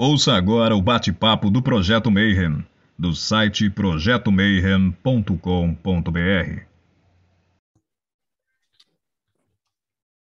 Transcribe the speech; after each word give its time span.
Ouça 0.00 0.34
agora 0.34 0.76
o 0.76 0.80
bate-papo 0.80 1.50
do 1.50 1.60
Projeto 1.60 2.08
Mayhem, 2.08 2.64
do 2.96 3.16
site 3.16 3.68
projetomayhem.com.br. 3.68 6.62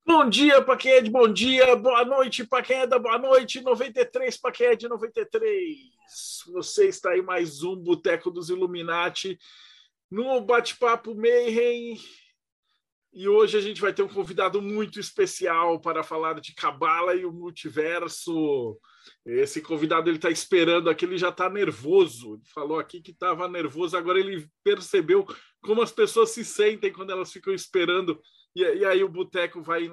Bom 0.04 0.28
dia 0.28 0.64
para 0.64 0.78
quem 0.78 0.94
é 0.94 1.02
de 1.02 1.12
bom 1.12 1.32
dia, 1.32 1.76
boa 1.76 2.04
noite 2.04 2.44
para 2.44 2.64
quem 2.64 2.78
é 2.78 2.88
da 2.88 2.98
boa 2.98 3.20
noite, 3.20 3.62
93 3.62 4.36
para 4.38 4.52
quem 4.52 4.66
é 4.66 4.76
de 4.76 4.90
93. 4.90 5.78
Você 6.54 6.88
está 6.88 7.16
em 7.16 7.22
mais 7.22 7.62
um 7.62 7.76
Boteco 7.76 8.32
dos 8.32 8.50
Illuminati, 8.50 9.38
no 10.10 10.42
bate-papo 10.42 11.14
Mayhem. 11.14 12.00
E 13.14 13.28
hoje 13.28 13.56
a 13.56 13.62
gente 13.62 13.80
vai 13.80 13.94
ter 13.94 14.02
um 14.02 14.08
convidado 14.08 14.60
muito 14.60 15.00
especial 15.00 15.80
para 15.80 16.02
falar 16.02 16.40
de 16.40 16.56
Cabala 16.56 17.14
e 17.14 17.26
o 17.26 17.32
multiverso. 17.32 18.76
Esse 19.26 19.62
convidado 19.62 20.10
ele 20.10 20.18
está 20.18 20.30
esperando 20.30 20.90
aqui, 20.90 21.06
ele 21.06 21.18
já 21.18 21.30
está 21.30 21.50
nervoso. 21.50 22.36
Ele 22.36 22.46
falou 22.46 22.80
aqui 22.80 23.02
que 23.02 23.12
estava 23.12 23.48
nervoso, 23.48 23.98
agora 23.98 24.20
ele 24.20 24.48
percebeu 24.64 25.26
como 25.62 25.82
as 25.82 25.92
pessoas 25.92 26.32
se 26.32 26.44
sentem 26.46 26.92
quando 26.92 27.12
elas 27.12 27.32
ficam 27.32 27.54
esperando. 27.54 28.22
E, 28.56 28.62
e 28.62 28.86
aí 28.86 29.04
o 29.04 29.10
Boteco 29.10 29.62
vai 29.62 29.90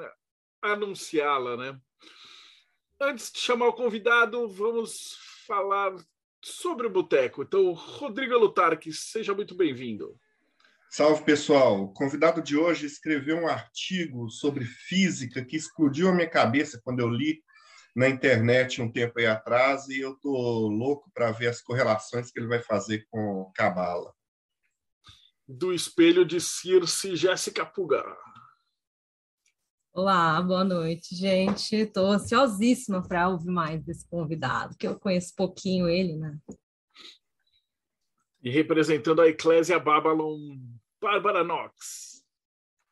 anunciá-la, 0.62 1.56
né? 1.56 1.78
Antes 3.00 3.30
de 3.30 3.38
chamar 3.38 3.68
o 3.68 3.72
convidado, 3.72 4.48
vamos 4.48 5.16
falar 5.46 5.94
sobre 6.42 6.86
o 6.86 6.90
Boteco. 6.90 7.42
Então, 7.42 7.72
Rodrigo 7.72 8.38
Lutarque, 8.38 8.92
seja 8.92 9.34
muito 9.34 9.54
bem-vindo. 9.54 10.18
Salve, 10.90 11.24
pessoal. 11.24 11.82
O 11.82 11.92
convidado 11.92 12.40
de 12.40 12.56
hoje 12.56 12.86
escreveu 12.86 13.38
um 13.38 13.48
artigo 13.48 14.30
sobre 14.30 14.64
física 14.64 15.44
que 15.44 15.56
explodiu 15.56 16.08
a 16.08 16.12
minha 16.12 16.30
cabeça 16.30 16.80
quando 16.84 17.00
eu 17.00 17.08
li 17.08 17.42
na 17.94 18.08
internet 18.08 18.82
um 18.82 18.90
tempo 18.90 19.18
aí 19.18 19.26
atrás 19.26 19.88
e 19.88 20.00
eu 20.00 20.16
tô 20.16 20.30
louco 20.68 21.10
para 21.14 21.30
ver 21.30 21.46
as 21.46 21.62
correlações 21.62 22.30
que 22.30 22.40
ele 22.40 22.48
vai 22.48 22.60
fazer 22.60 23.06
com 23.08 23.50
Cabala. 23.54 24.12
Do 25.46 25.72
espelho 25.72 26.24
de 26.24 26.40
Circe, 26.40 27.14
Jéssica 27.14 27.64
Puga. 27.64 28.02
Olá, 29.92 30.42
boa 30.42 30.64
noite, 30.64 31.14
gente. 31.14 31.76
Estou 31.76 32.06
ansiosíssima 32.06 33.06
para 33.06 33.28
ouvir 33.28 33.50
mais 33.50 33.84
desse 33.84 34.08
convidado, 34.08 34.76
que 34.76 34.88
eu 34.88 34.98
conheço 34.98 35.36
pouquinho 35.36 35.88
ele, 35.88 36.16
né? 36.16 36.36
E 38.42 38.50
representando 38.50 39.20
a 39.20 39.28
Eclésia 39.28 39.78
Babylon, 39.78 40.58
Bárbara 41.00 41.44
Knox. 41.44 42.24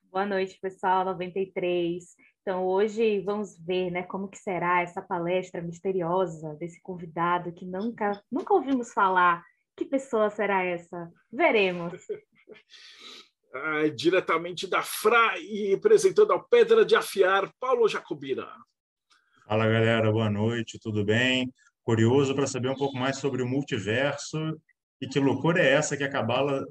Boa 0.05 0.27
noite, 0.27 0.59
pessoal, 0.61 1.05
93. 1.06 2.05
Então, 2.42 2.66
hoje 2.66 3.20
vamos 3.20 3.56
ver 3.56 3.92
né, 3.92 4.02
como 4.02 4.26
que 4.26 4.36
será 4.36 4.82
essa 4.82 5.00
palestra 5.00 5.62
misteriosa 5.62 6.56
desse 6.56 6.82
convidado 6.82 7.52
que 7.52 7.64
nunca, 7.64 8.20
nunca 8.30 8.52
ouvimos 8.52 8.92
falar. 8.92 9.44
Que 9.76 9.84
pessoa 9.84 10.28
será 10.28 10.64
essa? 10.64 11.08
Veremos. 11.32 11.92
ah, 13.54 13.88
diretamente 13.94 14.66
da 14.66 14.82
FRA 14.82 15.38
e 15.38 15.68
representando 15.68 16.32
a 16.32 16.42
Pedra 16.42 16.84
de 16.84 16.96
Afiar, 16.96 17.48
Paulo 17.60 17.88
Jacobina. 17.88 18.48
Fala, 19.46 19.68
galera. 19.68 20.10
Boa 20.10 20.28
noite, 20.28 20.80
tudo 20.80 21.04
bem? 21.04 21.48
Curioso 21.84 22.34
para 22.34 22.48
saber 22.48 22.70
um 22.70 22.76
pouco 22.76 22.96
mais 22.96 23.18
sobre 23.18 23.40
o 23.42 23.48
multiverso 23.48 24.60
e 25.00 25.06
que 25.06 25.20
loucura 25.20 25.62
é 25.62 25.74
essa 25.74 25.96
que 25.96 26.02
a 26.02 26.10
Cabala 26.10 26.66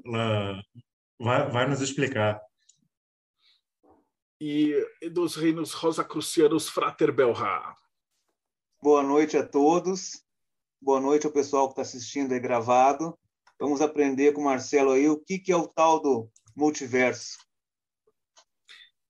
vai, 1.18 1.50
vai 1.50 1.66
nos 1.66 1.80
explicar 1.80 2.38
e 4.44 5.08
dos 5.08 5.36
reinos 5.36 5.72
rosacrucianos 5.72 6.68
Frater 6.68 7.12
Belra. 7.12 7.76
Boa 8.82 9.00
noite 9.00 9.36
a 9.36 9.46
todos. 9.46 10.20
Boa 10.80 11.00
noite 11.00 11.24
ao 11.24 11.32
pessoal 11.32 11.68
que 11.68 11.74
está 11.74 11.82
assistindo 11.82 12.32
aí 12.32 12.40
gravado. 12.40 13.16
Vamos 13.56 13.80
aprender 13.80 14.32
com 14.32 14.40
o 14.40 14.44
Marcelo 14.44 14.90
aí 14.90 15.08
o 15.08 15.16
que, 15.16 15.38
que 15.38 15.52
é 15.52 15.56
o 15.56 15.68
tal 15.68 16.02
do 16.02 16.28
multiverso. 16.56 17.38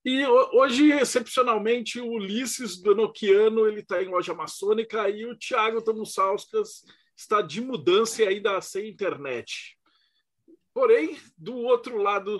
E 0.05 0.23
hoje, 0.27 0.91
excepcionalmente, 0.91 1.99
o 1.99 2.11
Ulisses 2.11 2.79
ele 2.85 3.79
está 3.79 4.03
em 4.03 4.09
loja 4.09 4.35
maçônica 4.35 5.09
e 5.09 5.25
o 5.25 5.35
Thiago 5.35 5.81
Tamussauskas 5.81 6.85
está 7.17 7.41
de 7.41 7.59
mudança 7.59 8.21
e 8.21 8.27
ainda 8.27 8.61
sem 8.61 8.87
internet. 8.87 9.79
Porém, 10.75 11.17
do 11.35 11.55
outro 11.55 11.97
lado 11.97 12.39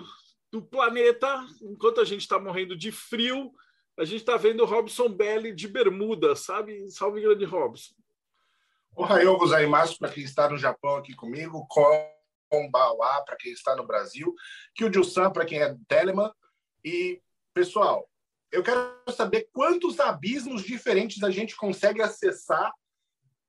do 0.54 0.62
planeta, 0.62 1.44
enquanto 1.60 2.00
a 2.00 2.04
gente 2.04 2.20
está 2.20 2.38
morrendo 2.38 2.76
de 2.76 2.92
frio, 2.92 3.52
a 3.98 4.04
gente 4.04 4.20
está 4.20 4.36
vendo 4.36 4.62
o 4.62 4.66
Robson 4.66 5.08
Belli 5.08 5.52
de 5.52 5.66
bermuda, 5.66 6.36
sabe? 6.36 6.88
Salve 6.92 7.20
grande 7.20 7.44
Robson. 7.44 7.92
Ohayou 8.94 9.36
gozaimasu 9.36 9.98
para 9.98 10.12
quem 10.12 10.22
está 10.22 10.48
no 10.48 10.56
Japão 10.56 10.94
aqui 10.94 11.12
comigo, 11.12 11.66
Konbawa 12.48 13.24
para 13.24 13.34
quem 13.36 13.50
está 13.50 13.74
no 13.74 13.84
Brasil, 13.84 14.32
Kyuju-san 14.76 15.32
para 15.32 15.44
quem 15.44 15.60
é 15.60 15.76
Telemann. 15.88 16.30
E, 16.84 17.20
pessoal, 17.52 18.08
eu 18.52 18.62
quero 18.62 18.80
saber 19.10 19.48
quantos 19.52 19.98
abismos 19.98 20.62
diferentes 20.62 21.20
a 21.24 21.32
gente 21.32 21.56
consegue 21.56 22.00
acessar 22.00 22.72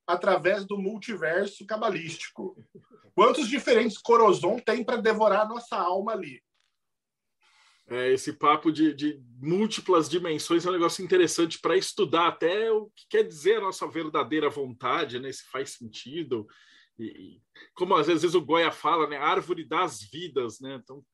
através 0.08 0.66
do 0.66 0.76
multiverso 0.76 1.68
cabalístico. 1.68 2.58
Quantos 3.14 3.48
diferentes 3.48 4.00
Corozon 4.00 4.58
tem 4.58 4.84
para 4.84 4.98
devorar 4.98 5.42
a 5.42 5.48
nossa 5.48 5.76
alma 5.76 6.14
ali? 6.14 6.44
É, 7.88 8.12
esse 8.12 8.34
papo 8.34 8.72
de, 8.72 8.94
de, 8.96 9.22
múltiplas 9.40 10.10
dimensões 10.10 10.66
é 10.66 10.70
um 10.70 10.74
negócio 10.74 11.06
interessante 11.06 11.60
para 11.60 11.78
estudar 11.78 12.28
até 12.28 12.72
o 12.72 12.90
que 12.96 13.06
quer 13.08 13.24
dizer 13.24 13.58
a 13.58 13.62
nossa 13.62 13.88
verdadeira 13.88 14.50
vontade, 14.50 15.20
né? 15.20 15.32
se 15.32 15.44
faz 15.52 15.72
sentido. 15.72 16.48
E, 16.98 17.40
como 17.76 17.96
às 17.96 18.08
vezes 18.08 18.34
o 18.34 18.42
Goya 18.42 18.72
fala, 18.72 19.08
né? 19.08 19.18
árvore 19.18 19.64
das 19.64 20.02
vidas. 20.02 20.60
Né? 20.60 20.80
Então, 20.82 21.06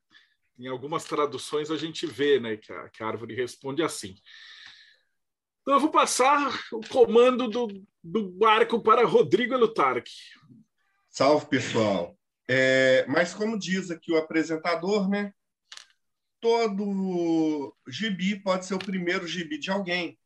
em 0.57 0.67
algumas 0.67 1.03
traduções 1.03 1.69
a 1.69 1.75
gente 1.75 2.05
vê 2.05 2.39
né? 2.39 2.55
que, 2.55 2.71
a, 2.71 2.89
que 2.89 3.03
a 3.03 3.07
árvore 3.07 3.35
responde 3.35 3.83
assim. 3.83 4.15
Então, 5.61 5.73
eu 5.73 5.79
vou 5.79 5.91
passar 5.91 6.57
o 6.71 6.79
comando 6.87 7.49
do, 7.49 7.67
do 8.01 8.29
barco 8.29 8.81
para 8.81 9.05
Rodrigo 9.05 9.57
Lutarque. 9.57 10.11
Salve, 11.09 11.47
pessoal. 11.47 12.17
É, 12.47 13.05
mas 13.07 13.33
como 13.33 13.59
diz 13.59 13.91
aqui 13.91 14.11
o 14.11 14.17
apresentador, 14.17 15.09
né? 15.09 15.33
Todo 16.41 17.75
gibi 17.87 18.35
pode 18.41 18.65
ser 18.65 18.73
o 18.73 18.79
primeiro 18.79 19.27
gibi 19.27 19.57
de 19.57 19.71
alguém. 19.71 20.17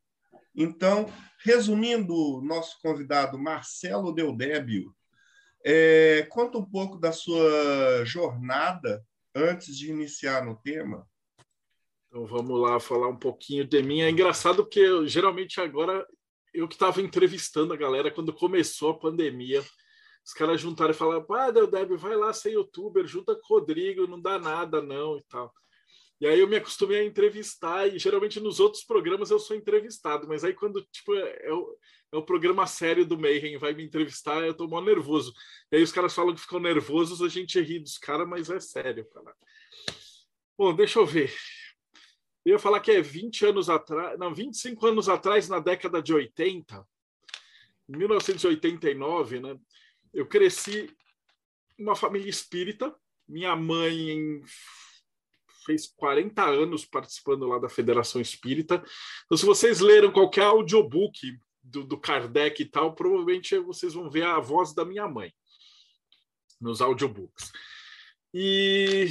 Então, 0.56 1.06
resumindo, 1.44 2.42
nosso 2.42 2.80
convidado 2.82 3.38
Marcelo 3.38 4.14
Deudébio, 4.14 4.96
é, 5.64 6.26
conta 6.30 6.58
um 6.58 6.66
pouco 6.66 6.98
da 6.98 7.12
sua 7.12 8.06
jornada 8.06 9.06
antes 9.36 9.78
de 9.78 9.90
iniciar 9.90 10.46
no 10.46 10.56
tema. 10.56 11.06
Então 12.08 12.26
vamos 12.26 12.62
lá 12.62 12.80
falar 12.80 13.10
um 13.10 13.18
pouquinho 13.18 13.66
de 13.66 13.84
mim. 13.84 14.02
É 14.02 14.10
engraçado 14.10 14.64
porque 14.64 14.80
eu, 14.80 15.06
geralmente 15.06 15.60
agora 15.60 16.08
eu 16.54 16.68
que 16.68 16.76
estava 16.76 17.02
entrevistando 17.02 17.74
a 17.74 17.78
galera 17.78 18.10
quando 18.10 18.32
começou 18.32 18.92
a 18.92 18.98
pandemia. 18.98 19.62
Os 20.26 20.34
caras 20.34 20.62
juntaram 20.62 20.92
e 20.92 20.94
falaram: 20.94 21.26
Ah, 21.34 21.52
Deudébio, 21.52 21.98
vai 21.98 22.16
lá 22.16 22.32
ser 22.32 22.52
youtuber, 22.52 23.06
junta 23.06 23.36
com 23.36 23.54
o 23.54 23.60
Rodrigo, 23.60 24.08
não 24.08 24.22
dá 24.22 24.40
nada 24.40 24.82
não 24.82 25.18
e 25.18 25.24
tal. 25.24 25.54
E 26.20 26.26
aí 26.26 26.40
eu 26.40 26.48
me 26.48 26.56
acostumei 26.56 27.00
a 27.00 27.04
entrevistar, 27.04 27.88
e 27.88 28.00
geralmente 28.00 28.40
nos 28.40 28.60
outros 28.60 28.84
programas 28.84 29.32
eu 29.32 29.40
sou 29.40 29.56
entrevistado, 29.56 30.28
mas 30.28 30.44
aí 30.46 30.54
quando 30.54 30.82
tipo, 30.92 31.14
é, 31.14 31.52
o, 31.52 31.78
é 32.14 32.18
o 32.18 32.24
programa 32.24 32.66
sério 32.66 33.06
do 33.06 33.18
Mayhem, 33.18 33.58
vai 33.58 33.74
me 33.74 33.84
entrevistar, 33.84 34.46
eu 34.46 34.54
tô 34.54 34.68
mó 34.68 34.82
nervoso. 34.82 35.34
E 35.72 35.76
aí 35.76 35.84
os 35.84 35.92
caras 35.92 36.14
falam 36.16 36.34
que 36.34 36.42
ficam 36.42 36.60
nervosos, 36.60 37.22
a 37.22 37.28
gente 37.28 37.60
ri 37.60 37.80
dos 37.80 37.98
caras, 37.98 38.28
mas 38.28 38.50
é 38.50 38.60
sério, 38.60 39.06
cara. 39.10 39.36
Bom, 40.58 40.74
deixa 40.74 41.00
eu 41.00 41.06
ver. 41.06 41.34
Eu 42.46 42.54
ia 42.54 42.60
falar 42.60 42.80
que 42.80 42.92
é 42.92 43.02
20 43.02 43.48
anos 43.48 43.70
atrás, 43.70 44.18
não, 44.18 44.34
25 44.34 44.86
anos 44.86 45.10
atrás, 45.10 45.50
na 45.50 45.60
década 45.60 46.02
de 46.02 46.14
80, 46.14 46.88
em 47.90 47.98
1989, 47.98 49.40
né? 49.42 49.60
Eu 50.14 50.26
cresci 50.26 50.90
uma 51.78 51.96
família 51.96 52.30
espírita. 52.30 52.96
Minha 53.28 53.56
mãe 53.56 54.42
fez 55.66 55.88
40 55.88 56.44
anos 56.44 56.86
participando 56.86 57.48
lá 57.48 57.58
da 57.58 57.68
Federação 57.68 58.22
Espírita. 58.22 58.84
Então, 59.26 59.38
se 59.38 59.46
vocês 59.46 59.80
leram 59.80 60.12
qualquer 60.12 60.44
audiobook 60.44 61.20
do, 61.64 61.84
do 61.84 61.98
Kardec 61.98 62.62
e 62.62 62.66
tal, 62.66 62.94
provavelmente 62.94 63.58
vocês 63.60 63.94
vão 63.94 64.10
ver 64.10 64.24
a 64.24 64.40
voz 64.40 64.74
da 64.74 64.86
minha 64.86 65.08
mãe 65.08 65.34
nos 66.62 66.82
audiobooks. 66.82 67.52
E 68.34 69.10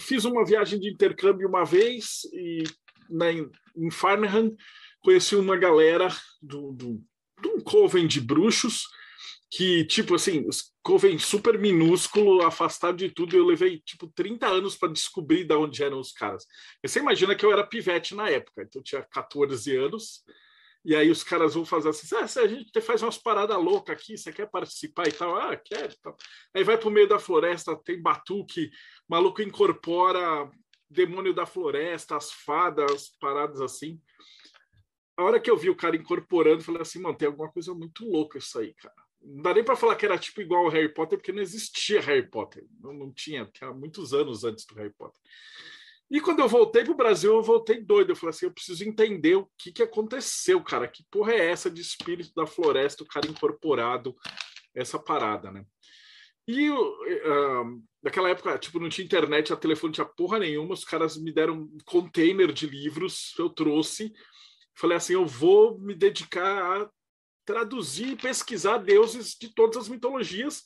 fiz 0.00 0.24
uma 0.24 0.44
viagem 0.44 0.80
de 0.80 0.90
intercâmbio 0.90 1.48
uma 1.48 1.64
vez 1.64 2.24
e 2.32 2.62
na, 3.10 3.30
em 3.30 3.90
Farnham 3.90 4.56
conheci 5.00 5.36
uma 5.36 5.56
galera 5.56 6.08
do, 6.40 6.72
do, 6.72 7.04
de 7.40 7.48
um 7.48 7.60
coven 7.60 8.06
de 8.06 8.20
bruxos 8.20 8.86
que, 9.50 9.84
tipo 9.84 10.14
assim, 10.14 10.46
Coven 10.82 11.18
super 11.18 11.58
minúsculo, 11.58 12.42
afastado 12.42 12.96
de 12.96 13.10
tudo, 13.10 13.36
eu 13.36 13.46
levei, 13.46 13.80
tipo, 13.80 14.08
30 14.14 14.48
anos 14.48 14.76
para 14.76 14.92
descobrir 14.92 15.44
de 15.44 15.54
onde 15.54 15.82
eram 15.82 16.00
os 16.00 16.12
caras. 16.12 16.44
Você 16.84 16.98
imagina 16.98 17.36
que 17.36 17.44
eu 17.44 17.52
era 17.52 17.66
pivete 17.66 18.14
na 18.14 18.28
época, 18.28 18.62
então 18.62 18.80
eu 18.80 18.84
tinha 18.84 19.02
14 19.02 19.76
anos, 19.76 20.24
E 20.84 20.96
aí 20.96 21.10
os 21.10 21.22
caras 21.22 21.54
vão 21.54 21.64
fazer 21.64 21.90
assim, 21.90 22.06
ah, 22.16 22.24
a 22.24 22.46
gente 22.48 22.80
faz 22.80 23.02
umas 23.02 23.16
paradas 23.16 23.56
loucas 23.56 23.96
aqui, 23.96 24.16
você 24.18 24.32
quer 24.32 24.50
participar 24.50 25.06
e 25.06 25.12
tal? 25.12 25.36
Ah, 25.36 25.56
quero. 25.56 25.94
Tal. 26.02 26.16
Aí 26.54 26.64
vai 26.64 26.76
para 26.76 26.88
o 26.88 26.90
meio 26.90 27.08
da 27.08 27.18
floresta, 27.20 27.76
tem 27.84 28.02
batuque, 28.02 28.70
maluco 29.08 29.40
incorpora 29.42 30.50
demônio 30.90 31.32
da 31.32 31.46
floresta, 31.46 32.16
as 32.16 32.32
fadas, 32.32 33.16
paradas 33.20 33.60
assim. 33.60 34.00
A 35.16 35.22
hora 35.24 35.40
que 35.40 35.50
eu 35.50 35.56
vi 35.56 35.70
o 35.70 35.76
cara 35.76 35.96
incorporando, 35.96 36.64
falei 36.64 36.82
assim, 36.82 37.00
mano, 37.00 37.16
tem 37.16 37.28
alguma 37.28 37.50
coisa 37.50 37.72
muito 37.74 38.04
louca 38.04 38.38
isso 38.38 38.58
aí, 38.58 38.74
cara. 38.74 39.01
Não 39.24 39.42
dá 39.42 39.54
nem 39.54 39.64
para 39.64 39.76
falar 39.76 39.96
que 39.96 40.04
era 40.04 40.18
tipo 40.18 40.40
igual 40.40 40.64
ao 40.64 40.70
Harry 40.70 40.92
Potter, 40.92 41.18
porque 41.18 41.32
não 41.32 41.42
existia 41.42 42.00
Harry 42.00 42.28
Potter. 42.28 42.64
Não, 42.80 42.92
não 42.92 43.12
tinha, 43.12 43.46
tinha 43.46 43.72
muitos 43.72 44.12
anos 44.12 44.44
antes 44.44 44.64
do 44.66 44.74
Harry 44.74 44.92
Potter. 44.92 45.20
E 46.12 46.20
quando 46.20 46.40
eu 46.40 46.48
voltei 46.48 46.84
para 46.84 46.92
o 46.92 46.96
Brasil, 46.96 47.32
eu 47.32 47.42
voltei 47.42 47.80
doido. 47.80 48.10
Eu 48.10 48.16
falei 48.16 48.30
assim: 48.30 48.44
eu 48.44 48.52
preciso 48.52 48.84
entender 48.84 49.34
o 49.34 49.48
que, 49.56 49.72
que 49.72 49.82
aconteceu, 49.82 50.62
cara. 50.62 50.86
Que 50.86 51.02
porra 51.10 51.32
é 51.32 51.50
essa 51.50 51.70
de 51.70 51.80
espírito 51.80 52.34
da 52.34 52.46
floresta, 52.46 53.02
o 53.02 53.06
cara 53.06 53.26
incorporado, 53.26 54.14
essa 54.74 54.98
parada, 54.98 55.50
né? 55.50 55.64
E 56.46 56.68
uh, 56.68 57.82
naquela 58.02 58.28
época, 58.28 58.58
tipo, 58.58 58.78
não 58.78 58.90
tinha 58.90 59.06
internet, 59.06 59.54
a 59.54 59.56
telefone 59.56 59.94
tinha 59.94 60.04
porra 60.04 60.38
nenhuma. 60.38 60.74
Os 60.74 60.84
caras 60.84 61.16
me 61.16 61.32
deram 61.32 61.54
um 61.54 61.78
container 61.86 62.52
de 62.52 62.66
livros, 62.66 63.32
eu 63.38 63.48
trouxe. 63.48 64.12
Falei 64.74 64.98
assim: 64.98 65.14
eu 65.14 65.24
vou 65.24 65.78
me 65.78 65.94
dedicar 65.94 66.82
a 66.82 66.90
traduzir 67.44 68.08
e 68.08 68.16
pesquisar 68.16 68.78
deuses 68.78 69.34
de 69.34 69.52
todas 69.54 69.76
as 69.76 69.88
mitologias 69.88 70.62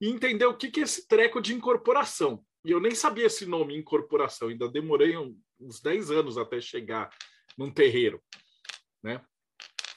e 0.00 0.08
entender 0.08 0.46
o 0.46 0.56
que, 0.56 0.70
que 0.70 0.80
é 0.80 0.84
esse 0.84 1.06
treco 1.06 1.40
de 1.40 1.54
incorporação. 1.54 2.44
E 2.64 2.70
eu 2.70 2.80
nem 2.80 2.94
sabia 2.94 3.26
esse 3.26 3.46
nome, 3.46 3.76
incorporação, 3.76 4.48
ainda 4.48 4.68
demorei 4.68 5.16
uns 5.58 5.80
10 5.80 6.10
anos 6.10 6.38
até 6.38 6.60
chegar 6.60 7.10
num 7.56 7.70
terreiro, 7.70 8.22
né? 9.02 9.24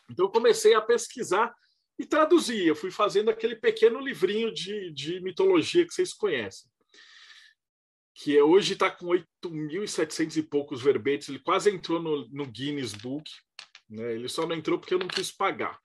Então 0.10 0.26
eu 0.26 0.32
comecei 0.32 0.74
a 0.74 0.82
pesquisar 0.82 1.54
e 1.98 2.06
traduzir. 2.06 2.66
Eu 2.68 2.76
fui 2.76 2.92
fazendo 2.92 3.30
aquele 3.30 3.56
pequeno 3.56 4.00
livrinho 4.00 4.54
de, 4.54 4.92
de 4.92 5.20
mitologia 5.22 5.86
que 5.86 5.94
vocês 5.94 6.14
conhecem, 6.14 6.70
que 8.16 8.38
é, 8.38 8.44
hoje 8.44 8.74
está 8.74 8.92
com 8.92 9.08
8.700 9.08 10.38
e 10.38 10.44
poucos 10.44 10.82
verbetes. 10.82 11.30
Ele 11.30 11.40
quase 11.40 11.70
entrou 11.70 12.02
no, 12.02 12.28
no 12.30 12.46
Guinness 12.46 12.94
Book. 12.94 13.30
Né? 13.90 14.14
Ele 14.14 14.30
só 14.30 14.46
não 14.46 14.56
entrou 14.56 14.80
porque 14.80 14.94
eu 14.94 15.00
não 15.00 15.08
quis 15.08 15.32
pagar. 15.32 15.80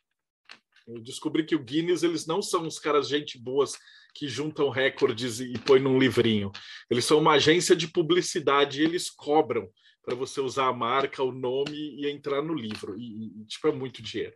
Eu 0.88 1.00
descobri 1.00 1.44
que 1.44 1.54
o 1.54 1.62
Guinness 1.62 2.02
eles 2.02 2.26
não 2.26 2.40
são 2.40 2.66
os 2.66 2.78
caras 2.78 3.08
gente 3.08 3.38
boas 3.38 3.76
que 4.14 4.26
juntam 4.26 4.70
recordes 4.70 5.38
e 5.38 5.52
põem 5.58 5.80
num 5.80 5.98
livrinho. 5.98 6.50
Eles 6.90 7.04
são 7.04 7.18
uma 7.18 7.34
agência 7.34 7.76
de 7.76 7.86
publicidade 7.86 8.80
e 8.80 8.84
eles 8.84 9.10
cobram 9.10 9.70
para 10.02 10.14
você 10.14 10.40
usar 10.40 10.68
a 10.68 10.72
marca, 10.72 11.22
o 11.22 11.30
nome 11.30 11.76
e 11.76 12.08
entrar 12.08 12.42
no 12.42 12.54
livro. 12.54 12.98
E, 12.98 13.42
e, 13.42 13.44
tipo, 13.44 13.68
é 13.68 13.72
muito 13.72 14.02
dinheiro. 14.02 14.34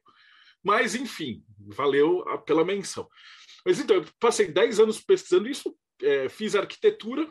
Mas, 0.62 0.94
enfim, 0.94 1.43
valeu 1.58 2.22
pela 2.44 2.64
menção. 2.64 3.08
Mas 3.64 3.81
então, 3.81 3.96
eu 3.96 4.05
passei 4.20 4.48
10 4.48 4.81
anos 4.81 5.00
pesquisando 5.00 5.48
isso, 5.48 5.75
é, 6.02 6.28
fiz 6.28 6.55
arquitetura, 6.55 7.26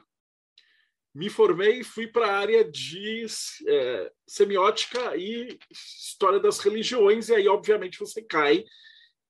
me 1.13 1.29
formei 1.29 1.81
e 1.81 1.83
fui 1.83 2.07
para 2.07 2.25
a 2.25 2.37
área 2.37 2.69
de 2.69 3.25
é, 3.67 4.11
semiótica 4.27 5.15
e 5.15 5.59
história 5.69 6.39
das 6.39 6.59
religiões, 6.59 7.29
e 7.29 7.35
aí, 7.35 7.47
obviamente, 7.47 7.99
você 7.99 8.21
cai 8.21 8.65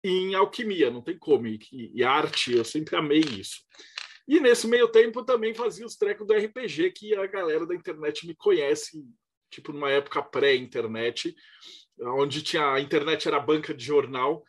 em 0.04 0.36
alquimia, 0.36 0.90
não 0.90 1.02
tem 1.02 1.18
como. 1.18 1.48
E, 1.48 1.60
e, 1.72 2.04
arte, 2.04 2.54
eu 2.54 2.66
sempre 2.66 2.96
amei 2.96 3.20
isso. 3.20 3.62
E 4.28 4.40
nesse 4.40 4.68
meio 4.68 4.88
tempo 4.88 5.24
também 5.24 5.54
fazia 5.54 5.86
os 5.86 5.96
trecos 5.96 6.26
do 6.26 6.34
RPG, 6.34 6.92
que 6.92 7.16
a 7.16 7.26
galera 7.28 7.66
da 7.66 7.76
internet 7.76 8.26
me 8.26 8.36
conhece, 8.36 9.04
tipo 9.50 9.74
numa 9.74 9.92
época 9.92 10.22
pré-internet, 10.22 11.36
onde 12.00 12.42
tinha 12.42 12.74
a 12.74 12.80
internet 12.80 13.28
era 13.28 13.40
banca 13.40 13.74
de 13.74 13.84
jornal. 13.84 14.44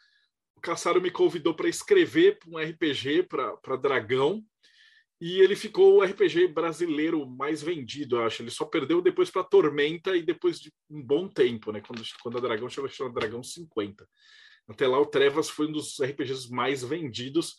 O 0.57 0.61
Caçaro 0.61 1.01
me 1.01 1.11
convidou 1.11 1.55
para 1.55 1.69
escrever 1.69 2.39
um 2.47 2.59
RPG 2.59 3.25
para 3.25 3.77
Dragão, 3.77 4.45
e 5.25 5.41
ele 5.41 5.55
ficou 5.55 5.99
o 5.99 6.03
RPG 6.03 6.49
brasileiro 6.49 7.25
mais 7.25 7.63
vendido, 7.63 8.17
eu 8.17 8.25
acho. 8.25 8.43
Ele 8.43 8.51
só 8.51 8.65
perdeu 8.65 9.01
depois 9.01 9.31
para 9.31 9.45
Tormenta 9.45 10.17
e 10.17 10.23
depois 10.23 10.59
de 10.59 10.73
um 10.91 11.01
bom 11.01 11.29
tempo, 11.29 11.71
né? 11.71 11.81
Quando, 11.81 12.03
quando 12.21 12.39
a 12.39 12.41
Dragão 12.41 12.69
chegou 12.69 12.91
a 13.07 13.09
Dragão 13.09 13.41
50. 13.41 14.05
Até 14.69 14.87
lá, 14.87 15.01
o 15.01 15.07
Trevas 15.07 15.49
foi 15.49 15.67
um 15.67 15.73
dos 15.73 16.01
RPGs 16.01 16.51
mais 16.51 16.83
vendidos. 16.83 17.57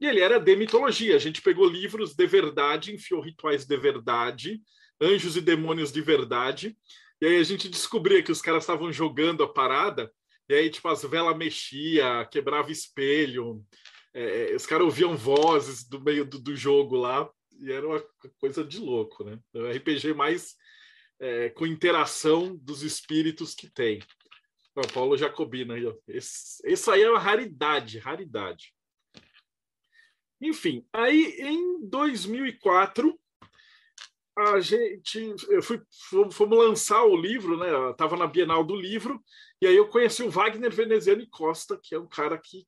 E 0.00 0.06
ele 0.06 0.20
era 0.20 0.38
de 0.38 0.56
mitologia. 0.56 1.16
A 1.16 1.18
gente 1.18 1.40
pegou 1.40 1.66
livros 1.66 2.14
de 2.14 2.26
verdade, 2.26 2.94
enfiou 2.94 3.20
rituais 3.20 3.64
de 3.64 3.76
verdade, 3.76 4.62
anjos 5.00 5.36
e 5.36 5.40
demônios 5.40 5.92
de 5.92 6.00
verdade. 6.00 6.76
E 7.20 7.26
aí 7.26 7.36
a 7.38 7.42
gente 7.42 7.68
descobria 7.68 8.22
que 8.22 8.32
os 8.32 8.42
caras 8.42 8.62
estavam 8.62 8.92
jogando 8.92 9.42
a 9.42 9.52
parada. 9.52 10.12
E 10.48 10.54
aí, 10.54 10.70
tipo, 10.70 10.86
as 10.88 11.02
velas 11.02 11.36
mexia, 11.36 12.26
quebrava 12.30 12.70
espelho. 12.70 13.64
É, 14.12 14.54
os 14.54 14.66
caras 14.66 14.84
ouviam 14.84 15.16
vozes 15.16 15.86
do 15.88 16.00
meio 16.00 16.24
do, 16.24 16.38
do, 16.38 16.54
jogo 16.54 16.96
lá. 16.96 17.28
E 17.58 17.72
era 17.72 17.86
uma 17.86 18.04
coisa 18.38 18.62
de 18.62 18.78
louco, 18.78 19.24
né? 19.24 19.38
É 19.54 19.58
o 19.58 19.70
RPG 19.70 20.14
mais 20.14 20.54
é, 21.18 21.48
com 21.50 21.66
interação 21.66 22.54
dos 22.56 22.82
espíritos 22.82 23.54
que 23.54 23.70
tem. 23.70 24.00
Paulo 24.92 25.16
Esse, 26.06 26.60
isso 26.66 26.90
aí 26.90 27.02
é 27.02 27.10
uma 27.10 27.18
raridade, 27.18 27.98
raridade. 27.98 28.74
Enfim, 30.40 30.86
aí 30.92 31.36
em 31.38 31.88
2004 31.88 33.18
a 34.38 34.60
gente 34.60 35.34
eu 35.48 35.62
fui 35.62 35.80
fomos 36.30 36.58
lançar 36.58 37.02
o 37.04 37.16
livro, 37.16 37.56
né? 37.56 37.70
Eu 37.70 37.94
tava 37.94 38.16
na 38.16 38.26
Bienal 38.26 38.62
do 38.62 38.76
livro 38.76 39.22
e 39.62 39.66
aí 39.66 39.74
eu 39.74 39.88
conheci 39.88 40.22
o 40.22 40.30
Wagner 40.30 40.70
Veneziano 40.70 41.22
e 41.22 41.26
Costa, 41.26 41.80
que 41.82 41.94
é 41.94 41.98
um 41.98 42.06
cara 42.06 42.36
que 42.36 42.66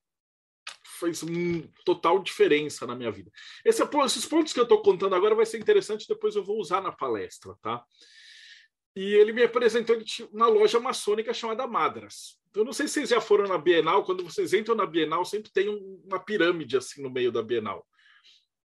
fez 0.98 1.22
uma 1.22 1.62
total 1.84 2.18
diferença 2.22 2.86
na 2.86 2.94
minha 2.94 3.10
vida. 3.12 3.30
Esse, 3.64 3.82
esses 4.04 4.24
pontos 4.24 4.52
que 4.52 4.58
eu 4.58 4.64
estou 4.64 4.82
contando 4.82 5.14
agora 5.14 5.34
vai 5.34 5.46
ser 5.46 5.58
interessante, 5.58 6.08
depois 6.08 6.34
eu 6.34 6.44
vou 6.44 6.58
usar 6.58 6.80
na 6.80 6.90
palestra, 6.90 7.54
tá? 7.62 7.84
E 8.96 9.14
ele 9.14 9.32
me 9.32 9.44
apresentou 9.44 9.96
uma 10.32 10.48
loja 10.48 10.80
maçônica 10.80 11.32
chamada 11.32 11.66
Madras. 11.66 12.38
Eu 12.54 12.64
não 12.64 12.72
sei 12.72 12.88
se 12.88 12.94
vocês 12.94 13.10
já 13.10 13.20
foram 13.20 13.46
na 13.46 13.58
Bienal, 13.58 14.04
quando 14.04 14.24
vocês 14.24 14.52
entram 14.52 14.74
na 14.74 14.86
Bienal, 14.86 15.24
sempre 15.24 15.50
tem 15.52 15.68
uma 15.68 16.18
pirâmide 16.18 16.76
assim 16.76 17.02
no 17.02 17.10
meio 17.10 17.30
da 17.30 17.42
Bienal. 17.42 17.86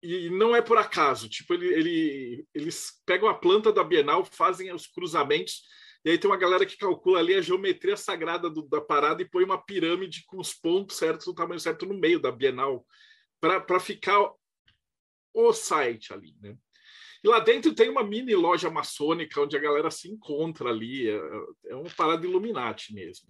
E 0.02 0.30
não 0.30 0.54
é 0.54 0.60
por 0.60 0.78
acaso, 0.78 1.28
tipo, 1.28 1.54
ele, 1.54 1.66
ele, 1.66 2.46
eles 2.52 3.00
pegam 3.06 3.28
a 3.28 3.34
planta 3.34 3.72
da 3.72 3.84
Bienal, 3.84 4.24
fazem 4.24 4.72
os 4.72 4.86
cruzamentos, 4.86 5.62
e 6.04 6.10
aí 6.10 6.18
tem 6.18 6.28
uma 6.28 6.36
galera 6.36 6.66
que 6.66 6.76
calcula 6.76 7.20
ali 7.20 7.34
a 7.34 7.40
geometria 7.40 7.96
sagrada 7.96 8.50
do, 8.50 8.62
da 8.62 8.80
parada 8.80 9.22
e 9.22 9.28
põe 9.28 9.44
uma 9.44 9.62
pirâmide 9.62 10.24
com 10.26 10.38
os 10.38 10.52
pontos 10.52 10.96
certos, 10.96 11.28
o 11.28 11.34
tamanho 11.34 11.60
certo 11.60 11.86
no 11.86 11.94
meio 11.94 12.18
da 12.18 12.32
Bienal, 12.32 12.84
para 13.40 13.78
ficar 13.78 14.28
o 15.32 15.52
site 15.52 16.12
ali, 16.12 16.34
né? 16.40 16.56
E 17.22 17.28
lá 17.28 17.38
dentro 17.38 17.74
tem 17.74 17.88
uma 17.88 18.02
mini 18.02 18.34
loja 18.34 18.68
maçônica 18.68 19.40
onde 19.40 19.56
a 19.56 19.60
galera 19.60 19.90
se 19.90 20.10
encontra 20.10 20.70
ali. 20.70 21.08
É, 21.08 21.20
é 21.66 21.74
uma 21.74 21.90
parada 21.90 22.26
Illuminati 22.26 22.92
mesmo. 22.92 23.28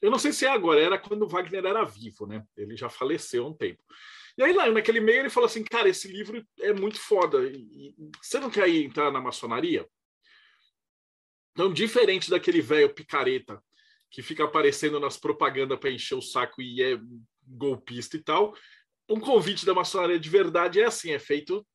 Eu 0.00 0.10
não 0.10 0.18
sei 0.18 0.32
se 0.32 0.46
é 0.46 0.48
agora, 0.48 0.80
era 0.80 0.96
quando 0.96 1.22
o 1.22 1.28
Wagner 1.28 1.64
era 1.64 1.84
vivo, 1.84 2.26
né? 2.26 2.44
Ele 2.56 2.76
já 2.76 2.88
faleceu 2.88 3.44
há 3.44 3.48
um 3.48 3.54
tempo. 3.54 3.82
E 4.36 4.42
aí, 4.42 4.52
lá, 4.52 4.70
naquele 4.70 5.00
meio, 5.00 5.18
ele 5.20 5.30
falou 5.30 5.48
assim: 5.48 5.64
Cara, 5.64 5.88
esse 5.88 6.06
livro 6.06 6.46
é 6.60 6.72
muito 6.72 7.00
foda. 7.00 7.44
E, 7.44 7.92
você 8.22 8.38
não 8.38 8.48
quer 8.48 8.68
ir 8.68 8.84
entrar 8.84 9.10
na 9.10 9.20
maçonaria? 9.20 9.88
Então, 11.50 11.72
diferente 11.72 12.30
daquele 12.30 12.60
velho 12.60 12.94
picareta 12.94 13.60
que 14.08 14.22
fica 14.22 14.44
aparecendo 14.44 15.00
nas 15.00 15.16
propagandas 15.16 15.78
para 15.78 15.90
encher 15.90 16.14
o 16.14 16.22
saco 16.22 16.62
e 16.62 16.80
é 16.80 16.98
golpista 17.44 18.16
e 18.16 18.22
tal, 18.22 18.54
um 19.08 19.18
convite 19.18 19.66
da 19.66 19.74
maçonaria 19.74 20.20
de 20.20 20.30
verdade 20.30 20.80
é 20.80 20.84
assim: 20.84 21.10
é 21.10 21.18
feito 21.18 21.66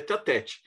tete 0.00 0.12
a 0.12 0.18
tete. 0.18 0.60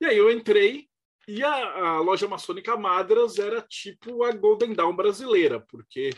E 0.00 0.06
aí 0.06 0.16
eu 0.16 0.30
entrei 0.30 0.88
e 1.26 1.42
a, 1.42 1.52
a 1.52 2.00
loja 2.00 2.28
maçônica 2.28 2.76
Madras 2.76 3.38
era 3.38 3.62
tipo 3.62 4.24
a 4.24 4.32
Golden 4.32 4.74
Dawn 4.74 4.94
brasileira, 4.94 5.60
porque 5.60 6.10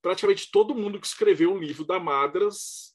praticamente 0.00 0.50
todo 0.50 0.74
mundo 0.74 1.00
que 1.00 1.06
escreveu 1.06 1.52
um 1.52 1.58
livro 1.58 1.84
da 1.84 2.00
Madras 2.00 2.92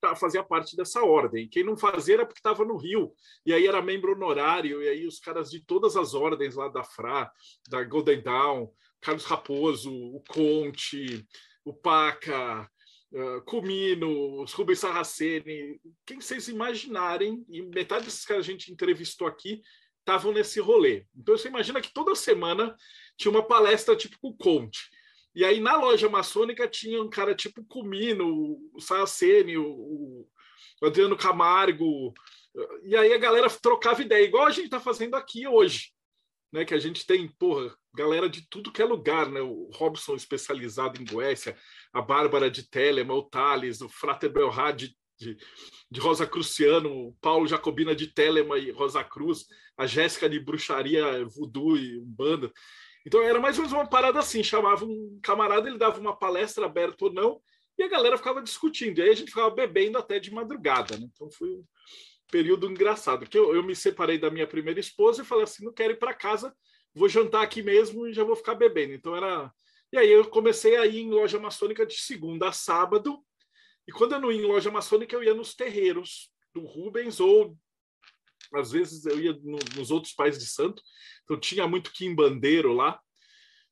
tá, 0.00 0.14
fazia 0.14 0.42
parte 0.42 0.76
dessa 0.76 1.02
ordem. 1.02 1.48
Quem 1.48 1.64
não 1.64 1.76
fazia 1.76 2.16
era 2.16 2.26
porque 2.26 2.40
estava 2.40 2.64
no 2.64 2.76
Rio, 2.76 3.14
e 3.46 3.54
aí 3.54 3.66
era 3.66 3.80
membro 3.80 4.12
honorário, 4.12 4.82
e 4.82 4.88
aí 4.88 5.06
os 5.06 5.18
caras 5.18 5.50
de 5.50 5.64
todas 5.64 5.96
as 5.96 6.12
ordens 6.12 6.54
lá 6.54 6.68
da 6.68 6.84
FRA, 6.84 7.30
da 7.68 7.82
Golden 7.82 8.20
Dawn, 8.22 8.68
Carlos 9.00 9.24
Raposo, 9.24 9.90
o 9.90 10.22
Conte, 10.28 11.26
o 11.64 11.72
Paca, 11.72 12.70
uh, 13.14 13.42
Comino, 13.44 14.42
os 14.42 14.52
Rubens 14.52 14.80
Sarraceni, 14.80 15.80
quem 16.04 16.20
vocês 16.20 16.48
imaginarem, 16.48 17.44
e 17.48 17.62
metade 17.62 18.04
desses 18.04 18.24
caras 18.24 18.46
a 18.46 18.50
gente 18.50 18.72
entrevistou 18.72 19.26
aqui 19.26 19.62
estavam 20.04 20.32
nesse 20.32 20.60
rolê. 20.60 21.06
Então 21.16 21.36
você 21.36 21.48
imagina 21.48 21.80
que 21.80 21.92
toda 21.92 22.14
semana 22.14 22.76
tinha 23.16 23.32
uma 23.32 23.42
palestra 23.42 23.96
tipo 23.96 24.18
com 24.20 24.28
o 24.28 24.36
Conte. 24.36 24.90
E 25.34 25.44
aí 25.44 25.58
na 25.58 25.76
loja 25.76 26.08
maçônica 26.08 26.68
tinha 26.68 27.02
um 27.02 27.08
cara 27.08 27.34
tipo 27.34 27.64
Comino, 27.64 28.60
o 28.72 28.80
Saraceni, 28.80 29.56
o, 29.56 30.28
o 30.80 30.86
Adriano 30.86 31.16
Camargo. 31.16 32.12
E 32.84 32.94
aí 32.94 33.12
a 33.12 33.18
galera 33.18 33.48
trocava 33.50 34.02
ideia, 34.02 34.24
igual 34.24 34.46
a 34.46 34.50
gente 34.50 34.66
está 34.66 34.78
fazendo 34.78 35.16
aqui 35.16 35.48
hoje. 35.48 35.92
Né, 36.52 36.64
que 36.64 36.72
a 36.72 36.78
gente 36.78 37.04
tem, 37.04 37.26
porra, 37.26 37.76
galera 37.92 38.28
de 38.28 38.48
tudo 38.48 38.70
que 38.70 38.80
é 38.80 38.84
lugar, 38.84 39.28
né? 39.28 39.40
O 39.40 39.70
Robson 39.74 40.14
especializado 40.14 41.02
em 41.02 41.04
Goécia, 41.04 41.58
a 41.94 42.02
Bárbara 42.02 42.50
de 42.50 42.68
Telema, 42.68 43.14
o 43.14 43.22
Thales, 43.22 43.80
o 43.80 43.88
Frater 43.88 44.30
Belrad 44.30 44.76
de, 44.76 44.96
de, 45.16 45.36
de, 45.90 46.00
Rosa 46.00 46.26
Cruciano, 46.26 46.90
o 46.90 47.16
Paulo 47.20 47.46
Jacobina 47.46 47.94
de 47.94 48.08
Telema 48.08 48.58
e 48.58 48.72
Rosa 48.72 49.04
Cruz, 49.04 49.46
a 49.78 49.86
Jéssica 49.86 50.28
de 50.28 50.40
Bruxaria, 50.40 51.24
Voodoo 51.24 51.76
e 51.76 52.00
Banda. 52.00 52.52
Então 53.06 53.22
era 53.22 53.38
mais 53.38 53.56
ou 53.56 53.62
menos 53.62 53.72
uma 53.72 53.88
parada 53.88 54.18
assim, 54.18 54.42
chamava 54.42 54.84
um 54.84 55.20
camarada, 55.22 55.68
ele 55.68 55.78
dava 55.78 56.00
uma 56.00 56.16
palestra 56.16 56.66
aberta 56.66 57.04
ou 57.04 57.12
não, 57.12 57.40
e 57.78 57.82
a 57.82 57.88
galera 57.88 58.16
ficava 58.16 58.42
discutindo. 58.42 58.98
E 58.98 59.02
aí 59.02 59.10
a 59.10 59.14
gente 59.14 59.30
ficava 59.30 59.50
bebendo 59.50 59.96
até 59.96 60.18
de 60.18 60.32
madrugada, 60.32 60.96
né? 60.96 61.06
Então 61.12 61.30
foi 61.30 61.48
um 61.48 61.64
período 62.30 62.68
engraçado. 62.68 63.28
Que 63.28 63.38
eu, 63.38 63.54
eu 63.54 63.62
me 63.62 63.76
separei 63.76 64.18
da 64.18 64.30
minha 64.30 64.46
primeira 64.46 64.80
esposa 64.80 65.22
e 65.22 65.24
falei 65.24 65.44
assim, 65.44 65.64
não 65.64 65.72
quero 65.72 65.92
ir 65.92 65.98
para 65.98 66.14
casa, 66.14 66.54
vou 66.94 67.08
jantar 67.08 67.42
aqui 67.42 67.62
mesmo 67.62 68.06
e 68.06 68.12
já 68.12 68.24
vou 68.24 68.36
ficar 68.36 68.54
bebendo. 68.54 68.94
Então 68.94 69.14
era. 69.14 69.52
E 69.94 69.96
aí 69.96 70.10
eu 70.10 70.28
comecei 70.28 70.76
a 70.76 70.84
ir 70.84 71.02
em 71.02 71.10
loja 71.10 71.38
maçônica 71.38 71.86
de 71.86 71.94
segunda 71.94 72.48
a 72.48 72.52
sábado. 72.52 73.24
E 73.86 73.92
quando 73.92 74.14
eu 74.14 74.20
não 74.20 74.32
ia 74.32 74.42
em 74.42 74.44
loja 74.44 74.68
maçônica, 74.68 75.14
eu 75.14 75.22
ia 75.22 75.32
nos 75.32 75.54
terreiros 75.54 76.32
do 76.52 76.62
Rubens 76.66 77.20
ou 77.20 77.56
às 78.52 78.72
vezes 78.72 79.06
eu 79.06 79.20
ia 79.20 79.34
no, 79.34 79.56
nos 79.76 79.92
outros 79.92 80.12
pais 80.12 80.36
de 80.36 80.46
santo. 80.46 80.82
Então 81.22 81.38
tinha 81.38 81.68
muito 81.68 81.92
quimbandeiro 81.92 82.72
lá. 82.72 83.00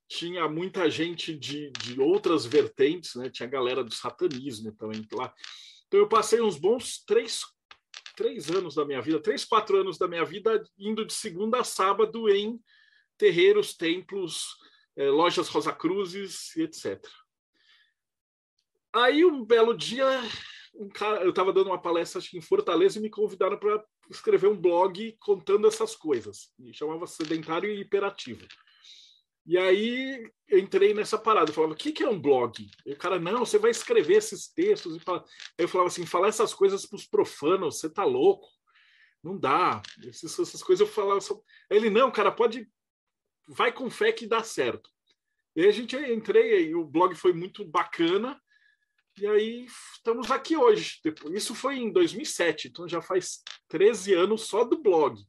Tinha 0.08 0.46
muita 0.48 0.88
gente 0.88 1.36
de, 1.36 1.72
de 1.72 2.00
outras 2.00 2.46
vertentes, 2.46 3.16
né? 3.16 3.28
Tinha 3.28 3.48
galera 3.48 3.82
do 3.82 3.92
satanismo 3.92 4.70
também 4.76 5.04
lá. 5.10 5.34
Então 5.88 5.98
eu 5.98 6.08
passei 6.08 6.40
uns 6.40 6.56
bons 6.56 7.02
três, 7.04 7.40
três 8.14 8.48
anos 8.48 8.76
da 8.76 8.84
minha 8.84 9.02
vida, 9.02 9.20
três, 9.20 9.44
quatro 9.44 9.76
anos 9.76 9.98
da 9.98 10.06
minha 10.06 10.24
vida 10.24 10.62
indo 10.78 11.04
de 11.04 11.14
segunda 11.14 11.58
a 11.58 11.64
sábado 11.64 12.28
em 12.28 12.60
terreiros, 13.18 13.74
templos, 13.74 14.54
lojas 14.96 15.48
Rosa 15.48 15.72
Cruzes 15.72 16.54
e 16.56 16.62
etc. 16.62 17.04
Aí 18.92 19.24
um 19.24 19.44
belo 19.44 19.76
dia, 19.76 20.06
um 20.74 20.88
cara, 20.88 21.22
eu 21.22 21.30
estava 21.30 21.52
dando 21.52 21.68
uma 21.68 21.80
palestra 21.80 22.18
acho, 22.18 22.36
em 22.36 22.40
Fortaleza 22.40 22.98
e 22.98 23.02
me 23.02 23.08
convidaram 23.08 23.58
para 23.58 23.82
escrever 24.10 24.48
um 24.48 24.60
blog 24.60 25.16
contando 25.20 25.66
essas 25.66 25.96
coisas. 25.96 26.52
E 26.58 26.74
chamava 26.74 27.06
Sedentário 27.06 27.70
e 27.70 27.80
Hiperativo. 27.80 28.46
E 29.44 29.58
aí 29.58 30.30
eu 30.46 30.58
entrei 30.58 30.94
nessa 30.94 31.18
parada, 31.18 31.50
eu 31.50 31.54
falava, 31.54 31.72
o 31.72 31.76
que, 31.76 31.90
que 31.90 32.02
é 32.02 32.08
um 32.08 32.20
blog? 32.20 32.70
E 32.86 32.92
o 32.92 32.96
cara, 32.96 33.18
não, 33.18 33.44
você 33.44 33.58
vai 33.58 33.70
escrever 33.70 34.18
esses 34.18 34.48
textos. 34.48 34.96
E 34.96 35.00
fala... 35.00 35.24
Eu 35.58 35.66
falava 35.66 35.88
assim, 35.88 36.06
falar 36.06 36.28
essas 36.28 36.54
coisas 36.54 36.86
para 36.86 36.96
os 36.96 37.06
profanos, 37.06 37.80
você 37.80 37.90
tá 37.90 38.04
louco? 38.04 38.48
Não 39.22 39.36
dá. 39.36 39.82
Essas, 40.06 40.38
essas 40.38 40.62
coisas 40.62 40.86
eu 40.86 40.92
falava. 40.92 41.20
Só... 41.20 41.40
Ele, 41.70 41.90
não, 41.90 42.10
cara, 42.10 42.30
pode. 42.30 42.68
Vai 43.48 43.72
com 43.72 43.90
fé 43.90 44.12
que 44.12 44.26
dá 44.26 44.42
certo. 44.42 44.90
E 45.54 45.62
aí 45.62 45.68
a 45.68 45.72
gente 45.72 45.96
entrei, 45.96 46.68
e 46.68 46.74
o 46.74 46.84
blog 46.84 47.14
foi 47.14 47.32
muito 47.32 47.64
bacana. 47.64 48.40
E 49.18 49.26
aí 49.26 49.66
estamos 49.94 50.30
aqui 50.30 50.56
hoje. 50.56 51.00
Isso 51.32 51.54
foi 51.54 51.76
em 51.76 51.92
2007, 51.92 52.68
então 52.68 52.88
já 52.88 53.02
faz 53.02 53.42
13 53.68 54.14
anos 54.14 54.42
só 54.42 54.64
do 54.64 54.80
blog. 54.80 55.20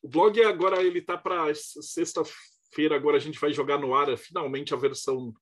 O 0.00 0.08
blog 0.08 0.42
agora 0.42 0.82
ele 0.82 1.02
tá 1.02 1.16
para 1.18 1.54
sexta-feira, 1.54 2.96
agora 2.96 3.18
a 3.18 3.20
gente 3.20 3.38
vai 3.38 3.52
jogar 3.52 3.78
no 3.78 3.94
ar 3.94 4.16
finalmente 4.16 4.72
a 4.72 4.76
versão 4.76 5.34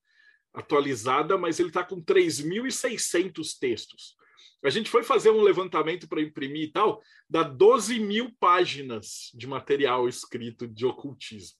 atualizada, 0.52 1.38
mas 1.38 1.60
ele 1.60 1.68
está 1.68 1.84
com 1.84 2.02
3.600 2.02 3.58
textos. 3.58 4.16
A 4.62 4.70
gente 4.70 4.90
foi 4.90 5.02
fazer 5.02 5.30
um 5.30 5.42
levantamento 5.42 6.06
para 6.08 6.20
imprimir 6.20 6.64
e 6.64 6.72
tal, 6.72 7.02
dá 7.28 7.42
12 7.42 7.98
mil 7.98 8.34
páginas 8.38 9.30
de 9.34 9.46
material 9.46 10.08
escrito 10.08 10.68
de 10.68 10.84
ocultismo. 10.84 11.58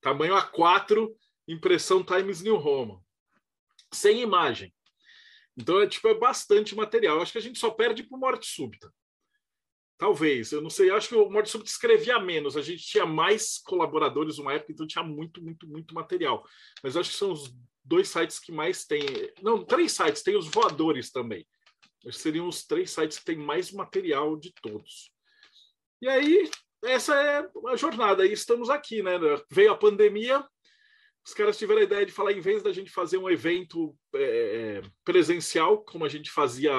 Tamanho 0.00 0.34
A4, 0.34 1.08
impressão 1.48 2.04
Times 2.04 2.42
New 2.42 2.56
Roman. 2.56 3.00
Sem 3.92 4.20
imagem. 4.20 4.74
Então, 5.56 5.80
é, 5.80 5.86
tipo, 5.86 6.06
é 6.08 6.14
bastante 6.14 6.74
material. 6.74 7.20
Acho 7.20 7.32
que 7.32 7.38
a 7.38 7.42
gente 7.42 7.58
só 7.58 7.70
perde 7.70 8.02
por 8.02 8.18
morte 8.18 8.46
súbita. 8.46 8.92
Talvez, 9.98 10.52
eu 10.52 10.60
não 10.60 10.68
sei. 10.68 10.90
Acho 10.90 11.08
que 11.08 11.14
o 11.14 11.30
Morte 11.30 11.48
Súbita 11.48 11.70
escrevia 11.70 12.20
menos. 12.20 12.56
A 12.56 12.60
gente 12.60 12.84
tinha 12.84 13.06
mais 13.06 13.58
colaboradores 13.58 14.36
numa 14.36 14.52
época, 14.52 14.72
então 14.72 14.86
tinha 14.86 15.02
muito, 15.02 15.42
muito, 15.42 15.66
muito 15.66 15.94
material. 15.94 16.46
Mas 16.82 16.96
acho 16.96 17.10
que 17.10 17.16
são 17.16 17.32
os 17.32 17.54
dois 17.82 18.08
sites 18.08 18.38
que 18.38 18.52
mais 18.52 18.84
tem. 18.84 19.00
Não, 19.42 19.64
três 19.64 19.92
sites, 19.92 20.22
tem 20.22 20.36
os 20.36 20.48
voadores 20.48 21.10
também. 21.10 21.46
Que 22.00 22.12
seriam 22.12 22.48
os 22.48 22.64
três 22.64 22.90
sites 22.90 23.18
que 23.18 23.24
têm 23.24 23.36
mais 23.36 23.72
material 23.72 24.36
de 24.36 24.52
todos. 24.62 25.10
E 26.00 26.08
aí, 26.08 26.50
essa 26.84 27.14
é 27.14 27.48
a 27.68 27.76
jornada. 27.76 28.22
Aí 28.22 28.32
estamos 28.32 28.70
aqui, 28.70 29.02
né? 29.02 29.12
Veio 29.50 29.72
a 29.72 29.76
pandemia, 29.76 30.44
os 31.26 31.34
caras 31.34 31.58
tiveram 31.58 31.80
a 31.80 31.84
ideia 31.84 32.06
de 32.06 32.12
falar, 32.12 32.32
em 32.32 32.40
vez 32.40 32.62
da 32.62 32.72
gente 32.72 32.88
fazer 32.88 33.18
um 33.18 33.28
evento 33.28 33.98
é, 34.14 34.80
presencial, 35.04 35.82
como 35.82 36.04
a 36.04 36.08
gente 36.08 36.30
fazia 36.30 36.72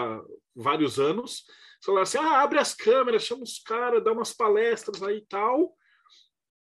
vários 0.55 0.97
anos, 0.97 1.43
falaram 1.83 2.03
assim: 2.03 2.17
ah, 2.17 2.41
abre 2.41 2.57
as 2.57 2.74
câmeras, 2.74 3.24
chama 3.24 3.43
os 3.43 3.59
caras, 3.59 4.01
dá 4.01 4.13
umas 4.13 4.33
palestras 4.33 5.03
aí 5.03 5.17
e 5.17 5.25
tal. 5.25 5.75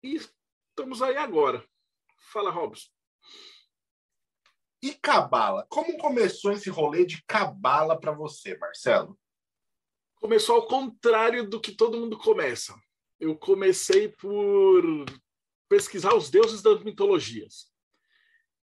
E 0.01 0.15
estamos 0.15 1.03
aí 1.03 1.17
agora. 1.17 1.65
Fala, 2.33 2.51
Robson. 2.51 2.89
E 4.83 4.93
cabala? 4.95 5.65
Como 5.69 5.97
começou 5.97 6.51
esse 6.53 6.69
rolê 6.69 7.05
de 7.05 7.23
cabala 7.25 7.99
para 7.99 8.11
você, 8.11 8.59
Marcelo? 8.59 9.17
Começou 10.17 10.57
ao 10.57 10.67
contrário 10.67 11.49
do 11.49 11.61
que 11.61 11.71
todo 11.73 11.99
mundo 11.99 12.19
começa. 12.19 12.75
Eu 13.21 13.37
comecei 13.37 14.09
por 14.09 14.83
pesquisar 15.69 16.15
os 16.15 16.29
deuses 16.29 16.63
das 16.63 16.83
mitologias. 16.83 17.71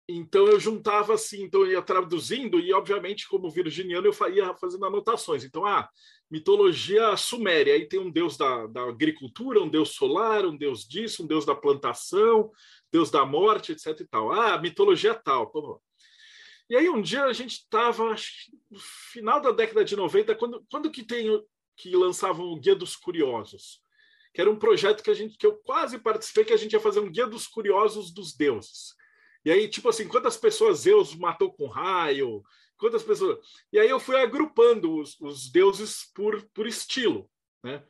Então 0.10 0.48
eu 0.48 0.60
juntava 0.60 1.14
assim, 1.14 1.44
então 1.44 1.62
eu 1.62 1.72
ia 1.72 1.82
traduzindo 1.82 2.60
e 2.60 2.74
obviamente 2.74 3.28
como 3.28 3.50
virginiano 3.50 4.08
eu 4.08 4.30
ia 4.34 4.56
fazendo 4.56 4.86
anotações. 4.86 5.44
Então, 5.44 5.66
ah, 5.66 5.88
mitologia 6.32 7.16
suméria, 7.18 7.74
aí 7.74 7.88
tem 7.88 8.00
um 8.00 8.10
deus 8.10 8.38
da, 8.38 8.68
da 8.68 8.84
agricultura, 8.84 9.62
um 9.62 9.70
deus 9.70 9.90
solar, 9.90 10.46
um 10.46 10.58
deus 10.58 10.88
disso, 10.88 11.24
um 11.24 11.28
deus 11.28 11.46
da 11.46 11.54
plantação, 11.54 12.52
deus 12.92 13.12
da 13.12 13.26
morte, 13.26 13.74
etc 13.74 14.00
e 14.00 14.08
tal. 14.08 14.32
Ah, 14.32 14.58
mitologia 14.58 15.14
tal. 15.14 15.52
E 16.70 16.76
aí 16.76 16.90
um 16.90 17.02
dia 17.02 17.24
a 17.24 17.34
gente 17.34 17.54
estava 17.54 18.14
no 18.70 18.80
final 18.80 19.40
da 19.40 19.52
década 19.52 19.86
de 19.86 19.96
90, 19.96 20.36
quando, 20.36 20.66
quando 20.70 20.92
que 20.92 21.04
tem 21.04 21.42
que 21.78 21.96
lançavam 21.96 22.48
o 22.48 22.60
Guia 22.60 22.76
dos 22.76 22.96
Curiosos, 22.96 23.82
que 24.34 24.42
era 24.42 24.50
um 24.50 24.58
projeto 24.58 25.04
que 25.04 25.10
a 25.10 25.14
gente 25.14 25.38
que 25.38 25.46
eu 25.46 25.56
quase 25.58 26.00
participei 26.00 26.44
que 26.44 26.54
a 26.54 26.58
gente 26.58 26.74
ia 26.74 26.80
fazer 26.80 27.00
um 27.00 27.12
Guia 27.12 27.28
dos 27.28 27.48
Curiosos 27.48 28.12
dos 28.12 28.36
deuses. 28.36 28.96
E 29.46 29.52
aí, 29.52 29.70
tipo 29.70 29.88
assim, 29.88 30.08
quantas 30.08 30.36
pessoas 30.36 30.80
Zeus 30.80 31.16
matou 31.16 31.54
com 31.54 31.68
raio? 31.68 32.44
Quantas 32.78 33.02
pessoas. 33.02 33.40
E 33.72 33.80
aí 33.80 33.90
eu 33.90 34.00
fui 34.00 34.18
agrupando 34.18 35.00
os, 35.00 35.20
os 35.22 35.50
deuses 35.50 36.12
por, 36.14 36.44
por 36.54 36.68
estilo, 36.68 37.30
né? 37.64 37.84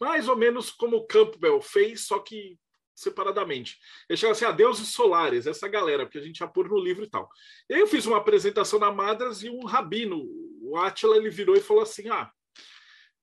Mais 0.00 0.28
ou 0.28 0.36
menos 0.36 0.70
como 0.70 0.96
o 0.96 1.06
Campbell 1.06 1.60
fez, 1.60 2.06
só 2.06 2.18
que 2.18 2.58
separadamente. 2.94 3.78
Ele 4.08 4.16
chama 4.16 4.32
assim, 4.32 4.44
ah, 4.44 4.52
deuses 4.52 4.88
solares, 4.88 5.46
essa 5.46 5.68
galera, 5.68 6.04
porque 6.04 6.18
a 6.18 6.22
gente 6.22 6.38
já 6.38 6.46
pôr 6.46 6.68
no 6.68 6.78
livro 6.78 7.04
e 7.04 7.10
tal. 7.10 7.28
E 7.68 7.74
aí 7.74 7.80
eu 7.80 7.86
fiz 7.86 8.06
uma 8.06 8.18
apresentação 8.18 8.78
na 8.78 8.92
Madras 8.92 9.42
e 9.42 9.50
um 9.50 9.64
rabino, 9.64 10.22
o 10.62 10.76
Átila, 10.76 11.16
ele 11.16 11.30
virou 11.30 11.56
e 11.56 11.60
falou 11.60 11.82
assim, 11.82 12.08
ah, 12.08 12.30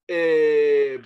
é... 0.08 1.00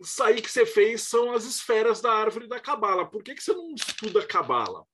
isso 0.00 0.22
aí 0.22 0.40
que 0.40 0.50
você 0.50 0.66
fez 0.66 1.02
são 1.02 1.32
as 1.32 1.44
esferas 1.44 2.00
da 2.00 2.12
árvore 2.12 2.46
da 2.46 2.58
Cabala. 2.58 3.06
Por 3.06 3.22
que, 3.22 3.34
que 3.34 3.42
você 3.42 3.52
não 3.52 3.74
estuda 3.74 4.26
Cabala? 4.26 4.86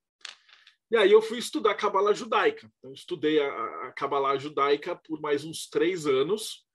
E 0.91 0.97
aí 0.97 1.13
eu 1.13 1.21
fui 1.21 1.39
estudar 1.39 1.75
Cabala 1.75 2.15
judaica. 2.15 2.71
Então, 2.79 2.93
estudei 2.93 3.41
a, 3.41 3.93
Cabala 3.95 4.39
judaica 4.39 4.97
por 4.97 5.21
mais 5.21 5.45
uns 5.45 5.69
três 5.69 6.07
anos, 6.07 6.67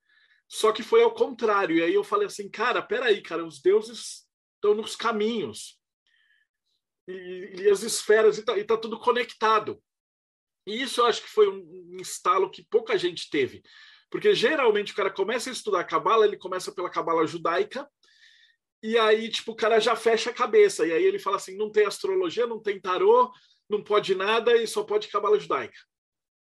só 0.47 0.71
que 0.71 0.83
foi 0.83 1.01
ao 1.01 1.13
contrário. 1.13 1.77
E 1.77 1.83
aí 1.83 1.93
eu 1.93 2.03
falei 2.03 2.27
assim, 2.27 2.49
cara, 2.49 2.81
peraí, 2.81 3.21
cara, 3.21 3.45
os 3.45 3.59
deuses 3.59 4.27
estão 4.55 4.75
nos 4.75 4.95
caminhos. 4.95 5.79
E, 7.07 7.61
e 7.61 7.69
as 7.69 7.83
esferas, 7.83 8.37
e 8.37 8.43
tá, 8.43 8.57
e 8.57 8.63
tá, 8.63 8.77
tudo 8.77 8.99
conectado. 8.99 9.81
E 10.65 10.81
isso 10.81 11.01
eu 11.01 11.05
acho 11.05 11.21
que 11.21 11.29
foi 11.29 11.49
um, 11.49 11.97
estalo 11.99 12.49
que 12.49 12.65
pouca 12.69 12.97
gente 12.97 13.29
teve. 13.29 13.61
Porque 14.09 14.33
geralmente 14.33 14.93
o 14.93 14.95
cara 14.95 15.11
começa 15.11 15.49
a 15.49 15.53
estudar 15.53 15.83
Cabala, 15.83 16.25
ele 16.25 16.37
começa 16.37 16.71
pela 16.71 16.89
Cabala 16.89 17.25
judaica, 17.27 17.89
e 18.83 18.97
aí, 18.97 19.29
tipo, 19.29 19.53
o 19.53 19.55
cara 19.55 19.79
já 19.79 19.95
fecha 19.95 20.29
a 20.29 20.33
cabeça. 20.33 20.85
E 20.85 20.91
aí 20.91 21.03
ele 21.03 21.17
fala 21.17 21.37
assim: 21.37 21.55
não 21.55 21.71
tem 21.71 21.85
astrologia, 21.85 22.45
não 22.45 22.61
tem 22.61 22.79
tarô, 22.79 23.31
não 23.69 23.81
pode 23.81 24.13
nada 24.13 24.57
e 24.57 24.67
só 24.67 24.83
pode 24.83 25.07
cabala 25.07 25.39
judaica. 25.39 25.77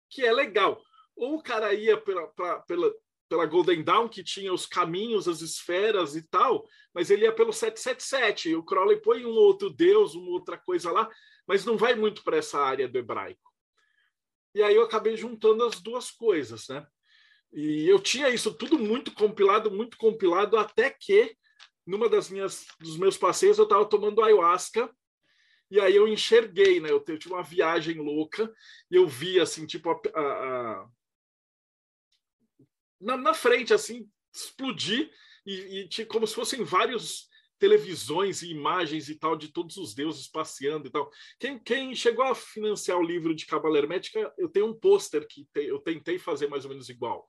Que 0.09 0.25
é 0.25 0.33
legal. 0.33 0.81
Ou 1.17 1.37
o 1.37 1.43
cara 1.43 1.75
ia 1.75 2.01
pela, 2.01 2.29
pra, 2.29 2.61
pela, 2.61 2.93
pela 3.31 3.47
Golden 3.47 3.85
Dawn, 3.85 4.09
que 4.09 4.25
tinha 4.25 4.53
os 4.53 4.67
caminhos, 4.67 5.29
as 5.29 5.41
esferas 5.41 6.17
e 6.17 6.23
tal, 6.23 6.69
mas 6.93 7.11
ele 7.11 7.25
ia 7.25 7.33
pelo 7.33 7.53
777. 7.53 8.51
E 8.51 8.57
o 8.57 8.65
Crowley 8.65 9.01
põe 9.01 9.25
um 9.25 9.31
outro 9.31 9.71
deus, 9.71 10.17
uma 10.17 10.33
outra 10.33 10.59
coisa 10.59 10.91
lá, 10.91 11.09
mas 11.47 11.65
não 11.65 11.77
vai 11.77 11.95
muito 11.95 12.25
para 12.25 12.39
essa 12.39 12.59
área 12.59 12.89
do 12.89 12.99
hebraico. 12.99 13.51
E 14.53 14.63
aí 14.65 14.75
eu 14.75 14.83
acabei 14.83 15.17
juntando 15.17 15.65
as 15.65 15.81
duas 15.81 16.11
coisas, 16.11 16.67
né? 16.69 16.85
E 17.53 17.89
eu 17.89 18.01
tinha 18.01 18.29
isso 18.29 18.53
tudo 18.53 18.77
muito 18.77 19.13
compilado, 19.13 19.71
muito 19.71 19.97
compilado, 19.97 20.57
até 20.57 20.91
que 20.91 21.37
numa 21.87 22.09
das 22.09 22.29
minhas 22.31 22.67
dos 22.81 22.97
meus 22.97 23.17
passeios 23.17 23.59
eu 23.59 23.65
estava 23.65 23.85
tomando 23.85 24.23
ayahuasca 24.23 24.91
E 25.71 25.81
aí 25.81 25.95
eu 25.95 26.09
enxerguei, 26.09 26.81
né? 26.81 26.91
Eu 26.91 27.01
tive 27.01 27.33
uma 27.33 27.45
viagem 27.45 27.99
louca 27.99 28.53
e 28.91 28.97
eu 28.97 29.07
vi 29.07 29.39
assim, 29.39 29.67
tipo, 29.67 29.89
a, 29.89 30.01
a, 30.15 30.21
a... 30.21 30.89
Na, 33.01 33.17
na, 33.17 33.35
frente, 33.35 33.73
assim, 33.73 34.09
explodir 34.35 35.11
e, 35.47 35.89
e 35.99 36.05
como 36.07 36.27
se 36.27 36.35
fossem 36.35 36.63
vários 36.63 37.31
televisões 37.61 38.43
e 38.43 38.51
imagens 38.51 39.09
e 39.09 39.15
tal 39.15 39.37
de 39.37 39.49
todos 39.49 39.77
os 39.77 39.95
deuses 39.95 40.27
passeando 40.27 40.89
e 40.89 40.91
tal. 40.91 41.11
Quem, 41.39 41.59
quem 41.59 41.95
chegou 41.95 42.25
a 42.25 42.35
financiar 42.35 42.99
o 42.99 43.03
livro 43.03 43.35
de 43.35 43.45
Cabala 43.45 43.79
Hermética, 43.79 44.33
eu 44.39 44.49
tenho 44.49 44.67
um 44.67 44.75
pôster 44.75 45.27
que 45.29 45.47
te, 45.53 45.67
eu 45.67 45.79
tentei 45.79 46.19
fazer 46.19 46.49
mais 46.49 46.65
ou 46.65 46.71
menos 46.71 46.89
igual, 46.89 47.29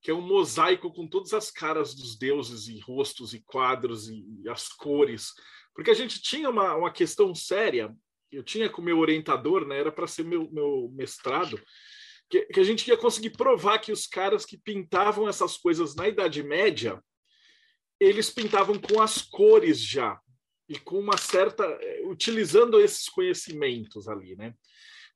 que 0.00 0.10
é 0.10 0.14
um 0.14 0.20
mosaico 0.20 0.92
com 0.92 1.08
todas 1.08 1.34
as 1.34 1.50
caras 1.50 1.94
dos 1.94 2.16
deuses 2.16 2.68
e 2.68 2.78
rostos 2.78 3.34
e 3.34 3.40
quadros 3.40 4.08
e, 4.08 4.24
e 4.44 4.48
as 4.48 4.68
cores, 4.68 5.32
porque 5.74 5.90
a 5.90 5.94
gente 5.94 6.22
tinha 6.22 6.48
uma, 6.48 6.74
uma 6.76 6.90
questão 6.92 7.34
séria, 7.34 7.94
eu 8.30 8.44
tinha 8.44 8.70
com 8.70 8.80
meu 8.80 8.98
orientador, 8.98 9.66
né, 9.66 9.78
era 9.78 9.90
para 9.90 10.06
ser 10.06 10.24
meu, 10.24 10.48
meu 10.50 10.90
mestrado, 10.94 11.60
que, 12.28 12.46
que 12.46 12.60
a 12.60 12.64
gente 12.64 12.86
ia 12.88 12.96
conseguir 12.96 13.30
provar 13.30 13.78
que 13.78 13.92
os 13.92 14.06
caras 14.06 14.44
que 14.44 14.58
pintavam 14.58 15.28
essas 15.28 15.56
coisas 15.56 15.94
na 15.94 16.08
Idade 16.08 16.42
Média 16.42 17.02
eles 17.98 18.30
pintavam 18.30 18.78
com 18.78 19.00
as 19.00 19.22
cores 19.22 19.80
já 19.80 20.20
e 20.68 20.78
com 20.78 20.98
uma 20.98 21.16
certa 21.16 21.64
eh, 21.64 22.02
utilizando 22.04 22.80
esses 22.80 23.08
conhecimentos 23.08 24.08
ali, 24.08 24.36
né? 24.36 24.54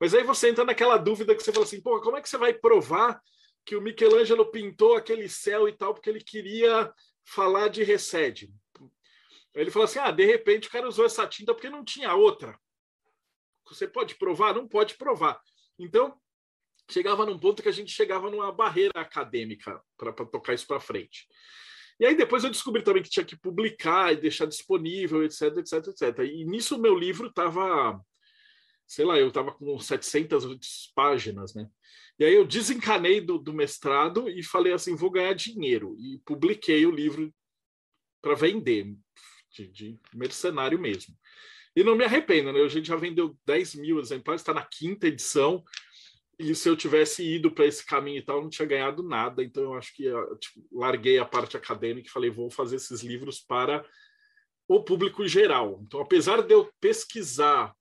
Mas 0.01 0.15
aí 0.15 0.25
você 0.25 0.49
entra 0.49 0.65
naquela 0.65 0.97
dúvida 0.97 1.35
que 1.35 1.43
você 1.43 1.53
fala 1.53 1.65
assim, 1.65 1.81
pô, 1.81 2.01
como 2.01 2.17
é 2.17 2.23
que 2.23 2.29
você 2.29 2.39
vai 2.39 2.55
provar 2.55 3.21
que 3.67 3.77
o 3.77 3.83
Michelangelo 3.83 4.51
pintou 4.51 4.97
aquele 4.97 5.29
céu 5.29 5.69
e 5.69 5.73
tal 5.77 5.93
porque 5.93 6.09
ele 6.09 6.25
queria 6.25 6.93
falar 7.25 7.69
de 7.69 7.83
recede? 7.83 8.51
Ele 9.55 9.71
falou 9.71 9.85
assim, 9.85 9.99
ah, 9.99 10.11
de 10.11 10.25
repente 10.25 10.69
o 10.69 10.71
cara 10.71 10.89
usou 10.89 11.05
essa 11.05 11.27
tinta 11.27 11.53
porque 11.53 11.69
não 11.69 11.85
tinha 11.85 12.15
outra. 12.15 12.59
Você 13.69 13.87
pode 13.87 14.15
provar? 14.15 14.55
Não 14.55 14.67
pode 14.67 14.95
provar. 14.95 15.41
Então, 15.79 16.19
chegava 16.93 17.27
num 17.27 17.39
ponto 17.39 17.63
que 17.63 17.69
a 17.69 17.73
gente 17.73 17.93
chegava 17.93 18.31
numa 18.31 18.53
barreira 18.53 19.01
acadêmica 19.01 19.81
para 19.97 20.13
tocar 20.13 20.55
isso 20.55 20.67
para 20.67 20.81
frente. 20.81 21.27
E 21.99 22.07
aí 22.07 22.17
depois 22.17 22.43
eu 22.43 22.51
descobri 22.51 22.83
também 22.83 23.03
que 23.03 23.11
tinha 23.11 23.25
que 23.25 23.37
publicar 23.37 24.13
e 24.13 24.17
deixar 24.17 24.47
disponível, 24.47 25.23
etc, 25.23 25.59
etc, 25.59 25.89
etc. 25.89 26.19
E 26.21 26.45
nisso 26.47 26.79
meu 26.79 26.99
livro 26.99 27.29
estava, 27.29 28.01
sei 28.87 29.05
lá, 29.05 29.19
eu 29.19 29.29
estava 29.29 29.53
com 29.53 29.79
700 29.79 30.93
páginas, 30.95 31.55
né? 31.55 31.69
E 32.19 32.25
aí 32.25 32.35
eu 32.35 32.47
desencanei 32.47 33.21
do, 33.21 33.39
do 33.39 33.53
mestrado 33.53 34.29
e 34.29 34.43
falei 34.43 34.73
assim, 34.73 34.95
vou 34.95 35.11
ganhar 35.11 35.35
dinheiro. 35.35 35.95
E 35.99 36.19
publiquei 36.25 36.85
o 36.87 36.91
livro 36.91 37.33
para 38.23 38.35
vender, 38.35 38.95
de, 39.51 39.69
de, 39.69 40.01
mercenário 40.15 40.79
mesmo. 40.79 41.15
E 41.75 41.85
não 41.85 41.97
me 41.97 42.05
arrependo, 42.05 42.53
né? 42.53 42.61
A 42.61 42.69
gente 42.69 42.89
já 42.89 42.97
vendeu 42.97 43.39
10 43.47 43.75
mil 43.77 44.01
exemplares, 44.01 44.43
está 44.43 44.53
na 44.53 44.65
quinta 44.65 45.07
edição. 45.07 45.63
E 46.41 46.55
se 46.55 46.71
eu 46.71 46.75
tivesse 46.75 47.23
ido 47.23 47.51
para 47.51 47.67
esse 47.67 47.85
caminho 47.85 48.17
e 48.17 48.23
tal, 48.23 48.39
eu 48.39 48.43
não 48.45 48.49
tinha 48.49 48.67
ganhado 48.67 49.03
nada. 49.03 49.45
Então 49.45 49.63
eu 49.63 49.75
acho 49.75 49.95
que 49.95 50.05
eu, 50.05 50.39
tipo, 50.39 50.67
larguei 50.73 51.19
a 51.19 51.25
parte 51.25 51.55
acadêmica 51.55 52.09
e 52.09 52.11
falei, 52.11 52.31
vou 52.31 52.51
fazer 52.51 52.77
esses 52.77 53.03
livros 53.03 53.41
para 53.41 53.85
o 54.67 54.83
público 54.83 55.29
geral. 55.29 55.81
Então, 55.83 56.01
apesar 56.01 56.41
de 56.41 56.55
eu 56.55 56.73
pesquisar 56.81 57.75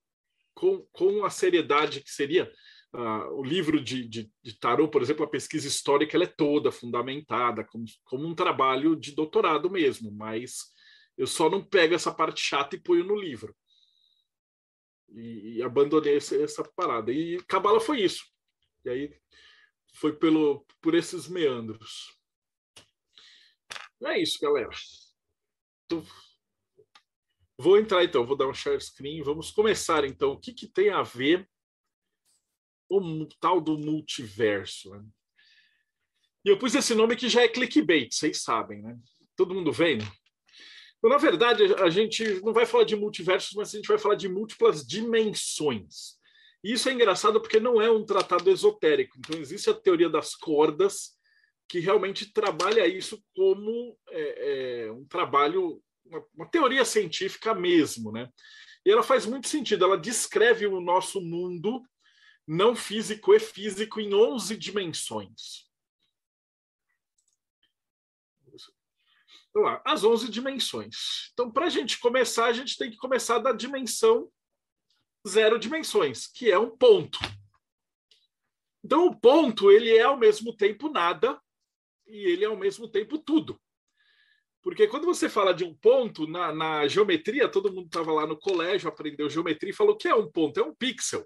com, 0.54 0.86
com 0.92 1.24
a 1.24 1.30
seriedade 1.30 2.02
que 2.02 2.12
seria 2.12 2.52
uh, 2.94 3.34
o 3.40 3.44
livro 3.44 3.80
de, 3.80 4.06
de, 4.06 4.30
de 4.44 4.60
tarô, 4.60 4.90
por 4.90 5.02
exemplo, 5.02 5.24
a 5.24 5.30
pesquisa 5.30 5.66
histórica 5.66 6.18
ela 6.18 6.26
é 6.26 6.28
toda 6.28 6.70
fundamentada, 6.70 7.64
como, 7.64 7.86
como 8.04 8.28
um 8.28 8.36
trabalho 8.36 8.94
de 8.94 9.14
doutorado 9.14 9.70
mesmo, 9.70 10.12
mas 10.12 10.66
eu 11.18 11.28
só 11.28 11.50
não 11.50 11.64
pego 11.64 11.96
essa 11.96 12.14
parte 12.14 12.42
chata 12.42 12.76
e 12.76 12.82
ponho 12.82 13.06
no 13.06 13.16
livro. 13.16 13.56
E, 15.08 15.58
e 15.58 15.64
abandonei 15.64 16.18
essa, 16.18 16.36
essa 16.36 16.64
parada. 16.76 17.10
E 17.10 17.42
Cabala 17.48 17.80
foi 17.80 18.02
isso. 18.02 18.26
E 18.86 18.90
aí 18.90 19.20
foi 19.94 20.16
pelo, 20.16 20.66
por 20.82 20.96
esses 20.96 21.28
meandros. 21.28 22.18
É 24.04 24.22
isso, 24.22 24.40
galera. 24.40 24.70
Então, 25.86 26.06
vou 27.58 27.78
entrar 27.78 28.04
então, 28.04 28.26
vou 28.26 28.38
dar 28.38 28.48
um 28.48 28.54
share 28.54 28.80
screen. 28.80 29.22
Vamos 29.22 29.52
começar 29.52 30.06
então. 30.06 30.32
O 30.32 30.40
que, 30.40 30.54
que 30.54 30.68
tem 30.68 30.90
a 30.90 31.04
ver 31.04 31.50
o 32.90 33.26
tal 33.40 33.60
do 33.60 33.78
multiverso? 33.78 34.92
Né? 34.92 35.06
E 36.46 36.50
eu 36.50 36.58
pus 36.58 36.74
esse 36.76 36.96
nome 36.96 37.16
que 37.16 37.28
já 37.28 37.42
é 37.42 37.48
clickbait, 37.48 38.14
vocês 38.14 38.42
sabem, 38.42 38.82
né? 38.82 38.98
Todo 39.36 39.54
mundo 39.54 39.72
vendo? 39.72 40.06
Então, 40.98 41.10
na 41.10 41.18
verdade, 41.18 41.64
a 41.76 41.90
gente 41.90 42.42
não 42.42 42.54
vai 42.54 42.66
falar 42.66 42.84
de 42.84 42.96
multiversos, 42.96 43.54
mas 43.54 43.74
a 43.74 43.78
gente 43.78 43.88
vai 43.88 43.98
falar 43.98 44.16
de 44.16 44.28
múltiplas 44.30 44.86
dimensões. 44.86 46.19
Isso 46.64 46.90
é 46.90 46.94
engraçado 46.94 47.40
porque 47.40 47.60
não 47.60 47.82
é 47.82 47.90
um 47.90 48.06
tratado 48.06 48.50
esotérico. 48.50 49.18
Então, 49.18 49.40
existe 49.40 49.70
a 49.70 49.74
teoria 49.74 50.10
das 50.10 50.36
cordas, 50.36 51.18
que 51.68 51.80
realmente 51.80 52.34
trabalha 52.34 52.86
isso 52.88 53.24
como 53.36 53.98
é, 54.10 54.86
é, 54.86 54.92
um 54.92 55.06
trabalho, 55.06 55.82
uma, 56.04 56.26
uma, 56.36 56.50
teoria 56.50 56.84
científica 56.84 57.54
mesmo. 57.54 58.12
Né? 58.12 58.30
E 58.86 58.92
ela 58.92 59.04
faz 59.04 59.26
muito 59.26 59.48
sentido. 59.48 59.86
Ela 59.86 59.98
descreve 59.98 60.66
o 60.68 60.82
nosso 60.82 61.22
mundo 61.22 61.82
não 62.46 62.76
físico 62.76 63.34
e 63.34 63.40
físico 63.40 64.02
em 64.02 64.14
11 64.14 64.58
dimensões. 64.58 65.70
Então, 69.50 69.64
lá, 69.64 69.82
as 69.86 70.04
11 70.04 70.30
dimensões. 70.30 71.30
Então, 71.34 71.52
para 71.52 71.68
a 71.68 71.70
gente 71.70 72.00
começar, 72.00 72.46
a 72.46 72.54
gente 72.54 72.78
tem 72.78 72.92
que 72.92 72.98
começar 72.98 73.40
da 73.40 73.52
dimensão 73.52 74.30
zero 75.30 75.60
dimensões, 75.60 76.28
que 76.28 76.52
é 76.52 76.58
um 76.58 76.76
ponto. 76.76 77.20
Então, 78.84 79.08
o 79.08 79.20
ponto 79.20 79.72
ele 79.72 79.96
é 79.96 80.04
ao 80.04 80.18
mesmo 80.18 80.56
tempo 80.56 80.90
nada 80.90 81.40
e 82.08 82.26
ele 82.26 82.44
é 82.44 82.48
ao 82.48 82.58
mesmo 82.58 82.88
tempo 82.90 83.18
tudo. 83.18 83.60
Porque 84.62 84.88
quando 84.88 85.06
você 85.06 85.30
fala 85.30 85.54
de 85.54 85.64
um 85.64 85.74
ponto, 85.74 86.28
na, 86.28 86.54
na 86.54 86.88
geometria, 86.88 87.48
todo 87.48 87.72
mundo 87.72 87.86
estava 87.86 88.12
lá 88.12 88.28
no 88.28 88.38
colégio, 88.38 88.90
aprendeu 88.90 89.30
geometria 89.30 89.72
e 89.72 89.76
falou 89.76 89.96
que 89.96 90.08
é 90.08 90.16
um 90.16 90.30
ponto, 90.30 90.60
é 90.60 90.64
um 90.64 90.76
pixel. 90.76 91.26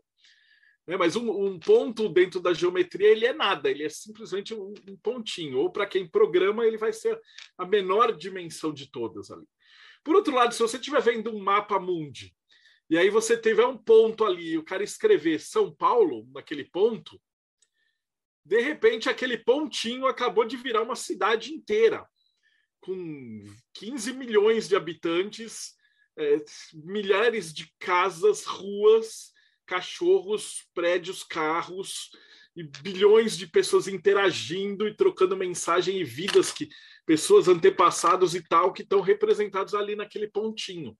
Né? 0.86 0.98
Mas 0.98 1.16
um, 1.16 1.30
um, 1.30 1.60
ponto 1.60 2.10
dentro 2.10 2.40
da 2.40 2.54
geometria 2.54 3.08
ele 3.08 3.26
é 3.26 3.34
nada, 3.34 3.72
ele 3.72 3.84
é 3.84 3.90
simplesmente 3.90 4.54
um, 4.54 4.74
um 4.88 4.98
pontinho. 4.98 5.58
Ou 5.58 5.72
para 5.72 5.88
quem 5.88 6.08
programa, 6.08 6.66
ele 6.66 6.78
vai 6.78 6.94
ser 6.94 7.20
a 7.58 7.66
menor 7.66 8.16
dimensão 8.16 8.72
de 8.72 8.92
todas 8.92 9.32
ali. 9.32 9.48
Por 10.04 10.16
outro 10.16 10.36
lado, 10.36 10.54
se 10.54 10.60
você 10.60 10.78
estiver 10.78 11.02
vendo 11.02 11.34
um 11.34 11.40
mapa 11.42 11.80
mundi 11.80 12.36
e 12.94 12.98
aí 13.00 13.10
você 13.10 13.36
tiver 13.36 13.66
um 13.66 13.76
ponto 13.76 14.24
ali, 14.24 14.56
o 14.56 14.64
cara 14.64 14.84
escrever 14.84 15.40
São 15.40 15.74
Paulo 15.74 16.30
naquele 16.32 16.64
ponto, 16.64 17.20
de 18.46 18.62
repente 18.62 19.10
aquele 19.10 19.36
pontinho 19.36 20.06
acabou 20.06 20.46
de 20.46 20.56
virar 20.56 20.84
uma 20.84 20.96
cidade 20.96 21.52
inteira, 21.52 22.08
com 22.80 23.44
15 23.74 24.14
milhões 24.14 24.70
de 24.70 24.76
habitantes, 24.76 25.74
é, 26.16 26.38
milhares 26.72 27.52
de 27.52 27.74
casas, 27.80 28.46
ruas, 28.46 29.34
cachorros, 29.66 30.70
prédios, 30.76 31.24
carros 31.24 32.12
e 32.56 32.62
bilhões 32.62 33.36
de 33.36 33.48
pessoas 33.48 33.88
interagindo 33.88 34.88
e 34.88 34.96
trocando 34.96 35.36
mensagem 35.36 35.98
e 35.98 36.04
vidas 36.04 36.52
que 36.52 36.70
pessoas 37.08 37.48
antepassados 37.48 38.36
e 38.36 38.48
tal 38.48 38.72
que 38.72 38.84
estão 38.84 39.02
representados 39.02 39.74
ali 39.74 39.96
naquele 39.96 40.28
pontinho, 40.28 40.96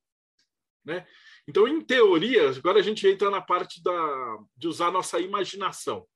né? 0.84 1.06
Então, 1.48 1.68
em 1.68 1.82
teoria, 1.82 2.50
agora 2.50 2.80
a 2.80 2.84
gente 2.84 3.08
entra 3.08 3.30
na 3.30 3.42
parte 3.42 3.84
da, 3.84 4.38
de 4.56 4.68
usar 4.68 4.92
nossa 4.92 5.20
imaginação. 5.20 6.08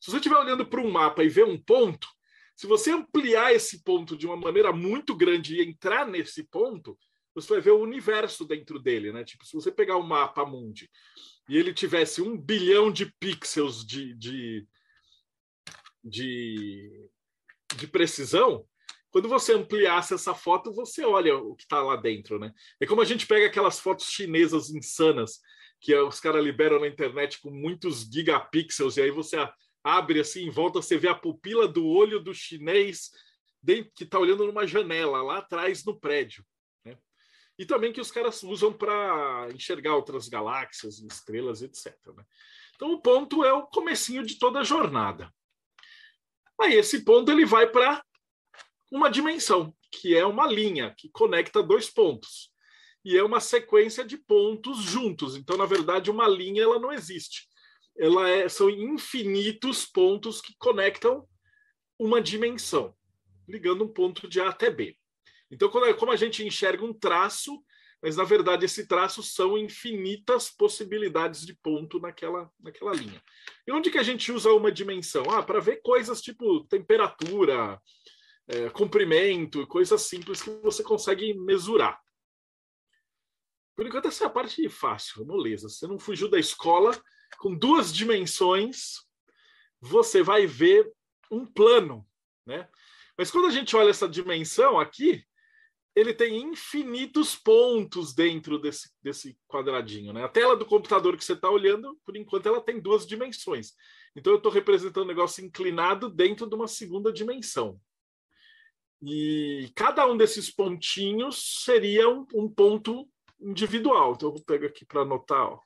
Se 0.00 0.10
você 0.10 0.18
estiver 0.18 0.36
olhando 0.36 0.66
para 0.66 0.80
um 0.80 0.90
mapa 0.90 1.24
e 1.24 1.28
ver 1.28 1.44
um 1.44 1.58
ponto, 1.58 2.06
se 2.54 2.66
você 2.66 2.90
ampliar 2.92 3.52
esse 3.52 3.82
ponto 3.82 4.16
de 4.16 4.26
uma 4.26 4.36
maneira 4.36 4.72
muito 4.72 5.14
grande 5.14 5.56
e 5.56 5.62
entrar 5.62 6.06
nesse 6.06 6.44
ponto, 6.44 6.98
você 7.34 7.54
vai 7.54 7.60
ver 7.60 7.72
o 7.72 7.82
universo 7.82 8.46
dentro 8.46 8.78
dele, 8.78 9.12
né? 9.12 9.22
Tipo, 9.24 9.44
se 9.44 9.54
você 9.54 9.70
pegar 9.70 9.96
o 9.96 10.00
um 10.00 10.06
mapa 10.06 10.44
mundi 10.46 10.88
e 11.48 11.56
ele 11.56 11.74
tivesse 11.74 12.22
um 12.22 12.36
bilhão 12.36 12.90
de 12.90 13.12
pixels 13.20 13.84
de, 13.84 14.14
de, 14.14 14.66
de, 16.02 17.10
de 17.76 17.86
precisão, 17.86 18.66
quando 19.16 19.30
você 19.30 19.54
ampliasse 19.54 20.12
essa 20.12 20.34
foto, 20.34 20.74
você 20.74 21.02
olha 21.02 21.38
o 21.38 21.56
que 21.56 21.62
está 21.62 21.80
lá 21.80 21.96
dentro, 21.96 22.38
né? 22.38 22.52
É 22.78 22.84
como 22.84 23.00
a 23.00 23.04
gente 23.06 23.26
pega 23.26 23.46
aquelas 23.46 23.80
fotos 23.80 24.08
chinesas 24.10 24.68
insanas 24.68 25.40
que 25.80 25.96
os 25.96 26.20
caras 26.20 26.44
liberam 26.44 26.78
na 26.78 26.86
internet 26.86 27.40
com 27.40 27.50
muitos 27.50 28.02
gigapixels, 28.02 28.98
e 28.98 29.00
aí 29.00 29.10
você 29.10 29.38
abre 29.82 30.20
assim, 30.20 30.44
em 30.44 30.50
volta, 30.50 30.82
você 30.82 30.98
vê 30.98 31.08
a 31.08 31.14
pupila 31.14 31.66
do 31.66 31.86
olho 31.86 32.20
do 32.20 32.34
chinês 32.34 33.10
que 33.94 34.04
está 34.04 34.18
olhando 34.18 34.44
numa 34.44 34.66
janela 34.66 35.22
lá 35.22 35.38
atrás 35.38 35.82
no 35.82 35.98
prédio. 35.98 36.44
Né? 36.84 36.98
E 37.58 37.64
também 37.64 37.94
que 37.94 38.02
os 38.02 38.10
caras 38.10 38.42
usam 38.42 38.70
para 38.70 39.48
enxergar 39.54 39.96
outras 39.96 40.28
galáxias, 40.28 40.98
estrelas, 40.98 41.62
etc. 41.62 41.86
Né? 42.14 42.22
Então 42.74 42.92
o 42.92 43.00
ponto 43.00 43.42
é 43.46 43.52
o 43.54 43.66
comecinho 43.66 44.26
de 44.26 44.38
toda 44.38 44.60
a 44.60 44.62
jornada. 44.62 45.32
Aí 46.60 46.74
esse 46.74 47.02
ponto 47.02 47.32
ele 47.32 47.46
vai 47.46 47.66
para 47.66 48.04
uma 48.90 49.10
dimensão, 49.10 49.74
que 49.90 50.16
é 50.16 50.24
uma 50.24 50.46
linha 50.46 50.94
que 50.96 51.08
conecta 51.10 51.62
dois 51.62 51.90
pontos. 51.90 52.54
e 53.04 53.16
é 53.16 53.22
uma 53.22 53.38
sequência 53.38 54.04
de 54.04 54.16
pontos 54.16 54.82
juntos. 54.82 55.36
Então, 55.36 55.56
na 55.56 55.64
verdade, 55.64 56.10
uma 56.10 56.26
linha 56.26 56.64
ela 56.64 56.80
não 56.80 56.92
existe. 56.92 57.46
Ela 57.96 58.28
é, 58.28 58.48
são 58.48 58.68
infinitos 58.68 59.86
pontos 59.86 60.40
que 60.40 60.52
conectam 60.58 61.24
uma 61.96 62.20
dimensão, 62.20 62.94
ligando 63.48 63.84
um 63.84 63.88
ponto 63.88 64.26
de 64.26 64.40
A 64.40 64.48
até 64.48 64.70
B. 64.70 64.96
Então, 65.50 65.70
como 65.70 66.10
a 66.10 66.16
gente 66.16 66.44
enxerga 66.44 66.84
um 66.84 66.92
traço, 66.92 67.62
mas 68.02 68.16
na 68.16 68.24
verdade 68.24 68.64
esse 68.64 68.86
traço 68.86 69.22
são 69.22 69.56
infinitas 69.56 70.50
possibilidades 70.50 71.46
de 71.46 71.54
ponto 71.54 71.98
naquela, 71.98 72.50
naquela 72.60 72.92
linha. 72.92 73.22
E 73.66 73.72
onde 73.72 73.90
que 73.90 73.98
a 73.98 74.02
gente 74.02 74.30
usa 74.30 74.52
uma 74.52 74.70
dimensão? 74.70 75.24
Ah, 75.30 75.42
para 75.42 75.60
ver 75.60 75.80
coisas 75.82 76.20
tipo 76.20 76.64
temperatura, 76.64 77.80
é, 78.48 78.70
comprimento, 78.70 79.66
coisas 79.66 80.02
simples 80.02 80.42
que 80.42 80.50
você 80.62 80.82
consegue 80.82 81.34
mesurar. 81.34 82.00
Por 83.74 83.86
enquanto, 83.86 84.08
essa 84.08 84.24
é 84.24 84.26
a 84.26 84.30
parte 84.30 84.66
fácil, 84.68 85.26
moleza. 85.26 85.68
Você 85.68 85.86
não 85.86 85.98
fugiu 85.98 86.28
da 86.28 86.38
escola 86.38 86.98
com 87.38 87.54
duas 87.54 87.92
dimensões, 87.92 89.04
você 89.80 90.22
vai 90.22 90.46
ver 90.46 90.90
um 91.30 91.44
plano, 91.44 92.06
né? 92.46 92.68
Mas 93.18 93.30
quando 93.30 93.46
a 93.46 93.50
gente 93.50 93.74
olha 93.76 93.90
essa 93.90 94.08
dimensão 94.08 94.78
aqui, 94.78 95.24
ele 95.94 96.12
tem 96.12 96.42
infinitos 96.42 97.34
pontos 97.34 98.14
dentro 98.14 98.58
desse, 98.58 98.90
desse 99.02 99.38
quadradinho. 99.48 100.12
Né? 100.12 100.22
A 100.22 100.28
tela 100.28 100.54
do 100.54 100.66
computador 100.66 101.16
que 101.16 101.24
você 101.24 101.32
está 101.32 101.48
olhando, 101.48 101.98
por 102.04 102.14
enquanto, 102.14 102.46
ela 102.46 102.60
tem 102.60 102.78
duas 102.78 103.06
dimensões. 103.06 103.72
Então, 104.14 104.34
eu 104.34 104.36
estou 104.36 104.52
representando 104.52 105.04
um 105.04 105.08
negócio 105.08 105.42
inclinado 105.42 106.10
dentro 106.10 106.46
de 106.46 106.54
uma 106.54 106.68
segunda 106.68 107.10
dimensão. 107.10 107.80
E 109.02 109.70
cada 109.74 110.06
um 110.06 110.16
desses 110.16 110.50
pontinhos 110.50 111.62
seria 111.64 112.08
um, 112.08 112.26
um 112.34 112.48
ponto 112.48 113.08
individual. 113.40 114.14
Então, 114.14 114.28
eu 114.28 114.34
vou 114.34 114.44
pegar 114.44 114.68
aqui 114.68 114.84
para 114.84 115.02
anotar. 115.02 115.52
Ó. 115.52 115.60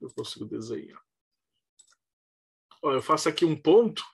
Eu 0.00 0.10
consigo 0.14 0.44
desenhar. 0.44 1.00
Ó, 2.82 2.92
eu 2.92 3.02
faço 3.02 3.28
aqui 3.28 3.44
um 3.44 3.56
ponto. 3.56 4.04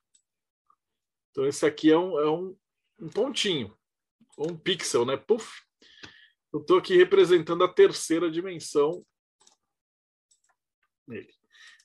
Então, 1.31 1.47
esse 1.47 1.65
aqui 1.65 1.91
é 1.91 1.99
um, 1.99 2.19
é 2.19 2.31
um, 2.31 2.57
um 3.01 3.09
pontinho 3.09 3.77
um 4.41 4.57
pixel, 4.57 5.05
né? 5.05 5.17
Puf. 5.17 5.63
Eu 6.53 6.61
estou 6.61 6.79
aqui 6.79 6.97
representando 6.97 7.63
a 7.63 7.73
terceira 7.73 8.31
dimensão. 8.31 9.05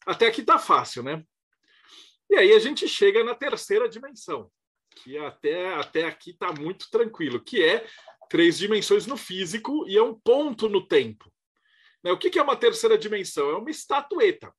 Até 0.06 0.28
aqui 0.28 0.42
está 0.42 0.58
fácil, 0.58 1.04
né? 1.04 1.24
E 2.30 2.36
aí 2.36 2.54
a 2.54 2.60
gente 2.60 2.88
chega 2.88 3.24
na 3.24 3.36
terceira 3.36 3.88
dimensão, 3.88 4.52
que 4.96 5.18
até, 5.18 5.76
até 5.76 6.06
aqui 6.06 6.32
está 6.32 6.52
muito 6.54 6.90
tranquilo, 6.90 7.44
que 7.44 7.64
é 7.64 7.86
três 8.30 8.58
dimensões 8.58 9.06
no 9.06 9.18
físico 9.18 9.88
e 9.88 9.98
é 9.98 10.02
um 10.02 10.14
ponto 10.14 10.68
no 10.70 10.86
tempo. 10.88 11.32
Né? 12.04 12.12
O 12.12 12.18
que 12.18 12.38
é 12.38 12.42
uma 12.42 12.56
terceira 12.56 12.98
dimensão? 12.98 13.50
É 13.50 13.58
uma 13.58 13.70
estatueta. 13.70 14.54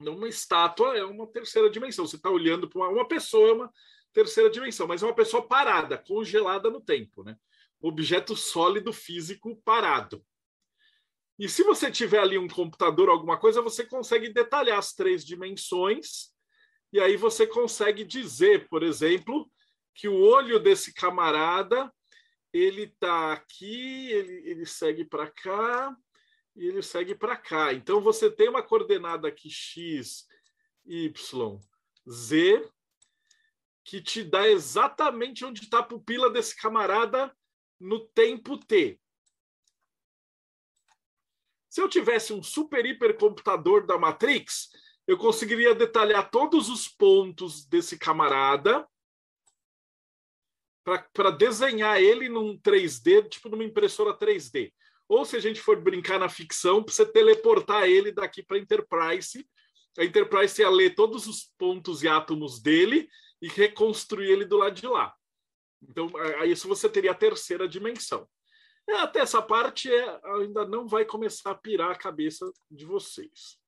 Uma 0.00 0.28
estátua 0.28 0.96
é 0.96 1.04
uma 1.04 1.26
terceira 1.26 1.70
dimensão. 1.70 2.06
Você 2.06 2.16
está 2.16 2.30
olhando 2.30 2.68
para 2.68 2.80
uma, 2.80 2.88
uma 2.88 3.08
pessoa, 3.08 3.48
é 3.48 3.52
uma 3.52 3.72
terceira 4.12 4.50
dimensão, 4.50 4.86
mas 4.86 5.02
é 5.02 5.06
uma 5.06 5.14
pessoa 5.14 5.46
parada, 5.46 5.96
congelada 5.96 6.70
no 6.70 6.80
tempo, 6.80 7.24
né? 7.24 7.36
Objeto 7.80 8.36
sólido 8.36 8.92
físico 8.92 9.56
parado. 9.64 10.24
E 11.38 11.48
se 11.48 11.62
você 11.62 11.90
tiver 11.90 12.18
ali 12.18 12.38
um 12.38 12.48
computador, 12.48 13.08
alguma 13.10 13.38
coisa, 13.38 13.60
você 13.60 13.84
consegue 13.84 14.30
detalhar 14.30 14.78
as 14.78 14.94
três 14.94 15.24
dimensões, 15.24 16.34
e 16.92 17.00
aí 17.00 17.16
você 17.16 17.46
consegue 17.46 18.04
dizer, 18.04 18.68
por 18.68 18.82
exemplo, 18.82 19.50
que 19.94 20.08
o 20.08 20.20
olho 20.20 20.58
desse 20.58 20.92
camarada 20.92 21.92
ele 22.52 22.84
está 22.84 23.32
aqui, 23.32 24.10
ele, 24.10 24.50
ele 24.50 24.66
segue 24.66 25.04
para 25.04 25.30
cá 25.30 25.94
e 26.54 26.66
ele 26.66 26.82
segue 26.82 27.14
para 27.14 27.36
cá. 27.36 27.72
Então 27.72 28.00
você 28.00 28.30
tem 28.30 28.48
uma 28.48 28.62
coordenada 28.62 29.28
aqui 29.28 29.50
x, 29.50 30.26
y, 30.86 31.60
z, 32.08 32.70
que 33.84 34.00
te 34.00 34.24
dá 34.24 34.48
exatamente 34.48 35.44
onde 35.44 35.62
está 35.62 35.80
a 35.80 35.82
pupila 35.82 36.30
desse 36.30 36.56
camarada 36.56 37.34
no 37.78 38.06
tempo 38.08 38.56
t. 38.58 38.98
Se 41.68 41.82
eu 41.82 41.88
tivesse 41.88 42.32
um 42.32 42.42
super 42.42 42.86
hipercomputador 42.86 43.86
da 43.86 43.98
Matrix, 43.98 44.70
eu 45.06 45.16
conseguiria 45.16 45.74
detalhar 45.74 46.30
todos 46.30 46.68
os 46.68 46.88
pontos 46.88 47.64
desse 47.66 47.98
camarada 47.98 48.86
para 51.12 51.30
desenhar 51.30 52.00
ele 52.00 52.28
num 52.28 52.58
3D, 52.58 53.28
tipo 53.28 53.48
numa 53.48 53.64
impressora 53.64 54.16
3D. 54.16 54.72
Ou 55.08 55.24
se 55.24 55.36
a 55.36 55.40
gente 55.40 55.60
for 55.60 55.80
brincar 55.80 56.18
na 56.18 56.28
ficção, 56.28 56.82
para 56.82 56.92
você 56.92 57.06
teleportar 57.06 57.84
ele 57.84 58.12
daqui 58.12 58.42
para 58.42 58.56
a 58.56 58.60
Enterprise. 58.60 59.48
A 59.98 60.04
Enterprise 60.04 60.60
ia 60.60 60.68
ler 60.68 60.94
todos 60.94 61.26
os 61.26 61.52
pontos 61.56 62.02
e 62.02 62.08
átomos 62.08 62.60
dele 62.60 63.08
e 63.40 63.48
reconstruir 63.48 64.30
ele 64.30 64.44
do 64.44 64.56
lado 64.56 64.74
de 64.74 64.86
lá. 64.86 65.14
Então, 65.82 66.10
a 66.40 66.46
isso 66.46 66.66
você 66.66 66.88
teria 66.88 67.12
a 67.12 67.14
terceira 67.14 67.68
dimensão. 67.68 68.28
E 68.88 68.92
até 68.92 69.20
essa 69.20 69.42
parte 69.42 69.92
é, 69.92 70.20
ainda 70.36 70.66
não 70.66 70.86
vai 70.86 71.04
começar 71.04 71.50
a 71.50 71.54
pirar 71.54 71.90
a 71.90 71.98
cabeça 71.98 72.50
de 72.70 72.84
vocês. 72.84 73.58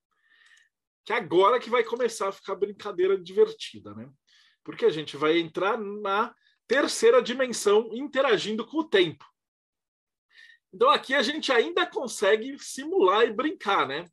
Que 1.09 1.15
agora 1.15 1.59
que 1.59 1.71
vai 1.71 1.83
começar 1.83 2.29
a 2.29 2.33
ficar 2.33 2.55
brincadeira 2.55 3.17
divertida, 3.17 3.95
né? 3.95 4.13
Porque 4.63 4.85
a 4.85 4.91
gente 4.91 5.17
vai 5.17 5.39
entrar 5.39 5.79
na 5.79 6.35
terceira 6.67 7.23
dimensão 7.23 7.89
interagindo 7.95 8.67
com 8.67 8.81
o 8.81 8.85
tempo. 8.91 9.25
Então 10.71 10.91
aqui 10.91 11.15
a 11.15 11.23
gente 11.23 11.51
ainda 11.51 11.87
consegue 11.87 12.59
simular 12.59 13.25
e 13.25 13.33
brincar, 13.33 13.89
né? 13.89 14.05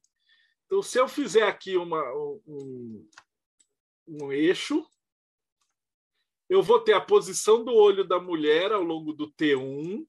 Então 0.66 0.82
se 0.82 0.98
eu 0.98 1.06
fizer 1.06 1.44
aqui 1.44 1.76
uma, 1.76 2.02
um, 2.48 3.10
um 4.08 4.32
eixo, 4.32 4.82
eu 6.48 6.64
vou 6.64 6.80
ter 6.80 6.94
a 6.94 7.02
posição 7.02 7.62
do 7.66 7.74
olho 7.74 8.06
da 8.06 8.22
mulher 8.22 8.72
ao 8.72 8.82
longo 8.82 9.12
do 9.12 9.30
T1, 9.34 10.06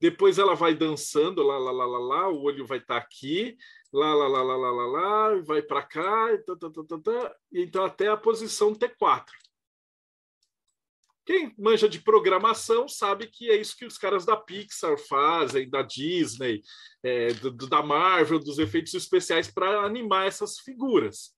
depois 0.00 0.38
ela 0.38 0.54
vai 0.54 0.74
dançando, 0.74 1.42
lá, 1.42 1.58
lá, 1.58 1.70
lá, 1.70 1.84
lá, 1.84 1.98
lá 1.98 2.28
o 2.30 2.44
olho 2.44 2.66
vai 2.66 2.78
estar 2.78 2.98
tá 2.98 3.06
aqui, 3.06 3.58
lá, 3.92 4.14
lá, 4.14 4.26
lá, 4.26 4.42
lá, 4.42 4.56
lá, 4.56 4.70
lá, 4.70 4.86
lá 4.86 5.40
vai 5.42 5.62
para 5.62 5.82
cá, 5.82 6.38
tá, 6.46 6.56
tá, 6.56 6.70
tá, 6.70 6.82
tá, 6.88 6.98
tá, 6.98 7.36
então 7.52 7.84
até 7.84 8.08
a 8.08 8.16
posição 8.16 8.74
T4. 8.74 9.26
Quem 11.24 11.54
manja 11.56 11.88
de 11.88 12.00
programação 12.00 12.88
sabe 12.88 13.28
que 13.28 13.48
é 13.48 13.56
isso 13.56 13.76
que 13.76 13.84
os 13.84 13.96
caras 13.96 14.24
da 14.24 14.36
Pixar 14.36 14.98
fazem, 14.98 15.70
da 15.70 15.82
Disney, 15.82 16.62
é, 17.02 17.32
do, 17.34 17.52
da 17.52 17.80
Marvel, 17.80 18.40
dos 18.40 18.58
efeitos 18.58 18.92
especiais 18.94 19.48
para 19.48 19.84
animar 19.84 20.26
essas 20.26 20.58
figuras. 20.58 21.32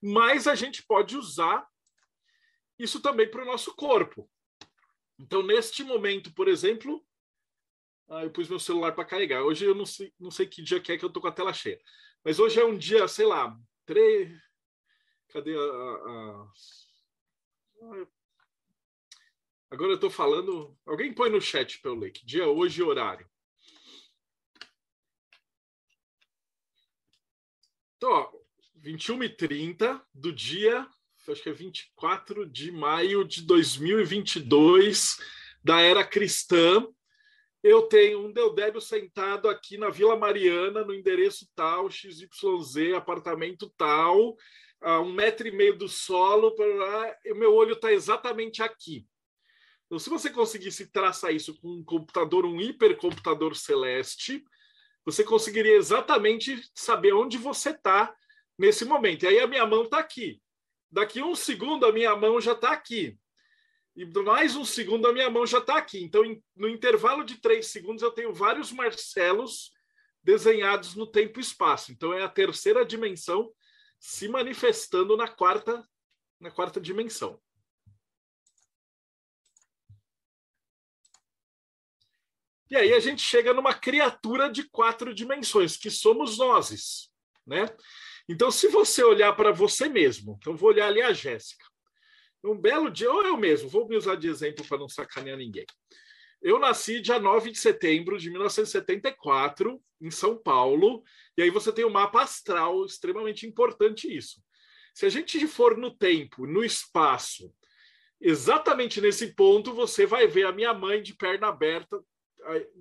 Mas 0.00 0.46
a 0.46 0.54
gente 0.54 0.82
pode 0.86 1.16
usar 1.16 1.66
isso 2.78 3.00
também 3.00 3.30
para 3.30 3.42
o 3.42 3.46
nosso 3.46 3.74
corpo. 3.76 4.28
Então, 5.18 5.42
neste 5.42 5.84
momento, 5.84 6.32
por 6.32 6.48
exemplo, 6.48 7.04
ah, 8.12 8.24
eu 8.24 8.30
pus 8.30 8.48
meu 8.48 8.58
celular 8.58 8.92
para 8.92 9.04
carregar. 9.04 9.42
Hoje 9.42 9.64
eu 9.64 9.74
não 9.74 9.86
sei, 9.86 10.12
não 10.20 10.30
sei 10.30 10.46
que 10.46 10.62
dia 10.62 10.80
que 10.80 10.92
é 10.92 10.98
que 10.98 11.04
eu 11.04 11.08
estou 11.08 11.22
com 11.22 11.28
a 11.28 11.32
tela 11.32 11.52
cheia. 11.52 11.80
Mas 12.22 12.38
hoje 12.38 12.60
é 12.60 12.64
um 12.64 12.76
dia, 12.76 13.08
sei 13.08 13.24
lá, 13.24 13.58
três. 13.86 14.30
Cadê 15.28 15.56
a. 15.56 15.60
a... 15.60 16.52
Agora 19.70 19.92
eu 19.92 19.94
estou 19.94 20.10
falando. 20.10 20.78
Alguém 20.84 21.14
põe 21.14 21.30
no 21.30 21.40
chat 21.40 21.80
para 21.80 21.90
eu 21.90 21.94
ler. 21.94 22.10
Que 22.10 22.26
dia 22.26 22.42
é 22.42 22.46
hoje 22.46 22.80
e 22.80 22.84
horário? 22.84 23.26
Então, 27.96 28.10
ó, 28.10 28.32
21h30 28.78 30.02
do 30.12 30.32
dia 30.32 30.86
acho 31.30 31.42
que 31.42 31.48
é 31.48 31.52
24 31.52 32.44
de 32.44 32.72
maio 32.72 33.24
de 33.24 33.42
2022, 33.42 35.18
da 35.62 35.80
era 35.80 36.04
cristã. 36.04 36.86
Eu 37.62 37.82
tenho 37.82 38.26
um 38.26 38.32
Deodébio 38.32 38.80
sentado 38.80 39.48
aqui 39.48 39.78
na 39.78 39.88
Vila 39.88 40.16
Mariana, 40.16 40.84
no 40.84 40.92
endereço 40.92 41.48
tal, 41.54 41.88
XYZ, 41.88 42.94
apartamento 42.96 43.72
tal, 43.76 44.36
a 44.80 45.00
um 45.00 45.12
metro 45.12 45.46
e 45.46 45.52
meio 45.52 45.78
do 45.78 45.88
solo, 45.88 46.52
e 47.24 47.32
o 47.32 47.36
meu 47.36 47.54
olho 47.54 47.74
está 47.74 47.92
exatamente 47.92 48.62
aqui. 48.62 49.06
Então, 49.86 49.96
se 49.96 50.10
você 50.10 50.28
conseguisse 50.28 50.90
traçar 50.90 51.32
isso 51.32 51.54
com 51.60 51.68
um 51.68 51.84
computador, 51.84 52.44
um 52.46 52.60
hipercomputador 52.60 53.54
celeste, 53.54 54.42
você 55.04 55.22
conseguiria 55.22 55.76
exatamente 55.76 56.60
saber 56.74 57.12
onde 57.12 57.38
você 57.38 57.70
está 57.70 58.12
nesse 58.58 58.84
momento. 58.84 59.24
E 59.24 59.28
aí 59.28 59.38
a 59.38 59.46
minha 59.46 59.66
mão 59.66 59.84
está 59.84 59.98
aqui. 59.98 60.40
Daqui 60.90 61.22
um 61.22 61.34
segundo 61.34 61.86
a 61.86 61.92
minha 61.92 62.16
mão 62.16 62.40
já 62.40 62.52
está 62.52 62.72
aqui. 62.72 63.16
E 63.94 64.06
mais 64.22 64.56
um 64.56 64.64
segundo 64.64 65.06
a 65.06 65.12
minha 65.12 65.28
mão 65.28 65.46
já 65.46 65.58
está 65.58 65.76
aqui. 65.76 66.02
Então, 66.02 66.22
no 66.56 66.68
intervalo 66.68 67.24
de 67.24 67.40
três 67.40 67.66
segundos, 67.66 68.02
eu 68.02 68.10
tenho 68.10 68.32
vários 68.32 68.72
Marcelos 68.72 69.70
desenhados 70.22 70.94
no 70.94 71.06
tempo 71.06 71.38
e 71.38 71.42
espaço. 71.42 71.92
Então, 71.92 72.12
é 72.14 72.22
a 72.22 72.28
terceira 72.28 72.86
dimensão 72.86 73.52
se 74.00 74.28
manifestando 74.28 75.16
na 75.16 75.28
quarta, 75.28 75.86
na 76.40 76.50
quarta 76.50 76.80
dimensão. 76.80 77.40
E 82.70 82.76
aí 82.76 82.94
a 82.94 83.00
gente 83.00 83.20
chega 83.20 83.52
numa 83.52 83.74
criatura 83.74 84.50
de 84.50 84.64
quatro 84.70 85.14
dimensões, 85.14 85.76
que 85.76 85.90
somos 85.90 86.38
nós, 86.38 87.10
né? 87.46 87.66
Então, 88.26 88.50
se 88.50 88.68
você 88.68 89.04
olhar 89.04 89.34
para 89.34 89.52
você 89.52 89.90
mesmo, 89.90 90.38
então 90.40 90.56
vou 90.56 90.70
olhar 90.70 90.86
ali 90.86 91.02
a 91.02 91.12
Jéssica. 91.12 91.71
Um 92.44 92.56
belo 92.56 92.90
dia, 92.90 93.10
ou 93.10 93.24
eu 93.24 93.36
mesmo, 93.36 93.68
vou 93.68 93.86
me 93.86 93.96
usar 93.96 94.16
de 94.16 94.28
exemplo 94.28 94.66
para 94.66 94.78
não 94.78 94.88
sacanear 94.88 95.36
ninguém. 95.36 95.66
Eu 96.42 96.58
nasci 96.58 97.00
dia 97.00 97.20
9 97.20 97.52
de 97.52 97.58
setembro 97.58 98.18
de 98.18 98.28
1974, 98.30 99.80
em 100.00 100.10
São 100.10 100.36
Paulo, 100.36 101.04
e 101.36 101.42
aí 101.42 101.50
você 101.50 101.72
tem 101.72 101.84
o 101.84 101.88
um 101.88 101.92
mapa 101.92 102.22
astral, 102.22 102.84
extremamente 102.84 103.46
importante 103.46 104.12
isso. 104.12 104.42
Se 104.92 105.06
a 105.06 105.08
gente 105.08 105.46
for 105.46 105.76
no 105.76 105.96
tempo, 105.96 106.44
no 106.44 106.64
espaço, 106.64 107.54
exatamente 108.20 109.00
nesse 109.00 109.34
ponto, 109.34 109.72
você 109.72 110.04
vai 110.04 110.26
ver 110.26 110.44
a 110.44 110.52
minha 110.52 110.74
mãe 110.74 111.00
de 111.00 111.14
perna 111.14 111.46
aberta. 111.46 112.02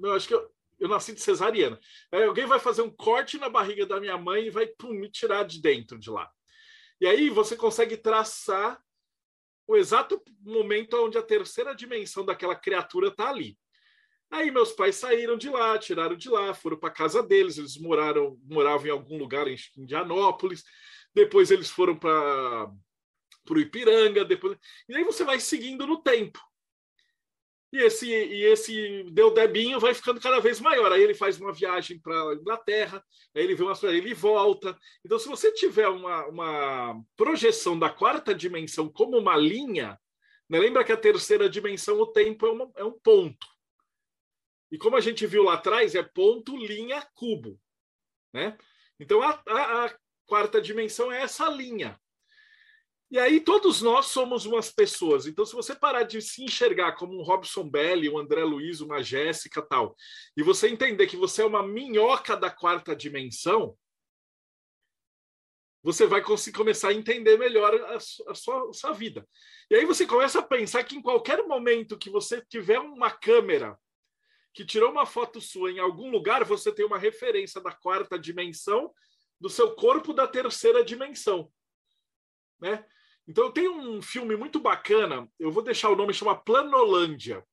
Eu 0.02 0.14
acho 0.14 0.28
que 0.28 0.34
eu, 0.34 0.52
eu 0.80 0.90
nasci 0.90 1.14
de 1.14 1.22
cesariana. 1.22 1.80
Aí 2.12 2.24
alguém 2.24 2.48
vai 2.48 2.60
fazer 2.60 2.82
um 2.82 2.90
corte 2.90 3.38
na 3.38 3.48
barriga 3.48 3.86
da 3.86 4.00
minha 4.00 4.18
mãe 4.18 4.48
e 4.48 4.50
vai 4.50 4.66
pum, 4.66 4.92
me 4.92 5.10
tirar 5.10 5.44
de 5.44 5.62
dentro 5.62 6.00
de 6.00 6.10
lá. 6.10 6.30
E 7.00 7.06
aí 7.06 7.30
você 7.30 7.56
consegue 7.56 7.96
traçar 7.96 8.82
o 9.72 9.78
exato 9.78 10.22
momento 10.42 11.02
onde 11.02 11.18
a 11.18 11.24
terceira 11.24 11.74
dimensão 11.74 12.26
daquela 12.26 12.56
criatura 12.56 13.08
está 13.08 13.30
ali. 13.30 13.58
Aí 14.30 14.52
meus 14.52 14.74
pais 14.74 14.98
saíram 14.98 15.38
de 15.38 15.50
lá, 15.50 15.78
tiraram 15.78 16.16
de 16.16 16.30
lá, 16.30 16.54
foram 16.54 16.78
para 16.78 16.90
casa 16.90 17.24
deles, 17.24 17.58
eles 17.58 17.78
moraram, 17.78 18.38
moravam 18.44 18.88
em 18.88 18.90
algum 18.90 19.18
lugar 19.18 19.48
em 19.48 19.56
Indianópolis, 19.78 20.66
depois 21.14 21.52
eles 21.52 21.70
foram 21.70 21.96
para 21.96 22.70
o 23.50 23.60
Ipiranga, 23.60 24.26
depois... 24.26 24.58
e 24.90 24.96
aí 24.96 25.06
você 25.06 25.24
vai 25.24 25.40
seguindo 25.40 25.88
no 25.88 26.02
tempo. 26.02 26.40
E 27.72 27.78
esse, 27.78 28.08
e 28.10 28.44
esse 28.44 29.04
Deu 29.12 29.34
Debinho 29.34 29.80
vai 29.80 29.94
ficando 29.94 30.20
cada 30.20 30.40
vez 30.40 30.60
maior. 30.60 30.92
Aí 30.92 31.02
ele 31.02 31.14
faz 31.14 31.40
uma 31.40 31.54
viagem 31.54 32.00
para 32.00 32.14
a 32.14 32.34
Inglaterra, 32.34 33.04
aí 33.34 33.44
ele 33.44 33.56
vê 33.56 33.64
uma 33.64 33.78
ele 33.84 34.14
volta. 34.14 34.78
Então, 35.06 35.18
se 35.18 35.28
você 35.30 35.52
tiver 35.54 35.88
uma, 35.88 36.26
uma 36.28 37.02
projeção 37.16 37.80
da 37.80 37.90
quarta 37.90 38.36
dimensão 38.36 38.90
como 38.90 39.18
uma 39.18 39.38
linha, 39.38 39.98
né? 40.50 40.60
lembra 40.60 40.84
que 40.84 40.92
a 40.92 40.98
terceira 40.98 41.50
dimensão, 41.50 41.98
o 42.00 42.08
tempo 42.08 42.46
é, 42.46 42.52
uma, 42.52 42.72
é 42.76 42.84
um 42.84 43.00
ponto. 43.00 43.48
E 44.70 44.78
como 44.78 44.98
a 44.98 45.02
gente 45.02 45.26
viu 45.26 45.44
lá 45.44 45.54
atrás, 45.54 45.96
é 45.96 46.04
ponto, 46.04 46.58
linha, 46.58 47.06
cubo. 47.14 47.58
Né? 48.34 48.58
Então, 49.00 49.22
a, 49.22 49.42
a, 49.48 49.86
a 49.86 49.96
quarta 50.26 50.62
dimensão 50.62 51.10
é 51.10 51.22
essa 51.22 51.48
linha. 51.50 51.98
E 53.12 53.20
aí 53.20 53.42
todos 53.42 53.82
nós 53.82 54.06
somos 54.06 54.46
umas 54.46 54.72
pessoas. 54.72 55.28
Então, 55.28 55.46
se 55.46 55.54
você 55.54 55.76
parar 55.76 56.04
de 56.04 56.22
se 56.22 56.46
enxergar 56.46 56.94
como 56.94 57.20
um 57.20 57.24
Robson 57.24 57.70
Belli, 57.70 58.10
um 58.10 58.18
André 58.18 58.42
Luiz, 58.46 58.80
uma 58.80 59.04
Jéssica 59.04 59.62
tal, 59.62 59.98
e 60.38 60.42
você 60.42 60.70
entender 60.70 61.08
que 61.08 61.18
você 61.18 61.42
é 61.42 61.46
uma 61.46 61.62
minhoca 61.62 62.38
da 62.38 62.50
quarta 62.50 62.96
dimensão, 62.96 63.78
você 65.84 66.06
vai 66.06 66.24
começar 66.24 66.90
a 66.90 66.94
entender 66.94 67.38
melhor 67.38 67.76
a, 67.76 67.96
a, 67.96 68.36
sua, 68.36 68.70
a 68.70 68.74
sua 68.74 68.94
vida. 68.94 69.28
E 69.70 69.76
aí 69.76 69.86
você 69.86 70.06
começa 70.06 70.40
a 70.40 70.44
pensar 70.44 70.84
que 70.86 70.96
em 70.96 71.02
qualquer 71.02 71.46
momento 71.46 71.98
que 71.98 72.10
você 72.10 72.42
tiver 72.48 72.80
uma 72.80 73.12
câmera 73.12 73.78
que 74.54 74.64
tirou 74.64 74.90
uma 74.90 75.06
foto 75.06 75.42
sua 75.42 75.70
em 75.70 75.80
algum 75.80 76.10
lugar, 76.10 76.46
você 76.46 76.74
tem 76.74 76.86
uma 76.86 76.98
referência 76.98 77.60
da 77.60 77.72
quarta 77.74 78.18
dimensão 78.18 78.94
do 79.40 79.50
seu 79.50 79.76
corpo 79.76 80.14
da 80.14 80.28
terceira 80.28 80.84
dimensão. 80.84 81.52
Né? 82.60 82.86
Então 83.28 83.52
tem 83.52 83.70
um 83.70 84.02
filme 84.02 84.36
muito 84.36 84.60
bacana, 84.60 85.30
eu 85.40 85.52
vou 85.52 85.64
deixar 85.64 85.90
o 85.90 85.96
nome, 85.96 86.14
chama 86.14 86.36
Planolândia, 86.36 87.46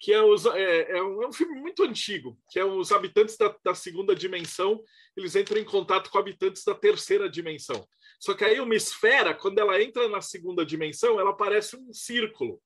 que 0.00 0.12
é, 0.12 0.22
os, 0.22 0.46
é, 0.46 0.96
é, 0.96 1.02
um, 1.02 1.22
é 1.22 1.26
um, 1.26 1.32
filme 1.32 1.60
muito 1.60 1.82
antigo, 1.82 2.38
que 2.50 2.58
é 2.58 2.64
os 2.64 2.92
habitantes 2.92 3.36
da, 3.36 3.54
da, 3.64 3.74
segunda 3.74 4.14
dimensão, 4.14 4.80
eles 5.16 5.34
entram 5.34 5.58
em 5.58 5.64
contato 5.64 6.08
com 6.08 6.18
habitantes 6.18 6.62
da 6.64 6.74
terceira 6.74 7.28
dimensão. 7.28 7.84
Só 8.20 8.32
que 8.32 8.44
aí 8.44 8.60
uma 8.60 8.76
esfera, 8.76 9.34
quando 9.34 9.58
ela 9.58 9.82
entra 9.82 10.08
na 10.08 10.20
segunda 10.20 10.64
dimensão, 10.64 11.18
ela 11.18 11.36
parece 11.36 11.76
um 11.76 11.92
círculo. 11.92 12.62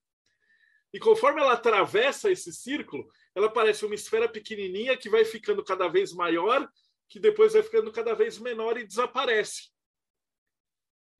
E 0.92 0.98
conforme 0.98 1.40
ela 1.40 1.54
atravessa 1.54 2.30
esse 2.30 2.52
círculo, 2.52 3.08
ela 3.34 3.50
parece 3.50 3.86
uma 3.86 3.94
esfera 3.94 4.28
pequenininha 4.28 4.96
que 4.96 5.08
vai 5.08 5.24
ficando 5.24 5.64
cada 5.64 5.88
vez 5.88 6.12
maior, 6.12 6.68
que 7.08 7.18
depois 7.18 7.54
vai 7.54 7.62
ficando 7.62 7.90
cada 7.90 8.14
vez 8.14 8.38
menor 8.38 8.76
e 8.76 8.86
desaparece. 8.86 9.71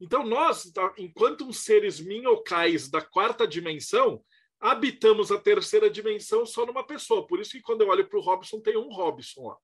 Então, 0.03 0.27
nós, 0.27 0.65
tá, 0.73 0.93
enquanto 0.99 1.53
seres 1.53 2.01
minhocais 2.01 2.91
da 2.91 3.01
quarta 3.01 3.47
dimensão, 3.47 4.21
habitamos 4.59 5.31
a 5.31 5.39
terceira 5.39 5.89
dimensão 5.89 6.45
só 6.45 6.67
numa 6.67 6.85
pessoa. 6.85 7.25
Por 7.25 7.39
isso 7.39 7.53
que 7.53 7.63
quando 7.63 7.83
eu 7.83 7.89
olho 7.89 8.09
para 8.09 8.19
o 8.19 8.23
Robson, 8.23 8.59
tem 8.61 8.77
um 8.77 8.93
Robson 8.93 9.47
lá. 9.47 9.57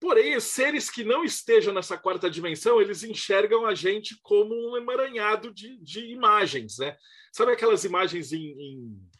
Porém, 0.00 0.38
seres 0.40 0.90
que 0.90 1.04
não 1.04 1.22
estejam 1.24 1.72
nessa 1.72 1.96
quarta 1.96 2.28
dimensão, 2.28 2.80
eles 2.80 3.04
enxergam 3.04 3.64
a 3.64 3.72
gente 3.72 4.18
como 4.20 4.52
um 4.52 4.76
emaranhado 4.76 5.54
de, 5.54 5.76
de 5.78 6.06
imagens, 6.10 6.78
né? 6.78 6.96
Sabe 7.32 7.52
aquelas 7.52 7.84
imagens 7.84 8.32
em, 8.32 8.50
em 8.50 9.10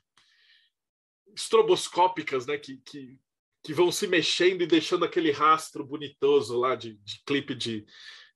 estroboscópicas, 1.37 2.47
né? 2.47 2.59
Que, 2.59 2.79
que, 2.79 3.17
que, 3.63 3.73
vão 3.73 3.93
se 3.93 4.09
mexendo 4.09 4.63
e 4.63 4.67
deixando 4.67 5.05
aquele 5.05 5.31
rastro 5.31 5.85
bonitoso 5.85 6.59
lá 6.59 6.75
de, 6.75 6.95
de 6.95 7.23
clipe 7.25 7.55
de, 7.55 7.87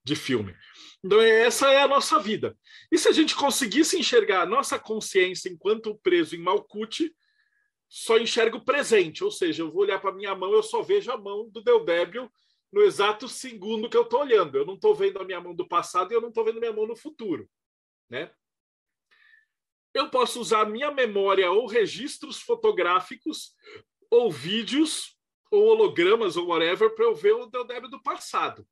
de 0.05 0.17
filme. 0.17 0.55
Então, 1.05 1.21
essa 1.21 1.71
é 1.71 1.83
a 1.83 1.89
nossa 1.89 2.19
vida. 2.19 2.57
E 2.91 2.99
se 2.99 3.09
a 3.09 3.13
gente 3.13 3.35
conseguisse 3.35 3.99
enxergar 3.99 4.43
a 4.43 4.47
nossa 4.47 4.79
consciência 4.79 5.49
enquanto 5.49 5.99
preso 5.99 6.37
em 6.37 6.41
Malkuth, 6.41 7.01
só 7.89 8.19
enxergo 8.19 8.59
o 8.59 8.65
presente, 8.65 9.23
ou 9.23 9.31
seja, 9.31 9.63
eu 9.63 9.71
vou 9.71 9.83
olhar 9.83 10.01
para 10.01 10.15
minha 10.15 10.35
mão, 10.35 10.53
eu 10.53 10.63
só 10.63 10.81
vejo 10.81 11.11
a 11.11 11.17
mão 11.17 11.49
do 11.51 11.63
Deudébio 11.63 12.31
no 12.73 12.81
exato 12.83 13.29
segundo 13.29 13.89
que 13.89 13.97
eu 13.97 14.03
estou 14.03 14.21
olhando. 14.21 14.57
Eu 14.57 14.65
não 14.65 14.75
estou 14.75 14.95
vendo 14.95 15.21
a 15.21 15.25
minha 15.25 15.41
mão 15.41 15.55
do 15.55 15.69
passado 15.69 16.11
e 16.11 16.15
eu 16.15 16.21
não 16.21 16.29
estou 16.29 16.45
vendo 16.45 16.57
a 16.57 16.61
minha 16.61 16.73
mão 16.73 16.87
no 16.87 16.97
futuro. 16.97 17.49
Né? 18.09 18.31
Eu 19.93 20.09
posso 20.09 20.41
usar 20.41 20.65
minha 20.65 20.91
memória 20.91 21.51
ou 21.51 21.67
registros 21.67 22.41
fotográficos, 22.41 23.55
ou 24.11 24.33
vídeos, 24.33 25.19
ou 25.51 25.67
hologramas, 25.67 26.37
ou 26.37 26.47
whatever, 26.47 26.95
para 26.95 27.05
eu 27.05 27.15
ver 27.15 27.33
o 27.33 27.47
Deudébio 27.47 27.91
do 27.91 28.03
passado 28.03 28.67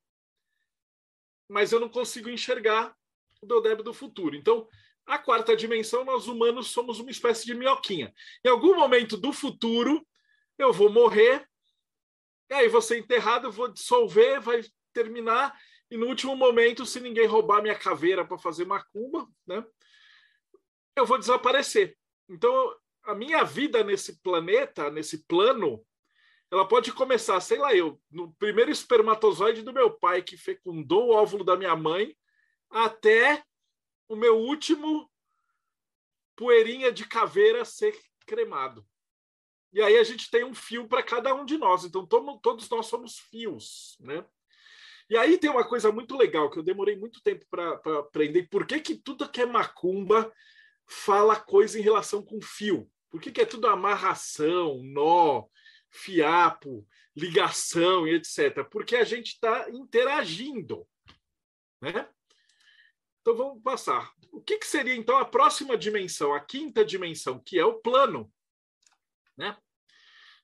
mas 1.51 1.73
eu 1.73 1.81
não 1.81 1.89
consigo 1.89 2.29
enxergar 2.29 2.95
o 3.41 3.45
Deodébio 3.45 3.83
do 3.83 3.93
futuro. 3.93 4.35
Então, 4.35 4.67
a 5.05 5.17
quarta 5.17 5.53
dimensão, 5.53 6.05
nós 6.05 6.27
humanos 6.27 6.71
somos 6.71 6.99
uma 6.99 7.11
espécie 7.11 7.45
de 7.45 7.53
minhoquinha. 7.53 8.13
Em 8.45 8.47
algum 8.47 8.73
momento 8.73 9.17
do 9.17 9.33
futuro, 9.33 10.07
eu 10.57 10.71
vou 10.71 10.89
morrer, 10.89 11.45
aí 12.49 12.69
vou 12.69 12.81
ser 12.81 12.99
enterrado, 12.99 13.51
vou 13.51 13.67
dissolver, 13.67 14.39
vai 14.39 14.63
terminar, 14.93 15.53
e 15.89 15.97
no 15.97 16.07
último 16.07 16.37
momento, 16.37 16.85
se 16.85 17.01
ninguém 17.01 17.27
roubar 17.27 17.61
minha 17.61 17.77
caveira 17.77 18.23
para 18.23 18.37
fazer 18.37 18.65
macumba, 18.65 19.27
né, 19.45 19.65
eu 20.95 21.05
vou 21.05 21.19
desaparecer. 21.19 21.97
Então, 22.29 22.73
a 23.03 23.13
minha 23.13 23.43
vida 23.43 23.83
nesse 23.83 24.21
planeta, 24.21 24.89
nesse 24.89 25.25
plano, 25.25 25.85
ela 26.51 26.67
pode 26.67 26.91
começar, 26.91 27.39
sei 27.39 27.57
lá, 27.57 27.73
eu, 27.73 27.99
no 28.11 28.33
primeiro 28.33 28.69
espermatozoide 28.69 29.61
do 29.61 29.71
meu 29.71 29.89
pai 29.89 30.21
que 30.21 30.35
fecundou 30.35 31.07
o 31.07 31.13
óvulo 31.13 31.45
da 31.45 31.55
minha 31.55 31.75
mãe, 31.77 32.13
até 32.69 33.41
o 34.09 34.17
meu 34.17 34.37
último 34.37 35.09
poeirinha 36.35 36.91
de 36.91 37.07
caveira 37.07 37.63
ser 37.63 37.97
cremado. 38.25 38.85
E 39.71 39.81
aí 39.81 39.97
a 39.97 40.03
gente 40.03 40.29
tem 40.29 40.43
um 40.43 40.53
fio 40.53 40.89
para 40.89 41.01
cada 41.01 41.33
um 41.33 41.45
de 41.45 41.57
nós. 41.57 41.85
Então 41.85 42.05
todos 42.05 42.69
nós 42.69 42.87
somos 42.87 43.17
fios, 43.17 43.95
né? 44.01 44.25
E 45.09 45.15
aí 45.15 45.37
tem 45.37 45.49
uma 45.49 45.67
coisa 45.67 45.89
muito 45.89 46.17
legal 46.17 46.49
que 46.49 46.59
eu 46.59 46.63
demorei 46.63 46.97
muito 46.97 47.21
tempo 47.21 47.45
para 47.49 47.79
aprender. 47.99 48.49
Por 48.49 48.65
que, 48.65 48.79
que 48.81 48.95
tudo 48.95 49.29
que 49.29 49.41
é 49.41 49.45
macumba 49.45 50.31
fala 50.85 51.37
coisa 51.37 51.79
em 51.79 51.81
relação 51.81 52.21
com 52.21 52.41
fio? 52.41 52.89
Por 53.09 53.21
que, 53.21 53.31
que 53.31 53.41
é 53.41 53.45
tudo 53.45 53.67
amarração, 53.67 54.81
nó, 54.83 55.45
fiapo, 55.91 56.87
ligação 57.15 58.07
e 58.07 58.15
etc. 58.15 58.63
Porque 58.69 58.95
a 58.95 59.03
gente 59.03 59.33
está 59.33 59.69
interagindo. 59.69 60.87
Né? 61.81 62.09
Então 63.21 63.35
vamos 63.35 63.61
passar. 63.61 64.11
O 64.31 64.41
que, 64.41 64.57
que, 64.57 64.65
seria 64.65 64.95
então 64.95 65.17
a 65.17 65.25
próxima 65.25 65.77
dimensão, 65.77 66.33
a 66.33 66.39
quinta 66.39 66.83
dimensão, 66.85 67.39
que 67.39 67.59
é 67.59 67.65
o 67.65 67.79
plano? 67.79 68.31
Né? 69.37 69.55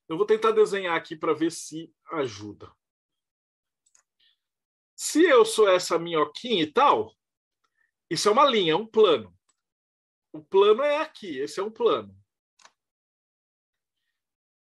Eu 0.08 0.18
vou 0.18 0.26
tentar 0.26 0.52
desenhar 0.52 0.96
aqui 0.96 1.16
para 1.16 1.34
ver 1.34 1.52
se 1.52 1.92
ajuda. 2.12 2.72
Se 4.96 5.24
eu 5.24 5.46
sou 5.46 5.70
essa 5.70 5.98
minhoquinha 6.00 6.64
e 6.64 6.72
tal, 6.72 7.16
isso 8.10 8.28
é 8.28 8.32
uma 8.32 8.46
linha, 8.46 8.74
é 8.74 8.76
um 8.76 8.88
plano. 8.88 9.36
O 10.34 10.44
plano 10.44 10.82
é 10.82 10.98
aqui, 10.98 11.38
esse 11.40 11.60
é 11.60 11.64
um 11.64 11.72
plano. 11.72 12.16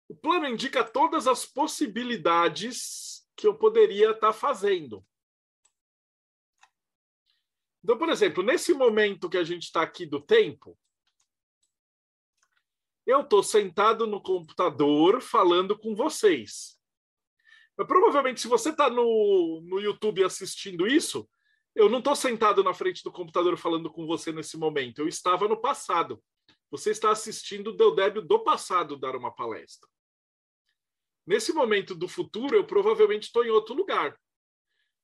O 0.09 0.15
plano 0.15 0.47
indica 0.47 0.83
todas 0.83 1.27
as 1.27 1.45
possibilidades 1.45 3.25
que 3.37 3.47
eu 3.47 3.55
poderia 3.55 4.09
estar 4.09 4.33
fazendo. 4.33 5.05
Então, 7.81 7.97
por 7.97 8.09
exemplo, 8.09 8.43
nesse 8.43 8.73
momento 8.73 9.29
que 9.29 9.37
a 9.37 9.43
gente 9.43 9.63
está 9.63 9.81
aqui 9.81 10.05
do 10.05 10.19
tempo, 10.19 10.77
Eu 13.09 13.21
estou 13.21 13.41
sentado 13.41 14.05
no 14.05 14.21
computador 14.21 15.19
falando 15.19 15.75
com 15.75 15.95
vocês. 15.95 16.79
Mas 17.75 17.87
provavelmente, 17.87 18.39
se 18.39 18.47
você 18.47 18.69
está 18.69 18.87
no, 18.87 19.61
no 19.63 19.79
YouTube 19.79 20.23
assistindo 20.23 20.85
isso, 20.85 21.27
eu 21.73 21.89
não 21.89 21.97
estou 21.97 22.15
sentado 22.15 22.63
na 22.63 22.71
frente 22.71 23.03
do 23.03 23.11
computador 23.11 23.57
falando 23.57 23.91
com 23.91 24.05
você 24.05 24.31
nesse 24.31 24.57
momento. 24.57 24.99
Eu 24.99 25.07
estava 25.07 25.47
no 25.47 25.59
passado. 25.59 26.21
Você 26.69 26.91
está 26.91 27.09
assistindo 27.09 27.69
o 27.69 27.75
Deudébio 27.75 28.21
do 28.21 28.43
passado 28.43 28.95
dar 28.95 29.15
uma 29.15 29.33
palestra. 29.33 29.89
Nesse 31.29 31.53
momento 31.53 31.93
do 31.93 32.07
futuro, 32.07 32.55
eu 32.55 32.65
provavelmente 32.65 33.27
estou 33.27 33.45
em 33.45 33.51
outro 33.51 33.75
lugar. 33.75 34.19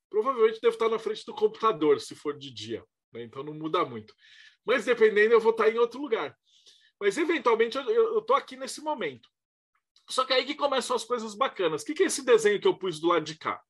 Provavelmente 0.09 0.59
devo 0.59 0.73
estar 0.73 0.89
na 0.89 0.97
frente 0.97 1.23
do 1.23 1.35
computador, 1.35 2.01
se 2.01 2.15
for 2.15 2.35
de 2.35 2.49
dia. 2.49 2.83
Né? 3.13 3.21
Então 3.21 3.43
não 3.43 3.53
muda 3.53 3.85
muito. 3.85 4.11
Mas 4.65 4.85
dependendo, 4.85 5.35
eu 5.35 5.39
vou 5.39 5.51
estar 5.51 5.69
em 5.69 5.77
outro 5.77 6.01
lugar. 6.01 6.35
Mas 6.99 7.15
eventualmente 7.19 7.77
eu 7.77 8.17
estou 8.17 8.35
aqui 8.35 8.57
nesse 8.57 8.81
momento. 8.81 9.29
Só 10.09 10.25
que 10.25 10.33
aí 10.33 10.43
que 10.43 10.55
começam 10.55 10.95
as 10.95 11.03
coisas 11.03 11.35
bacanas. 11.35 11.83
O 11.83 11.85
que, 11.85 11.93
que 11.93 12.01
é 12.01 12.07
esse 12.07 12.25
desenho 12.25 12.59
que 12.59 12.67
eu 12.67 12.75
pus 12.75 12.99
do 12.99 13.09
lado 13.09 13.23
de 13.23 13.37
cá? 13.37 13.61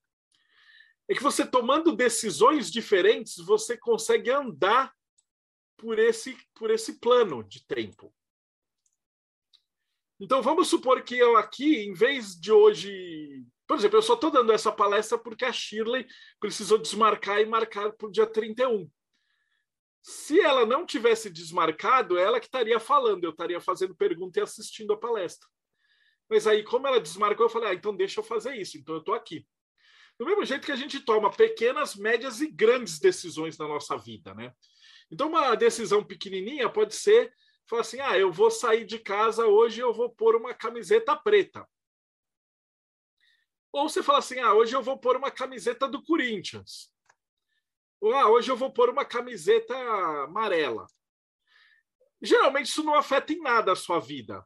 É 1.09 1.13
que 1.13 1.21
você 1.21 1.45
tomando 1.45 1.93
decisões 1.93 2.71
diferentes, 2.71 3.35
você 3.35 3.77
consegue 3.77 4.31
andar 4.31 4.93
por 5.75 5.99
esse, 5.99 6.37
por 6.53 6.71
esse 6.71 7.01
plano 7.01 7.43
de 7.43 7.67
tempo. 7.67 8.15
Então 10.25 10.41
vamos 10.41 10.67
supor 10.67 11.03
que 11.03 11.15
eu 11.15 11.37
aqui, 11.37 11.83
em 11.83 11.93
vez 11.93 12.35
de 12.35 12.51
hoje. 12.51 13.45
Por 13.67 13.77
exemplo, 13.77 13.99
eu 13.99 14.01
só 14.01 14.15
estou 14.15 14.31
dando 14.31 14.51
essa 14.51 14.71
palestra 14.71 15.19
porque 15.19 15.45
a 15.45 15.53
Shirley 15.53 16.07
precisou 16.39 16.79
desmarcar 16.79 17.41
e 17.41 17.45
marcar 17.45 17.91
para 17.91 18.07
o 18.07 18.11
dia 18.11 18.25
31. 18.25 18.89
Se 20.01 20.41
ela 20.41 20.65
não 20.65 20.83
tivesse 20.83 21.29
desmarcado, 21.29 22.17
ela 22.17 22.39
que 22.39 22.47
estaria 22.47 22.79
falando, 22.79 23.23
eu 23.23 23.29
estaria 23.29 23.61
fazendo 23.61 23.95
pergunta 23.95 24.39
e 24.39 24.41
assistindo 24.41 24.93
a 24.93 24.97
palestra. 24.97 25.47
Mas 26.27 26.47
aí, 26.47 26.63
como 26.63 26.87
ela 26.87 26.99
desmarcou, 26.99 27.45
eu 27.45 27.49
falei, 27.49 27.69
ah, 27.69 27.73
então 27.75 27.95
deixa 27.95 28.19
eu 28.19 28.23
fazer 28.23 28.55
isso, 28.55 28.79
então 28.79 28.95
eu 28.95 28.99
estou 29.01 29.13
aqui. 29.13 29.45
Do 30.17 30.25
mesmo 30.25 30.43
jeito 30.43 30.65
que 30.65 30.71
a 30.71 30.75
gente 30.75 30.99
toma 31.01 31.29
pequenas, 31.29 31.95
médias 31.95 32.41
e 32.41 32.49
grandes 32.49 32.97
decisões 32.97 33.59
na 33.59 33.67
nossa 33.67 33.95
vida, 33.95 34.33
né? 34.33 34.51
Então, 35.11 35.27
uma 35.27 35.53
decisão 35.53 36.03
pequenininha 36.03 36.67
pode 36.67 36.95
ser 36.95 37.31
falar 37.67 37.81
assim: 37.81 37.99
ah, 37.99 38.17
eu 38.17 38.31
vou 38.31 38.51
sair 38.51 38.85
de 38.85 38.99
casa 38.99 39.45
hoje 39.45 39.81
eu 39.81 39.93
vou 39.93 40.09
pôr 40.09 40.35
uma 40.35 40.53
camiseta 40.53 41.15
preta. 41.15 41.67
Ou 43.71 43.89
você 43.89 44.01
fala 44.01 44.19
assim: 44.19 44.39
ah, 44.39 44.53
hoje 44.53 44.75
eu 44.75 44.81
vou 44.81 44.97
pôr 44.97 45.15
uma 45.15 45.31
camiseta 45.31 45.87
do 45.87 46.01
Corinthians. 46.01 46.91
Ou 47.99 48.13
ah, 48.13 48.29
hoje 48.29 48.51
eu 48.51 48.57
vou 48.57 48.71
pôr 48.71 48.89
uma 48.89 49.03
camiseta 49.03 49.75
amarela. 50.23 50.87
Geralmente 52.21 52.67
isso 52.67 52.83
não 52.83 52.95
afeta 52.95 53.33
em 53.33 53.41
nada 53.41 53.71
a 53.71 53.75
sua 53.75 53.99
vida. 53.99 54.45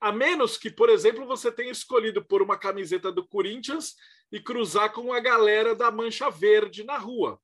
A 0.00 0.12
menos 0.12 0.56
que, 0.56 0.70
por 0.70 0.88
exemplo, 0.88 1.26
você 1.26 1.50
tenha 1.50 1.70
escolhido 1.70 2.24
pôr 2.24 2.42
uma 2.42 2.58
camiseta 2.58 3.10
do 3.10 3.26
Corinthians 3.26 3.94
e 4.30 4.40
cruzar 4.40 4.92
com 4.92 5.12
a 5.12 5.20
galera 5.20 5.74
da 5.74 5.90
Mancha 5.90 6.28
Verde 6.30 6.84
na 6.84 6.98
rua. 6.98 7.40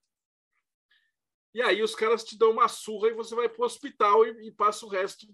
E 1.55 1.61
aí 1.63 1.83
os 1.83 1.95
caras 1.95 2.25
te 2.25 2.39
dão 2.39 2.53
uma 2.53 2.69
surra 2.69 3.09
e 3.09 3.15
você 3.15 3.35
vai 3.35 3.49
para 3.49 3.63
o 3.63 3.65
hospital 3.65 4.25
e, 4.27 4.49
e, 4.49 4.53
passa 4.53 4.87
o 4.87 4.89
resto 4.89 5.27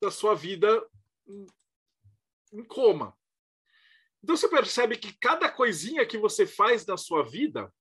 da 0.00 0.10
sua 0.10 0.34
vida 0.34 0.84
em, 1.26 1.46
em 2.52 2.64
coma. 2.64 3.16
Então 4.22 4.36
você 4.36 4.48
percebe 4.48 4.96
que 4.96 5.16
cada 5.18 5.50
coisinha 5.50 6.06
que 6.06 6.18
você 6.18 6.46
faz 6.46 6.84
na 6.86 6.96
sua 6.96 7.22
vida 7.22 7.72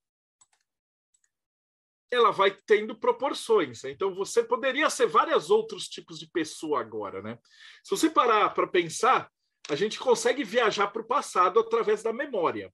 ela 2.12 2.32
vai 2.32 2.52
tendo 2.66 2.96
proporções. 2.96 3.82
Né? 3.84 3.92
Então 3.92 4.14
você 4.14 4.44
poderia 4.44 4.90
ser 4.90 5.08
vários 5.08 5.50
outros 5.50 5.88
tipos 5.88 6.20
de 6.20 6.28
pessoa 6.28 6.80
agora, 6.80 7.22
né? 7.22 7.40
Se 7.84 7.90
você 7.90 8.10
parar 8.10 8.52
para 8.52 8.68
pensar, 8.68 9.32
a 9.70 9.76
gente 9.76 9.98
consegue 9.98 10.44
viajar 10.44 10.88
para 10.88 11.02
o 11.02 11.08
passado 11.08 11.60
através 11.60 12.04
da 12.04 12.14
memória, 12.14 12.72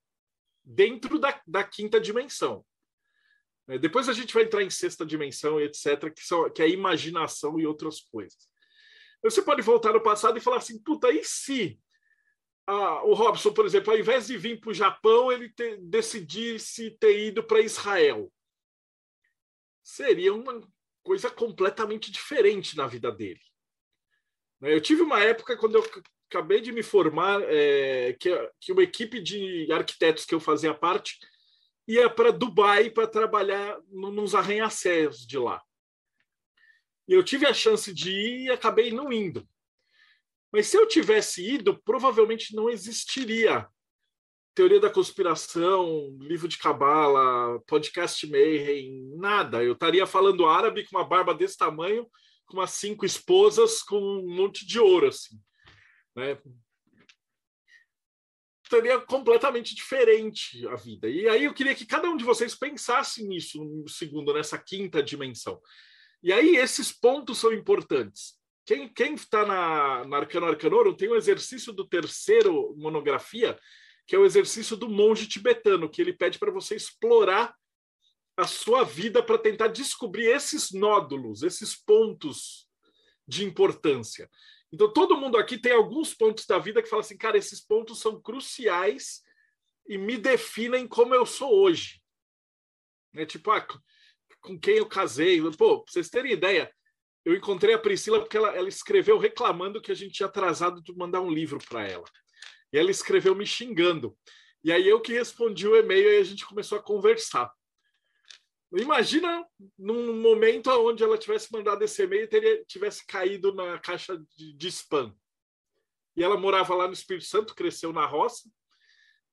dentro 0.63 1.17
da, 1.17 1.39
da 1.47 1.63
quinta 1.63 2.01
dimensão. 2.01 2.65
É, 3.69 3.77
depois 3.77 4.09
a 4.09 4.13
gente 4.13 4.33
vai 4.33 4.43
entrar 4.43 4.63
em 4.63 4.69
sexta 4.69 5.05
dimensão 5.05 5.61
e 5.61 5.65
etc., 5.65 6.11
que, 6.11 6.25
são, 6.25 6.49
que 6.49 6.61
é 6.61 6.67
imaginação 6.67 7.59
e 7.59 7.67
outras 7.67 8.01
coisas. 8.01 8.49
Você 9.23 9.41
pode 9.41 9.61
voltar 9.61 9.93
no 9.93 10.01
passado 10.01 10.37
e 10.37 10.41
falar 10.41 10.57
assim, 10.57 10.81
puta, 10.81 11.11
e 11.11 11.23
se 11.23 11.79
o 13.03 13.13
Robson, 13.13 13.51
por 13.51 13.65
exemplo, 13.65 13.91
ao 13.91 13.99
invés 13.99 14.27
de 14.27 14.37
vir 14.37 14.59
para 14.59 14.69
o 14.69 14.73
Japão, 14.73 15.31
ele 15.31 15.49
te, 15.49 15.77
decidisse 15.77 16.91
ter 16.99 17.27
ido 17.27 17.43
para 17.43 17.61
Israel? 17.61 18.31
Seria 19.83 20.33
uma 20.33 20.61
coisa 21.03 21.29
completamente 21.29 22.11
diferente 22.11 22.77
na 22.77 22.85
vida 22.85 23.11
dele. 23.11 23.41
Né, 24.61 24.73
eu 24.73 24.81
tive 24.81 25.01
uma 25.01 25.19
época, 25.19 25.57
quando 25.57 25.75
eu 25.75 26.03
acabei 26.29 26.61
de 26.61 26.71
me 26.71 26.83
formar, 26.83 27.41
é, 27.43 28.13
que, 28.13 28.29
que 28.59 28.71
uma 28.71 28.83
equipe 28.83 29.19
de 29.19 29.71
arquitetos 29.71 30.25
que 30.25 30.35
eu 30.35 30.39
fazia 30.39 30.73
parte 30.73 31.17
ia 31.89 32.07
para 32.07 32.31
Dubai 32.31 32.91
para 32.91 33.07
trabalhar 33.07 33.79
nos 33.89 34.35
arranha-céus 34.35 35.25
de 35.25 35.39
lá. 35.39 35.59
E 37.07 37.13
eu 37.13 37.23
tive 37.23 37.47
a 37.47 37.53
chance 37.53 37.91
de 37.91 38.11
ir 38.11 38.45
e 38.45 38.51
acabei 38.51 38.91
não 38.91 39.11
indo. 39.11 39.47
Mas 40.53 40.67
se 40.67 40.77
eu 40.77 40.87
tivesse 40.87 41.43
ido, 41.43 41.81
provavelmente 41.81 42.55
não 42.55 42.69
existiria 42.69 43.67
teoria 44.53 44.79
da 44.79 44.89
conspiração, 44.89 46.15
livro 46.19 46.47
de 46.47 46.57
cabala, 46.57 47.59
podcast 47.65 48.27
Mayhem, 48.29 49.15
nada. 49.15 49.63
Eu 49.63 49.73
estaria 49.73 50.05
falando 50.05 50.45
árabe 50.45 50.85
com 50.87 50.97
uma 50.97 51.07
barba 51.07 51.33
desse 51.33 51.57
tamanho, 51.57 52.05
com 52.45 52.57
umas 52.57 52.71
cinco 52.71 53.05
esposas, 53.05 53.81
com 53.81 53.97
um 53.97 54.35
monte 54.35 54.65
de 54.65 54.79
ouro, 54.79 55.07
assim. 55.07 55.39
Né? 56.15 56.37
Seria 58.69 58.99
completamente 58.99 59.73
diferente 59.73 60.67
a 60.67 60.75
vida. 60.75 61.09
E 61.09 61.27
aí 61.27 61.45
eu 61.45 61.53
queria 61.53 61.73
que 61.73 61.85
cada 61.85 62.09
um 62.09 62.15
de 62.15 62.23
vocês 62.23 62.53
pensasse 62.53 63.27
nisso, 63.27 63.59
segundo, 63.87 64.33
nessa 64.33 64.57
quinta 64.57 65.01
dimensão. 65.01 65.59
E 66.21 66.31
aí 66.31 66.55
esses 66.57 66.91
pontos 66.91 67.39
são 67.39 67.51
importantes. 67.51 68.37
Quem 68.95 69.15
está 69.15 69.45
na, 69.45 70.05
na 70.05 70.17
Arcano 70.17 70.45
Arcanorum 70.45 70.93
tem 70.93 71.09
um 71.09 71.15
exercício 71.15 71.73
do 71.73 71.87
terceiro 71.87 72.75
monografia, 72.77 73.57
que 74.05 74.15
é 74.15 74.19
o 74.19 74.25
exercício 74.25 74.77
do 74.77 74.87
monge 74.87 75.27
tibetano, 75.27 75.89
que 75.89 75.99
ele 75.99 76.13
pede 76.13 76.37
para 76.37 76.51
você 76.51 76.75
explorar 76.75 77.55
a 78.37 78.45
sua 78.45 78.83
vida 78.83 79.23
para 79.23 79.39
tentar 79.39 79.67
descobrir 79.67 80.27
esses 80.27 80.71
nódulos, 80.71 81.41
esses 81.41 81.75
pontos 81.75 82.67
de 83.27 83.43
importância. 83.43 84.29
Então, 84.71 84.91
todo 84.91 85.17
mundo 85.17 85.37
aqui 85.37 85.57
tem 85.57 85.71
alguns 85.71 86.13
pontos 86.13 86.45
da 86.45 86.59
vida 86.59 86.81
que 86.81 86.89
fala 86.89 87.01
assim, 87.01 87.17
cara, 87.17 87.37
esses 87.37 87.59
pontos 87.59 87.99
são 87.99 88.21
cruciais 88.21 89.23
e 89.87 89.97
me 89.97 90.17
definem 90.17 90.87
como 90.87 91.15
eu 91.15 91.25
sou 91.25 91.53
hoje. 91.53 92.01
É 93.15 93.25
tipo, 93.25 93.49
ah, 93.49 93.65
com 94.41 94.59
quem 94.59 94.77
eu 94.77 94.87
casei. 94.87 95.41
Pô, 95.57 95.83
pra 95.83 95.91
vocês 95.91 96.09
terem 96.09 96.33
ideia, 96.33 96.71
eu 97.25 97.35
encontrei 97.35 97.73
a 97.73 97.79
Priscila 97.79 98.19
porque 98.19 98.37
ela, 98.37 98.55
ela 98.55 98.69
escreveu 98.69 99.17
reclamando 99.17 99.81
que 99.81 99.91
a 99.91 99.95
gente 99.95 100.13
tinha 100.13 100.27
atrasado 100.27 100.81
de 100.81 100.95
mandar 100.95 101.21
um 101.21 101.31
livro 101.31 101.59
para 101.67 101.87
ela. 101.87 102.05
E 102.71 102.77
ela 102.77 102.91
escreveu 102.91 103.35
me 103.35 103.45
xingando. 103.45 104.15
E 104.63 104.71
aí 104.71 104.87
eu 104.87 105.01
que 105.01 105.13
respondi 105.13 105.67
o 105.67 105.75
e-mail 105.75 106.11
e 106.11 106.17
a 106.17 106.23
gente 106.23 106.45
começou 106.45 106.77
a 106.77 106.83
conversar. 106.83 107.51
Imagina 108.71 109.45
num 109.77 110.21
momento 110.21 110.69
onde 110.69 111.03
ela 111.03 111.17
tivesse 111.17 111.51
mandado 111.51 111.83
esse 111.83 112.03
e-mail 112.03 112.29
e 112.31 112.65
tivesse 112.65 113.05
caído 113.05 113.53
na 113.53 113.79
caixa 113.79 114.15
de, 114.37 114.53
de 114.53 114.67
spam. 114.67 115.15
E 116.15 116.23
ela 116.23 116.37
morava 116.37 116.75
lá 116.75 116.85
no 116.85 116.93
Espírito 116.93 117.25
Santo, 117.25 117.55
cresceu 117.55 117.91
na 117.91 118.05
roça. 118.05 118.49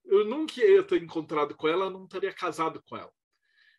Eu 0.04 0.24
nunca 0.24 0.64
ia 0.64 0.82
ter 0.82 1.02
encontrado 1.02 1.54
com 1.54 1.68
ela, 1.68 1.90
não 1.90 2.06
teria 2.06 2.32
casado 2.32 2.82
com 2.88 2.96
ela. 2.96 3.12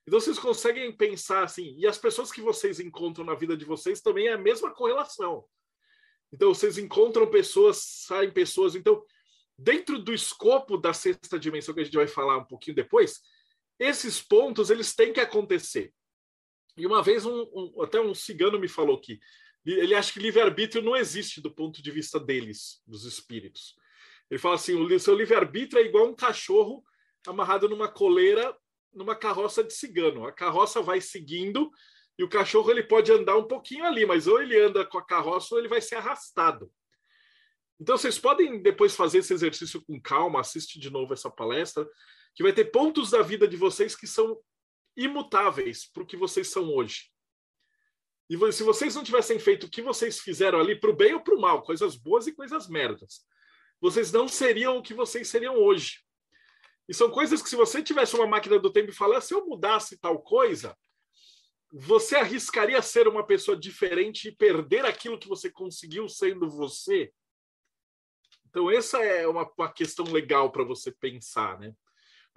Então 0.05 0.19
vocês 0.19 0.37
conseguem 0.37 0.95
pensar 0.95 1.43
assim, 1.43 1.75
e 1.77 1.87
as 1.87 1.97
pessoas 1.97 2.31
que 2.31 2.39
vocês 2.39 2.79
encontram 2.79 3.25
na 3.25 3.33
vida 3.33 3.57
de 3.57 3.65
vocês 3.65 3.99
também 3.99 4.27
é 4.27 4.33
a 4.33 4.37
mesma 4.37 4.73
correlação. 4.73 5.43
Então 6.31 6.53
vocês 6.53 6.77
encontram 6.77 7.29
pessoas, 7.29 7.77
saem 7.77 8.31
pessoas. 8.31 8.75
Então, 8.75 9.03
dentro 9.57 9.97
do 9.99 10.13
escopo 10.13 10.77
da 10.77 10.93
sexta 10.93 11.39
dimensão 11.39 11.73
que 11.73 11.81
a 11.81 11.83
gente 11.83 11.95
vai 11.95 12.07
falar 12.07 12.37
um 12.37 12.45
pouquinho 12.45 12.75
depois, 12.75 13.21
esses 13.79 14.21
pontos 14.21 14.69
eles 14.69 14.95
têm 14.95 15.13
que 15.13 15.19
acontecer. 15.19 15.93
E 16.75 16.85
uma 16.85 17.01
vez 17.01 17.25
um, 17.25 17.41
um, 17.53 17.81
até 17.81 17.99
um 17.99 18.13
cigano 18.13 18.59
me 18.59 18.67
falou 18.67 18.99
que 18.99 19.19
ele 19.65 19.95
acha 19.95 20.13
que 20.13 20.19
livre-arbítrio 20.19 20.81
não 20.81 20.95
existe 20.95 21.41
do 21.41 21.53
ponto 21.53 21.81
de 21.81 21.91
vista 21.91 22.19
deles, 22.19 22.81
dos 22.85 23.03
espíritos. 23.03 23.75
Ele 24.29 24.39
fala 24.39 24.55
assim: 24.55 24.73
o 24.75 24.99
seu 24.99 25.15
livre-arbítrio 25.15 25.81
é 25.81 25.85
igual 25.85 26.07
um 26.07 26.15
cachorro 26.15 26.83
amarrado 27.27 27.67
numa 27.67 27.87
coleira, 27.87 28.55
numa 28.93 29.15
carroça 29.15 29.63
de 29.63 29.73
cigano. 29.73 30.25
A 30.25 30.31
carroça 30.31 30.81
vai 30.81 31.01
seguindo 31.01 31.69
e 32.17 32.23
o 32.23 32.29
cachorro 32.29 32.71
ele 32.71 32.83
pode 32.83 33.11
andar 33.11 33.37
um 33.37 33.47
pouquinho 33.47 33.85
ali, 33.85 34.05
mas 34.05 34.27
ou 34.27 34.41
ele 34.41 34.57
anda 34.59 34.85
com 34.85 34.97
a 34.97 35.05
carroça 35.05 35.53
ou 35.53 35.59
ele 35.59 35.67
vai 35.67 35.81
ser 35.81 35.95
arrastado. 35.95 36.71
Então 37.79 37.97
vocês 37.97 38.17
podem 38.17 38.61
depois 38.61 38.95
fazer 38.95 39.19
esse 39.19 39.33
exercício 39.33 39.83
com 39.83 40.01
calma, 40.01 40.39
assiste 40.39 40.79
de 40.79 40.89
novo 40.89 41.13
essa 41.13 41.29
palestra 41.29 41.87
que 42.37 42.43
vai 42.43 42.53
ter 42.53 42.65
pontos 42.65 43.09
da 43.09 43.23
vida 43.23 43.47
de 43.47 43.57
vocês 43.57 43.95
que 43.95 44.05
são 44.05 44.39
imutáveis 44.95 45.89
para 45.91 46.03
o 46.03 46.05
que 46.05 46.15
vocês 46.15 46.49
são 46.49 46.71
hoje. 46.71 47.11
E 48.29 48.37
se 48.51 48.61
vocês 48.61 48.93
não 48.93 49.03
tivessem 49.03 49.39
feito 49.39 49.63
o 49.65 49.69
que 49.69 49.81
vocês 49.81 50.19
fizeram 50.19 50.59
ali, 50.59 50.79
para 50.79 50.91
o 50.91 50.95
bem 50.95 51.15
ou 51.15 51.19
para 51.19 51.33
o 51.33 51.41
mal, 51.41 51.63
coisas 51.63 51.95
boas 51.95 52.27
e 52.27 52.31
coisas 52.31 52.69
merdas, 52.69 53.25
vocês 53.81 54.11
não 54.11 54.27
seriam 54.27 54.77
o 54.77 54.83
que 54.83 54.93
vocês 54.93 55.27
seriam 55.27 55.55
hoje. 55.55 55.97
E 56.87 56.93
são 56.93 57.09
coisas 57.09 57.41
que, 57.41 57.49
se 57.49 57.55
você 57.55 57.81
tivesse 57.81 58.15
uma 58.15 58.27
máquina 58.27 58.59
do 58.59 58.71
tempo 58.71 58.91
e 58.91 58.95
falasse, 58.95 59.29
se 59.29 59.33
eu 59.33 59.43
mudasse 59.47 59.97
tal 59.97 60.21
coisa, 60.21 60.77
você 61.71 62.17
arriscaria 62.17 62.79
ser 62.83 63.07
uma 63.07 63.25
pessoa 63.25 63.57
diferente 63.57 64.27
e 64.27 64.35
perder 64.35 64.85
aquilo 64.85 65.17
que 65.17 65.27
você 65.27 65.49
conseguiu 65.49 66.07
sendo 66.07 66.47
você? 66.47 67.11
Então, 68.47 68.69
essa 68.69 69.03
é 69.03 69.27
uma, 69.27 69.51
uma 69.57 69.73
questão 69.73 70.05
legal 70.05 70.51
para 70.51 70.63
você 70.63 70.91
pensar, 70.91 71.59
né? 71.59 71.73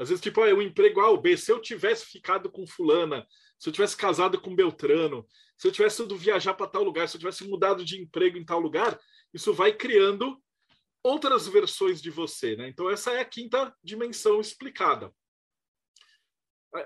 Às 0.00 0.08
vezes, 0.08 0.22
tipo, 0.22 0.42
ah, 0.42 0.54
um 0.54 0.62
emprego 0.62 0.98
A 1.02 1.10
ou 1.10 1.20
B, 1.20 1.36
se 1.36 1.52
eu 1.52 1.60
tivesse 1.60 2.06
ficado 2.06 2.50
com 2.50 2.66
fulana, 2.66 3.28
se 3.58 3.68
eu 3.68 3.72
tivesse 3.72 3.94
casado 3.94 4.40
com 4.40 4.56
Beltrano, 4.56 5.28
se 5.58 5.68
eu 5.68 5.72
tivesse 5.72 6.02
ido 6.02 6.16
viajar 6.16 6.54
para 6.54 6.66
tal 6.66 6.82
lugar, 6.82 7.06
se 7.06 7.18
eu 7.18 7.18
tivesse 7.18 7.46
mudado 7.46 7.84
de 7.84 8.00
emprego 8.00 8.38
em 8.38 8.44
tal 8.44 8.58
lugar, 8.60 8.98
isso 9.34 9.52
vai 9.52 9.74
criando 9.74 10.42
outras 11.02 11.46
versões 11.46 12.00
de 12.00 12.08
você, 12.08 12.56
né? 12.56 12.66
Então, 12.66 12.88
essa 12.88 13.12
é 13.12 13.20
a 13.20 13.26
quinta 13.26 13.76
dimensão 13.84 14.40
explicada. 14.40 15.14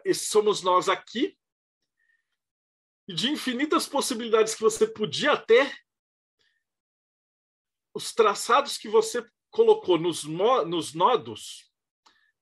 Esse 0.05 0.25
somos 0.27 0.61
nós 0.61 0.89
aqui, 0.89 1.39
e 3.07 3.15
de 3.15 3.31
infinitas 3.31 3.87
possibilidades 3.87 4.57
que 4.57 4.63
você 4.63 4.89
podia 4.89 5.37
ter, 5.37 5.73
os 7.95 8.13
traçados 8.13 8.77
que 8.77 8.89
você 8.89 9.25
colocou 9.53 9.99
nos, 9.99 10.25
nos 10.25 10.95
nodos 10.95 11.73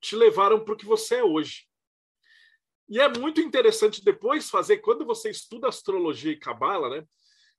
te 0.02 0.16
levaram 0.16 0.62
para 0.62 0.74
o 0.74 0.76
que 0.76 0.84
você 0.84 1.16
é 1.16 1.24
hoje. 1.24 1.66
E 2.88 3.00
é 3.00 3.08
muito 3.08 3.40
interessante 3.40 4.04
depois 4.04 4.50
fazer, 4.50 4.78
quando 4.78 5.06
você 5.06 5.30
estuda 5.30 5.68
astrologia 5.68 6.32
e 6.32 6.38
cabala, 6.38 6.90
né? 6.90 7.06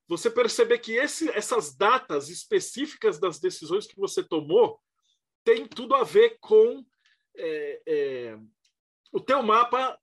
Você 0.08 0.30
perceber 0.30 0.80
que 0.80 0.92
esse, 0.92 1.30
essas 1.30 1.76
datas 1.76 2.30
específicas 2.30 3.18
das 3.18 3.40
decisões 3.40 3.88
que 3.88 3.96
você 3.96 4.22
tomou 4.22 4.80
tem 5.46 5.66
tudo 5.66 5.96
a 5.96 6.04
ver 6.04 6.38
com 6.42 6.86
é, 7.36 7.82
é, 7.88 8.38
o 9.12 9.20
teu 9.20 9.42
mapa 9.42 9.98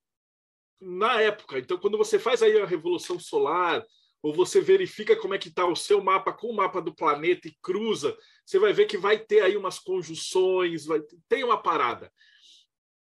na 0.81 1.21
época. 1.21 1.59
Então, 1.59 1.79
quando 1.79 1.99
você 1.99 2.19
faz 2.19 2.43
aí 2.43 2.59
a 2.59 2.67
revolução 2.67 3.21
solar, 3.21 3.87
ou 4.23 4.35
você 4.35 4.61
verifica 4.61 5.15
como 5.15 5.35
é 5.35 5.39
que 5.39 5.49
está 5.49 5.67
o 5.67 5.77
seu 5.77 6.03
mapa 6.03 6.33
com 6.33 6.49
o 6.49 6.57
mapa 6.57 6.81
do 6.81 6.95
planeta 6.95 7.47
e 7.47 7.57
cruza, 7.63 8.17
você 8.45 8.59
vai 8.59 8.73
ver 8.73 8.87
que 8.87 8.97
vai 8.99 9.19
ter 9.19 9.43
aí 9.43 9.57
umas 9.57 9.79
conjunções, 9.79 10.87
vai 10.87 11.01
tem 11.29 11.45
uma 11.45 11.63
parada 11.63 12.11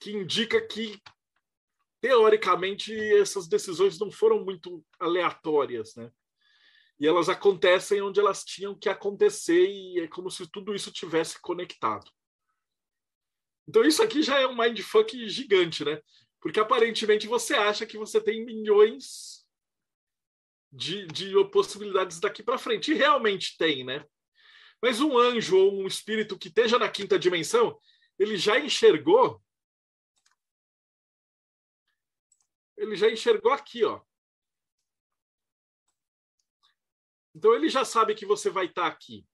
que 0.03 0.11
indica 0.11 0.59
que 0.59 1.01
teoricamente 2.01 2.93
essas 3.15 3.47
decisões 3.47 3.97
não 3.97 4.11
foram 4.11 4.43
muito 4.43 4.85
aleatórias, 4.99 5.95
né? 5.95 6.11
E 6.99 7.07
elas 7.07 7.29
acontecem 7.29 8.01
onde 8.01 8.19
elas 8.19 8.43
tinham 8.43 8.77
que 8.77 8.89
acontecer 8.89 9.65
e 9.65 10.01
é 10.01 10.07
como 10.09 10.29
se 10.29 10.45
tudo 10.45 10.75
isso 10.75 10.91
tivesse 10.91 11.41
conectado. 11.41 12.11
Então 13.65 13.85
isso 13.85 14.03
aqui 14.03 14.21
já 14.21 14.37
é 14.41 14.45
um 14.45 14.57
mindfuck 14.57 15.29
gigante, 15.29 15.85
né? 15.85 16.01
Porque 16.41 16.59
aparentemente 16.59 17.25
você 17.25 17.53
acha 17.53 17.85
que 17.85 17.97
você 17.97 18.19
tem 18.19 18.45
milhões 18.45 19.45
de, 20.69 21.07
de 21.07 21.33
possibilidades 21.45 22.19
daqui 22.19 22.43
para 22.43 22.57
frente. 22.57 22.91
E 22.91 22.95
realmente 22.95 23.55
tem, 23.57 23.85
né? 23.85 24.05
Mas 24.81 24.99
um 24.99 25.17
anjo 25.17 25.57
ou 25.57 25.73
um 25.81 25.87
espírito 25.87 26.37
que 26.37 26.49
esteja 26.49 26.77
na 26.77 26.89
quinta 26.89 27.17
dimensão, 27.17 27.79
ele 28.19 28.35
já 28.35 28.59
enxergou. 28.59 29.41
Ele 32.77 32.95
já 32.95 33.09
enxergou 33.09 33.51
aqui, 33.51 33.83
ó. 33.83 34.01
Então 37.35 37.53
ele 37.53 37.69
já 37.69 37.83
sabe 37.83 38.13
que 38.13 38.25
você 38.25 38.49
vai 38.49 38.65
estar 38.65 38.83
tá 38.83 38.87
aqui. 38.87 39.25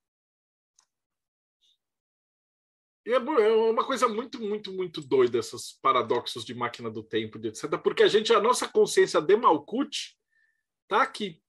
E 3.05 3.11
é, 3.11 3.15
é 3.15 3.53
uma 3.71 3.85
coisa 3.85 4.07
muito, 4.07 4.39
muito, 4.39 4.71
muito 4.71 5.01
doida 5.01 5.39
esses 5.39 5.73
paradoxos 5.81 6.45
de 6.45 6.53
máquina 6.53 6.89
do 6.89 7.03
tempo, 7.03 7.39
etc. 7.45 7.77
Porque 7.81 8.03
a 8.03 8.07
gente, 8.07 8.33
a 8.33 8.39
nossa 8.39 8.67
consciência 8.67 9.19
de 9.21 9.35
Malkuth 9.35 10.15
está 10.83 11.01
aqui. 11.01 11.41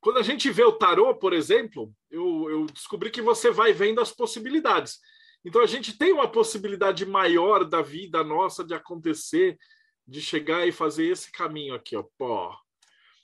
Quando 0.00 0.18
a 0.18 0.22
gente 0.22 0.50
vê 0.50 0.64
o 0.64 0.78
tarô, 0.78 1.14
por 1.16 1.32
exemplo, 1.32 1.94
eu, 2.10 2.50
eu 2.50 2.66
descobri 2.66 3.10
que 3.10 3.22
você 3.22 3.50
vai 3.50 3.72
vendo 3.72 4.00
as 4.00 4.12
possibilidades. 4.12 5.00
Então 5.46 5.62
a 5.62 5.66
gente 5.66 5.96
tem 5.96 6.12
uma 6.12 6.28
possibilidade 6.28 7.06
maior 7.06 7.64
da 7.64 7.80
vida 7.80 8.24
nossa 8.24 8.64
de 8.64 8.74
acontecer, 8.74 9.56
de 10.04 10.20
chegar 10.20 10.66
e 10.66 10.72
fazer 10.72 11.06
esse 11.06 11.30
caminho 11.30 11.72
aqui, 11.72 11.94
ó. 11.94 12.02
Pô. 12.18 12.52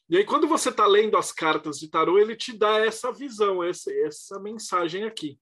E 0.08 0.16
aí, 0.16 0.24
quando 0.24 0.46
você 0.46 0.68
está 0.68 0.86
lendo 0.86 1.16
as 1.16 1.32
cartas 1.32 1.80
de 1.80 1.90
tarô, 1.90 2.20
ele 2.20 2.36
te 2.36 2.56
dá 2.56 2.78
essa 2.78 3.10
visão, 3.10 3.60
essa, 3.60 3.92
essa 3.92 4.38
mensagem 4.38 5.02
aqui. 5.02 5.36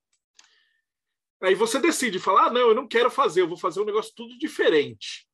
Aí 1.43 1.55
você 1.55 1.78
decide 1.78 2.18
falar: 2.18 2.47
ah, 2.47 2.51
não, 2.51 2.68
eu 2.68 2.74
não 2.74 2.89
quero 2.89 3.11
fazer, 3.11 3.43
eu 3.43 3.49
vou 3.49 3.59
fazer 3.59 3.83
um 3.83 3.85
negócio 3.85 4.14
tudo 4.16 4.39
diferente. 4.39 5.28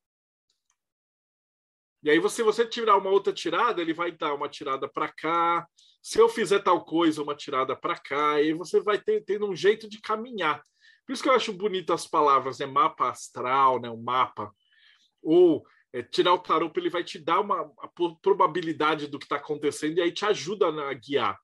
E 2.03 2.09
aí, 2.09 2.19
você, 2.19 2.43
você 2.43 2.65
tirar 2.65 2.97
uma 2.97 3.09
outra 3.09 3.31
tirada, 3.31 3.81
ele 3.81 3.93
vai 3.93 4.11
dar 4.11 4.33
uma 4.33 4.49
tirada 4.49 4.85
para 4.85 5.07
cá. 5.07 5.65
Se 6.01 6.19
eu 6.19 6.27
fizer 6.27 6.59
tal 6.59 6.83
coisa, 6.83 7.23
uma 7.23 7.35
tirada 7.35 7.73
para 7.73 7.97
cá. 7.97 8.41
E 8.41 8.47
aí 8.47 8.53
você 8.53 8.81
vai 8.81 8.99
ter, 8.99 9.23
tendo 9.23 9.47
um 9.47 9.55
jeito 9.55 9.87
de 9.87 10.01
caminhar. 10.01 10.61
Por 11.07 11.13
isso 11.13 11.23
que 11.23 11.29
eu 11.29 11.33
acho 11.33 11.53
bonito 11.53 11.93
as 11.93 12.05
palavras, 12.05 12.59
né? 12.59 12.65
Mapa 12.65 13.09
astral, 13.09 13.79
né? 13.79 13.89
Um 13.89 14.03
mapa. 14.03 14.53
Ou 15.23 15.65
é, 15.93 16.03
tirar 16.03 16.33
o 16.33 16.39
tarô, 16.39 16.69
ele 16.75 16.89
vai 16.89 17.01
te 17.01 17.17
dar 17.17 17.39
uma 17.39 17.73
probabilidade 18.21 19.07
do 19.07 19.17
que 19.17 19.23
está 19.23 19.37
acontecendo 19.37 19.97
e 19.97 20.01
aí 20.01 20.11
te 20.11 20.25
ajuda 20.25 20.67
a 20.67 20.93
guiar. 20.93 21.39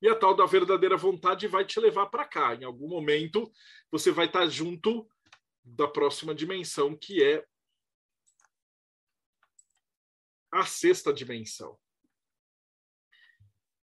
E 0.00 0.08
a 0.08 0.16
tal 0.16 0.34
da 0.34 0.46
verdadeira 0.46 0.96
vontade 0.96 1.46
vai 1.46 1.62
te 1.62 1.78
levar 1.78 2.06
para 2.06 2.24
cá. 2.24 2.54
Em 2.54 2.64
algum 2.64 2.88
momento, 2.88 3.52
você 3.90 4.10
vai 4.10 4.24
estar 4.24 4.46
junto 4.48 5.06
da 5.62 5.86
próxima 5.86 6.34
dimensão, 6.34 6.96
que 6.96 7.22
é 7.22 7.44
a 10.50 10.64
sexta 10.64 11.12
dimensão. 11.12 11.78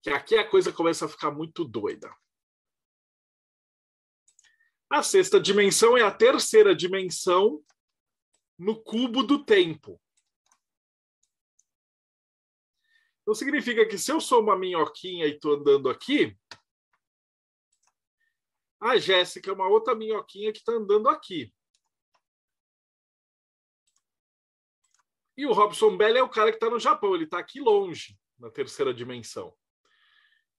Que 0.01 0.09
aqui 0.09 0.35
a 0.35 0.47
coisa 0.47 0.73
começa 0.73 1.05
a 1.05 1.09
ficar 1.09 1.31
muito 1.31 1.63
doida. 1.63 2.13
A 4.93 5.01
sexta 5.01 5.39
dimensão 5.39 5.97
é 5.97 6.03
a 6.03 6.11
terceira 6.11 6.75
dimensão 6.75 7.65
no 8.59 8.79
cubo 8.79 9.23
do 9.23 9.43
tempo. 9.43 9.99
Então 13.19 13.33
significa 13.33 13.87
que 13.87 13.97
se 13.97 14.11
eu 14.11 14.21
sou 14.21 14.43
uma 14.43 14.55
minhoquinha 14.55 15.25
e 15.25 15.31
estou 15.31 15.55
andando 15.55 15.89
aqui, 15.89 16.37
a 18.79 18.95
Jéssica 18.99 19.49
é 19.49 19.53
uma 19.55 19.67
outra 19.67 19.95
minhoquinha 19.95 20.53
que 20.53 20.59
está 20.59 20.73
andando 20.73 21.09
aqui. 21.09 21.51
E 25.35 25.47
o 25.47 25.53
Robson 25.53 25.97
Bell 25.97 26.17
é 26.17 26.21
o 26.21 26.29
cara 26.29 26.51
que 26.51 26.57
está 26.57 26.69
no 26.69 26.79
Japão, 26.79 27.15
ele 27.15 27.23
está 27.23 27.39
aqui 27.39 27.59
longe, 27.59 28.15
na 28.37 28.51
terceira 28.51 28.93
dimensão. 28.93 29.57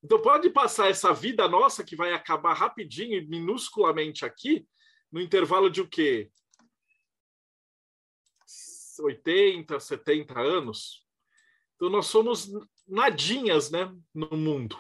Então 0.05 0.21
pode 0.21 0.51
passar 0.51 0.91
essa 0.91 1.15
vida 1.15 1.49
nossa 1.49 1.83
que 1.83 1.97
vai 1.97 2.13
acabar 2.13 2.53
rapidinho 2.53 3.17
e 3.17 3.27
minusculamente 3.27 4.27
aqui, 4.27 4.69
no 5.11 5.19
intervalo 5.19 5.71
de 5.71 5.81
o 5.81 5.89
quê? 5.89 6.31
80, 9.01 9.81
70 9.81 10.39
anos. 10.39 11.07
Então 11.75 11.89
nós 11.89 12.07
somos 12.07 12.51
nadinhas, 12.87 13.71
né, 13.71 13.91
no 14.15 14.37
mundo. 14.37 14.79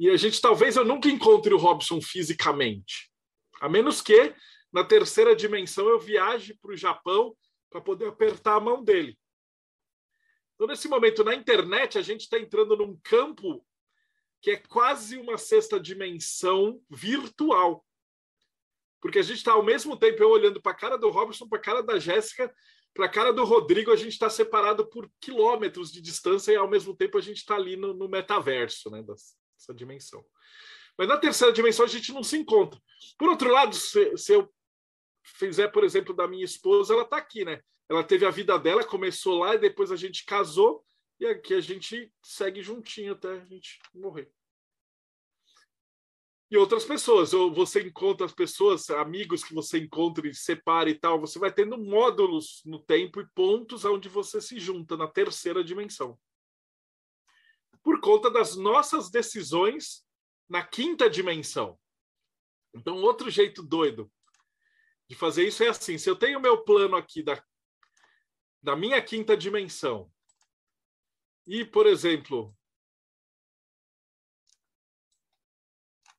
E 0.00 0.08
a 0.08 0.16
gente 0.16 0.40
talvez 0.40 0.76
eu 0.76 0.84
nunca 0.84 1.08
encontre 1.08 1.52
o 1.52 1.58
Robson 1.58 2.00
fisicamente, 2.00 3.12
a 3.60 3.68
menos 3.68 4.00
que 4.00 4.34
na 4.72 4.82
terceira 4.82 5.36
dimensão 5.36 5.86
eu 5.86 6.00
viaje 6.00 6.54
para 6.54 6.72
o 6.72 6.76
Japão 6.76 7.36
para 7.68 7.80
poder 7.80 8.08
apertar 8.08 8.56
a 8.56 8.60
mão 8.60 8.82
dele. 8.82 9.18
Então 10.62 10.70
nesse 10.70 10.86
momento 10.86 11.24
na 11.24 11.34
internet 11.34 11.98
a 11.98 12.02
gente 12.02 12.20
está 12.20 12.38
entrando 12.38 12.76
num 12.76 12.96
campo 13.02 13.66
que 14.40 14.52
é 14.52 14.56
quase 14.56 15.16
uma 15.16 15.36
sexta 15.36 15.80
dimensão 15.80 16.80
virtual. 16.88 17.84
Porque 19.00 19.18
a 19.18 19.22
gente 19.22 19.38
está 19.38 19.54
ao 19.54 19.64
mesmo 19.64 19.96
tempo 19.96 20.22
eu 20.22 20.30
olhando 20.30 20.62
para 20.62 20.70
a 20.70 20.76
cara 20.76 20.96
do 20.96 21.10
Robson, 21.10 21.48
para 21.48 21.58
a 21.58 21.60
cara 21.60 21.82
da 21.82 21.98
Jéssica, 21.98 22.54
para 22.94 23.06
a 23.06 23.08
cara 23.08 23.32
do 23.32 23.42
Rodrigo, 23.42 23.90
a 23.90 23.96
gente 23.96 24.12
está 24.12 24.30
separado 24.30 24.88
por 24.88 25.10
quilômetros 25.20 25.90
de 25.90 26.00
distância 26.00 26.52
e 26.52 26.56
ao 26.56 26.70
mesmo 26.70 26.94
tempo 26.94 27.18
a 27.18 27.20
gente 27.20 27.38
está 27.38 27.56
ali 27.56 27.74
no, 27.76 27.92
no, 27.92 28.08
metaverso, 28.08 28.88
né, 28.88 29.02
dessa 29.02 29.74
dimensão. 29.74 30.24
Mas 30.96 31.08
na 31.08 31.16
terceira 31.16 31.52
dimensão 31.52 31.84
a 31.84 31.88
gente 31.88 32.12
não 32.12 32.22
se 32.22 32.36
encontra. 32.36 32.80
Por 33.18 33.28
outro 33.28 33.50
lado, 33.50 33.74
se, 33.74 34.16
se 34.16 34.32
eu 34.32 34.48
fizer, 35.24 35.66
por 35.72 35.82
exemplo, 35.82 36.14
da 36.14 36.28
minha 36.28 36.44
esposa, 36.44 36.94
ela 36.94 37.02
está 37.02 37.16
aqui, 37.16 37.44
né? 37.44 37.60
Ela 37.88 38.04
teve 38.04 38.24
a 38.24 38.30
vida 38.30 38.58
dela, 38.58 38.84
começou 38.84 39.38
lá 39.38 39.54
e 39.54 39.58
depois 39.58 39.92
a 39.92 39.96
gente 39.96 40.24
casou 40.24 40.84
e 41.20 41.26
aqui 41.26 41.54
a 41.54 41.60
gente 41.60 42.12
segue 42.22 42.62
juntinho 42.62 43.12
até 43.12 43.30
a 43.30 43.44
gente 43.44 43.78
morrer. 43.94 44.32
e 46.50 46.56
outras 46.56 46.84
pessoas. 46.84 47.32
Ou 47.32 47.52
você 47.52 47.80
encontra 47.80 48.26
as 48.26 48.32
pessoas, 48.32 48.90
amigos 48.90 49.42
que 49.42 49.54
você 49.54 49.78
encontra 49.78 50.28
e 50.28 50.34
separa 50.34 50.90
e 50.90 50.94
tal. 50.94 51.20
Você 51.20 51.38
vai 51.38 51.50
tendo 51.52 51.78
módulos 51.78 52.60
no 52.66 52.78
tempo 52.78 53.20
e 53.20 53.28
pontos 53.34 53.84
onde 53.84 54.08
você 54.08 54.40
se 54.40 54.58
junta 54.58 54.96
na 54.96 55.08
terceira 55.08 55.64
dimensão. 55.64 56.18
Por 57.82 58.00
conta 58.00 58.30
das 58.30 58.56
nossas 58.56 59.10
decisões 59.10 60.04
na 60.48 60.62
quinta 60.62 61.08
dimensão. 61.08 61.78
Então, 62.74 62.96
outro 62.96 63.30
jeito 63.30 63.62
doido 63.62 64.10
de 65.08 65.14
fazer 65.14 65.46
isso 65.46 65.62
é 65.62 65.68
assim: 65.68 65.96
se 65.96 66.08
eu 66.08 66.16
tenho 66.16 66.40
meu 66.40 66.64
plano 66.64 66.96
aqui 66.96 67.22
da, 67.22 67.42
da 68.62 68.76
minha 68.76 69.02
quinta 69.02 69.36
dimensão, 69.36 70.10
e, 71.46 71.64
por 71.64 71.86
exemplo, 71.86 72.56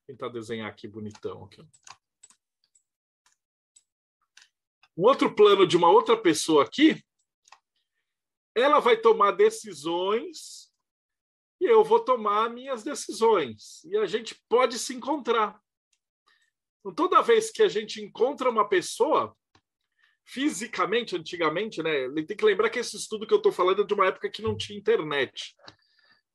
tentar 0.06 0.28
desenhar 0.28 0.68
aqui 0.68 0.86
bonitão. 0.86 1.44
Aqui. 1.44 1.62
Um 4.96 5.04
outro 5.04 5.34
plano 5.34 5.66
de 5.66 5.76
uma 5.76 5.90
outra 5.90 6.16
pessoa 6.16 6.64
aqui, 6.64 7.02
ela 8.54 8.78
vai 8.78 8.96
tomar 8.96 9.32
decisões 9.32 10.72
e 11.60 11.64
eu 11.64 11.82
vou 11.82 12.04
tomar 12.04 12.50
minhas 12.50 12.84
decisões. 12.84 13.82
E 13.84 13.96
a 13.96 14.06
gente 14.06 14.40
pode 14.48 14.78
se 14.78 14.94
encontrar. 14.94 15.60
Então, 16.80 16.94
toda 16.94 17.22
vez 17.22 17.50
que 17.50 17.62
a 17.62 17.68
gente 17.68 18.02
encontra 18.02 18.50
uma 18.50 18.68
pessoa, 18.68 19.36
fisicamente, 20.24 21.16
antigamente, 21.16 21.82
né? 21.82 22.08
Tem 22.26 22.36
que 22.36 22.44
lembrar 22.44 22.70
que 22.70 22.78
esse 22.78 22.96
estudo 22.96 23.26
que 23.26 23.34
eu 23.34 23.38
estou 23.38 23.52
falando 23.52 23.82
é 23.82 23.86
de 23.86 23.94
uma 23.94 24.06
época 24.06 24.30
que 24.30 24.42
não 24.42 24.56
tinha 24.56 24.78
internet. 24.78 25.54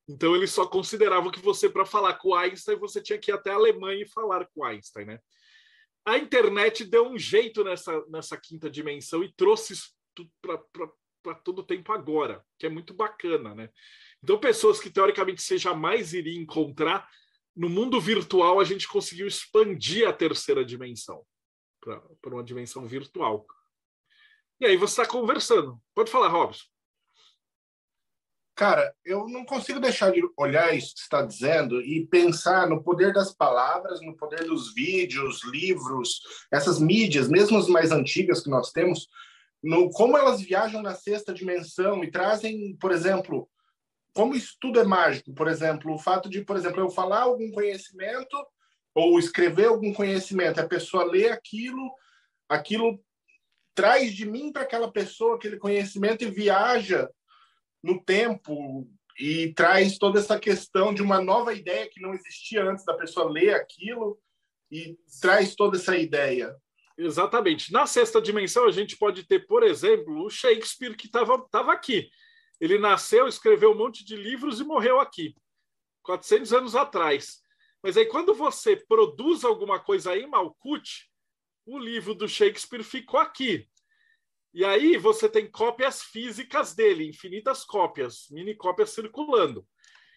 Então 0.08 0.36
eles 0.36 0.52
só 0.52 0.66
consideravam 0.66 1.32
que 1.32 1.40
você, 1.40 1.70
para 1.70 1.86
falar 1.86 2.16
com 2.16 2.34
Einstein, 2.34 2.78
você 2.78 3.02
tinha 3.02 3.20
que 3.20 3.32
ir 3.32 3.34
até 3.34 3.52
a 3.52 3.56
Alemanha 3.56 4.04
e 4.04 4.10
falar 4.10 4.48
com 4.54 4.64
Einstein, 4.64 5.06
né? 5.06 5.20
A 6.06 6.18
internet 6.18 6.86
deu 6.86 7.08
um 7.08 7.18
jeito 7.18 7.64
nessa, 7.64 8.04
nessa 8.08 8.38
quinta 8.38 8.70
dimensão 8.70 9.24
e 9.24 9.32
trouxe 9.34 9.74
isso 9.74 9.94
para 10.42 11.36
todo 11.44 11.66
tempo 11.66 11.92
agora, 11.92 12.44
que 12.58 12.66
é 12.66 12.70
muito 12.70 12.94
bacana, 12.94 13.54
né? 13.54 13.70
Então, 14.24 14.40
pessoas 14.40 14.80
que 14.80 14.90
teoricamente 14.90 15.42
você 15.42 15.58
jamais 15.58 16.14
iria 16.14 16.38
encontrar, 16.38 17.08
no 17.56 17.70
mundo 17.70 18.00
virtual 18.00 18.60
a 18.60 18.64
gente 18.64 18.88
conseguiu 18.88 19.28
expandir 19.28 20.08
a 20.08 20.14
terceira 20.14 20.64
dimensão 20.64 21.24
para 21.82 22.34
uma 22.34 22.44
dimensão 22.44 22.86
virtual. 22.86 23.46
E 24.60 24.66
aí 24.66 24.76
você 24.76 25.01
está 25.01 25.05
conversando. 25.05 25.80
Pode 25.95 26.12
falar, 26.12 26.28
Robson. 26.28 26.66
Cara, 28.55 28.93
eu 29.05 29.26
não 29.30 29.45
consigo 29.45 29.80
deixar 29.80 30.12
de 30.12 30.22
olhar 30.36 30.76
isso 30.76 30.93
que 30.93 30.99
está 30.99 31.22
dizendo 31.22 31.82
e 31.82 32.05
pensar 32.05 32.68
no 32.68 32.84
poder 32.84 33.14
das 33.14 33.34
palavras, 33.34 34.01
no 34.01 34.18
poder 34.18 34.43
dos 34.43 34.74
vídeos, 34.74 35.45
livros, 35.45 36.20
essas 36.51 36.78
mídias, 36.78 37.30
mesmo 37.30 37.57
as 37.57 37.70
mais 37.70 37.89
antigas 37.93 38.41
que 38.43 38.49
nós 38.49 38.74
temos, 38.74 39.07
no 39.64 39.89
como 39.91 40.18
elas 40.18 40.41
viajam 40.41 40.82
na 40.82 40.93
sexta 40.93 41.34
dimensão 41.34 42.03
e 42.03 42.12
trazem, 42.12 42.76
por 42.76 42.91
exemplo, 42.91 43.49
como 44.14 44.36
isso 44.36 44.57
tudo 44.60 44.78
é 44.82 44.84
mágico. 44.84 45.34
Por 45.34 45.47
exemplo, 45.47 45.93
o 45.93 45.97
fato 45.97 46.30
de, 46.30 46.43
por 46.43 46.57
exemplo, 46.57 46.82
eu 46.82 46.89
falar 46.89 47.22
algum 47.22 47.49
conhecimento 47.51 48.36
ou 48.93 49.18
escrever 49.18 49.68
algum 49.68 49.93
conhecimento, 49.93 50.60
a 50.60 50.68
pessoa 50.68 51.05
lê 51.05 51.30
aquilo, 51.30 51.89
aquilo 52.49 52.99
traz 53.74 54.13
de 54.13 54.26
mim 54.26 54.51
para 54.51 54.63
aquela 54.63 54.91
pessoa 54.91 55.36
aquele 55.36 55.57
conhecimento 55.57 56.24
e 56.24 56.32
viaja 56.32 57.09
no 57.84 58.03
tempo 58.03 58.88
e 59.20 59.53
traz 59.53 59.97
toda 59.97 60.20
essa 60.20 60.39
questão 60.39 60.93
de 60.93 61.01
uma 61.01 61.22
nova 61.22 61.53
ideia 61.53 61.89
que 61.89 62.01
não 62.01 62.13
existia 62.13 62.63
antes 62.63 62.86
da 62.86 62.93
pessoa 62.93 63.30
ler 63.30 63.53
aquilo 63.53 64.20
e 64.72 64.97
traz 65.22 65.55
toda 65.55 65.78
essa 65.78 65.97
ideia. 65.97 66.55
Exatamente. 66.97 67.72
Na 67.72 67.86
sexta 67.86 68.22
dimensão, 68.22 68.65
a 68.65 68.72
gente 68.72 68.97
pode 68.97 69.24
ter, 69.24 69.47
por 69.47 69.63
exemplo, 69.63 70.26
o 70.26 70.30
Shakespeare 70.30 70.95
que 70.95 71.07
estava 71.07 71.39
tava 71.49 71.72
aqui. 71.72 72.09
Ele 72.59 72.78
nasceu, 72.78 73.28
escreveu 73.28 73.72
um 73.72 73.78
monte 73.78 74.03
de 74.03 74.15
livros 74.15 74.59
e 74.59 74.65
morreu 74.65 74.99
aqui, 74.99 75.34
400 76.03 76.53
anos 76.53 76.76
atrás. 76.76 77.41
Mas 77.82 77.95
aí, 77.95 78.05
quando 78.05 78.34
você 78.34 78.76
produz 78.76 79.45
alguma 79.45 79.80
coisa 79.80 80.15
em 80.17 80.28
Malkuth, 80.28 81.09
o 81.76 81.78
livro 81.78 82.15
do 82.15 82.28
Shakespeare 82.28 82.84
ficou 82.84 83.20
aqui. 83.20 83.67
E 84.53 84.65
aí 84.65 84.97
você 84.97 85.30
tem 85.30 85.49
cópias 85.49 86.01
físicas 86.01 86.74
dele, 86.74 87.07
infinitas 87.07 87.63
cópias, 87.63 88.28
mini 88.32 88.55
cópias 88.55 88.89
circulando. 88.89 89.67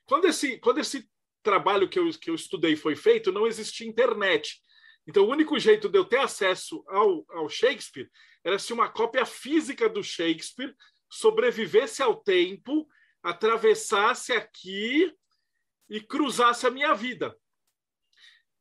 Quando 0.07 0.27
esse, 0.27 0.59
quando 0.59 0.79
esse 0.79 1.09
trabalho 1.43 1.89
que 1.89 1.99
eu, 1.99 2.09
que 2.19 2.31
eu 2.31 2.35
estudei 2.35 2.75
foi 2.75 2.97
feito, 2.97 3.31
não 3.31 3.47
existia 3.47 3.87
internet. 3.87 4.63
Então, 5.07 5.25
o 5.25 5.31
único 5.31 5.59
jeito 5.59 5.89
de 5.89 5.99
eu 5.99 6.05
ter 6.05 6.19
acesso 6.19 6.83
ao, 6.89 7.25
ao 7.29 7.49
Shakespeare 7.49 8.11
era 8.45 8.59
se 8.59 8.73
uma 8.73 8.89
cópia 8.89 9.27
física 9.27 9.89
do 9.89 10.03
Shakespeare 10.03 10.75
sobrevivesse 11.11 12.03
ao 12.03 12.17
tempo, 12.17 12.89
atravessasse 13.23 14.33
aqui 14.33 15.13
e 15.91 16.01
cruzasse 16.01 16.67
a 16.67 16.71
minha 16.71 16.95
vida. 16.95 17.37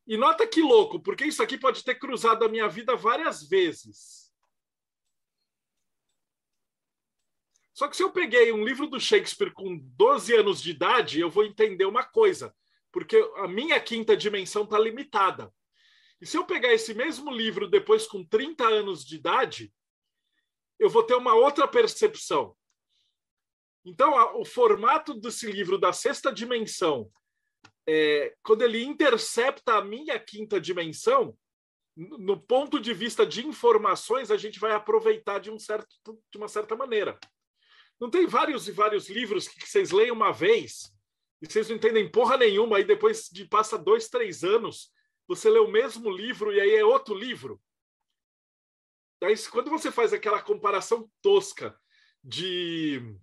E 0.08 0.18
nota 0.18 0.48
que 0.48 0.62
louco, 0.62 1.00
porque 1.00 1.26
isso 1.26 1.42
aqui 1.44 1.58
pode 1.58 1.84
ter 1.84 1.96
cruzado 1.96 2.44
a 2.44 2.50
minha 2.50 2.68
vida 2.68 2.96
várias 2.96 3.48
vezes. 3.48 4.32
Só 7.74 7.88
que 7.88 7.96
se 7.96 8.04
eu 8.04 8.12
peguei 8.12 8.52
um 8.52 8.64
livro 8.64 8.88
do 8.88 9.00
Shakespeare 9.00 9.54
com 9.54 9.78
12 9.78 10.36
anos 10.36 10.62
de 10.62 10.72
idade, 10.72 11.20
eu 11.20 11.30
vou 11.30 11.44
entender 11.44 11.86
uma 11.86 12.04
coisa, 12.04 12.56
porque 12.92 13.18
a 13.38 13.48
minha 13.48 13.80
quinta 13.80 14.16
dimensão 14.16 14.64
está 14.64 14.78
limitada. 14.78 15.52
E 16.20 16.26
se 16.26 16.38
eu 16.38 16.46
pegar 16.46 16.72
esse 16.72 16.94
mesmo 16.94 17.32
livro 17.32 17.68
depois 17.68 18.06
com 18.06 18.24
30 18.24 18.68
anos 18.68 19.04
de 19.04 19.16
idade, 19.16 19.74
eu 20.78 20.90
vou 20.90 21.04
ter 21.04 21.16
uma 21.16 21.34
outra 21.34 21.68
percepção. 21.68 22.56
Então, 23.84 24.40
o 24.40 24.46
formato 24.46 25.16
desse 25.16 25.52
livro 25.52 25.80
da 25.80 25.92
sexta 25.92 26.32
dimensão, 26.32 27.12
é, 27.88 28.34
quando 28.44 28.62
ele 28.62 28.84
intercepta 28.84 29.76
a 29.76 29.84
minha 29.84 30.20
quinta 30.20 30.60
dimensão, 30.60 31.38
no 31.96 32.40
ponto 32.40 32.80
de 32.80 32.94
vista 32.94 33.26
de 33.26 33.46
informações, 33.46 34.32
a 34.32 34.38
gente 34.38 34.60
vai 34.60 34.72
aproveitar 34.72 35.40
de, 35.40 35.52
um 35.52 35.60
certo, 35.60 35.88
de 36.32 36.38
uma 36.38 36.48
certa 36.48 36.76
maneira. 36.76 37.20
Não 38.00 38.10
tem 38.10 38.26
vários 38.26 38.68
e 38.68 38.72
vários 38.72 39.10
livros 39.10 39.48
que 39.48 39.68
vocês 39.68 39.92
leem 39.92 40.12
uma 40.12 40.32
vez 40.32 40.92
e 41.42 41.48
vocês 41.48 41.70
não 41.70 41.76
entendem 41.76 42.10
porra 42.10 42.38
nenhuma, 42.38 42.78
aí 42.78 42.84
depois 42.84 43.28
de 43.32 43.46
passa 43.46 43.78
dois, 43.78 44.08
três 44.08 44.44
anos, 44.44 44.92
você 45.28 45.50
lê 45.50 45.60
o 45.60 45.72
mesmo 45.72 46.10
livro 46.10 46.54
e 46.54 46.62
aí 46.62 46.76
é 46.76 46.86
outro 46.86 47.16
livro. 47.16 47.62
Daí, 49.20 49.36
quando 49.50 49.70
você 49.70 49.92
faz 49.92 50.14
aquela 50.14 50.42
comparação 50.42 51.10
tosca 51.22 51.78
de 52.24 53.16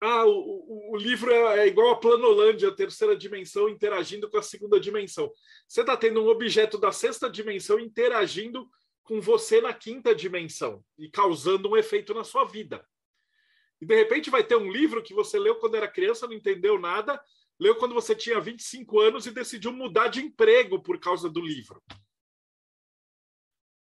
ah, 0.00 0.24
o, 0.24 0.92
o, 0.92 0.96
livro 0.96 1.30
é, 1.30 1.60
é, 1.60 1.66
igual 1.66 1.90
a 1.90 2.00
Planolândia, 2.00 2.68
a 2.68 2.74
terceira 2.74 3.14
dimensão 3.14 3.68
interagindo 3.68 4.30
com 4.30 4.38
a 4.38 4.42
segunda 4.42 4.80
dimensão. 4.80 5.30
Você 5.68 5.82
está 5.82 5.94
tendo 5.94 6.22
um 6.22 6.28
objeto 6.28 6.78
da 6.78 6.90
sexta 6.90 7.28
dimensão 7.28 7.78
interagindo 7.78 8.66
com 9.02 9.20
você 9.20 9.60
na 9.60 9.74
quinta 9.74 10.14
dimensão 10.14 10.82
e 10.98 11.10
causando 11.10 11.68
um 11.68 11.76
efeito 11.76 12.14
na 12.14 12.24
sua 12.24 12.44
vida. 12.44 12.86
E 13.78 13.84
de 13.84 13.94
repente 13.94 14.30
vai 14.30 14.42
ter 14.42 14.56
um 14.56 14.70
livro 14.70 15.02
que 15.02 15.12
você 15.12 15.38
leu 15.38 15.56
quando 15.56 15.74
era 15.74 15.88
criança, 15.88 16.26
não 16.26 16.34
entendeu 16.34 16.78
nada, 16.78 17.20
leu 17.58 17.74
quando 17.76 17.94
você 17.94 18.14
tinha 18.14 18.40
25 18.40 19.00
anos 19.00 19.26
e 19.26 19.30
decidiu 19.30 19.70
mudar 19.70 20.08
de 20.08 20.20
emprego 20.20 20.82
por 20.82 20.98
causa 20.98 21.28
do 21.28 21.40
livro. 21.40 21.82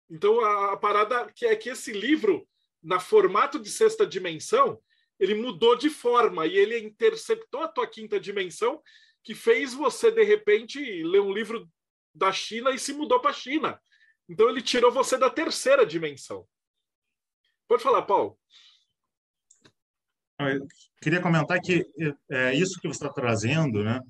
Então 0.10 0.42
a, 0.42 0.74
a 0.74 0.78
parada 0.78 1.32
que 1.34 1.46
é 1.46 1.56
que 1.56 1.70
esse 1.70 1.94
livro, 1.94 2.46
na 2.84 3.00
formato 3.00 3.58
de 3.58 3.70
sexta 3.70 4.06
dimensão, 4.06 4.82
ele 5.22 5.36
mudou 5.36 5.76
de 5.76 5.88
forma 5.88 6.48
e 6.48 6.58
ele 6.58 6.80
interceptou 6.80 7.62
a 7.62 7.68
tua 7.68 7.86
quinta 7.86 8.20
dimensão, 8.20 8.82
que 9.24 9.36
fez 9.36 9.72
você 9.72 10.10
de 10.10 10.24
repente 10.24 10.80
ler 11.04 11.22
um 11.22 11.32
livro 11.32 11.70
da 12.14 12.34
China 12.34 12.72
e 12.72 12.80
se 12.80 12.92
mudou 12.92 13.20
para 13.20 13.30
a 13.30 13.34
China. 13.34 13.80
Então 14.28 14.50
ele 14.50 14.64
tirou 14.64 14.92
você 14.92 15.20
da 15.20 15.30
terceira 15.30 15.86
dimensão. 15.86 16.48
Pode 17.68 17.84
falar, 17.84 18.02
Paulo. 18.02 18.36
Eu 20.40 20.66
queria 21.00 21.22
comentar 21.22 21.62
que 21.62 21.86
é, 22.32 22.56
isso 22.56 22.82
que 22.82 22.88
você 22.88 23.04
está 23.04 23.14
trazendo 23.14 23.84
né, 23.84 24.02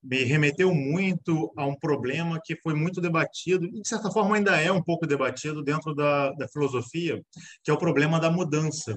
me 0.00 0.22
remeteu 0.22 0.72
muito 0.72 1.52
a 1.56 1.66
um 1.66 1.74
problema 1.74 2.40
que 2.44 2.54
foi 2.54 2.74
muito 2.74 3.00
debatido, 3.00 3.66
e 3.66 3.82
de 3.82 3.88
certa 3.88 4.08
forma 4.08 4.36
ainda 4.36 4.56
é 4.60 4.70
um 4.70 4.82
pouco 4.82 5.04
debatido 5.04 5.64
dentro 5.64 5.92
da, 5.96 6.30
da 6.30 6.46
filosofia, 6.46 7.20
que 7.64 7.72
é 7.72 7.74
o 7.74 7.78
problema 7.78 8.20
da 8.20 8.30
mudança. 8.30 8.96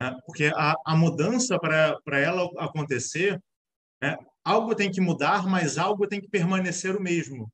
Né? 0.00 0.16
Porque 0.24 0.52
a, 0.54 0.74
a 0.84 0.96
mudança, 0.96 1.58
para 1.58 2.18
ela 2.18 2.48
acontecer, 2.58 3.40
né, 4.00 4.16
algo 4.44 4.74
tem 4.74 4.90
que 4.90 5.00
mudar, 5.00 5.46
mas 5.46 5.78
algo 5.78 6.06
tem 6.06 6.20
que 6.20 6.28
permanecer 6.28 6.94
o 6.96 7.02
mesmo. 7.02 7.50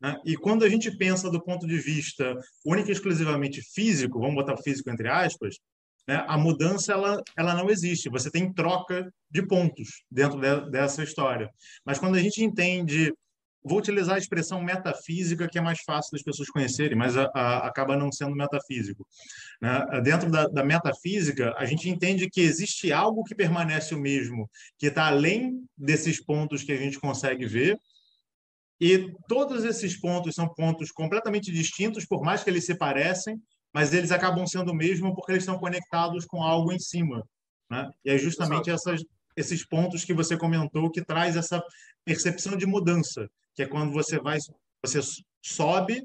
Né? 0.00 0.16
E 0.24 0.36
quando 0.36 0.64
a 0.64 0.68
gente 0.68 0.90
pensa 0.96 1.30
do 1.30 1.42
ponto 1.42 1.66
de 1.66 1.78
vista 1.78 2.34
único 2.64 2.88
e 2.88 2.92
exclusivamente 2.92 3.62
físico, 3.62 4.20
vamos 4.20 4.34
botar 4.34 4.56
físico 4.58 4.90
entre 4.90 5.08
aspas, 5.08 5.56
né, 6.06 6.22
a 6.28 6.36
mudança 6.36 6.92
ela, 6.92 7.22
ela 7.36 7.54
não 7.54 7.70
existe. 7.70 8.10
Você 8.10 8.30
tem 8.30 8.52
troca 8.52 9.10
de 9.30 9.46
pontos 9.46 10.04
dentro 10.10 10.38
de, 10.38 10.70
dessa 10.70 11.02
história. 11.02 11.48
Mas 11.84 11.98
quando 11.98 12.16
a 12.16 12.20
gente 12.20 12.44
entende 12.44 13.12
vou 13.64 13.78
utilizar 13.78 14.16
a 14.16 14.18
expressão 14.18 14.62
metafísica, 14.62 15.48
que 15.48 15.58
é 15.58 15.62
mais 15.62 15.80
fácil 15.80 16.12
das 16.12 16.22
pessoas 16.22 16.50
conhecerem, 16.50 16.96
mas 16.96 17.16
a, 17.16 17.30
a, 17.34 17.66
acaba 17.66 17.96
não 17.96 18.12
sendo 18.12 18.36
metafísico. 18.36 19.06
Né? 19.60 20.00
Dentro 20.02 20.30
da, 20.30 20.46
da, 20.46 20.64
metafísica, 20.64 21.54
a 21.56 21.64
gente 21.64 21.88
entende 21.88 22.28
que 22.28 22.40
existe 22.40 22.92
algo 22.92 23.24
que 23.24 23.34
permanece 23.34 23.94
o 23.94 24.00
mesmo, 24.00 24.48
que 24.78 24.86
está 24.86 25.06
além 25.06 25.64
desses 25.76 26.22
pontos 26.22 26.62
que 26.62 26.72
a 26.72 26.76
gente 26.76 26.98
consegue 26.98 27.46
ver, 27.46 27.78
e 28.80 29.12
todos 29.28 29.64
esses 29.64 29.96
pontos 29.98 30.34
são 30.34 30.48
pontos 30.48 30.90
completamente 30.90 31.52
distintos, 31.52 32.04
por 32.04 32.22
mais 32.22 32.42
que 32.42 32.50
eles 32.50 32.66
se 32.66 32.74
parecem, 32.74 33.40
mas 33.72 33.92
eles 33.92 34.12
acabam 34.12 34.46
sendo 34.46 34.72
o 34.72 34.74
mesmo 34.74 35.14
porque 35.14 35.32
eles 35.32 35.42
estão 35.42 35.58
conectados 35.58 36.24
com 36.24 36.42
algo 36.42 36.72
em 36.72 36.78
cima. 36.78 37.26
Né? 37.70 37.88
E 38.04 38.10
é 38.10 38.18
justamente 38.18 38.70
essas, 38.70 39.02
esses 39.36 39.66
pontos 39.66 40.04
que 40.04 40.14
você 40.14 40.36
comentou 40.36 40.90
que 40.90 41.04
traz 41.04 41.36
essa 41.36 41.62
percepção 42.04 42.56
de 42.56 42.66
mudança, 42.66 43.28
que 43.54 43.62
é 43.62 43.66
quando 43.66 43.92
você 43.92 44.18
vai, 44.18 44.38
você 44.84 45.00
sobe 45.42 46.02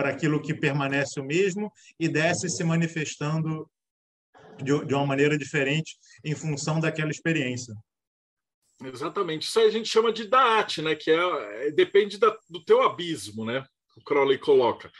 para 0.00 0.08
aquilo 0.08 0.40
que 0.40 0.54
permanece 0.54 1.20
o 1.20 1.24
mesmo 1.24 1.70
e 1.98 2.08
desce 2.08 2.48
se 2.48 2.64
manifestando 2.64 3.70
de, 4.56 4.86
de 4.86 4.94
uma 4.94 5.04
maneira 5.04 5.36
diferente 5.36 5.94
em 6.24 6.34
função 6.34 6.80
daquela 6.80 7.10
experiência. 7.10 7.74
Exatamente. 8.82 9.46
Isso 9.46 9.60
aí 9.60 9.66
a 9.66 9.70
gente 9.70 9.90
chama 9.90 10.10
de 10.10 10.26
DAAT, 10.26 10.80
né? 10.80 10.94
Que 10.94 11.10
é, 11.10 11.66
é 11.66 11.70
depende 11.70 12.16
da, 12.16 12.34
do 12.48 12.64
teu 12.64 12.82
abismo, 12.82 13.44
né? 13.44 13.62
O 13.94 14.02
Crowley 14.02 14.38
coloca. 14.38 14.90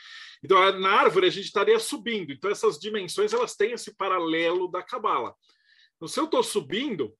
Então, 0.44 0.78
na 0.78 0.90
árvore 0.90 1.28
a 1.28 1.30
gente 1.30 1.46
estaria 1.46 1.78
subindo. 1.78 2.30
Então, 2.30 2.50
essas 2.50 2.78
dimensões 2.78 3.32
elas 3.32 3.56
têm 3.56 3.72
esse 3.72 3.96
paralelo 3.96 4.70
da 4.70 4.82
cabala. 4.82 5.34
Então, 5.96 6.08
se 6.08 6.20
eu 6.20 6.26
estou 6.26 6.42
subindo, 6.42 7.16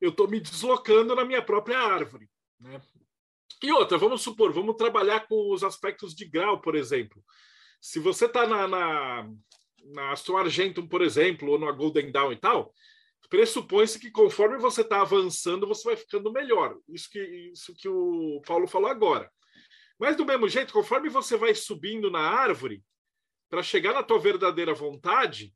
eu 0.00 0.10
estou 0.10 0.26
me 0.26 0.40
deslocando 0.40 1.14
na 1.14 1.24
minha 1.24 1.42
própria 1.42 1.78
árvore. 1.78 2.28
Né? 2.58 2.82
E 3.62 3.70
outra, 3.72 3.98
vamos 3.98 4.22
supor, 4.22 4.52
vamos 4.52 4.76
trabalhar 4.76 5.26
com 5.26 5.52
os 5.52 5.62
aspectos 5.62 6.14
de 6.14 6.24
grau, 6.24 6.60
por 6.60 6.74
exemplo. 6.74 7.22
Se 7.80 7.98
você 7.98 8.26
está 8.26 8.46
na, 8.46 8.66
na, 8.66 9.30
na 9.84 10.12
Aston 10.12 10.36
Argentum, 10.36 10.86
por 10.86 11.02
exemplo, 11.02 11.50
ou 11.50 11.58
na 11.58 11.70
Golden 11.70 12.10
Dawn 12.10 12.32
e 12.32 12.36
tal, 12.36 12.72
pressupõe-se 13.28 13.98
que 13.98 14.10
conforme 14.10 14.58
você 14.58 14.80
está 14.80 15.00
avançando, 15.02 15.66
você 15.66 15.84
vai 15.84 15.96
ficando 15.96 16.32
melhor. 16.32 16.76
Isso 16.88 17.08
que, 17.10 17.20
isso 17.52 17.74
que 17.74 17.88
o 17.88 18.42
Paulo 18.46 18.66
falou 18.66 18.90
agora. 18.90 19.30
Mas 19.98 20.16
do 20.16 20.24
mesmo 20.24 20.48
jeito, 20.48 20.72
conforme 20.72 21.08
você 21.08 21.36
vai 21.36 21.54
subindo 21.54 22.10
na 22.10 22.20
árvore, 22.20 22.82
para 23.50 23.62
chegar 23.62 23.92
na 23.92 24.02
tua 24.02 24.18
verdadeira 24.18 24.72
vontade, 24.72 25.54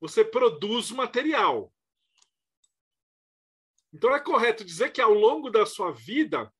você 0.00 0.24
produz 0.24 0.90
material. 0.90 1.72
Então 3.92 4.14
é 4.14 4.20
correto 4.20 4.64
dizer 4.64 4.90
que 4.90 5.00
ao 5.00 5.14
longo 5.14 5.50
da 5.50 5.64
sua 5.64 5.90
vida 5.92 6.52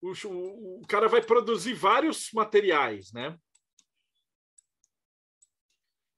o, 0.00 0.80
o, 0.80 0.86
cara 0.86 1.08
vai 1.08 1.22
produzir 1.22 1.74
vários 1.74 2.30
materiais, 2.32 3.12
né? 3.12 3.36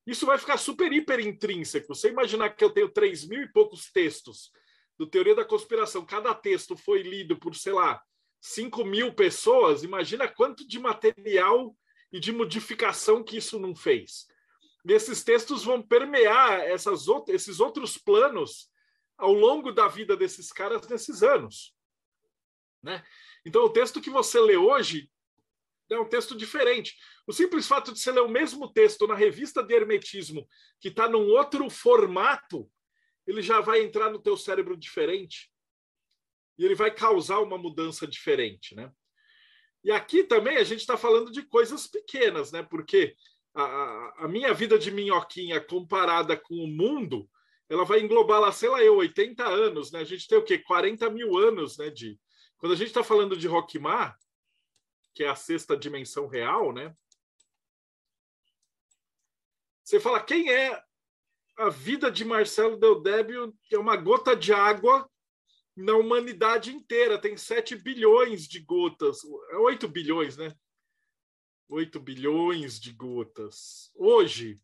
Isso 0.06 0.26
vai 0.26 0.38
ficar 0.38 0.58
super, 0.58 0.92
hiper 0.92 1.20
intrínseco. 1.20 1.94
Você 1.94 2.08
imaginar 2.08 2.50
que 2.50 2.64
eu 2.64 2.70
tenho 2.70 2.90
três 2.90 3.26
mil 3.26 3.42
e 3.42 3.52
poucos 3.52 3.90
textos 3.90 4.50
do 4.98 5.06
Teoria 5.06 5.34
da 5.34 5.44
Conspiração, 5.44 6.04
cada 6.04 6.34
texto 6.34 6.76
foi 6.76 7.02
lido 7.02 7.38
por, 7.38 7.54
sei 7.54 7.72
lá, 7.72 8.02
5 8.40 8.84
mil 8.84 9.14
pessoas, 9.14 9.82
imagina 9.82 10.26
quanto 10.26 10.66
de 10.66 10.78
material 10.78 11.76
e 12.12 12.18
de 12.18 12.32
modificação 12.32 13.22
que 13.22 13.36
isso 13.36 13.58
não 13.58 13.74
fez. 13.74 14.26
E 14.84 14.92
esses 14.92 15.22
textos 15.22 15.62
vão 15.62 15.82
permear 15.82 16.60
essas, 16.60 17.06
esses 17.28 17.60
outros 17.60 17.98
planos 17.98 18.70
ao 19.16 19.32
longo 19.32 19.70
da 19.70 19.86
vida 19.88 20.16
desses 20.16 20.50
caras 20.50 20.88
nesses 20.88 21.22
anos. 21.22 21.74
Né? 22.82 23.04
Então, 23.44 23.64
o 23.64 23.70
texto 23.70 24.00
que 24.00 24.10
você 24.10 24.40
lê 24.40 24.56
hoje 24.56 25.10
é 25.88 25.98
um 25.98 26.08
texto 26.08 26.36
diferente. 26.36 26.96
O 27.26 27.32
simples 27.32 27.66
fato 27.66 27.92
de 27.92 27.98
você 27.98 28.12
ler 28.12 28.20
o 28.20 28.28
mesmo 28.28 28.72
texto 28.72 29.06
na 29.06 29.14
revista 29.14 29.62
de 29.62 29.74
Hermetismo, 29.74 30.48
que 30.80 30.88
está 30.88 31.08
num 31.08 31.28
outro 31.30 31.68
formato, 31.68 32.70
ele 33.26 33.42
já 33.42 33.60
vai 33.60 33.82
entrar 33.82 34.10
no 34.10 34.20
teu 34.20 34.36
cérebro 34.36 34.76
diferente 34.76 35.50
e 36.58 36.64
ele 36.64 36.74
vai 36.74 36.94
causar 36.94 37.40
uma 37.40 37.56
mudança 37.56 38.06
diferente, 38.06 38.74
né? 38.74 38.92
E 39.82 39.90
aqui 39.90 40.22
também 40.22 40.58
a 40.58 40.64
gente 40.64 40.80
está 40.80 40.96
falando 40.96 41.32
de 41.32 41.42
coisas 41.42 41.86
pequenas, 41.86 42.52
né? 42.52 42.62
Porque 42.62 43.16
a, 43.54 44.24
a, 44.24 44.28
minha 44.28 44.52
vida 44.52 44.78
de 44.78 44.90
minhoquinha 44.90 45.60
comparada 45.60 46.36
com 46.36 46.54
o 46.54 46.68
mundo, 46.68 47.28
ela 47.68 47.84
vai 47.84 48.00
englobar 48.00 48.40
lá, 48.40 48.52
sei 48.52 48.68
lá, 48.68 48.82
eu, 48.82 48.96
80 48.96 49.42
anos, 49.42 49.90
né? 49.90 50.00
A 50.00 50.04
gente 50.04 50.28
tem 50.28 50.36
o 50.36 50.44
quê? 50.44 50.58
40 50.58 51.08
mil 51.08 51.36
anos, 51.38 51.78
né? 51.78 51.88
De, 51.88 52.18
quando 52.60 52.72
a 52.72 52.76
gente 52.76 52.88
está 52.88 53.02
falando 53.02 53.36
de 53.36 53.48
Rockmar, 53.48 54.18
que 55.14 55.24
é 55.24 55.28
a 55.28 55.34
sexta 55.34 55.76
dimensão 55.76 56.28
real, 56.28 56.72
né? 56.72 56.94
Você 59.82 59.98
fala, 59.98 60.22
quem 60.22 60.52
é 60.52 60.80
a 61.56 61.70
vida 61.70 62.10
de 62.12 62.24
Marcelo 62.24 62.76
Del 62.76 63.00
Débio? 63.00 63.52
É 63.72 63.78
uma 63.78 63.96
gota 63.96 64.36
de 64.36 64.52
água 64.52 65.10
na 65.74 65.94
humanidade 65.94 66.70
inteira. 66.70 67.20
Tem 67.20 67.36
7 67.36 67.74
bilhões 67.76 68.46
de 68.46 68.60
gotas. 68.60 69.20
8 69.24 69.88
bilhões, 69.88 70.36
né? 70.36 70.54
8 71.68 71.98
bilhões 71.98 72.78
de 72.78 72.92
gotas. 72.92 73.90
Hoje, 73.94 74.60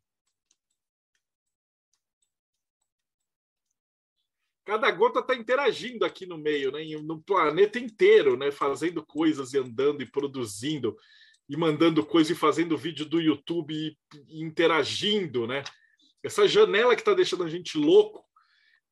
cada 4.67 4.91
gota 4.91 5.21
está 5.21 5.35
interagindo 5.35 6.05
aqui 6.05 6.27
no 6.27 6.37
meio, 6.37 6.73
né? 6.73 6.85
no 7.01 7.23
planeta 7.23 7.79
inteiro, 7.79 8.37
né? 8.37 8.51
fazendo 8.51 9.01
coisas 9.07 9.55
e 9.55 9.59
andando 9.59 10.03
e 10.03 10.11
produzindo 10.11 10.97
e 11.49 11.57
mandando 11.57 12.05
coisa 12.05 12.33
e 12.33 12.37
fazendo 12.37 12.77
vídeo 12.77 13.07
do 13.07 13.21
YouTube 13.21 13.73
e, 13.73 13.97
e 14.29 14.43
interagindo, 14.43 15.47
né? 15.47 15.63
Essa 16.21 16.49
janela 16.49 16.97
que 16.97 17.03
está 17.03 17.15
deixando 17.15 17.45
a 17.45 17.49
gente 17.49 17.79
louco, 17.79 18.25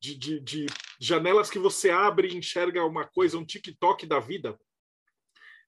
de, 0.01 0.15
de, 0.15 0.39
de, 0.39 0.67
janelas 1.01 1.51
que 1.51 1.59
você 1.59 1.91
abre 1.91 2.29
e 2.29 2.37
enxerga 2.37 2.85
uma 2.85 3.05
coisa, 3.05 3.37
um 3.37 3.45
TikTok 3.45 4.07
da 4.07 4.21
vida, 4.21 4.57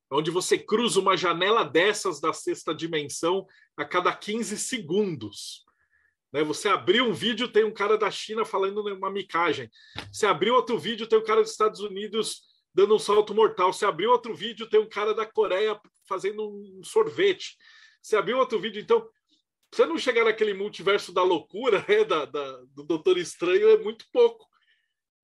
onde 0.09 0.31
você 0.31 0.57
cruza 0.57 1.01
uma 1.01 1.17
janela 1.17 1.65
dessas 1.65 2.21
da 2.21 2.33
sexta 2.33 2.73
dimensão 2.73 3.45
a 3.77 3.85
cada 3.85 4.15
15 4.15 4.57
segundos. 4.57 5.66
Né? 6.37 6.45
Você 6.45 6.69
abriu 6.69 7.07
um 7.07 7.15
vídeo, 7.15 7.49
tem 7.49 7.65
um 7.65 7.73
cara 7.73 7.97
da 7.97 8.11
China 8.11 8.45
falando 8.45 8.83
uma 8.95 9.11
micagem. 9.11 9.71
Você 10.13 10.27
abriu 10.27 10.55
outro 10.55 10.79
vídeo, 10.79 11.07
tem 11.07 11.19
um 11.19 11.25
cara 11.25 11.41
dos 11.41 11.53
Estados 11.53 11.81
Unidos 11.81 12.43
dando 12.75 12.95
um 12.95 12.99
salto 12.99 13.35
mortal. 13.35 13.73
Você 13.73 13.87
abriu 13.87 14.11
outro 14.11 14.35
vídeo, 14.35 14.69
tem 14.69 14.79
um 14.79 14.89
cara 14.89 15.15
da 15.15 15.25
Coreia 15.25 15.81
fazendo 16.07 16.47
um 16.47 16.83
sorvete. 16.85 17.57
Você 18.03 18.17
abriu 18.17 18.37
outro 18.37 18.61
vídeo, 18.61 18.83
então 18.83 19.09
você 19.73 19.87
não 19.87 19.97
chegar 19.97 20.27
naquele 20.27 20.53
multiverso 20.53 21.11
da 21.11 21.23
loucura 21.23 21.83
né, 21.89 22.05
da, 22.05 22.27
da, 22.27 22.61
do 22.75 22.83
Doutor 22.83 23.17
Estranho 23.17 23.71
é 23.71 23.79
muito 23.79 24.05
pouco, 24.13 24.47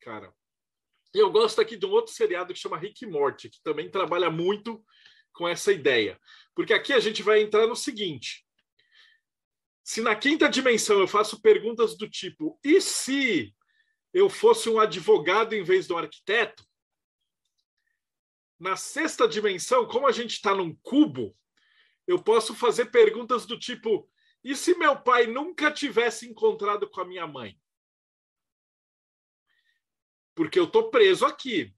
cara. 0.01 0.33
E 1.15 1.19
eu 1.19 1.31
gosto 1.31 1.61
aqui 1.61 1.77
de 1.77 1.85
um 1.85 1.91
outro 1.91 2.11
seriado 2.11 2.55
que 2.55 2.59
chama 2.59 2.79
Rick 2.79 3.05
Morty, 3.05 3.51
que 3.51 3.63
também 3.63 3.91
trabalha 3.91 4.31
muito 4.31 4.83
com 5.35 5.47
essa 5.47 5.73
ideia. 5.73 6.19
Porque 6.55 6.73
aqui 6.73 6.95
a 6.95 7.01
gente 7.01 7.23
vai 7.23 7.43
entrar 7.43 7.67
no 7.67 7.77
seguinte: 7.77 8.42
se 9.85 10.01
na 10.01 10.15
quinta 10.15 10.49
dimensão 10.49 11.01
eu 11.01 11.09
faço 11.09 11.41
perguntas 11.41 11.97
do 11.97 12.09
tipo, 12.09 12.59
e 12.63 12.81
se 12.81 13.55
eu 14.13 14.29
fosse 14.29 14.69
um 14.69 14.79
advogado 14.79 15.55
em 15.55 15.65
vez 15.65 15.87
de 15.87 15.93
um 15.93 15.99
arquiteto? 15.99 16.65
Na 18.59 18.77
sexta 18.77 19.27
dimensão, 19.27 19.87
como 19.87 20.07
a 20.07 20.13
gente 20.13 20.33
está 20.33 20.55
num 20.55 20.75
cubo, 20.77 21.37
eu 22.07 22.23
posso 22.23 22.55
fazer 22.55 22.87
perguntas 22.87 23.45
do 23.45 23.59
tipo, 23.59 24.09
e 24.45 24.55
se 24.55 24.77
meu 24.77 25.01
pai 25.01 25.27
nunca 25.27 25.73
tivesse 25.73 26.29
encontrado 26.29 26.89
com 26.89 27.01
a 27.01 27.05
minha 27.05 27.27
mãe? 27.27 27.61
Porque 30.35 30.59
eu 30.59 30.65
estou 30.65 30.91
preso 30.91 31.27
aqui, 31.27 31.75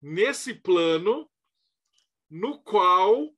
nesse 0.00 0.54
plano, 0.54 1.30
no 2.30 2.62
qual 2.62 3.34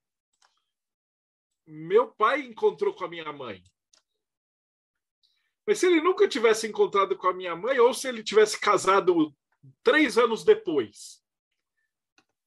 meu 1.66 2.08
pai 2.08 2.42
encontrou 2.42 2.94
com 2.94 3.04
a 3.04 3.08
minha 3.08 3.32
mãe. 3.32 3.62
Mas 5.66 5.78
se 5.78 5.86
ele 5.86 6.00
nunca 6.00 6.28
tivesse 6.28 6.66
encontrado 6.66 7.16
com 7.16 7.26
a 7.26 7.34
minha 7.34 7.56
mãe, 7.56 7.78
ou 7.78 7.94
se 7.94 8.06
ele 8.08 8.22
tivesse 8.22 8.60
casado 8.60 9.34
três 9.82 10.18
anos 10.18 10.44
depois, 10.44 11.22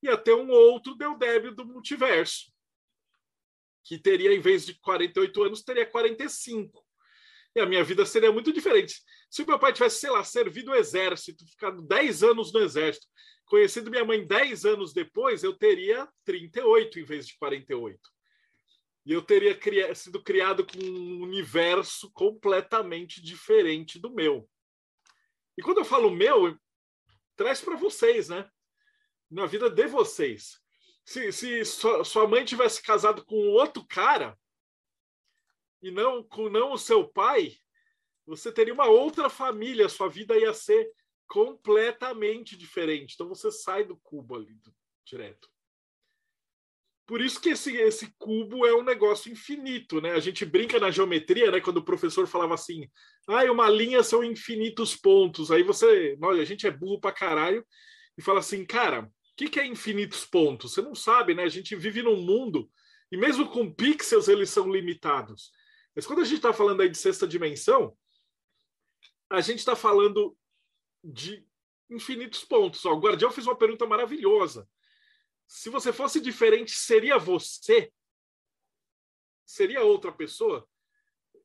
ia 0.02 0.16
ter 0.16 0.34
um 0.34 0.50
outro 0.50 0.96
Deudébio 0.96 1.56
do 1.56 1.66
multiverso, 1.66 2.52
que 3.84 3.98
teria, 3.98 4.34
em 4.34 4.40
vez 4.40 4.66
de 4.66 4.76
48 4.80 5.44
anos, 5.44 5.64
teria 5.64 5.86
45. 5.86 6.86
E 7.56 7.60
a 7.60 7.66
minha 7.66 7.84
vida 7.84 8.06
seria 8.06 8.32
muito 8.32 8.54
diferente. 8.54 9.02
Se 9.32 9.46
meu 9.46 9.58
pai 9.58 9.74
tivesse, 9.74 10.02
sei 10.02 10.12
lá, 10.12 10.24
servido 10.24 10.72
o 10.72 10.76
exército, 10.76 11.48
ficado 11.48 11.82
10 11.82 12.24
anos 12.24 12.54
no 12.54 12.60
exército, 12.60 13.08
conhecido 13.46 13.90
minha 13.90 14.06
mãe 14.06 14.28
10 14.28 14.66
anos 14.66 14.94
depois, 14.94 15.42
eu 15.42 15.58
teria 15.58 16.08
38 16.24 17.00
em 17.00 17.04
vez 17.04 17.26
de 17.26 17.38
48 17.38 18.17
e 19.08 19.14
eu 19.14 19.22
teria 19.22 19.58
cri 19.58 19.96
sido 19.96 20.22
criado 20.22 20.68
com 20.68 20.84
um 20.84 21.22
universo 21.22 22.12
completamente 22.12 23.22
diferente 23.22 23.98
do 23.98 24.14
meu. 24.14 24.50
E 25.58 25.62
quando 25.62 25.78
eu 25.78 25.86
falo 25.86 26.12
meu, 26.12 26.60
traz 27.34 27.62
para 27.62 27.78
vocês, 27.78 28.28
né? 28.28 28.52
Na 29.32 29.46
vida 29.46 29.70
de 29.70 29.88
vocês. 29.88 30.60
Se, 31.06 31.32
se 31.32 31.64
sua, 31.64 32.04
sua 32.04 32.28
mãe 32.28 32.44
tivesse 32.44 32.84
casado 32.84 33.24
com 33.24 33.48
outro 33.52 33.88
cara 33.88 34.38
e 35.82 35.90
não 35.90 36.22
com 36.22 36.50
não 36.50 36.74
o 36.74 36.78
seu 36.78 37.08
pai, 37.08 37.56
você 38.26 38.52
teria 38.52 38.74
uma 38.74 38.88
outra 38.88 39.30
família, 39.30 39.88
sua 39.88 40.10
vida 40.10 40.38
ia 40.38 40.54
ser 40.54 40.92
completamente 41.30 42.58
diferente. 42.58 43.14
Então 43.14 43.30
você 43.30 43.50
sai 43.54 43.86
do 43.86 43.96
cubo 43.96 44.36
ali 44.36 44.54
do, 44.56 44.76
direto. 45.06 45.50
Por 47.08 47.22
isso 47.22 47.40
que 47.40 47.50
esse, 47.50 47.74
esse 47.78 48.14
cubo 48.20 48.68
é 48.68 48.76
um 48.76 48.84
negócio 48.84 49.32
infinito, 49.32 50.02
né? 50.02 50.12
A 50.12 50.20
gente 50.20 50.46
brinca 50.46 50.78
na 50.78 50.92
geometria, 50.92 51.50
né? 51.50 51.62
Quando 51.62 51.78
o 51.78 51.86
professor 51.86 52.28
falava 52.28 52.54
assim, 52.54 52.86
ah, 53.26 53.50
uma 53.50 53.70
linha 53.70 54.04
são 54.04 54.22
infinitos 54.22 54.94
pontos. 54.94 55.50
Aí 55.50 55.64
você, 55.64 56.18
olha, 56.22 56.42
a 56.42 56.46
gente 56.46 56.68
é 56.68 56.72
burro 56.72 57.00
pra 57.00 57.14
caralho 57.14 57.66
e 58.18 58.22
fala 58.22 58.40
assim, 58.40 58.66
cara, 58.66 59.04
o 59.04 59.10
que, 59.38 59.50
que 59.50 59.58
é 59.58 59.66
infinitos 59.66 60.26
pontos? 60.26 60.74
Você 60.74 60.82
não 60.82 60.94
sabe, 60.94 61.34
né? 61.34 61.44
A 61.44 61.50
gente 61.50 61.78
vive 61.78 62.04
num 62.04 62.18
mundo 62.18 62.70
e 63.10 63.16
mesmo 63.16 63.48
com 63.50 63.74
pixels 63.74 64.28
eles 64.28 64.50
são 64.50 64.70
limitados. 64.70 65.50
Mas 65.96 66.06
quando 66.06 66.20
a 66.20 66.26
gente 66.26 66.38
está 66.38 66.52
falando 66.52 66.82
aí 66.82 66.90
de 66.90 66.98
sexta 66.98 67.26
dimensão, 67.26 67.98
a 69.30 69.40
gente 69.40 69.60
está 69.60 69.78
falando 69.78 70.38
de 71.02 71.42
infinitos 71.90 72.44
pontos. 72.44 72.86
Ó, 72.86 72.94
o 72.94 73.00
Guardião 73.00 73.32
fez 73.32 73.48
uma 73.48 73.56
pergunta 73.56 73.86
maravilhosa. 73.86 74.68
Se 75.48 75.70
você 75.70 75.94
fosse 75.94 76.20
diferente, 76.20 76.72
seria 76.72 77.18
você? 77.18 77.92
Seria 79.46 79.82
outra 79.82 80.12
pessoa? 80.12 80.68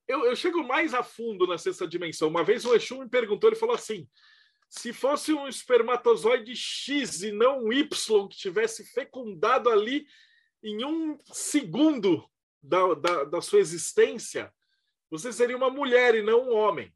Eu, 0.08 0.24
eu 0.24 0.34
chego 0.34 0.62
mais 0.64 0.92
a 0.92 1.02
fundo 1.02 1.46
na 1.46 1.56
sexta 1.56 1.86
dimensão. 1.86 2.28
Uma 2.28 2.42
vez 2.42 2.64
o 2.64 2.74
Exu 2.74 2.98
me 2.98 3.08
perguntou, 3.08 3.48
ele 3.48 3.58
falou 3.58 3.76
assim: 3.76 4.08
se 4.68 4.92
fosse 4.92 5.32
um 5.32 5.46
espermatozoide 5.46 6.56
X 6.56 7.22
e 7.22 7.30
não 7.30 7.64
um 7.64 7.72
Y 7.72 8.28
que 8.28 8.36
tivesse 8.36 8.84
fecundado 8.92 9.70
ali 9.70 10.06
em 10.62 10.84
um 10.84 11.16
segundo 11.32 12.28
da, 12.62 12.94
da, 12.94 13.24
da 13.24 13.40
sua 13.40 13.60
existência, 13.60 14.52
você 15.10 15.32
seria 15.32 15.56
uma 15.56 15.70
mulher 15.70 16.14
e 16.14 16.22
não 16.22 16.48
um 16.48 16.54
homem. 16.54 16.92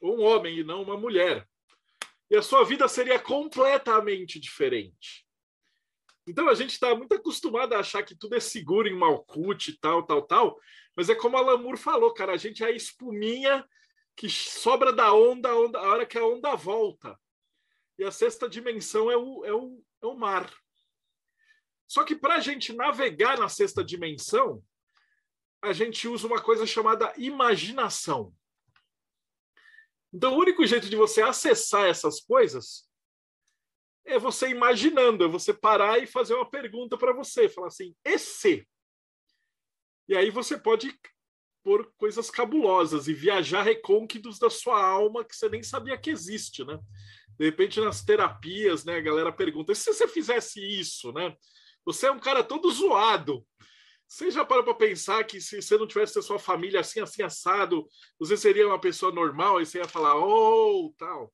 Ou 0.00 0.18
um 0.18 0.22
homem 0.22 0.58
e 0.58 0.64
não 0.64 0.82
uma 0.82 0.96
mulher. 0.96 1.46
E 2.30 2.36
a 2.36 2.42
sua 2.42 2.64
vida 2.64 2.86
seria 2.88 3.18
completamente 3.18 4.38
diferente. 4.38 5.26
Então 6.30 6.48
a 6.48 6.54
gente 6.54 6.70
está 6.70 6.94
muito 6.94 7.12
acostumado 7.12 7.72
a 7.72 7.80
achar 7.80 8.04
que 8.04 8.14
tudo 8.14 8.36
é 8.36 8.40
seguro 8.40 8.86
em 8.86 8.96
Malkuth 8.96 9.66
e 9.66 9.78
tal, 9.80 10.04
tal, 10.04 10.22
tal. 10.22 10.60
Mas 10.94 11.10
é 11.10 11.14
como 11.14 11.36
a 11.36 11.40
Lamour 11.40 11.76
falou, 11.76 12.14
cara, 12.14 12.32
a 12.32 12.36
gente 12.36 12.62
é 12.62 12.66
a 12.66 12.70
espuminha 12.70 13.68
que 14.16 14.30
sobra 14.30 14.92
da 14.92 15.12
onda, 15.12 15.52
onda, 15.56 15.80
a 15.80 15.82
hora 15.82 16.06
que 16.06 16.16
a 16.16 16.24
onda 16.24 16.54
volta. 16.54 17.18
E 17.98 18.04
a 18.04 18.12
sexta 18.12 18.48
dimensão 18.48 19.10
é 19.10 19.16
o, 19.16 19.44
é 19.44 19.52
o, 19.52 19.82
é 20.02 20.06
o 20.06 20.16
mar. 20.16 20.48
Só 21.88 22.04
que 22.04 22.14
para 22.14 22.36
a 22.36 22.40
gente 22.40 22.72
navegar 22.72 23.36
na 23.36 23.48
sexta 23.48 23.82
dimensão, 23.82 24.62
a 25.60 25.72
gente 25.72 26.06
usa 26.06 26.28
uma 26.28 26.40
coisa 26.40 26.64
chamada 26.64 27.12
imaginação. 27.16 28.32
Então, 30.12 30.34
o 30.34 30.38
único 30.38 30.64
jeito 30.64 30.88
de 30.88 30.94
você 30.94 31.22
acessar 31.22 31.88
essas 31.88 32.20
coisas 32.20 32.88
é 34.04 34.18
você 34.18 34.48
imaginando, 34.48 35.24
é 35.24 35.28
você 35.28 35.52
parar 35.52 35.98
e 36.02 36.06
fazer 36.06 36.34
uma 36.34 36.48
pergunta 36.48 36.96
para 36.96 37.12
você, 37.12 37.48
falar 37.48 37.68
assim, 37.68 37.94
e 38.04 38.18
se? 38.18 38.66
E 40.08 40.16
aí 40.16 40.30
você 40.30 40.58
pode 40.58 40.92
pôr 41.62 41.92
coisas 41.96 42.30
cabulosas 42.30 43.06
e 43.06 43.12
viajar 43.12 43.62
recônquitos 43.62 44.38
da 44.38 44.50
sua 44.50 44.82
alma 44.82 45.24
que 45.24 45.36
você 45.36 45.48
nem 45.48 45.62
sabia 45.62 45.98
que 45.98 46.10
existe, 46.10 46.64
né? 46.64 46.78
De 47.38 47.44
repente 47.46 47.80
nas 47.80 48.04
terapias, 48.04 48.84
né, 48.84 48.96
a 48.96 49.00
galera 49.00 49.32
pergunta: 49.32 49.74
se 49.74 49.92
você 49.92 50.08
fizesse 50.08 50.60
isso, 50.60 51.12
né? 51.12 51.34
Você 51.84 52.06
é 52.06 52.10
um 52.10 52.18
cara 52.20 52.44
todo 52.44 52.70
zoado. 52.70 53.46
Você 54.06 54.30
já 54.30 54.44
parou 54.44 54.64
para 54.64 54.74
pensar 54.74 55.22
que 55.22 55.40
se 55.40 55.62
você 55.62 55.78
não 55.78 55.86
tivesse 55.86 56.18
a 56.18 56.22
sua 56.22 56.38
família 56.38 56.80
assim, 56.80 57.00
assim, 57.00 57.22
assado, 57.22 57.86
você 58.18 58.36
seria 58.36 58.66
uma 58.66 58.80
pessoa 58.80 59.12
normal 59.12 59.60
e 59.60 59.66
você 59.66 59.78
ia 59.78 59.84
falar, 59.84 60.16
oh, 60.16 60.92
tal. 60.98 61.32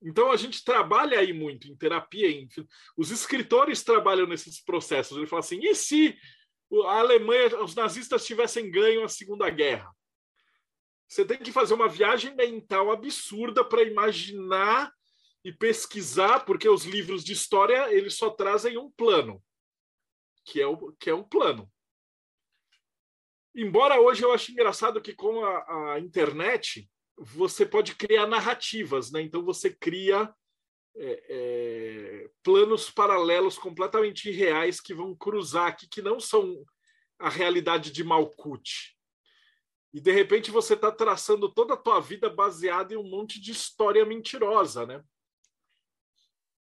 Então 0.00 0.30
a 0.30 0.36
gente 0.36 0.64
trabalha 0.64 1.18
aí 1.18 1.32
muito 1.32 1.66
em 1.68 1.76
terapia, 1.76 2.30
enfim. 2.30 2.66
os 2.96 3.10
escritores 3.10 3.82
trabalham 3.82 4.26
nesses 4.26 4.62
processos. 4.62 5.16
Ele 5.16 5.26
fala 5.26 5.40
assim: 5.40 5.58
e 5.60 5.74
se 5.74 6.16
a 6.86 6.98
Alemanha, 6.98 7.60
os 7.62 7.74
nazistas 7.74 8.24
tivessem 8.24 8.70
ganho 8.70 9.04
a 9.04 9.08
Segunda 9.08 9.50
Guerra? 9.50 9.90
Você 11.08 11.24
tem 11.24 11.38
que 11.38 11.50
fazer 11.50 11.74
uma 11.74 11.88
viagem 11.88 12.34
mental 12.34 12.92
absurda 12.92 13.64
para 13.64 13.82
imaginar 13.82 14.92
e 15.42 15.52
pesquisar, 15.52 16.44
porque 16.44 16.68
os 16.68 16.84
livros 16.84 17.24
de 17.24 17.32
história 17.32 17.92
eles 17.92 18.14
só 18.14 18.28
trazem 18.28 18.76
um 18.76 18.90
plano, 18.90 19.42
que 20.44 20.60
é 20.60 20.66
o 20.66 20.92
que 20.92 21.08
é 21.08 21.14
um 21.14 21.24
plano. 21.24 21.70
Embora 23.54 24.00
hoje 24.00 24.22
eu 24.22 24.32
ache 24.32 24.52
engraçado 24.52 25.00
que 25.00 25.14
com 25.14 25.44
a, 25.44 25.94
a 25.94 26.00
internet 26.00 26.88
você 27.18 27.66
pode 27.66 27.94
criar 27.94 28.26
narrativas, 28.26 29.10
né? 29.10 29.22
Então 29.22 29.42
você 29.42 29.70
cria 29.70 30.32
é, 30.96 31.24
é, 31.28 32.30
planos 32.42 32.90
paralelos 32.90 33.58
completamente 33.58 34.28
irreais 34.28 34.80
que 34.80 34.94
vão 34.94 35.14
cruzar 35.14 35.68
aqui, 35.68 35.88
que 35.88 36.02
não 36.02 36.20
são 36.20 36.64
a 37.18 37.28
realidade 37.28 37.90
de 37.90 38.04
Malkuth. 38.04 38.96
E 39.92 40.00
de 40.00 40.12
repente 40.12 40.50
você 40.50 40.74
está 40.74 40.92
traçando 40.92 41.52
toda 41.52 41.74
a 41.74 41.76
tua 41.76 42.00
vida 42.00 42.28
baseada 42.28 42.94
em 42.94 42.96
um 42.96 43.08
monte 43.08 43.40
de 43.40 43.52
história 43.52 44.04
mentirosa, 44.04 44.86
né? 44.86 45.02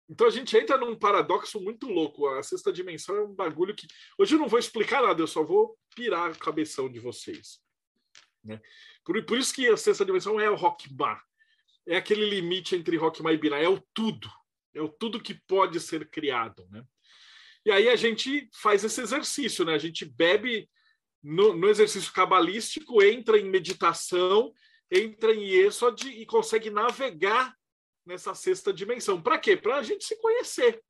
Então 0.09 0.27
a 0.27 0.29
gente 0.29 0.55
entra 0.57 0.77
num 0.77 0.95
paradoxo 0.95 1.59
muito 1.59 1.87
louco. 1.87 2.27
A 2.27 2.41
sexta 2.41 2.71
dimensão 2.71 3.15
é 3.17 3.23
um 3.23 3.33
bagulho 3.33 3.75
que. 3.75 3.87
Hoje 4.17 4.35
eu 4.35 4.39
não 4.39 4.47
vou 4.47 4.59
explicar 4.59 5.01
nada, 5.01 5.21
eu 5.21 5.27
só 5.27 5.43
vou 5.43 5.77
pirar 5.95 6.31
a 6.31 6.35
cabeção 6.35 6.89
de 6.89 6.99
vocês. 6.99 7.59
Né? 8.47 8.61
Por, 9.03 9.23
por 9.25 9.37
isso 9.37 9.53
que 9.53 9.67
a 9.67 9.77
sexta 9.77 10.05
dimensão 10.05 10.39
é 10.39 10.49
o 10.49 10.55
rock 10.55 10.91
bar. 10.91 11.21
É 11.85 11.97
aquele 11.97 12.25
limite 12.27 12.75
entre 12.75 12.97
rock 12.97 13.21
bar 13.21 13.33
e 13.33 13.37
bina. 13.37 13.57
É 13.57 13.67
o 13.67 13.81
tudo. 13.93 14.29
É 14.73 14.81
o 14.81 14.89
tudo 14.89 15.21
que 15.21 15.33
pode 15.33 15.79
ser 15.79 16.09
criado. 16.09 16.67
Né? 16.69 16.83
E 17.65 17.71
aí 17.71 17.89
a 17.89 17.95
gente 17.95 18.49
faz 18.53 18.83
esse 18.83 19.01
exercício, 19.01 19.65
né? 19.65 19.73
A 19.73 19.77
gente 19.77 20.05
bebe 20.05 20.69
no, 21.21 21.53
no 21.53 21.67
exercício 21.67 22.13
cabalístico, 22.13 23.03
entra 23.03 23.37
em 23.37 23.49
meditação, 23.49 24.53
entra 24.89 25.33
em 25.33 25.43
Yesod 25.43 26.07
e 26.07 26.25
consegue 26.25 26.69
navegar 26.69 27.53
nessa 28.05 28.33
sexta 28.33 28.71
dimensão. 28.71 29.21
Para 29.21 29.37
quê? 29.37 29.57
Para 29.57 29.77
a 29.77 29.83
gente 29.83 30.05
se 30.05 30.15
conhecer. 30.21 30.81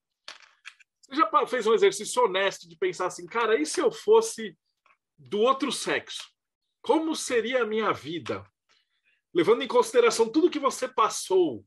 Você 1.01 1.15
já 1.15 1.47
fez 1.47 1.65
um 1.65 1.73
exercício 1.73 2.23
honesto 2.23 2.67
de 2.69 2.77
pensar 2.77 3.07
assim, 3.07 3.25
cara, 3.25 3.59
e 3.59 3.65
se 3.65 3.79
eu 3.79 3.91
fosse 3.91 4.55
do 5.17 5.39
outro 5.39 5.71
sexo? 5.71 6.29
Como 6.87 7.13
seria 7.17 7.63
a 7.63 7.65
minha 7.65 7.91
vida? 7.91 8.49
Levando 9.33 9.61
em 9.61 9.67
consideração 9.67 10.29
tudo 10.29 10.49
que 10.49 10.57
você 10.57 10.87
passou. 10.87 11.65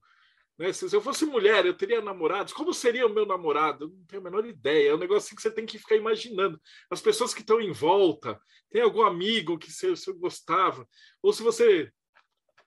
Né? 0.58 0.72
Se 0.72 0.90
eu 0.96 1.02
fosse 1.02 1.26
mulher, 1.26 1.66
eu 1.66 1.76
teria 1.76 2.00
namorados. 2.00 2.54
Como 2.54 2.72
seria 2.72 3.06
o 3.06 3.12
meu 3.12 3.26
namorado? 3.26 3.84
Eu 3.84 3.88
não 3.90 4.04
tenho 4.06 4.22
a 4.22 4.24
menor 4.24 4.46
ideia. 4.46 4.88
É 4.88 4.94
um 4.94 4.98
negócio 4.98 5.36
que 5.36 5.42
você 5.42 5.50
tem 5.50 5.66
que 5.66 5.78
ficar 5.78 5.94
imaginando. 5.94 6.58
As 6.90 7.02
pessoas 7.02 7.34
que 7.34 7.42
estão 7.42 7.60
em 7.60 7.70
volta. 7.70 8.40
Tem 8.70 8.80
algum 8.80 9.02
amigo 9.02 9.58
que 9.58 9.70
você, 9.70 9.90
você 9.90 10.10
gostava? 10.14 10.88
Ou 11.22 11.34
se 11.34 11.42
você 11.42 11.92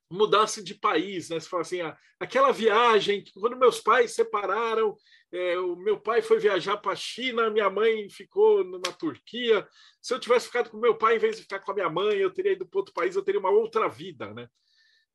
mudasse 0.07 0.63
de 0.63 0.75
país, 0.75 1.29
né? 1.29 1.39
Você 1.39 1.49
fala 1.49 1.63
assim, 1.63 1.81
ah, 1.81 1.97
aquela 2.19 2.51
viagem, 2.51 3.23
quando 3.33 3.57
meus 3.57 3.79
pais 3.79 4.13
separaram, 4.13 4.95
é, 5.33 5.57
o 5.57 5.75
meu 5.75 5.99
pai 5.99 6.21
foi 6.21 6.37
viajar 6.37 6.77
para 6.77 6.91
a 6.91 6.95
China, 6.95 7.49
minha 7.49 7.67
mãe 7.67 8.07
ficou 8.07 8.63
na 8.63 8.91
Turquia. 8.91 9.67
Se 9.99 10.13
eu 10.13 10.19
tivesse 10.19 10.45
ficado 10.45 10.69
com 10.69 10.77
meu 10.77 10.95
pai 10.95 11.15
em 11.15 11.19
vez 11.19 11.37
de 11.37 11.41
ficar 11.41 11.59
com 11.59 11.71
a 11.71 11.73
minha 11.73 11.89
mãe, 11.89 12.17
eu 12.17 12.31
teria 12.31 12.51
ido 12.51 12.67
para 12.67 12.79
outro 12.79 12.93
país, 12.93 13.15
eu 13.15 13.23
teria 13.23 13.39
uma 13.39 13.49
outra 13.49 13.89
vida, 13.89 14.31
né? 14.31 14.47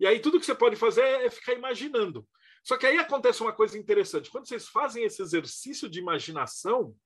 E 0.01 0.09
aí 0.09 0.19
tudo 0.19 0.41
que 0.41 0.45
você 0.45 0.57
pode 0.57 0.75
fazer 0.75 1.03
é 1.03 1.31
ficar 1.31 1.55
imaginando. 1.55 2.27
Só 2.65 2.77
que 2.77 2.85
aí 2.85 2.99
acontece 2.99 3.41
uma 3.43 3.53
coisa 3.53 3.79
interessante. 3.79 4.29
Quando 4.29 4.49
vocês 4.49 4.67
fazem 4.67 5.05
esse 5.05 5.23
exercício 5.23 5.89
de 5.89 6.01
imaginação, 6.01 6.97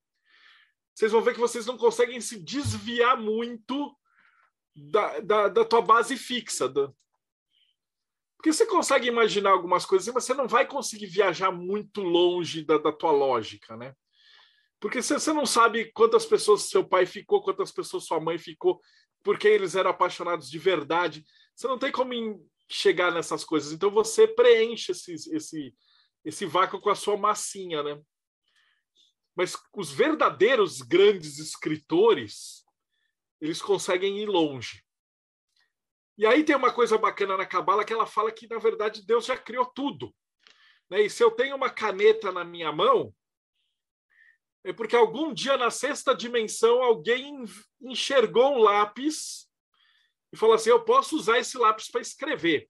vocês 0.95 1.13
vão 1.13 1.21
ver 1.21 1.35
que 1.35 1.41
vocês 1.41 1.67
não 1.67 1.77
conseguem 1.77 2.21
se 2.21 2.41
desviar 2.43 3.21
muito 3.21 3.95
da, 4.75 5.21
da, 5.21 5.49
da 5.49 5.65
tua 5.67 5.83
base 5.83 6.17
fixa, 6.17 6.67
da, 6.67 6.91
porque 8.43 8.53
você 8.53 8.67
consegue 8.67 9.07
imaginar 9.07 9.51
algumas 9.51 9.87
coisas, 9.87 10.13
mas 10.13 10.25
você 10.25 10.35
não 10.35 10.49
vai 10.49 10.67
conseguir 10.67 11.07
viajar 11.07 11.53
muito 11.53 12.01
longe 12.03 12.65
da, 12.65 12.77
da 12.77 12.91
tua 12.91 13.13
lógica, 13.13 13.77
né? 13.77 13.95
Porque 14.81 15.01
você, 15.01 15.15
você 15.15 15.33
não 15.33 15.47
sabe 15.47 15.93
quantas 15.93 16.27
pessoas 16.27 16.63
seu 16.63 16.85
pai 16.85 17.07
ficou, 17.07 17.41
quantas 17.41 17.71
pessoas 17.71 18.05
sua 18.05 18.19
mãe 18.19 18.39
ficou, 18.39 18.81
porque 19.23 19.47
eles 19.47 19.77
eram 19.77 19.91
apaixonados 19.91 20.51
de 20.51 20.59
verdade. 20.59 21.25
Você 21.55 21.69
não 21.69 21.79
tem 21.79 21.93
como 21.93 22.45
chegar 22.69 23.13
nessas 23.13 23.45
coisas. 23.45 23.71
Então 23.71 23.93
você 23.93 24.27
preenche 24.27 24.91
esse, 24.91 25.15
esse, 25.33 25.73
esse 26.25 26.45
vácuo 26.45 26.81
com 26.81 26.91
a 26.91 26.97
sua 26.97 27.17
massinha, 27.17 27.81
né? 27.81 28.03
Mas 29.37 29.57
os 29.73 29.93
verdadeiros 29.93 30.83
grandes 30.83 31.39
escritores, 31.39 32.65
eles 33.41 33.63
conseguem 33.63 34.19
ir 34.19 34.27
longe. 34.27 34.82
E 36.19 36.27
aí 36.27 36.45
tem 36.45 36.55
uma 36.55 36.73
coisa 36.73 36.99
bacana 36.99 37.37
na 37.37 37.47
Cabala 37.47 37.85
que 37.85 37.93
ela 37.93 38.07
fala 38.07 38.31
que, 38.31 38.49
na 38.49 38.59
verdade, 38.59 39.05
Deus 39.05 39.25
já 39.25 39.37
criou 39.37 39.67
tudo. 39.67 40.15
Né? 40.91 41.03
E 41.03 41.11
se 41.11 41.23
eu 41.25 41.31
tenho 41.31 41.57
uma 41.57 41.71
caneta 41.71 42.31
na 42.31 42.45
minha 42.45 42.71
mão, 42.71 43.15
é 44.65 44.73
porque 44.73 44.95
algum 44.95 45.33
dia 45.33 45.57
na 45.57 45.71
sexta 45.71 46.15
dimensão 46.15 46.83
alguém 46.83 47.45
enxergou 47.81 48.55
um 48.55 48.59
lápis 48.59 49.49
e 50.33 50.37
falou 50.37 50.55
assim: 50.55 50.71
eu 50.71 50.85
posso 50.85 51.17
usar 51.17 51.39
esse 51.39 51.59
lápis 51.59 51.91
para 51.91 52.01
escrever. 52.01 52.69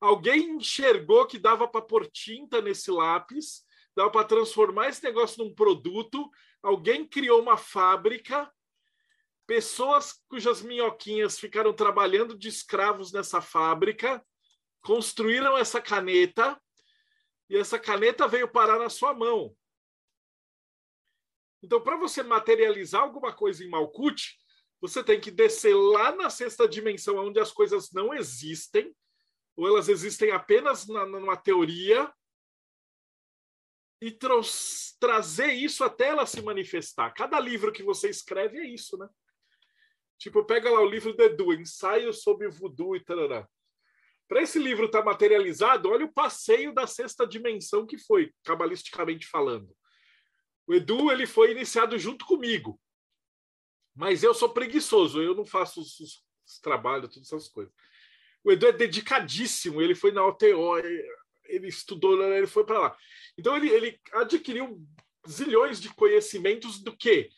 Alguém 0.00 0.56
enxergou 0.56 1.26
que 1.26 1.38
dava 1.38 1.68
para 1.68 1.82
pôr 1.82 2.06
tinta 2.06 2.60
nesse 2.60 2.90
lápis, 2.90 3.64
dava 3.94 4.10
para 4.10 4.26
transformar 4.26 4.88
esse 4.88 5.02
negócio 5.02 5.42
num 5.42 5.54
produto. 5.54 6.30
Alguém 6.62 7.06
criou 7.06 7.40
uma 7.40 7.56
fábrica, 7.56 8.50
pessoas 9.50 10.12
cujas 10.28 10.62
minhoquinhas 10.62 11.36
ficaram 11.36 11.72
trabalhando 11.72 12.38
de 12.38 12.46
escravos 12.46 13.10
nessa 13.10 13.40
fábrica, 13.40 14.24
construíram 14.80 15.58
essa 15.58 15.82
caneta, 15.82 16.56
e 17.48 17.56
essa 17.56 17.76
caneta 17.76 18.28
veio 18.28 18.46
parar 18.46 18.78
na 18.78 18.88
sua 18.88 19.12
mão. 19.12 19.52
Então, 21.60 21.80
para 21.80 21.96
você 21.96 22.22
materializar 22.22 23.02
alguma 23.02 23.34
coisa 23.34 23.64
em 23.64 23.68
Malkuth, 23.68 24.38
você 24.80 25.02
tem 25.02 25.20
que 25.20 25.32
descer 25.32 25.74
lá 25.74 26.14
na 26.14 26.30
sexta 26.30 26.68
dimensão, 26.68 27.16
onde 27.16 27.40
as 27.40 27.50
coisas 27.50 27.90
não 27.90 28.14
existem, 28.14 28.94
ou 29.56 29.66
elas 29.66 29.88
existem 29.88 30.30
apenas 30.30 30.86
na, 30.86 31.04
numa 31.04 31.36
teoria, 31.36 32.08
e 34.00 34.16
trazer 35.00 35.54
isso 35.54 35.82
até 35.82 36.06
ela 36.06 36.24
se 36.24 36.40
manifestar. 36.40 37.12
Cada 37.14 37.40
livro 37.40 37.72
que 37.72 37.82
você 37.82 38.08
escreve 38.08 38.56
é 38.56 38.64
isso, 38.64 38.96
né? 38.96 39.08
Tipo, 40.20 40.44
pega 40.44 40.70
lá 40.70 40.80
o 40.82 40.88
livro 40.88 41.14
do 41.14 41.22
Edu, 41.22 41.54
Ensaio 41.54 42.12
sobre 42.12 42.46
Voodoo 42.46 42.94
e 42.94 43.02
tarará. 43.02 43.48
Para 44.28 44.42
esse 44.42 44.58
livro 44.58 44.84
estar 44.84 44.98
tá 44.98 45.04
materializado, 45.04 45.88
olha 45.88 46.04
o 46.04 46.12
passeio 46.12 46.74
da 46.74 46.86
sexta 46.86 47.26
dimensão 47.26 47.86
que 47.86 47.96
foi, 47.96 48.30
cabalisticamente 48.44 49.26
falando. 49.26 49.74
O 50.66 50.74
Edu 50.74 51.10
ele 51.10 51.26
foi 51.26 51.52
iniciado 51.52 51.98
junto 51.98 52.26
comigo. 52.26 52.78
Mas 53.96 54.22
eu 54.22 54.34
sou 54.34 54.50
preguiçoso, 54.50 55.22
eu 55.22 55.34
não 55.34 55.46
faço 55.46 55.80
os, 55.80 55.98
os, 55.98 56.22
os 56.46 56.60
trabalhos, 56.60 57.14
todas 57.14 57.32
essas 57.32 57.48
coisas. 57.48 57.72
O 58.44 58.52
Edu 58.52 58.66
é 58.66 58.72
dedicadíssimo, 58.72 59.80
ele 59.80 59.94
foi 59.94 60.12
na 60.12 60.24
OTO, 60.24 60.76
ele 61.46 61.66
estudou, 61.66 62.22
ele 62.22 62.46
foi 62.46 62.64
para 62.64 62.78
lá. 62.78 62.98
Então 63.38 63.56
ele, 63.56 63.70
ele 63.70 63.98
adquiriu 64.12 64.86
zilhões 65.26 65.80
de 65.80 65.88
conhecimentos 65.94 66.78
do 66.78 66.94
que 66.94 67.30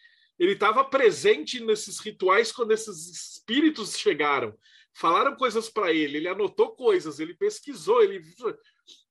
ele 0.43 0.55
estava 0.55 0.85
presente 0.85 1.61
nesses 1.61 2.01
rituais 2.01 2.51
quando 2.51 2.73
esses 2.73 3.09
espíritos 3.09 3.97
chegaram, 3.97 4.59
falaram 4.93 5.37
coisas 5.37 5.71
para 5.71 5.93
ele, 5.93 6.17
ele 6.17 6.29
anotou 6.29 6.75
coisas, 6.75 7.21
ele 7.21 7.35
pesquisou, 7.35 8.03
ele 8.03 8.21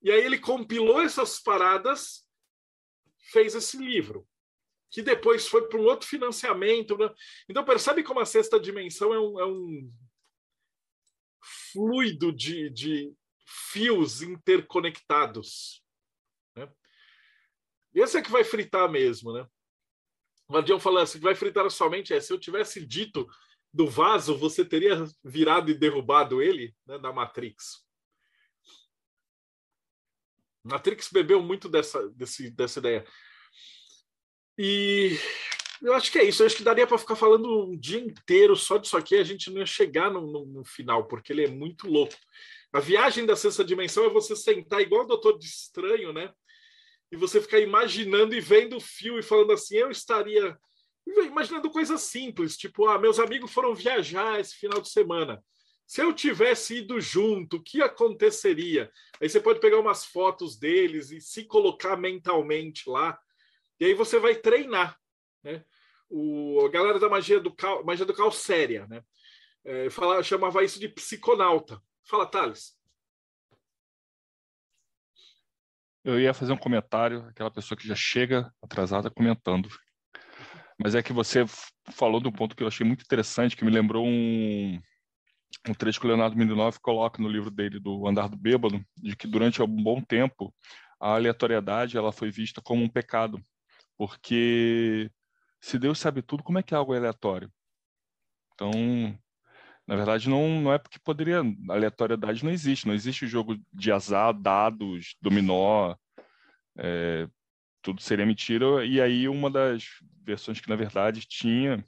e 0.02 0.12
aí 0.12 0.22
ele 0.22 0.38
compilou 0.38 1.02
essas 1.02 1.42
paradas 1.42 2.28
fez 3.32 3.56
esse 3.56 3.78
livro, 3.78 4.28
que 4.90 5.02
depois 5.02 5.48
foi 5.48 5.68
para 5.70 5.80
um 5.80 5.86
outro 5.86 6.06
financiamento. 6.06 6.98
Né? 6.98 7.10
Então, 7.48 7.64
percebe 7.64 8.04
como 8.04 8.20
a 8.20 8.26
sexta 8.26 8.60
dimensão 8.60 9.14
é 9.14 9.20
um, 9.20 9.40
é 9.40 9.46
um 9.46 9.90
fluido 11.72 12.32
de, 12.34 12.70
de 12.70 13.14
fios 13.72 14.22
interconectados. 14.22 15.82
Né? 16.58 16.70
Esse 17.94 18.18
é 18.18 18.22
que 18.22 18.32
vai 18.32 18.44
fritar 18.44 18.92
mesmo, 18.92 19.32
né? 19.32 19.48
O 20.52 20.54
Guardião 20.54 20.82
falou 20.82 21.00
assim, 21.00 21.18
vai 21.18 21.34
fritar 21.34 21.72
somente 21.72 22.14
é, 22.14 22.20
se 22.20 22.34
eu 22.34 22.38
tivesse 22.38 22.86
dito 22.86 23.26
do 23.74 23.88
vaso, 23.88 24.38
você 24.38 24.66
teria 24.66 25.02
virado 25.24 25.72
e 25.72 25.74
derrubado 25.74 26.42
ele 26.42 26.76
né, 26.86 27.00
da 27.00 27.14
Matrix. 27.14 27.86
Matrix 30.62 31.08
bebeu 31.10 31.42
muito 31.42 31.70
dessa, 31.70 32.06
desse, 32.10 32.52
dessa 32.52 32.80
ideia. 32.80 33.08
E 34.58 35.18
eu 35.82 35.94
acho 35.94 36.12
que 36.12 36.20
é 36.20 36.26
isso. 36.26 36.44
Eu 36.44 36.48
acho 36.48 36.58
que 36.58 36.64
daria 36.66 36.86
para 36.86 36.98
ficar 36.98 37.16
falando 37.16 37.70
um 37.70 37.78
dia 37.80 38.02
inteiro 38.02 38.54
só 38.58 38.76
disso 38.76 38.98
aqui. 38.98 39.16
A 39.16 39.24
gente 39.24 39.50
não 39.50 39.60
ia 39.60 39.66
chegar 39.66 40.12
no, 40.12 40.28
no, 40.28 40.46
no, 40.46 40.66
final, 40.66 41.08
porque 41.08 41.32
ele 41.32 41.46
é 41.46 41.50
muito 41.50 41.88
louco. 41.88 42.18
A 42.74 42.82
viagem 42.82 43.26
da 43.26 43.38
sexta 43.38 43.64
dimensão 43.64 44.04
é 44.04 44.10
você 44.10 44.36
sentar 44.36 44.82
igual 44.82 45.06
o 45.06 45.08
Doutor 45.08 45.40
de 45.40 45.46
Estranho, 45.46 46.12
né? 46.12 46.34
E 47.12 47.18
você 47.18 47.42
ficar 47.42 47.60
imaginando 47.60 48.34
e 48.34 48.40
vendo 48.40 48.78
o 48.78 48.82
fio 48.82 49.20
e 49.20 49.24
falando 49.24 49.52
assim: 49.52 49.78
eu 49.78 49.92
estaria. 49.92 50.58
Imaginando 51.06 51.70
coisas 51.72 52.02
simples, 52.04 52.56
tipo, 52.56 52.88
ah, 52.88 52.98
meus 52.98 53.20
amigos 53.20 53.52
foram 53.52 53.74
viajar 53.74 54.40
esse 54.40 54.56
final 54.56 54.80
de 54.80 54.90
semana. 54.90 55.44
Se 55.92 56.02
eu 56.02 56.14
tivesse 56.14 56.78
ido 56.78 57.02
junto, 57.02 57.58
o 57.58 57.62
que 57.62 57.82
aconteceria? 57.82 58.90
Aí 59.20 59.28
você 59.28 59.42
pode 59.42 59.60
pegar 59.60 59.80
umas 59.80 60.06
fotos 60.06 60.58
deles 60.58 61.12
e 61.12 61.20
se 61.20 61.44
colocar 61.44 61.98
mentalmente 61.98 62.90
lá. 62.90 63.20
E 63.78 63.86
aí 63.86 63.94
você 63.94 64.20
vai 64.20 64.36
treinar. 64.36 64.98
Né? 65.44 65.66
O, 66.10 66.64
a 66.66 66.70
galera 66.70 66.98
da 66.98 67.10
magia 67.10 67.42
do 67.42 67.54
cal, 67.54 67.84
magia 67.84 68.06
do 68.06 68.14
cal 68.14 68.32
séria, 68.32 68.88
né? 68.88 69.04
É, 69.66 69.90
fala, 69.90 70.24
chamava 70.24 70.64
isso 70.64 70.80
de 70.80 70.88
psiconauta. 70.88 71.82
Fala, 72.04 72.26
Thales. 72.26 72.74
Eu 76.04 76.20
ia 76.20 76.34
fazer 76.34 76.52
um 76.52 76.58
comentário, 76.58 77.26
aquela 77.28 77.52
pessoa 77.52 77.78
que 77.78 77.88
já 77.88 77.96
chega 77.96 78.52
atrasada 78.62 79.10
comentando. 79.12 79.70
Mas 80.80 80.96
é 80.96 81.04
que 81.04 81.14
você 81.14 81.46
falou 81.92 82.20
de 82.20 82.28
um 82.28 82.32
ponto 82.32 82.56
que 82.56 82.64
eu 82.64 82.68
achei 82.68 82.86
muito 82.86 83.04
interessante, 83.04 83.56
que 83.56 83.64
me 83.64 83.70
lembrou 83.72 84.06
um, 84.06 84.82
um 85.68 85.74
trecho 85.74 86.00
que 86.00 86.06
o 86.06 86.10
Leonardo 86.10 86.36
Mindinov 86.36 86.80
coloca 86.80 87.22
no 87.22 87.30
livro 87.30 87.52
dele 87.52 87.80
do 87.80 88.08
Andar 88.08 88.28
do 88.28 88.38
Bêbado, 88.38 88.84
de 88.98 89.16
que 89.16 89.28
durante 89.28 89.62
um 89.62 89.68
bom 89.68 90.02
tempo 90.02 90.54
a 91.00 91.14
aleatoriedade 91.14 91.98
ela 91.98 92.12
foi 92.12 92.32
vista 92.32 92.62
como 92.62 92.84
um 92.84 92.90
pecado, 92.90 93.40
porque 93.96 95.12
se 95.60 95.78
Deus 95.78 96.00
sabe 96.00 96.24
tudo, 96.24 96.42
como 96.42 96.58
é 96.58 96.64
que 96.64 96.74
algo 96.74 96.96
é 96.96 96.98
aleatório? 96.98 97.52
Então, 98.54 98.72
na 99.88 99.96
verdade, 99.96 100.30
não, 100.30 100.62
não 100.62 100.74
é 100.74 100.78
porque 100.78 101.00
poderia. 101.00 101.42
Aleatoriedade 101.70 102.46
não 102.46 102.52
existe. 102.52 102.88
Não 102.88 102.94
existe 102.94 103.28
jogo 103.28 103.58
de 103.74 103.92
azar, 103.92 104.34
dados, 104.34 105.16
dominó. 105.22 105.96
É, 106.78 107.28
tudo 107.82 108.02
seria 108.02 108.26
mentira. 108.26 108.86
E 108.86 109.02
aí, 109.02 109.28
uma 109.28 109.50
das 109.50 109.86
versões 110.24 110.62
que, 110.62 110.70
na 110.70 110.76
verdade, 110.76 111.26
tinha 111.28 111.84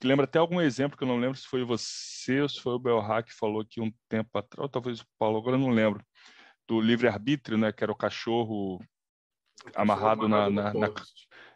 que 0.00 0.06
lembra 0.06 0.24
até 0.24 0.38
algum 0.38 0.60
exemplo 0.60 0.96
que 0.96 1.04
eu 1.04 1.08
não 1.08 1.18
lembro 1.18 1.36
se 1.36 1.46
foi 1.46 1.62
você 1.62 2.40
ou 2.40 2.48
se 2.48 2.60
foi 2.60 2.72
o 2.72 2.78
Belhac 2.78 3.28
que 3.28 3.36
falou 3.36 3.60
aqui 3.60 3.80
um 3.82 3.92
tempo 4.08 4.36
atrás, 4.38 4.62
ou 4.62 4.68
talvez 4.68 5.00
o 5.00 5.06
Paulo, 5.18 5.38
agora 5.38 5.56
eu 5.56 5.60
não 5.60 5.70
lembro, 5.70 6.02
do 6.66 6.80
livre-arbítrio, 6.80 7.58
né, 7.58 7.70
que 7.70 7.84
era 7.84 7.92
o 7.92 7.96
cachorro 7.96 8.82
amarrado, 9.74 10.24
amarrado 10.24 10.28
na, 10.28 10.72
na, 10.72 10.74
na, 10.74 10.94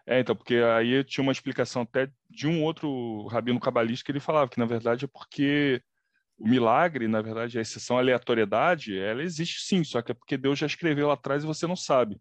É, 0.07 0.21
então, 0.21 0.37
porque 0.37 0.57
aí 0.57 1.03
tinha 1.05 1.23
uma 1.23 1.33
explicação 1.33 1.83
até 1.83 2.11
de 2.29 2.47
um 2.47 2.63
outro 2.63 3.27
rabino 3.29 3.59
cabalista 3.59 4.05
que 4.05 4.13
ele 4.13 4.21
falava 4.21 4.51
que, 4.51 4.59
na 4.59 4.67
verdade, 4.67 5.07
é 5.07 5.09
porque 5.09 5.83
o 6.37 6.47
milagre, 6.49 7.09
na 7.09 7.23
verdade, 7.23 7.59
a 7.59 7.63
exceção 7.63 7.97
aleatoriedade, 7.97 8.99
ela 8.99 9.23
existe 9.23 9.61
sim, 9.63 9.83
só 9.83 10.03
que 10.03 10.13
é 10.13 10.15
porque 10.15 10.37
Deus 10.37 10.59
já 10.59 10.67
escreveu 10.67 11.09
lá 11.09 11.15
atrás 11.15 11.43
e 11.43 11.47
você 11.47 11.67
não 11.67 11.77
sabe 11.77 12.21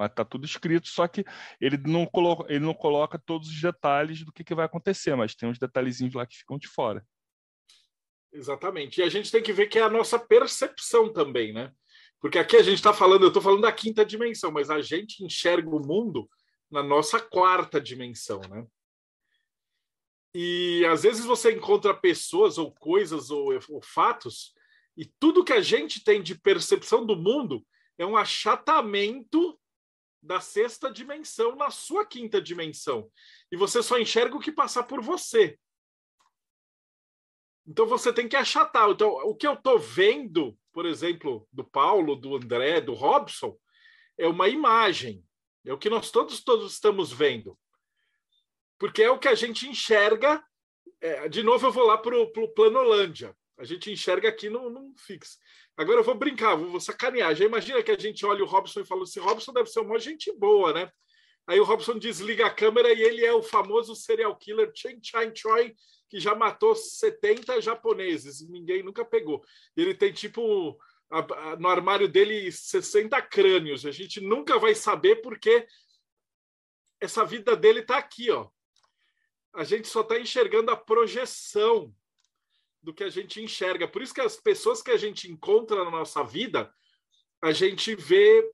mas 0.00 0.10
está 0.10 0.24
tudo 0.24 0.46
escrito, 0.46 0.88
só 0.88 1.06
que 1.06 1.24
ele 1.60 1.76
não, 1.76 2.06
coloca, 2.06 2.50
ele 2.50 2.64
não 2.64 2.72
coloca 2.72 3.18
todos 3.18 3.48
os 3.48 3.60
detalhes 3.60 4.24
do 4.24 4.32
que, 4.32 4.42
que 4.42 4.54
vai 4.54 4.64
acontecer, 4.64 5.14
mas 5.14 5.34
tem 5.34 5.46
uns 5.46 5.58
detalhezinhos 5.58 6.14
lá 6.14 6.26
que 6.26 6.38
ficam 6.38 6.56
de 6.56 6.66
fora. 6.68 7.04
Exatamente. 8.32 9.00
E 9.00 9.02
a 9.02 9.10
gente 9.10 9.30
tem 9.30 9.42
que 9.42 9.52
ver 9.52 9.66
que 9.66 9.78
é 9.78 9.82
a 9.82 9.90
nossa 9.90 10.18
percepção 10.18 11.12
também, 11.12 11.52
né? 11.52 11.70
Porque 12.18 12.38
aqui 12.38 12.56
a 12.56 12.62
gente 12.62 12.76
está 12.76 12.94
falando, 12.94 13.22
eu 13.22 13.28
estou 13.28 13.42
falando 13.42 13.62
da 13.62 13.72
quinta 13.72 14.04
dimensão, 14.04 14.50
mas 14.50 14.70
a 14.70 14.80
gente 14.80 15.22
enxerga 15.22 15.68
o 15.68 15.86
mundo 15.86 16.28
na 16.70 16.82
nossa 16.82 17.20
quarta 17.20 17.80
dimensão, 17.80 18.40
né? 18.48 18.66
E 20.32 20.84
às 20.86 21.02
vezes 21.02 21.24
você 21.24 21.52
encontra 21.52 21.92
pessoas 21.92 22.56
ou 22.56 22.72
coisas 22.72 23.30
ou, 23.30 23.48
ou 23.68 23.82
fatos 23.82 24.54
e 24.96 25.04
tudo 25.04 25.44
que 25.44 25.52
a 25.52 25.60
gente 25.60 26.04
tem 26.04 26.22
de 26.22 26.38
percepção 26.38 27.04
do 27.04 27.16
mundo 27.16 27.66
é 27.98 28.06
um 28.06 28.16
achatamento 28.16 29.58
da 30.22 30.40
sexta 30.40 30.92
dimensão 30.92 31.56
na 31.56 31.70
sua 31.70 32.04
quinta 32.04 32.40
dimensão. 32.40 33.10
E 33.50 33.56
você 33.56 33.82
só 33.82 33.98
enxerga 33.98 34.36
o 34.36 34.40
que 34.40 34.52
passar 34.52 34.82
por 34.84 35.00
você. 35.00 35.58
Então 37.66 37.86
você 37.86 38.12
tem 38.12 38.28
que 38.28 38.36
achatar. 38.36 38.90
Então, 38.90 39.08
o 39.08 39.34
que 39.34 39.46
eu 39.46 39.54
estou 39.54 39.78
vendo, 39.78 40.58
por 40.72 40.84
exemplo, 40.84 41.48
do 41.52 41.64
Paulo, 41.64 42.16
do 42.16 42.36
André, 42.36 42.80
do 42.80 42.94
Robson, 42.94 43.56
é 44.18 44.26
uma 44.26 44.48
imagem. 44.48 45.24
É 45.64 45.72
o 45.72 45.78
que 45.78 45.90
nós 45.90 46.10
todos, 46.10 46.42
todos 46.42 46.72
estamos 46.72 47.12
vendo. 47.12 47.58
Porque 48.78 49.02
é 49.02 49.10
o 49.10 49.18
que 49.18 49.28
a 49.28 49.34
gente 49.34 49.68
enxerga. 49.68 50.42
É, 51.00 51.28
de 51.28 51.42
novo, 51.42 51.66
eu 51.66 51.72
vou 51.72 51.84
lá 51.84 51.98
para 51.98 52.16
o 52.16 52.48
Planolândia. 52.54 53.36
A 53.58 53.64
gente 53.64 53.90
enxerga 53.90 54.28
aqui 54.28 54.48
no, 54.48 54.70
no 54.70 54.94
fixo. 54.96 55.36
Agora 55.76 56.00
eu 56.00 56.04
vou 56.04 56.14
brincar, 56.14 56.56
vou, 56.56 56.80
sacanear. 56.80 57.34
Já 57.34 57.44
imagina 57.44 57.82
que 57.82 57.90
a 57.90 57.98
gente 57.98 58.24
olha 58.24 58.42
o 58.42 58.46
Robson 58.46 58.80
e 58.80 58.86
fala 58.86 59.02
assim: 59.02 59.20
Robson 59.20 59.52
deve 59.52 59.68
ser 59.68 59.80
uma 59.80 59.98
gente 59.98 60.32
boa, 60.32 60.72
né? 60.72 60.90
Aí 61.46 61.60
o 61.60 61.64
Robson 61.64 61.98
desliga 61.98 62.46
a 62.46 62.54
câmera 62.54 62.92
e 62.92 63.02
ele 63.02 63.24
é 63.24 63.32
o 63.32 63.42
famoso 63.42 63.94
serial 63.94 64.34
killer 64.36 64.70
Chen 64.74 64.98
Chai 65.02 65.32
Choi, 65.34 65.74
que 66.08 66.18
já 66.18 66.34
matou 66.34 66.74
70 66.74 67.60
japoneses. 67.60 68.48
Ninguém 68.48 68.82
nunca 68.82 69.04
pegou. 69.04 69.42
Ele 69.76 69.94
tem 69.94 70.12
tipo 70.12 70.78
no 71.58 71.68
armário 71.68 72.08
dele 72.08 72.50
60 72.52 73.20
crânios. 73.22 73.84
A 73.84 73.90
gente 73.90 74.20
nunca 74.20 74.58
vai 74.58 74.74
saber 74.74 75.16
porque 75.16 75.66
essa 77.00 77.24
vida 77.24 77.56
dele 77.56 77.80
está 77.80 77.98
aqui, 77.98 78.30
ó. 78.30 78.48
A 79.52 79.64
gente 79.64 79.88
só 79.88 80.02
está 80.02 80.18
enxergando 80.18 80.70
a 80.70 80.76
projeção 80.76 81.92
do 82.82 82.94
que 82.94 83.02
a 83.02 83.08
gente 83.08 83.42
enxerga. 83.42 83.88
Por 83.88 84.02
isso 84.02 84.14
que 84.14 84.20
as 84.20 84.36
pessoas 84.36 84.82
que 84.82 84.90
a 84.90 84.96
gente 84.96 85.30
encontra 85.30 85.84
na 85.84 85.90
nossa 85.90 86.22
vida, 86.22 86.72
a 87.42 87.52
gente 87.52 87.94
vê 87.94 88.48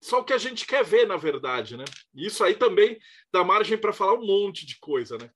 só 0.00 0.20
o 0.20 0.24
que 0.24 0.32
a 0.32 0.38
gente 0.38 0.66
quer 0.66 0.84
ver, 0.84 1.06
na 1.06 1.16
verdade, 1.16 1.76
né? 1.76 1.84
E 2.14 2.26
isso 2.26 2.42
aí 2.42 2.54
também 2.54 2.98
dá 3.32 3.44
margem 3.44 3.76
para 3.76 3.92
falar 3.92 4.14
um 4.14 4.24
monte 4.24 4.64
de 4.64 4.78
coisa, 4.78 5.18
né? 5.18 5.30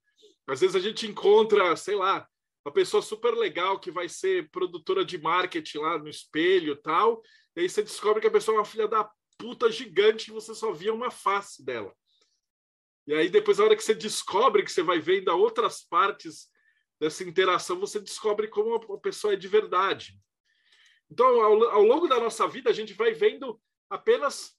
Às 0.46 0.60
vezes 0.60 0.76
a 0.76 0.80
gente 0.80 1.06
encontra, 1.06 1.76
sei 1.76 1.94
lá, 1.94 2.28
uma 2.64 2.72
pessoa 2.72 3.02
super 3.02 3.34
legal 3.34 3.78
que 3.78 3.90
vai 3.90 4.08
ser 4.08 4.48
produtora 4.50 5.04
de 5.04 5.18
marketing 5.18 5.78
lá 5.78 5.98
no 5.98 6.08
espelho 6.08 6.76
tal, 6.76 7.20
e 7.56 7.60
aí 7.60 7.68
você 7.68 7.82
descobre 7.82 8.20
que 8.20 8.28
a 8.28 8.30
pessoa 8.30 8.56
é 8.56 8.58
uma 8.58 8.64
filha 8.64 8.88
da 8.88 9.10
puta 9.36 9.70
gigante 9.70 10.30
e 10.30 10.34
você 10.34 10.54
só 10.54 10.72
via 10.72 10.94
uma 10.94 11.10
face 11.10 11.64
dela. 11.64 11.92
E 13.06 13.14
aí 13.14 13.28
depois, 13.28 13.58
na 13.58 13.64
hora 13.64 13.76
que 13.76 13.82
você 13.82 13.94
descobre 13.94 14.62
que 14.62 14.70
você 14.70 14.82
vai 14.82 15.00
vendo 15.00 15.28
outras 15.30 15.82
partes 15.82 16.48
dessa 17.00 17.24
interação, 17.24 17.80
você 17.80 17.98
descobre 17.98 18.46
como 18.46 18.76
a 18.76 18.98
pessoa 18.98 19.32
é 19.32 19.36
de 19.36 19.48
verdade. 19.48 20.16
Então, 21.10 21.26
ao, 21.26 21.62
ao 21.70 21.82
longo 21.82 22.06
da 22.06 22.20
nossa 22.20 22.46
vida, 22.46 22.70
a 22.70 22.72
gente 22.72 22.94
vai 22.94 23.12
vendo 23.12 23.60
apenas 23.90 24.56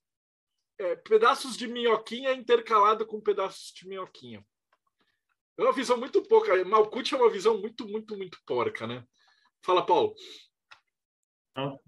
é, 0.78 0.96
pedaços 0.98 1.56
de 1.56 1.68
minhoquinha 1.68 2.34
intercalado 2.34 3.06
com 3.06 3.22
pedaços 3.22 3.72
de 3.74 3.88
minhoquinha. 3.88 4.46
É 5.58 5.62
uma 5.62 5.74
visão 5.74 5.98
muito 5.98 6.22
pouca. 6.24 6.64
Malkuth 6.66 7.14
é 7.14 7.16
uma 7.16 7.32
visão 7.32 7.60
muito, 7.60 7.88
muito, 7.88 8.18
muito 8.18 8.38
porca, 8.46 8.88
né? 8.88 9.04
Fala, 9.62 9.86
Paulo. 9.86 10.14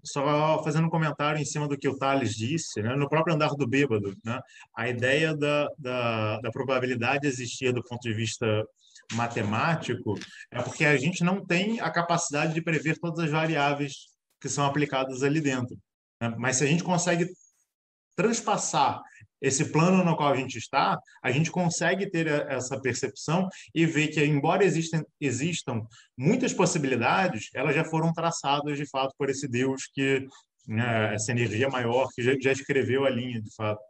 Só 0.04 0.62
fazendo 0.62 0.86
um 0.86 0.90
comentário 0.90 1.40
em 1.40 1.44
cima 1.44 1.66
do 1.66 1.76
que 1.76 1.88
o 1.88 1.98
Thales 1.98 2.36
disse, 2.36 2.80
né? 2.80 2.94
no 2.94 3.08
próprio 3.08 3.34
andar 3.34 3.50
do 3.50 3.66
bêbado, 3.66 4.16
né? 4.24 4.40
a 4.76 4.88
ideia 4.88 5.36
da, 5.36 5.68
da, 5.76 6.40
da 6.40 6.50
probabilidade 6.52 7.26
existir 7.26 7.72
do 7.72 7.82
ponto 7.82 8.00
de 8.00 8.14
vista 8.14 8.46
matemático 9.14 10.14
é 10.52 10.62
porque 10.62 10.84
a 10.84 10.96
gente 10.96 11.24
não 11.24 11.44
tem 11.44 11.80
a 11.80 11.90
capacidade 11.90 12.54
de 12.54 12.62
prever 12.62 12.98
todas 12.98 13.24
as 13.24 13.30
variáveis 13.30 14.08
que 14.40 14.48
são 14.48 14.64
aplicadas 14.64 15.24
ali 15.24 15.40
dentro. 15.40 15.76
Né? 16.22 16.32
Mas 16.38 16.56
se 16.56 16.64
a 16.64 16.66
gente 16.66 16.84
consegue 16.84 17.28
transpassar 18.14 19.02
esse 19.46 19.70
plano 19.70 20.04
no 20.04 20.16
qual 20.16 20.32
a 20.32 20.36
gente 20.36 20.58
está, 20.58 20.98
a 21.22 21.30
gente 21.30 21.50
consegue 21.50 22.10
ter 22.10 22.26
essa 22.26 22.80
percepção 22.80 23.48
e 23.74 23.86
ver 23.86 24.08
que, 24.08 24.22
embora 24.24 24.64
existem, 24.64 25.04
existam 25.20 25.86
muitas 26.18 26.52
possibilidades, 26.52 27.50
elas 27.54 27.74
já 27.74 27.84
foram 27.84 28.12
traçadas 28.12 28.76
de 28.76 28.88
fato 28.88 29.14
por 29.16 29.30
esse 29.30 29.46
Deus 29.46 29.88
que, 29.94 30.26
né, 30.66 31.14
essa 31.14 31.30
energia 31.30 31.68
maior, 31.68 32.08
que 32.14 32.22
já, 32.22 32.32
já, 32.40 32.50
escreveu 32.50 33.04
a 33.04 33.10
linha 33.10 33.40
de 33.40 33.54
fato. 33.54 33.80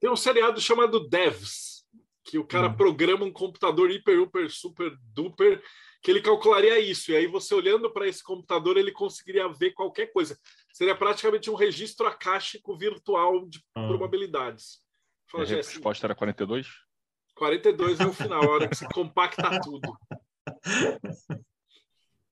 Tem 0.00 0.10
um 0.10 0.16
seriado 0.16 0.60
chamado 0.60 1.08
Devs, 1.08 1.84
que 2.22 2.38
o 2.38 2.44
cara 2.44 2.68
hum. 2.68 2.76
programa 2.76 3.24
um 3.24 3.32
computador 3.32 3.90
hiper, 3.90 4.18
super, 4.18 4.50
super, 4.50 4.92
duper 5.14 5.62
que 6.02 6.10
ele 6.10 6.20
calcularia 6.20 6.78
isso. 6.78 7.10
E 7.10 7.16
aí 7.16 7.26
você 7.26 7.54
olhando 7.54 7.90
para 7.90 8.06
esse 8.06 8.22
computador, 8.22 8.76
ele 8.76 8.92
conseguiria 8.92 9.48
ver 9.48 9.72
qualquer 9.72 10.12
coisa. 10.12 10.38
Seria 10.78 10.96
praticamente 10.96 11.50
um 11.50 11.56
registro 11.56 12.06
acástico 12.06 12.78
virtual 12.78 13.44
de 13.48 13.60
ah. 13.74 13.88
probabilidades. 13.88 14.78
Fala, 15.28 15.42
a 15.42 15.46
resposta 15.48 16.06
era 16.06 16.14
42? 16.14 16.68
42 17.34 17.98
é 17.98 18.06
o 18.06 18.12
final, 18.12 18.44
a 18.44 18.48
hora 18.48 18.68
que 18.68 18.76
se 18.76 18.88
compacta 18.90 19.60
tudo. 19.60 19.92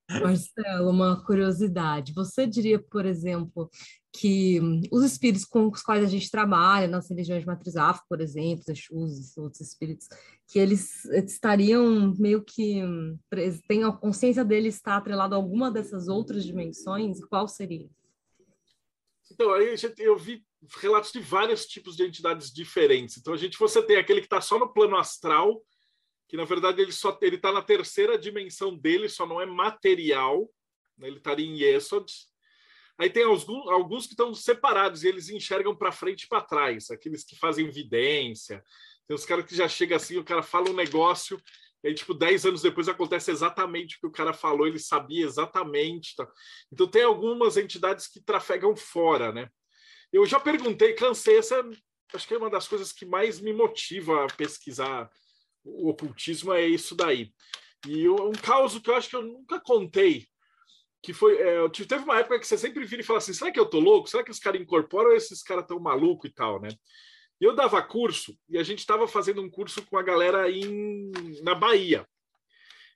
Marcelo, 0.09 0.89
uma 0.89 1.21
curiosidade. 1.25 2.13
Você 2.13 2.47
diria, 2.47 2.79
por 2.79 3.05
exemplo, 3.05 3.69
que 4.13 4.61
os 4.93 5.03
espíritos 5.03 5.43
com 5.43 5.67
os 5.67 5.83
quais 5.83 6.05
a 6.05 6.07
gente 6.07 6.31
trabalha, 6.31 6.87
nas 6.87 7.09
religiões 7.09 7.41
de 7.41 7.47
matriz 7.47 7.75
afro, 7.75 8.05
por 8.07 8.21
exemplo, 8.21 8.63
os 8.93 9.37
outros 9.37 9.59
espíritos, 9.59 10.07
que 10.47 10.57
eles 10.57 11.03
estariam 11.03 12.15
meio 12.17 12.41
que 12.45 12.81
têm 13.67 13.83
a 13.83 13.91
consciência 13.91 14.45
deles 14.45 14.75
estar 14.75 14.95
atrelado 14.95 15.35
a 15.35 15.37
alguma 15.37 15.69
dessas 15.69 16.07
outras 16.07 16.45
dimensões? 16.45 17.19
Qual 17.25 17.45
seria? 17.45 17.89
Então, 19.31 19.53
aí 19.53 19.75
eu 19.99 20.17
vi 20.17 20.43
relatos 20.79 21.11
de 21.11 21.19
vários 21.19 21.65
tipos 21.65 21.95
de 21.95 22.03
entidades 22.03 22.51
diferentes. 22.51 23.17
Então, 23.17 23.33
a 23.33 23.37
gente 23.37 23.57
você 23.57 23.81
tem 23.81 23.97
aquele 23.97 24.21
que 24.21 24.27
está 24.27 24.41
só 24.41 24.57
no 24.57 24.71
plano 24.71 24.97
astral, 24.97 25.61
que 26.27 26.37
na 26.37 26.45
verdade 26.45 26.81
ele 26.81 26.91
só 26.91 27.17
ele 27.21 27.37
está 27.37 27.51
na 27.51 27.61
terceira 27.61 28.17
dimensão 28.17 28.75
dele, 28.75 29.07
só 29.07 29.25
não 29.25 29.39
é 29.39 29.45
material, 29.45 30.49
né? 30.97 31.07
ele 31.07 31.17
estaria 31.17 31.45
em 31.45 31.57
Yesod. 31.57 32.11
Aí 32.97 33.09
tem 33.09 33.23
alguns, 33.23 33.67
alguns 33.69 34.05
que 34.05 34.13
estão 34.13 34.33
separados 34.33 35.03
e 35.03 35.07
eles 35.07 35.29
enxergam 35.29 35.75
para 35.75 35.91
frente 35.91 36.23
e 36.23 36.27
para 36.27 36.41
trás, 36.41 36.89
aqueles 36.89 37.23
que 37.23 37.37
fazem 37.37 37.67
evidência. 37.67 38.63
Tem 39.07 39.15
os 39.15 39.25
caras 39.25 39.45
que 39.45 39.55
já 39.55 39.67
chega 39.67 39.95
assim, 39.95 40.17
o 40.17 40.23
cara 40.23 40.41
fala 40.41 40.69
um 40.69 40.73
negócio 40.73 41.41
e 41.83 41.89
aí, 41.89 41.93
tipo, 41.93 42.13
10 42.13 42.45
anos 42.45 42.61
depois 42.61 42.89
acontece 42.89 43.31
exatamente 43.31 43.95
o 43.95 43.99
que 43.99 44.07
o 44.07 44.11
cara 44.11 44.33
falou, 44.33 44.67
ele 44.67 44.79
sabia 44.79 45.25
exatamente. 45.25 46.15
Tá? 46.15 46.27
Então, 46.71 46.87
tem 46.87 47.03
algumas 47.03 47.55
entidades 47.57 48.07
que 48.07 48.21
trafegam 48.21 48.75
fora, 48.75 49.31
né? 49.31 49.49
Eu 50.11 50.25
já 50.25 50.39
perguntei, 50.39 50.93
cansei, 50.93 51.37
essa 51.37 51.63
acho 52.13 52.27
que 52.27 52.33
é 52.33 52.37
uma 52.37 52.49
das 52.49 52.67
coisas 52.67 52.91
que 52.91 53.05
mais 53.05 53.39
me 53.39 53.53
motiva 53.53 54.25
a 54.25 54.27
pesquisar 54.27 55.09
o 55.63 55.89
ocultismo 55.89 56.53
é 56.53 56.65
isso 56.65 56.95
daí. 56.95 57.33
E 57.85 58.07
um 58.07 58.31
caso 58.31 58.81
que 58.81 58.89
eu 58.89 58.95
acho 58.95 59.09
que 59.09 59.15
eu 59.15 59.21
nunca 59.21 59.59
contei, 59.59 60.25
que 61.03 61.13
foi. 61.13 61.37
É, 61.37 61.69
teve 61.69 62.03
uma 62.03 62.19
época 62.19 62.39
que 62.39 62.47
você 62.47 62.57
sempre 62.57 62.85
vira 62.85 63.01
e 63.01 63.05
fala 63.05 63.19
assim: 63.19 63.33
será 63.33 63.51
que 63.51 63.59
eu 63.59 63.69
tô 63.69 63.79
louco? 63.79 64.09
Será 64.09 64.23
que 64.23 64.31
os 64.31 64.39
caras 64.39 64.61
incorporam 64.61 65.09
ou 65.09 65.15
esses 65.15 65.43
caras 65.43 65.65
tão 65.67 65.79
maluco 65.79 66.25
e 66.25 66.33
tal, 66.33 66.61
né? 66.61 66.69
Eu 67.39 67.55
dava 67.55 67.81
curso, 67.83 68.37
e 68.49 68.57
a 68.57 68.63
gente 68.63 68.79
estava 68.79 69.07
fazendo 69.07 69.41
um 69.41 69.49
curso 69.49 69.85
com 69.85 69.97
a 69.97 70.03
galera 70.03 70.49
em, 70.49 71.11
na 71.43 71.53
Bahia. 71.53 72.07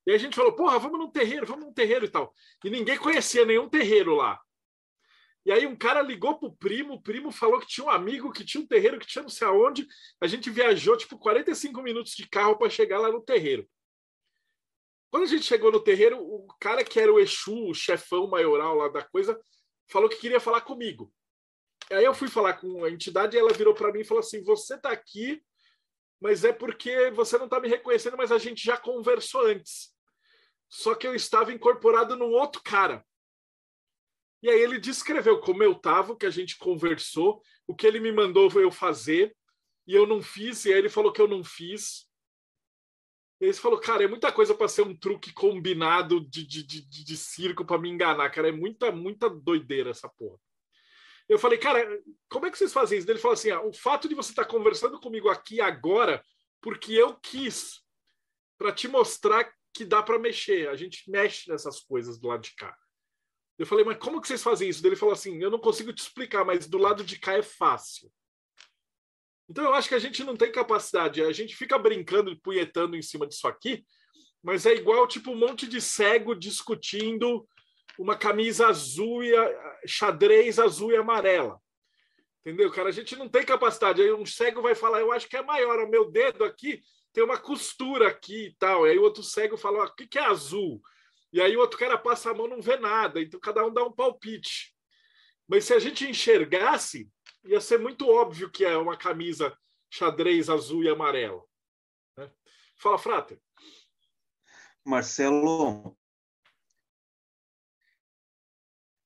E 0.05 0.11
a 0.11 0.17
gente 0.17 0.35
falou, 0.35 0.53
porra, 0.53 0.79
vamos 0.79 0.99
num 0.99 1.11
terreiro, 1.11 1.45
vamos 1.45 1.65
num 1.65 1.73
terreiro 1.73 2.05
e 2.05 2.09
tal. 2.09 2.33
E 2.65 2.69
ninguém 2.69 2.97
conhecia 2.97 3.45
nenhum 3.45 3.69
terreiro 3.69 4.15
lá. 4.15 4.39
E 5.45 5.51
aí 5.51 5.65
um 5.65 5.75
cara 5.75 6.01
ligou 6.01 6.37
pro 6.37 6.55
primo, 6.55 6.95
o 6.95 7.01
primo 7.01 7.31
falou 7.31 7.59
que 7.59 7.67
tinha 7.67 7.85
um 7.85 7.89
amigo 7.89 8.31
que 8.31 8.45
tinha 8.45 8.63
um 8.63 8.67
terreiro 8.67 8.99
que 8.99 9.07
tinha 9.07 9.23
não 9.23 9.29
sei 9.29 9.47
aonde. 9.47 9.87
A 10.19 10.27
gente 10.27 10.49
viajou 10.49 10.97
tipo 10.97 11.17
45 11.17 11.81
minutos 11.81 12.13
de 12.13 12.27
carro 12.27 12.57
para 12.57 12.69
chegar 12.69 12.99
lá 12.99 13.11
no 13.11 13.21
terreiro. 13.21 13.67
Quando 15.09 15.23
a 15.23 15.27
gente 15.27 15.43
chegou 15.43 15.71
no 15.71 15.83
terreiro, 15.83 16.17
o 16.19 16.47
cara 16.59 16.83
que 16.83 16.99
era 16.99 17.11
o 17.11 17.19
Exu, 17.19 17.67
o 17.67 17.73
chefão 17.73 18.27
maioral 18.27 18.75
lá 18.75 18.87
da 18.87 19.03
coisa, 19.03 19.39
falou 19.89 20.07
que 20.07 20.17
queria 20.17 20.39
falar 20.39 20.61
comigo. 20.61 21.11
Aí 21.91 22.03
eu 22.05 22.13
fui 22.13 22.27
falar 22.27 22.53
com 22.53 22.83
a 22.83 22.89
entidade 22.89 23.35
e 23.35 23.39
ela 23.39 23.53
virou 23.53 23.73
para 23.73 23.91
mim 23.91 23.99
e 23.99 24.05
falou 24.05 24.21
assim: 24.21 24.43
"Você 24.43 24.77
tá 24.77 24.91
aqui, 24.91 25.43
mas 26.21 26.43
é 26.43 26.53
porque 26.53 27.09
você 27.11 27.37
não 27.37 27.49
tá 27.49 27.59
me 27.59 27.67
reconhecendo, 27.67 28.15
mas 28.15 28.31
a 28.31 28.37
gente 28.37 28.63
já 28.63 28.77
conversou 28.77 29.45
antes. 29.47 29.91
Só 30.69 30.95
que 30.95 31.07
eu 31.07 31.15
estava 31.15 31.51
incorporado 31.51 32.15
num 32.15 32.31
outro 32.31 32.61
cara. 32.63 33.03
E 34.41 34.49
aí 34.49 34.59
ele 34.59 34.79
descreveu 34.79 35.39
como 35.39 35.63
eu 35.63 35.73
estava, 35.73 36.13
o 36.13 36.15
que 36.15 36.25
a 36.25 36.29
gente 36.29 36.57
conversou, 36.57 37.41
o 37.67 37.75
que 37.75 37.85
ele 37.85 37.99
me 37.99 38.11
mandou 38.11 38.49
eu 38.59 38.71
fazer, 38.71 39.35
e 39.85 39.93
eu 39.93 40.07
não 40.07 40.21
fiz, 40.21 40.65
e 40.65 40.73
aí 40.73 40.79
ele 40.79 40.89
falou 40.89 41.11
que 41.11 41.21
eu 41.21 41.27
não 41.27 41.43
fiz. 41.43 42.07
E 43.39 43.45
ele 43.45 43.53
falou, 43.53 43.79
cara, 43.79 44.03
é 44.03 44.07
muita 44.07 44.31
coisa 44.31 44.53
para 44.53 44.67
ser 44.67 44.83
um 44.83 44.95
truque 44.95 45.33
combinado 45.33 46.21
de, 46.21 46.45
de, 46.45 46.63
de, 46.63 47.03
de 47.03 47.17
circo 47.17 47.65
para 47.65 47.79
me 47.79 47.89
enganar, 47.89 48.29
cara. 48.29 48.49
É 48.49 48.51
muita, 48.51 48.91
muita 48.91 49.29
doideira 49.29 49.89
essa 49.89 50.07
porra. 50.07 50.39
Eu 51.31 51.39
falei, 51.39 51.57
cara, 51.57 51.87
como 52.29 52.45
é 52.45 52.51
que 52.51 52.57
vocês 52.57 52.73
fazem 52.73 52.99
isso? 52.99 53.09
Ele 53.09 53.17
falou 53.17 53.35
assim: 53.35 53.51
ah, 53.51 53.61
o 53.61 53.71
fato 53.71 54.09
de 54.09 54.13
você 54.13 54.31
estar 54.31 54.43
tá 54.43 54.49
conversando 54.49 54.99
comigo 54.99 55.29
aqui 55.29 55.61
agora, 55.61 56.21
porque 56.59 56.91
eu 56.91 57.15
quis, 57.15 57.81
para 58.57 58.73
te 58.73 58.89
mostrar 58.89 59.49
que 59.73 59.85
dá 59.85 60.03
para 60.03 60.19
mexer. 60.19 60.67
A 60.67 60.75
gente 60.75 61.09
mexe 61.09 61.49
nessas 61.49 61.79
coisas 61.79 62.19
do 62.19 62.27
lado 62.27 62.41
de 62.41 62.53
cá. 62.53 62.77
Eu 63.57 63.65
falei, 63.65 63.85
mas 63.85 63.97
como 63.97 64.19
que 64.19 64.27
vocês 64.27 64.43
fazem 64.43 64.67
isso? 64.67 64.85
Ele 64.85 64.97
falou 64.97 65.13
assim: 65.13 65.41
eu 65.41 65.49
não 65.49 65.57
consigo 65.57 65.93
te 65.93 65.99
explicar, 65.99 66.43
mas 66.43 66.67
do 66.67 66.77
lado 66.77 67.01
de 67.01 67.17
cá 67.17 67.37
é 67.37 67.41
fácil. 67.41 68.11
Então 69.47 69.63
eu 69.63 69.73
acho 69.73 69.87
que 69.87 69.95
a 69.95 69.99
gente 69.99 70.25
não 70.25 70.35
tem 70.35 70.51
capacidade, 70.51 71.23
a 71.23 71.31
gente 71.31 71.55
fica 71.55 71.79
brincando 71.79 72.29
e 72.29 72.41
punhetando 72.41 72.97
em 72.97 73.01
cima 73.01 73.25
disso 73.25 73.47
aqui, 73.47 73.85
mas 74.43 74.65
é 74.65 74.73
igual 74.73 75.07
tipo 75.07 75.31
um 75.31 75.37
monte 75.37 75.65
de 75.65 75.79
cego 75.79 76.35
discutindo 76.35 77.47
uma 77.97 78.17
camisa 78.17 78.67
azul 78.67 79.23
e 79.23 79.35
a, 79.35 79.79
xadrez 79.85 80.59
azul 80.59 80.91
e 80.91 80.97
amarela. 80.97 81.59
Entendeu, 82.41 82.71
cara? 82.71 82.89
A 82.89 82.91
gente 82.91 83.15
não 83.15 83.29
tem 83.29 83.45
capacidade. 83.45 84.01
Aí 84.01 84.11
um 84.11 84.25
cego 84.25 84.61
vai 84.61 84.73
falar, 84.73 84.99
eu 84.99 85.11
acho 85.11 85.27
que 85.27 85.37
é 85.37 85.43
maior, 85.43 85.79
o 85.79 85.89
meu 85.89 86.09
dedo 86.09 86.43
aqui 86.43 86.81
tem 87.13 87.23
uma 87.23 87.37
costura 87.37 88.07
aqui 88.07 88.47
e 88.47 88.55
tal. 88.55 88.87
E 88.87 88.91
aí 88.91 88.97
o 88.97 89.03
outro 89.03 89.21
cego 89.21 89.57
fala, 89.57 89.85
o 89.85 89.95
que, 89.95 90.07
que 90.07 90.17
é 90.17 90.25
azul? 90.25 90.81
E 91.31 91.41
aí 91.41 91.55
o 91.55 91.59
outro 91.59 91.77
cara 91.77 91.97
passa 91.97 92.31
a 92.31 92.33
mão 92.33 92.47
não 92.47 92.61
vê 92.61 92.77
nada, 92.77 93.21
então 93.21 93.39
cada 93.39 93.65
um 93.65 93.73
dá 93.73 93.83
um 93.83 93.91
palpite. 93.91 94.75
Mas 95.47 95.65
se 95.65 95.73
a 95.73 95.79
gente 95.79 96.07
enxergasse, 96.07 97.09
ia 97.43 97.61
ser 97.61 97.79
muito 97.79 98.07
óbvio 98.07 98.49
que 98.49 98.65
é 98.65 98.75
uma 98.77 98.97
camisa 98.97 99.55
xadrez 99.89 100.49
azul 100.49 100.83
e 100.83 100.89
amarela. 100.89 101.43
Né? 102.17 102.31
Fala, 102.77 102.97
Frater. 102.97 103.39
Marcelo, 104.85 105.95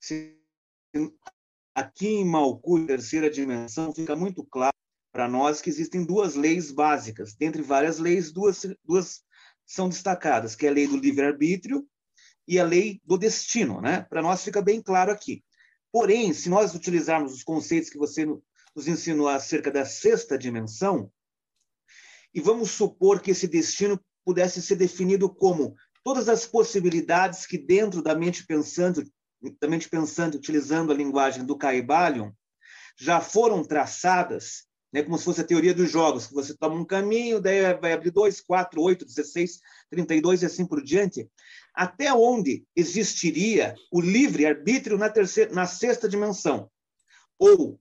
se 0.06 0.38
aqui 1.74 2.08
em 2.08 2.26
Malcu, 2.26 2.86
terceira 2.86 3.28
dimensão, 3.30 3.91
fica 3.91 4.16
muito 4.16 4.45
claro 4.45 4.76
para 5.12 5.28
nós 5.28 5.62
que 5.62 5.70
existem 5.70 6.06
duas 6.06 6.36
leis 6.36 6.72
básicas. 6.72 7.34
Dentre 7.34 7.64
várias 7.64 7.97
leis, 7.97 8.32
duas, 8.32 8.62
duas 8.84 9.24
são 9.66 9.89
destacadas, 9.89 10.56
que 10.56 10.68
é 10.68 10.70
a 10.70 10.74
lei 10.74 10.88
do 10.88 10.95
livre-arbítrio 10.95 11.88
e 12.47 12.60
a 12.60 12.64
lei 12.64 13.01
do 13.03 13.18
destino. 13.18 13.82
Né? 13.82 14.01
Para 14.03 14.22
nós 14.22 14.43
fica 14.43 14.62
bem 14.62 14.80
claro 14.80 15.12
aqui. 15.12 15.43
Porém, 15.91 16.34
se 16.34 16.49
nós 16.49 16.76
utilizarmos 16.76 17.34
os 17.34 17.43
conceitos 17.43 17.89
que 17.89 17.97
você 17.97 18.26
nos 18.26 18.88
ensinou 18.88 19.28
acerca 19.28 19.72
da 19.72 19.86
sexta 19.86 20.38
dimensão, 20.38 21.12
e 22.32 22.39
vamos 22.39 22.70
supor 22.72 23.22
que 23.22 23.32
esse 23.32 23.47
destino 23.47 23.99
pudesse 24.24 24.62
ser 24.62 24.76
definido 24.76 25.34
como 25.34 25.76
todas 26.03 26.30
as 26.30 26.45
possibilidades 26.45 27.47
que 27.47 27.58
dentro 27.58 28.03
da 28.03 28.14
mente 28.14 28.45
pensante, 28.45 29.03
da 29.60 29.68
mente 29.68 29.89
pensante 29.89 30.38
utilizando 30.38 30.91
a 30.91 30.96
linguagem 30.96 31.46
do 31.46 31.58
Caibalion, 31.58 32.32
já 32.98 33.20
foram 33.20 33.64
traçadas, 33.64 34.66
né, 34.91 35.04
como 35.04 35.18
se 35.18 35.26
fosse 35.26 35.41
a 35.41 35.46
teoria 35.46 35.74
dos 35.74 35.91
jogos, 35.91 36.28
que 36.28 36.34
você 36.34 36.56
toma 36.56 36.76
um 36.76 36.86
caminho, 36.86 37.41
daí 37.41 37.74
vai 37.76 37.93
abrir 37.93 38.12
2, 38.12 38.41
4, 38.41 38.82
8, 38.82 39.06
16, 39.06 39.60
32 39.89 40.41
e 40.41 40.46
assim 40.46 40.66
por 40.66 40.82
diante, 40.82 41.30
até 41.74 42.14
onde 42.14 42.66
existiria 42.76 43.76
o 43.91 44.00
livre-arbítrio 44.00 44.98
na, 44.98 45.10
terceira, 45.10 45.54
na 45.54 45.66
sexta 45.66 46.08
dimensão? 46.08 46.70
Ou, 47.38 47.80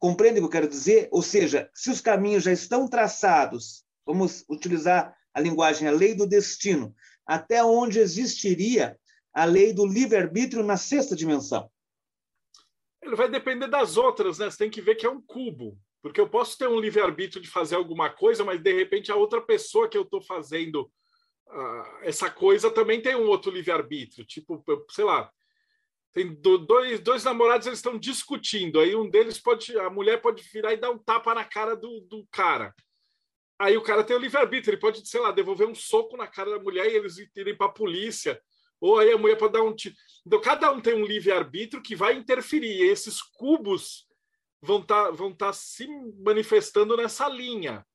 compreende 0.00 0.38
o 0.38 0.42
que 0.42 0.46
eu 0.46 0.50
quero 0.50 0.68
dizer? 0.68 1.08
Ou 1.12 1.22
seja, 1.22 1.70
se 1.72 1.90
os 1.90 2.00
caminhos 2.00 2.42
já 2.42 2.52
estão 2.52 2.88
traçados, 2.88 3.84
vamos 4.04 4.44
utilizar 4.48 5.16
a 5.32 5.40
linguagem, 5.40 5.86
a 5.86 5.92
lei 5.92 6.14
do 6.14 6.26
destino, 6.26 6.94
até 7.24 7.62
onde 7.64 8.00
existiria 8.00 8.98
a 9.32 9.44
lei 9.44 9.72
do 9.72 9.86
livre-arbítrio 9.86 10.62
na 10.62 10.76
sexta 10.76 11.16
dimensão? 11.16 11.70
Ele 13.02 13.16
vai 13.16 13.28
depender 13.28 13.66
das 13.66 13.96
outras, 13.96 14.38
né? 14.38 14.50
Você 14.50 14.58
tem 14.58 14.70
que 14.70 14.80
ver 14.80 14.94
que 14.94 15.06
é 15.06 15.10
um 15.10 15.20
cubo. 15.20 15.78
Porque 16.02 16.20
eu 16.20 16.28
posso 16.28 16.58
ter 16.58 16.68
um 16.68 16.80
livre-arbítrio 16.80 17.40
de 17.40 17.48
fazer 17.48 17.76
alguma 17.76 18.10
coisa, 18.10 18.44
mas 18.44 18.60
de 18.60 18.72
repente 18.72 19.12
a 19.12 19.16
outra 19.16 19.40
pessoa 19.40 19.88
que 19.88 19.96
eu 19.96 20.02
estou 20.02 20.20
fazendo 20.20 20.90
uh, 21.48 21.98
essa 22.02 22.28
coisa 22.28 22.70
também 22.70 23.00
tem 23.00 23.14
um 23.14 23.28
outro 23.28 23.52
livre-arbítrio. 23.52 24.24
Tipo, 24.24 24.64
sei 24.90 25.04
lá, 25.04 25.30
tem 26.12 26.34
dois, 26.34 27.00
dois 27.00 27.24
namorados, 27.24 27.66
eles 27.66 27.78
estão 27.78 27.96
discutindo. 27.96 28.80
Aí 28.80 28.96
um 28.96 29.08
deles 29.08 29.38
pode, 29.38 29.78
a 29.78 29.88
mulher 29.88 30.20
pode 30.20 30.42
virar 30.42 30.72
e 30.72 30.76
dar 30.76 30.90
um 30.90 30.98
tapa 30.98 31.34
na 31.34 31.44
cara 31.44 31.76
do, 31.76 32.00
do 32.00 32.26
cara. 32.32 32.74
Aí 33.58 33.76
o 33.76 33.82
cara 33.82 34.02
tem 34.02 34.16
o 34.16 34.18
livre-arbítrio, 34.18 34.72
ele 34.72 34.80
pode, 34.80 35.08
sei 35.08 35.20
lá, 35.20 35.30
devolver 35.30 35.68
um 35.68 35.74
soco 35.74 36.16
na 36.16 36.26
cara 36.26 36.50
da 36.50 36.58
mulher 36.58 36.90
e 36.90 36.96
eles 36.96 37.16
irem 37.36 37.56
para 37.56 37.66
a 37.66 37.72
polícia. 37.72 38.40
Ou 38.82 38.98
aí 38.98 39.12
a 39.12 39.16
mulher 39.16 39.36
pode 39.36 39.52
dar 39.52 39.62
um 39.62 39.72
tiro. 39.72 39.94
Então, 40.26 40.40
cada 40.40 40.72
um 40.72 40.80
tem 40.80 40.92
um 40.92 41.06
livre-arbítrio 41.06 41.80
que 41.80 41.94
vai 41.94 42.14
interferir. 42.14 42.80
E 42.80 42.90
esses 42.90 43.22
cubos 43.22 44.08
vão 44.60 44.80
estar 44.80 45.04
tá, 45.04 45.10
vão 45.12 45.32
tá 45.32 45.52
se 45.52 45.86
manifestando 46.18 46.96
nessa 46.96 47.28
linha. 47.28 47.86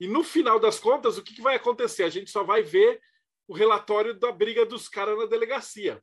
E 0.00 0.08
no 0.08 0.24
final 0.24 0.58
das 0.58 0.80
contas, 0.80 1.16
o 1.16 1.22
que, 1.22 1.32
que 1.32 1.40
vai 1.40 1.54
acontecer? 1.54 2.02
A 2.02 2.08
gente 2.08 2.28
só 2.28 2.42
vai 2.42 2.60
ver 2.60 3.00
o 3.46 3.54
relatório 3.54 4.18
da 4.18 4.32
briga 4.32 4.66
dos 4.66 4.88
caras 4.88 5.16
na 5.16 5.26
delegacia. 5.26 6.02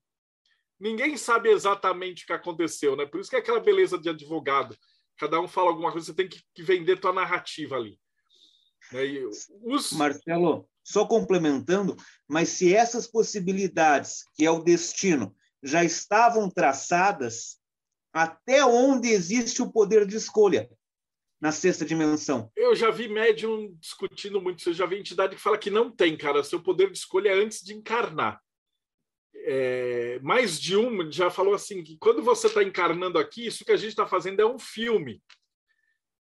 Ninguém 0.80 1.18
sabe 1.18 1.50
exatamente 1.50 2.24
o 2.24 2.28
que 2.28 2.34
aconteceu, 2.34 2.96
né? 2.96 3.06
Por 3.06 3.20
isso 3.20 3.30
que 3.30 3.36
é 3.36 3.40
aquela 3.40 3.60
beleza 3.60 3.98
de 3.98 4.08
advogado. 4.08 4.76
Cada 5.18 5.38
um 5.42 5.50
fala 5.50 5.68
alguma 5.68 5.92
coisa, 5.92 6.08
você 6.08 6.14
tem 6.14 6.30
que, 6.30 6.64
vender 6.64 6.98
tua 6.98 7.12
narrativa 7.12 7.76
ali. 7.76 8.00
Né? 8.94 9.04
Os... 9.64 9.92
Marcelo, 9.92 10.66
só 10.84 11.06
complementando, 11.06 11.96
mas 12.28 12.50
se 12.50 12.76
essas 12.76 13.08
possibilidades, 13.08 14.26
que 14.36 14.46
é 14.46 14.52
o 14.52 14.64
destino, 14.64 15.36
já 15.64 15.84
estavam 15.84 16.50
traçadas, 16.50 17.58
até 18.12 18.66
onde 18.66 19.10
existe 19.10 19.62
o 19.62 19.72
poder 19.72 20.06
de 20.06 20.18
escolha 20.18 20.70
na 21.40 21.52
sexta 21.52 21.86
dimensão? 21.86 22.52
Eu 22.56 22.76
já 22.76 22.92
vi 22.92 23.08
médium 23.08 23.76
discutindo 23.80 24.42
muito 24.42 24.60
isso, 24.60 24.70
eu 24.70 24.74
já 24.74 24.86
vi 24.86 25.00
entidade 25.00 25.36
que 25.36 25.42
fala 25.42 25.58
que 25.58 25.70
não 25.70 25.90
tem, 25.90 26.16
cara, 26.18 26.44
seu 26.44 26.62
poder 26.62 26.92
de 26.92 26.98
escolha 26.98 27.30
é 27.30 27.34
antes 27.34 27.62
de 27.62 27.74
encarnar. 27.74 28.42
É, 29.46 30.20
mais 30.22 30.60
de 30.60 30.78
um 30.78 31.12
já 31.12 31.30
falou 31.30 31.54
assim 31.54 31.84
que 31.84 31.98
quando 31.98 32.24
você 32.24 32.48
está 32.48 32.64
encarnando 32.64 33.20
aqui, 33.20 33.46
isso 33.46 33.66
que 33.66 33.74
a 33.74 33.78
gente 33.78 33.90
está 33.90 34.06
fazendo 34.06 34.42
é 34.42 34.46
um 34.46 34.58
filme. 34.58 35.22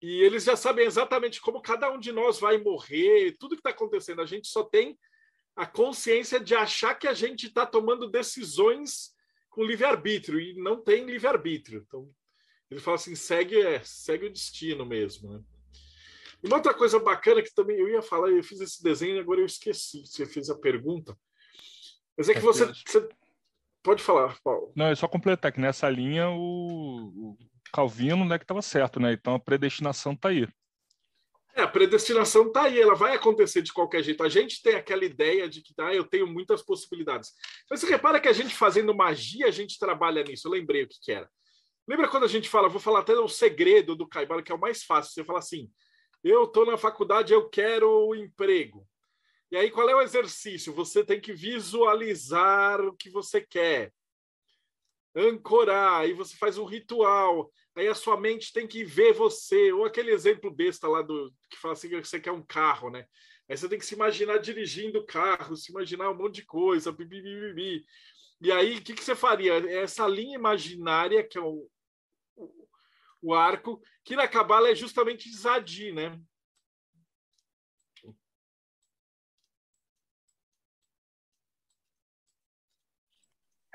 E 0.06 0.22
eles 0.22 0.44
já 0.44 0.54
sabem 0.54 0.86
exatamente 0.86 1.40
como 1.40 1.60
cada 1.60 1.90
um 1.90 1.98
de 1.98 2.12
nós 2.12 2.38
vai 2.38 2.58
morrer, 2.58 3.36
tudo 3.40 3.56
que 3.56 3.60
está 3.60 3.70
acontecendo. 3.70 4.22
A 4.22 4.24
gente 4.24 4.46
só 4.46 4.62
tem 4.62 4.96
a 5.56 5.66
consciência 5.66 6.38
de 6.38 6.54
achar 6.54 6.94
que 6.94 7.08
a 7.08 7.12
gente 7.12 7.48
está 7.48 7.66
tomando 7.66 8.08
decisões 8.08 9.12
com 9.50 9.64
livre-arbítrio, 9.64 10.38
e 10.38 10.54
não 10.54 10.80
tem 10.80 11.04
livre-arbítrio. 11.06 11.84
Então, 11.84 12.08
ele 12.70 12.78
fala 12.78 12.94
assim: 12.94 13.16
segue, 13.16 13.60
é, 13.60 13.82
segue 13.82 14.26
o 14.26 14.32
destino 14.32 14.86
mesmo. 14.86 15.32
Né? 15.32 15.42
E 16.40 16.46
uma 16.46 16.58
outra 16.58 16.72
coisa 16.72 17.00
bacana 17.00 17.42
que 17.42 17.52
também 17.52 17.76
eu 17.76 17.88
ia 17.88 18.00
falar, 18.00 18.30
eu 18.30 18.44
fiz 18.44 18.60
esse 18.60 18.80
desenho 18.80 19.16
e 19.16 19.18
agora 19.18 19.40
eu 19.40 19.46
esqueci. 19.46 20.06
Você 20.06 20.24
fez 20.24 20.48
a 20.48 20.56
pergunta. 20.56 21.18
Mas 22.16 22.28
é 22.28 22.34
que 22.34 22.40
você, 22.40 22.64
você, 22.86 23.08
Pode 23.82 24.04
falar, 24.04 24.36
Paulo. 24.42 24.72
Não, 24.76 24.86
é 24.86 24.94
só 24.94 25.08
completar 25.08 25.50
que 25.50 25.60
nessa 25.60 25.88
linha 25.90 26.28
o, 26.30 27.36
Calvino 27.72 28.24
né, 28.24 28.38
que 28.38 28.44
estava 28.44 28.62
certo, 28.62 29.00
né? 29.00 29.12
Então 29.12 29.34
a 29.34 29.40
predestinação 29.40 30.12
está 30.12 30.28
aí. 30.30 30.46
É, 31.54 31.62
a 31.62 31.68
predestinação 31.68 32.48
está 32.48 32.64
aí, 32.64 32.78
ela 32.78 32.94
vai 32.94 33.14
acontecer 33.14 33.62
de 33.62 33.72
qualquer 33.72 34.02
jeito. 34.02 34.22
A 34.22 34.28
gente 34.28 34.62
tem 34.62 34.74
aquela 34.74 35.04
ideia 35.04 35.48
de 35.48 35.62
que 35.62 35.72
ah, 35.78 35.94
eu 35.94 36.04
tenho 36.04 36.26
muitas 36.26 36.62
possibilidades. 36.62 37.32
Mas 37.70 37.80
você 37.80 37.86
repara 37.86 38.20
que 38.20 38.28
a 38.28 38.32
gente 38.32 38.54
fazendo 38.54 38.94
magia, 38.94 39.46
a 39.46 39.50
gente 39.50 39.78
trabalha 39.78 40.22
nisso. 40.22 40.46
Eu 40.46 40.52
lembrei 40.52 40.82
o 40.82 40.88
que, 40.88 40.98
que 41.00 41.12
era. 41.12 41.28
Lembra 41.88 42.08
quando 42.08 42.24
a 42.24 42.28
gente 42.28 42.48
fala, 42.48 42.68
vou 42.68 42.80
falar 42.80 43.00
até 43.00 43.14
o 43.14 43.28
segredo 43.28 43.96
do 43.96 44.06
Caibara, 44.06 44.42
que 44.42 44.52
é 44.52 44.54
o 44.54 44.60
mais 44.60 44.84
fácil. 44.84 45.12
Você 45.12 45.24
fala 45.24 45.38
assim: 45.38 45.70
eu 46.22 46.44
estou 46.44 46.66
na 46.66 46.76
faculdade, 46.76 47.32
eu 47.32 47.48
quero 47.48 47.88
o 47.88 48.14
emprego. 48.14 48.86
E 49.50 49.56
aí, 49.56 49.70
qual 49.70 49.88
é 49.88 49.94
o 49.94 50.02
exercício? 50.02 50.72
Você 50.74 51.04
tem 51.04 51.20
que 51.20 51.32
visualizar 51.32 52.80
o 52.80 52.92
que 52.92 53.08
você 53.08 53.40
quer, 53.40 53.92
ancorar, 55.16 56.00
aí 56.02 56.12
você 56.12 56.36
faz 56.36 56.58
um 56.58 56.64
ritual 56.64 57.50
aí 57.76 57.88
a 57.88 57.94
sua 57.94 58.18
mente 58.18 58.52
tem 58.52 58.66
que 58.66 58.82
ver 58.84 59.12
você, 59.12 59.70
ou 59.72 59.84
aquele 59.84 60.10
exemplo 60.10 60.50
besta 60.50 60.88
lá 60.88 61.02
do 61.02 61.32
que 61.50 61.58
fala 61.58 61.74
assim 61.74 61.88
que 61.88 62.02
você 62.02 62.18
quer 62.18 62.32
um 62.32 62.42
carro, 62.42 62.90
né? 62.90 63.06
Aí 63.48 63.56
você 63.56 63.68
tem 63.68 63.78
que 63.78 63.86
se 63.86 63.94
imaginar 63.94 64.38
dirigindo 64.38 64.98
o 64.98 65.06
carro, 65.06 65.56
se 65.56 65.70
imaginar 65.70 66.10
um 66.10 66.16
monte 66.16 66.36
de 66.36 66.46
coisa, 66.46 66.90
bibi, 66.90 67.22
bibi. 67.22 67.84
E 68.40 68.50
aí, 68.50 68.78
o 68.78 68.82
que, 68.82 68.94
que 68.94 69.04
você 69.04 69.14
faria? 69.14 69.54
Essa 69.70 70.06
linha 70.08 70.34
imaginária, 70.34 71.22
que 71.22 71.38
é 71.38 71.40
o, 71.40 71.68
o, 72.34 72.68
o 73.22 73.34
arco, 73.34 73.80
que 74.04 74.16
na 74.16 74.26
Cabala 74.26 74.70
é 74.70 74.74
justamente 74.74 75.30
Zadi, 75.32 75.92
né? 75.92 76.18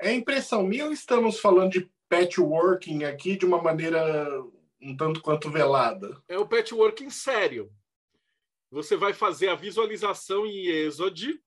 É 0.04 0.12
impressão 0.12 0.64
minha 0.64 0.86
ou 0.86 0.92
estamos 0.92 1.38
falando 1.38 1.70
de 1.70 1.88
patchworking 2.08 3.04
aqui 3.04 3.36
de 3.36 3.46
uma 3.46 3.62
maneira 3.62 4.42
um 4.80 4.96
tanto 4.96 5.22
quanto 5.22 5.48
velada? 5.48 6.20
É 6.26 6.36
o 6.36 6.46
patchworking 6.46 7.08
sério. 7.08 7.72
Você 8.68 8.96
vai 8.96 9.12
fazer 9.12 9.48
a 9.48 9.54
visualização 9.54 10.44
em 10.44 10.66
Exode. 10.66 11.40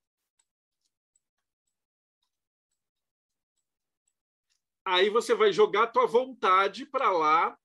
Aí 4.86 5.10
você 5.10 5.36
vai 5.36 5.52
jogar 5.52 5.84
a 5.84 5.88
tua 5.88 6.07
vontade 6.07 6.86
para 6.86 7.11
lá. 7.11 7.60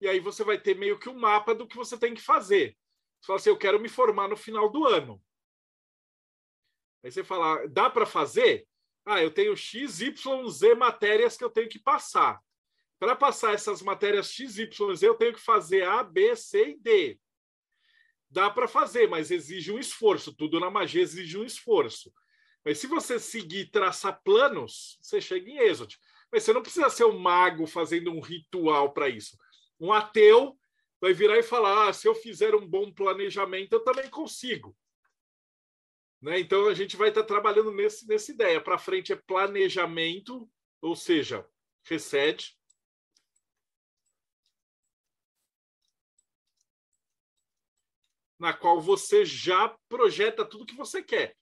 E 0.00 0.06
aí 0.06 0.20
você 0.20 0.44
vai 0.44 0.60
ter 0.60 0.78
meio 0.78 0.96
que 0.96 1.08
um 1.08 1.18
mapa 1.18 1.52
do 1.56 1.66
que 1.66 1.76
você 1.76 1.98
tem 1.98 2.14
que 2.14 2.22
fazer. 2.22 2.78
Você 3.20 3.26
fala 3.26 3.38
assim, 3.40 3.50
eu 3.50 3.58
quero 3.58 3.80
me 3.80 3.88
formar 3.88 4.28
no 4.28 4.36
final 4.36 4.70
do 4.70 4.86
ano. 4.86 5.20
Aí 7.02 7.10
você 7.10 7.24
fala, 7.24 7.66
dá 7.66 7.90
para 7.90 8.06
fazer? 8.06 8.64
Ah, 9.06 9.22
eu 9.22 9.30
tenho 9.30 9.56
X, 9.56 10.00
Y, 10.00 10.48
Z 10.48 10.74
matérias 10.74 11.36
que 11.36 11.44
eu 11.44 11.50
tenho 11.50 11.68
que 11.68 11.78
passar. 11.78 12.40
Para 12.98 13.14
passar 13.14 13.52
essas 13.52 13.82
matérias 13.82 14.30
X, 14.30 14.58
Y, 14.58 14.94
Z, 14.94 15.06
eu 15.06 15.14
tenho 15.14 15.34
que 15.34 15.40
fazer 15.40 15.84
A, 15.84 16.02
B, 16.02 16.34
C 16.34 16.70
e 16.70 16.78
D. 16.78 17.20
Dá 18.30 18.50
para 18.50 18.66
fazer, 18.66 19.08
mas 19.08 19.30
exige 19.30 19.70
um 19.70 19.78
esforço. 19.78 20.34
Tudo 20.34 20.58
na 20.58 20.70
magia 20.70 21.02
exige 21.02 21.38
um 21.38 21.44
esforço. 21.44 22.12
Mas 22.64 22.78
se 22.78 22.86
você 22.86 23.18
seguir 23.18 23.70
traçar 23.70 24.20
planos, 24.24 24.98
você 25.00 25.20
chega 25.20 25.50
em 25.50 25.58
êxodo. 25.58 25.94
Mas 26.32 26.42
você 26.42 26.52
não 26.52 26.62
precisa 26.62 26.88
ser 26.88 27.04
um 27.04 27.18
mago 27.18 27.66
fazendo 27.66 28.10
um 28.10 28.20
ritual 28.20 28.92
para 28.92 29.08
isso. 29.08 29.36
Um 29.78 29.92
ateu 29.92 30.58
vai 31.00 31.12
virar 31.12 31.38
e 31.38 31.42
falar: 31.42 31.88
ah, 31.88 31.92
se 31.92 32.08
eu 32.08 32.14
fizer 32.14 32.54
um 32.54 32.66
bom 32.66 32.90
planejamento, 32.90 33.74
eu 33.74 33.84
também 33.84 34.08
consigo. 34.08 34.74
Né? 36.24 36.40
Então, 36.40 36.66
a 36.68 36.72
gente 36.72 36.96
vai 36.96 37.10
estar 37.10 37.22
trabalhando 37.22 37.70
nesse, 37.70 38.08
nessa 38.08 38.32
ideia. 38.32 38.58
Para 38.58 38.78
frente 38.78 39.12
é 39.12 39.16
planejamento, 39.16 40.50
ou 40.80 40.96
seja, 40.96 41.46
recede. 41.84 42.58
Na 48.38 48.54
qual 48.54 48.80
você 48.80 49.22
já 49.22 49.68
projeta 49.86 50.46
tudo 50.46 50.64
que 50.64 50.74
você 50.74 51.02
quer. 51.02 51.36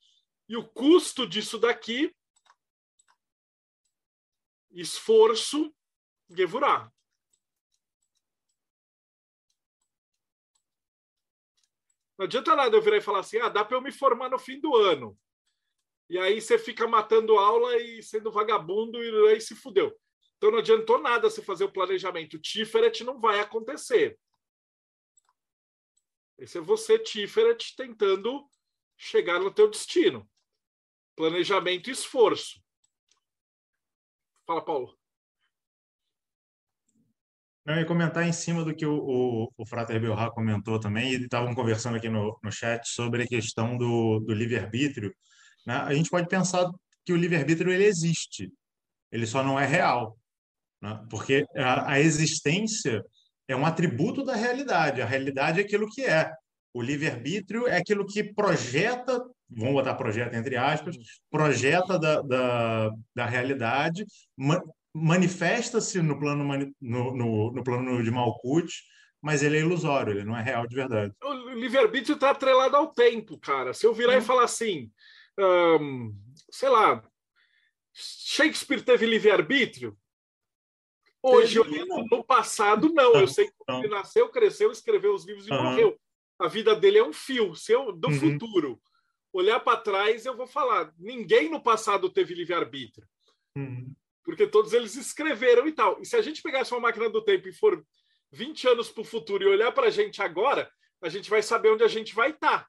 E 0.48 0.56
o 0.56 0.66
custo 0.66 1.28
disso 1.28 1.60
daqui, 1.60 2.12
esforço, 4.72 5.72
Gevurah. 6.28 6.92
Não 12.22 12.26
adianta 12.26 12.54
nada 12.54 12.76
eu 12.76 12.80
virar 12.80 12.98
e 12.98 13.00
falar 13.00 13.18
assim: 13.18 13.38
ah, 13.38 13.48
dá 13.48 13.64
para 13.64 13.76
eu 13.76 13.80
me 13.80 13.90
formar 13.90 14.30
no 14.30 14.38
fim 14.38 14.60
do 14.60 14.76
ano. 14.76 15.18
E 16.08 16.16
aí 16.16 16.40
você 16.40 16.56
fica 16.56 16.86
matando 16.86 17.36
aula 17.36 17.76
e 17.78 18.00
sendo 18.00 18.30
vagabundo 18.30 19.02
e 19.02 19.28
aí 19.28 19.40
se 19.40 19.56
fudeu. 19.56 19.92
Então 20.36 20.52
não 20.52 20.60
adiantou 20.60 21.00
nada 21.00 21.28
você 21.28 21.42
fazer 21.42 21.64
o 21.64 21.72
planejamento. 21.72 22.38
Tiferet 22.38 23.02
não 23.02 23.20
vai 23.20 23.40
acontecer. 23.40 24.16
Esse 26.38 26.58
é 26.58 26.60
você, 26.60 26.96
Tiferet, 26.96 27.74
tentando 27.76 28.48
chegar 28.96 29.40
no 29.40 29.52
teu 29.52 29.68
destino. 29.68 30.30
Planejamento 31.16 31.90
e 31.90 31.92
esforço. 31.92 32.62
Fala, 34.46 34.64
Paulo. 34.64 34.96
Eu 37.64 37.76
ia 37.76 37.86
comentar 37.86 38.26
em 38.26 38.32
cima 38.32 38.64
do 38.64 38.74
que 38.74 38.84
o, 38.84 38.96
o, 38.96 39.52
o 39.56 39.66
Frater 39.66 40.00
Belrá 40.00 40.30
comentou 40.30 40.80
também, 40.80 41.12
e 41.12 41.16
estavam 41.22 41.54
conversando 41.54 41.96
aqui 41.96 42.08
no, 42.08 42.36
no 42.42 42.50
chat 42.50 42.88
sobre 42.88 43.22
a 43.22 43.26
questão 43.26 43.76
do, 43.76 44.18
do 44.20 44.34
livre-arbítrio. 44.34 45.14
Né? 45.64 45.74
A 45.74 45.94
gente 45.94 46.10
pode 46.10 46.28
pensar 46.28 46.68
que 47.04 47.12
o 47.12 47.16
livre-arbítrio 47.16 47.72
ele 47.72 47.84
existe, 47.84 48.52
ele 49.12 49.26
só 49.26 49.44
não 49.44 49.60
é 49.60 49.66
real. 49.66 50.18
Né? 50.82 51.06
Porque 51.08 51.44
a, 51.56 51.92
a 51.92 52.00
existência 52.00 53.04
é 53.46 53.54
um 53.54 53.64
atributo 53.64 54.24
da 54.24 54.34
realidade, 54.34 55.00
a 55.00 55.06
realidade 55.06 55.60
é 55.60 55.64
aquilo 55.64 55.88
que 55.88 56.02
é. 56.02 56.32
O 56.74 56.82
livre-arbítrio 56.82 57.68
é 57.68 57.76
aquilo 57.76 58.06
que 58.06 58.24
projeta, 58.24 59.22
vamos 59.48 59.74
botar 59.74 59.94
projeta 59.94 60.36
entre 60.36 60.56
aspas, 60.56 60.96
projeta 61.30 61.96
da, 61.96 62.22
da, 62.22 62.90
da 63.14 63.26
realidade, 63.26 64.04
manifesta-se 64.94 66.02
no 66.02 66.18
plano 66.18 66.44
no, 66.80 67.14
no, 67.14 67.52
no, 67.52 67.64
plano 67.64 68.02
de 68.02 68.10
Malkuth, 68.10 68.70
mas 69.20 69.42
ele 69.42 69.56
é 69.56 69.60
ilusório, 69.60 70.12
ele 70.12 70.24
não 70.24 70.36
é 70.36 70.42
real 70.42 70.66
de 70.66 70.74
verdade. 70.74 71.14
O 71.22 71.50
livre-arbítrio 71.50 72.14
está 72.14 72.30
atrelado 72.30 72.76
ao 72.76 72.92
tempo, 72.92 73.38
cara. 73.38 73.72
Se 73.72 73.86
eu 73.86 73.94
virar 73.94 74.14
hum. 74.14 74.18
e 74.18 74.22
falar 74.22 74.44
assim, 74.44 74.90
hum, 75.80 76.14
sei 76.50 76.68
lá, 76.68 77.02
Shakespeare 77.94 78.82
teve 78.82 79.06
livre-arbítrio? 79.06 79.96
Hoje, 81.22 81.60
olhando 81.60 82.04
no 82.10 82.24
passado, 82.24 82.92
não. 82.92 83.14
Eu 83.14 83.28
sei 83.28 83.46
que 83.46 83.54
ele 83.68 83.88
nasceu, 83.88 84.28
cresceu, 84.28 84.72
escreveu 84.72 85.14
os 85.14 85.24
livros 85.24 85.46
e 85.46 85.52
uhum. 85.52 85.62
morreu. 85.62 86.00
A 86.36 86.48
vida 86.48 86.74
dele 86.74 86.98
é 86.98 87.04
um 87.04 87.12
fio 87.12 87.54
seu 87.54 87.92
do 87.92 88.08
uhum. 88.08 88.18
futuro. 88.18 88.82
Olhar 89.32 89.60
para 89.60 89.78
trás, 89.78 90.26
eu 90.26 90.36
vou 90.36 90.48
falar: 90.48 90.92
ninguém 90.98 91.48
no 91.48 91.62
passado 91.62 92.10
teve 92.10 92.34
livre-arbítrio. 92.34 93.06
Uhum 93.56 93.94
porque 94.24 94.46
todos 94.46 94.72
eles 94.72 94.94
escreveram 94.96 95.66
e 95.66 95.72
tal. 95.72 96.00
E 96.00 96.06
se 96.06 96.16
a 96.16 96.22
gente 96.22 96.42
pegasse 96.42 96.72
uma 96.72 96.80
máquina 96.80 97.08
do 97.08 97.22
tempo 97.22 97.48
e 97.48 97.52
for 97.52 97.84
20 98.30 98.68
anos 98.68 98.88
para 98.90 99.02
o 99.02 99.04
futuro 99.04 99.44
e 99.44 99.46
olhar 99.46 99.72
para 99.72 99.88
a 99.88 99.90
gente 99.90 100.22
agora, 100.22 100.70
a 101.02 101.08
gente 101.08 101.28
vai 101.28 101.42
saber 101.42 101.70
onde 101.70 101.84
a 101.84 101.88
gente 101.88 102.14
vai 102.14 102.30
estar. 102.30 102.60
Tá. 102.60 102.68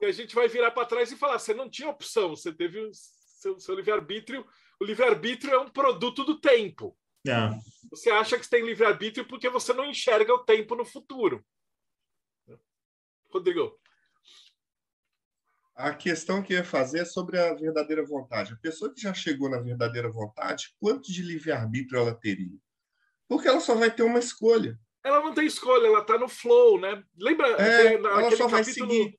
E 0.00 0.06
a 0.06 0.12
gente 0.12 0.34
vai 0.34 0.48
virar 0.48 0.70
para 0.70 0.86
trás 0.86 1.10
e 1.10 1.16
falar: 1.16 1.38
você 1.38 1.54
não 1.54 1.68
tinha 1.68 1.88
opção, 1.88 2.30
você 2.30 2.52
teve 2.52 2.80
o 2.80 2.90
seu, 2.92 3.58
seu 3.58 3.74
livre-arbítrio. 3.74 4.46
O 4.78 4.84
livre-arbítrio 4.84 5.54
é 5.54 5.58
um 5.58 5.68
produto 5.68 6.24
do 6.24 6.40
tempo. 6.40 6.96
É. 7.26 7.50
Você 7.90 8.10
acha 8.10 8.38
que 8.38 8.44
você 8.44 8.50
tem 8.50 8.64
livre-arbítrio 8.64 9.26
porque 9.26 9.48
você 9.48 9.72
não 9.72 9.84
enxerga 9.84 10.32
o 10.32 10.44
tempo 10.44 10.74
no 10.74 10.84
futuro. 10.84 11.44
Rodrigo 13.32 13.79
a 15.80 15.94
questão 15.94 16.42
que 16.42 16.52
eu 16.52 16.58
ia 16.58 16.64
fazer 16.64 17.00
é 17.00 17.04
sobre 17.04 17.38
a 17.38 17.54
verdadeira 17.54 18.04
vontade. 18.04 18.52
A 18.52 18.56
pessoa 18.56 18.92
que 18.92 19.00
já 19.00 19.14
chegou 19.14 19.48
na 19.48 19.60
verdadeira 19.60 20.10
vontade, 20.10 20.74
quanto 20.78 21.12
de 21.12 21.22
livre-arbítrio 21.22 21.98
ela 21.98 22.14
teria? 22.14 22.56
Porque 23.28 23.48
ela 23.48 23.60
só 23.60 23.74
vai 23.74 23.90
ter 23.90 24.02
uma 24.02 24.18
escolha. 24.18 24.78
Ela 25.04 25.20
não 25.20 25.32
tem 25.32 25.46
escolha, 25.46 25.86
ela 25.86 26.00
está 26.00 26.18
no 26.18 26.28
flow, 26.28 26.78
né? 26.78 27.02
Lembra 27.18 27.48
é, 27.62 27.94
ela 27.94 28.36
só 28.36 28.46
vai 28.46 28.62
seguir. 28.64 29.18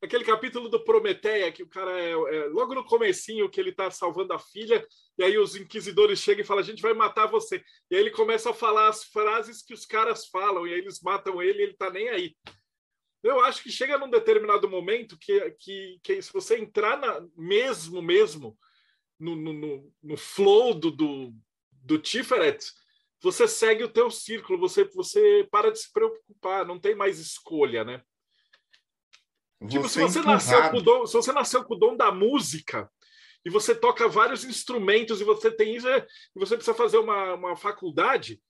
Aquele 0.00 0.24
capítulo 0.24 0.68
do 0.68 0.84
Prometeia, 0.84 1.50
que 1.50 1.64
o 1.64 1.68
cara 1.68 1.90
é, 2.00 2.12
é 2.12 2.44
logo 2.50 2.72
no 2.72 2.84
comecinho 2.84 3.50
que 3.50 3.60
ele 3.60 3.70
está 3.70 3.90
salvando 3.90 4.32
a 4.32 4.38
filha, 4.38 4.86
e 5.18 5.24
aí 5.24 5.36
os 5.36 5.56
inquisidores 5.56 6.20
chegam 6.20 6.42
e 6.42 6.46
falam, 6.46 6.62
a 6.62 6.66
gente 6.66 6.80
vai 6.80 6.94
matar 6.94 7.26
você. 7.26 7.60
E 7.90 7.96
aí 7.96 8.02
ele 8.02 8.10
começa 8.12 8.50
a 8.50 8.54
falar 8.54 8.88
as 8.88 9.04
frases 9.04 9.60
que 9.60 9.74
os 9.74 9.84
caras 9.84 10.28
falam, 10.28 10.66
e 10.66 10.72
aí 10.72 10.78
eles 10.78 11.00
matam 11.02 11.42
ele 11.42 11.58
e 11.58 11.62
ele 11.62 11.72
está 11.72 11.90
nem 11.90 12.08
aí. 12.08 12.36
Eu 13.22 13.40
acho 13.40 13.62
que 13.62 13.70
chega 13.70 13.98
num 13.98 14.10
determinado 14.10 14.68
momento 14.68 15.18
que, 15.18 15.50
que, 15.58 16.00
que 16.02 16.22
se 16.22 16.32
você 16.32 16.58
entrar 16.58 16.98
na, 16.98 17.26
mesmo, 17.36 18.00
mesmo, 18.00 18.56
no, 19.18 19.34
no, 19.34 19.92
no 20.02 20.16
flow 20.16 20.72
do, 20.72 20.90
do, 20.90 21.34
do 21.70 21.98
Tiferet, 21.98 22.64
você 23.20 23.48
segue 23.48 23.82
o 23.82 23.88
teu 23.88 24.10
círculo, 24.10 24.58
você, 24.58 24.84
você 24.84 25.46
para 25.50 25.72
de 25.72 25.80
se 25.80 25.92
preocupar, 25.92 26.64
não 26.64 26.78
tem 26.78 26.94
mais 26.94 27.18
escolha, 27.18 27.84
né? 27.84 28.02
Você 29.60 29.68
tipo, 29.68 29.88
se 29.88 30.00
você, 30.00 30.22
nasceu 30.22 30.70
com 30.70 30.76
o 30.76 30.82
dom, 30.82 31.06
se 31.06 31.14
você 31.14 31.32
nasceu 31.32 31.64
com 31.64 31.74
o 31.74 31.78
dom 31.78 31.96
da 31.96 32.12
música 32.12 32.88
e 33.44 33.50
você 33.50 33.74
toca 33.74 34.08
vários 34.08 34.44
instrumentos 34.44 35.20
e 35.20 35.24
você 35.24 35.50
tem 35.50 35.74
isso, 35.74 35.88
e 35.88 36.06
você 36.36 36.54
precisa 36.54 36.76
fazer 36.76 36.98
uma, 36.98 37.34
uma 37.34 37.56
faculdade, 37.56 38.40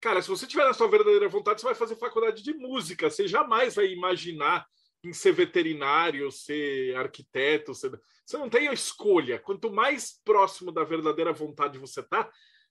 Cara, 0.00 0.22
se 0.22 0.28
você 0.28 0.46
tiver 0.46 0.64
na 0.64 0.72
sua 0.72 0.88
verdadeira 0.88 1.28
vontade, 1.28 1.60
você 1.60 1.66
vai 1.66 1.74
fazer 1.74 1.96
faculdade 1.96 2.42
de 2.42 2.54
música. 2.54 3.10
Você 3.10 3.28
jamais 3.28 3.74
vai 3.74 3.86
imaginar 3.86 4.66
em 5.04 5.12
ser 5.12 5.32
veterinário, 5.32 6.30
ser 6.30 6.96
arquiteto. 6.96 7.74
Ser... 7.74 8.00
Você 8.24 8.38
não 8.38 8.48
tem 8.48 8.68
a 8.68 8.72
escolha. 8.72 9.38
Quanto 9.38 9.70
mais 9.70 10.20
próximo 10.24 10.72
da 10.72 10.84
verdadeira 10.84 11.32
vontade 11.32 11.78
você 11.78 12.02
tá, 12.02 12.30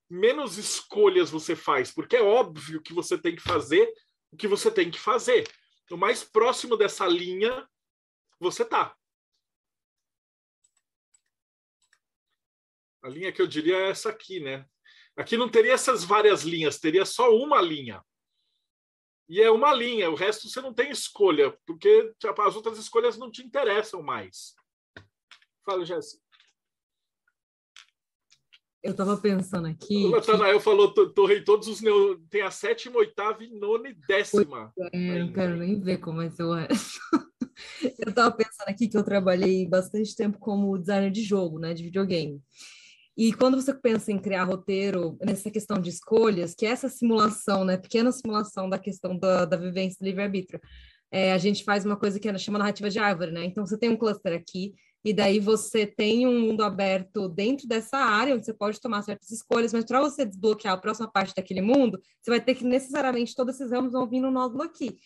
menos 0.10 0.58
escolhas 0.58 1.30
você 1.30 1.56
faz, 1.56 1.92
porque 1.92 2.16
é 2.16 2.22
óbvio 2.22 2.82
que 2.82 2.94
você 2.94 3.16
tem 3.16 3.36
que 3.36 3.42
fazer 3.42 3.88
o 4.32 4.38
que 4.38 4.48
você 4.48 4.72
tem 4.72 4.90
que 4.90 5.00
fazer. 5.00 5.48
O 5.92 5.98
mais 5.98 6.24
próximo 6.24 6.76
dessa 6.76 7.06
linha 7.08 7.68
você 8.40 8.66
tá. 8.66 8.96
A 13.02 13.10
linha 13.10 13.32
que 13.32 13.42
eu 13.42 13.48
diria 13.48 13.78
é 13.78 13.90
essa 13.90 14.10
aqui, 14.10 14.40
né? 14.40 14.68
Aqui 15.20 15.36
não 15.36 15.50
teria 15.50 15.74
essas 15.74 16.06
várias 16.06 16.44
linhas, 16.44 16.80
teria 16.80 17.04
só 17.04 17.36
uma 17.36 17.60
linha. 17.60 18.02
E 19.28 19.42
é 19.42 19.52
uma 19.52 19.74
linha, 19.74 20.10
o 20.10 20.16
resto 20.16 20.48
você 20.48 20.62
não 20.62 20.74
tem 20.74 20.90
escolha, 20.90 21.54
porque 21.66 22.14
as 22.40 22.56
outras 22.56 22.78
escolhas 22.78 23.18
não 23.18 23.30
te 23.30 23.44
interessam 23.44 24.02
mais. 24.02 24.56
Fala, 25.66 25.84
Jéssica. 25.84 26.24
Eu 28.82 28.92
estava 28.92 29.18
pensando 29.18 29.68
aqui. 29.68 30.06
O 30.06 30.12
Natanael 30.12 30.58
que... 30.58 30.64
falou: 30.64 30.94
torrei 31.14 31.44
todos 31.44 31.68
os 31.68 31.82
neo... 31.82 32.18
Tem 32.30 32.42
a 32.42 32.50
sétima, 32.50 33.00
oitava, 33.00 33.40
nona 33.52 33.90
e 33.90 33.94
décima. 34.08 34.74
É, 34.94 35.20
não 35.20 35.34
quero 35.34 35.58
nem 35.58 35.82
ver 35.82 35.98
como 35.98 36.22
é 36.22 36.30
seu 36.30 36.54
resto. 36.54 36.98
eu 37.84 37.92
estava 38.08 38.32
pensando 38.34 38.70
aqui 38.70 38.88
que 38.88 38.98
eu 38.98 39.04
trabalhei 39.04 39.68
bastante 39.68 40.16
tempo 40.16 40.40
como 40.40 40.78
designer 40.78 41.12
de 41.12 41.24
jogo, 41.24 41.60
né? 41.60 41.74
De 41.74 41.84
videogame. 41.84 42.42
E 43.18 43.34
quando 43.34 43.62
você 43.62 43.74
pensa 43.74 44.12
em 44.12 44.20
criar 44.20 44.44
roteiro 44.46 45.18
nessa 45.22 45.52
questão 45.52 45.78
de 45.78 45.90
escolhas, 45.90 46.56
que 46.56 46.66
é 46.66 46.70
essa 46.70 46.88
simulação, 46.88 47.66
né, 47.66 47.76
pequena 47.78 48.12
simulação 48.12 48.70
da 48.70 48.80
questão 48.80 49.18
da, 49.18 49.46
da 49.46 49.58
vivência 49.58 49.98
do 50.00 50.06
livre-arbítrio, 50.06 50.60
é, 51.12 51.34
a 51.34 51.38
gente 51.38 51.64
faz 51.64 51.86
uma 51.86 51.98
coisa 51.98 52.20
que 52.20 52.38
chama 52.38 52.60
narrativa 52.60 52.90
de 52.90 53.00
árvore, 53.00 53.32
né? 53.32 53.44
Então 53.44 53.66
você 53.66 53.78
tem 53.78 53.90
um 53.90 53.98
cluster 53.98 54.34
aqui, 54.34 54.74
e 55.04 55.14
daí 55.14 55.40
você 55.40 55.86
tem 55.86 56.28
um 56.28 56.42
mundo 56.42 56.62
aberto 56.62 57.30
dentro 57.30 57.68
dessa 57.68 57.98
área, 57.98 58.36
onde 58.36 58.46
você 58.46 58.54
pode 58.54 58.82
tomar 58.82 59.02
certas 59.02 59.32
escolhas, 59.32 59.72
mas 59.72 59.86
para 59.86 60.02
você 60.02 60.26
desbloquear 60.26 60.74
a 60.74 60.78
próxima 60.78 61.10
parte 61.10 61.34
daquele 61.34 61.62
mundo, 61.62 62.02
você 62.22 62.30
vai 62.30 62.42
ter 62.42 62.54
que 62.54 62.66
necessariamente 62.66 63.34
todos 63.34 63.56
esses 63.56 63.72
ramos 63.72 63.94
vão 63.94 64.08
vir 64.10 64.20
no 64.20 64.30
nódulo 64.30 64.62
aqui. 64.62 64.98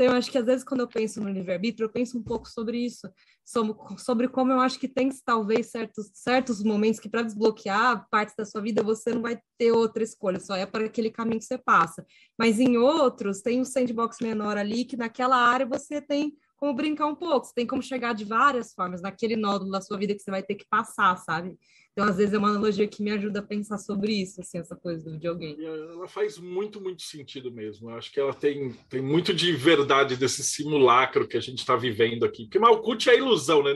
Então, 0.00 0.14
eu 0.14 0.16
acho 0.16 0.30
que 0.30 0.38
às 0.38 0.46
vezes, 0.46 0.64
quando 0.64 0.80
eu 0.80 0.88
penso 0.88 1.20
no 1.20 1.28
livre-arbítrio, 1.28 1.84
eu 1.84 1.90
penso 1.90 2.16
um 2.16 2.22
pouco 2.22 2.48
sobre 2.48 2.78
isso, 2.78 3.06
sobre, 3.44 3.74
sobre 3.98 4.28
como 4.28 4.50
eu 4.50 4.58
acho 4.58 4.78
que 4.78 4.88
tem 4.88 5.10
talvez 5.22 5.66
certos, 5.66 6.10
certos 6.14 6.64
momentos 6.64 6.98
que, 6.98 7.06
para 7.06 7.20
desbloquear 7.20 8.08
partes 8.10 8.34
da 8.34 8.46
sua 8.46 8.62
vida, 8.62 8.82
você 8.82 9.12
não 9.12 9.20
vai 9.20 9.38
ter 9.58 9.72
outra 9.72 10.02
escolha, 10.02 10.40
só 10.40 10.56
é 10.56 10.64
para 10.64 10.86
aquele 10.86 11.10
caminho 11.10 11.38
que 11.38 11.44
você 11.44 11.58
passa. 11.58 12.06
Mas 12.38 12.58
em 12.58 12.78
outros, 12.78 13.42
tem 13.42 13.60
um 13.60 13.64
sandbox 13.64 14.20
menor 14.22 14.56
ali, 14.56 14.86
que 14.86 14.96
naquela 14.96 15.36
área 15.36 15.66
você 15.66 16.00
tem 16.00 16.32
como 16.60 16.74
brincar 16.74 17.06
um 17.06 17.14
pouco, 17.14 17.46
você 17.46 17.54
tem 17.54 17.66
como 17.66 17.82
chegar 17.82 18.12
de 18.12 18.22
várias 18.22 18.74
formas 18.74 19.00
naquele 19.00 19.34
nódulo 19.34 19.70
da 19.70 19.80
sua 19.80 19.96
vida 19.96 20.14
que 20.14 20.20
você 20.20 20.30
vai 20.30 20.42
ter 20.42 20.54
que 20.54 20.66
passar, 20.68 21.16
sabe? 21.16 21.56
Então, 21.92 22.06
às 22.06 22.18
vezes, 22.18 22.34
é 22.34 22.38
uma 22.38 22.50
analogia 22.50 22.86
que 22.86 23.02
me 23.02 23.10
ajuda 23.10 23.40
a 23.40 23.42
pensar 23.42 23.78
sobre 23.78 24.12
isso, 24.12 24.40
assim, 24.40 24.58
essa 24.58 24.76
coisa 24.76 25.02
do 25.02 25.12
videogame. 25.12 25.64
Ela 25.64 26.06
faz 26.06 26.38
muito, 26.38 26.80
muito 26.80 27.02
sentido 27.02 27.50
mesmo. 27.50 27.90
Eu 27.90 27.96
acho 27.96 28.12
que 28.12 28.20
ela 28.20 28.34
tem, 28.34 28.72
tem 28.88 29.00
muito 29.00 29.34
de 29.34 29.52
verdade 29.52 30.16
desse 30.16 30.44
simulacro 30.44 31.26
que 31.26 31.36
a 31.36 31.40
gente 31.40 31.58
está 31.58 31.74
vivendo 31.74 32.24
aqui. 32.24 32.44
Porque 32.44 32.58
Malkuth 32.58 33.08
é 33.08 33.16
ilusão, 33.16 33.62
né? 33.62 33.72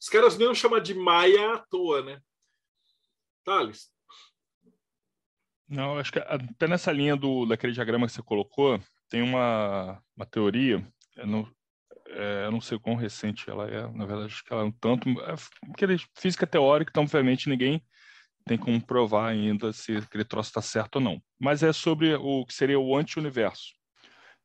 Os 0.00 0.08
caras 0.08 0.38
nem 0.38 0.54
chamam 0.54 0.80
de 0.80 0.94
Maia 0.94 1.54
à 1.54 1.58
toa, 1.58 2.02
né? 2.02 2.20
Thales? 3.44 3.90
Não, 5.68 5.98
acho 5.98 6.12
que 6.12 6.20
até 6.20 6.66
nessa 6.66 6.92
linha 6.92 7.16
do, 7.16 7.44
daquele 7.44 7.72
diagrama 7.72 8.06
que 8.06 8.12
você 8.12 8.22
colocou, 8.22 8.80
tem 9.10 9.22
uma, 9.22 10.02
uma 10.16 10.24
teoria, 10.24 10.86
eu 11.16 11.26
não, 11.26 11.57
é, 12.18 12.46
eu 12.46 12.50
não 12.50 12.60
sei 12.60 12.78
quão 12.80 12.96
recente 12.96 13.48
ela 13.48 13.70
é, 13.70 13.82
na 13.92 14.04
verdade, 14.04 14.26
acho 14.26 14.44
que 14.44 14.52
ela 14.52 14.62
é 14.62 14.64
um 14.64 14.72
tanto. 14.72 15.08
É, 15.20 15.34
física 16.16 16.46
teórica, 16.46 16.90
então, 16.90 17.04
obviamente, 17.04 17.48
ninguém 17.48 17.80
tem 18.44 18.58
como 18.58 18.84
provar 18.84 19.28
ainda 19.28 19.72
se 19.72 19.96
aquele 19.98 20.24
troço 20.24 20.50
está 20.50 20.60
certo 20.60 20.96
ou 20.96 21.02
não. 21.02 21.22
Mas 21.38 21.62
é 21.62 21.72
sobre 21.72 22.14
o 22.14 22.44
que 22.44 22.54
seria 22.54 22.80
o 22.80 22.96
anti-universo. 22.96 23.77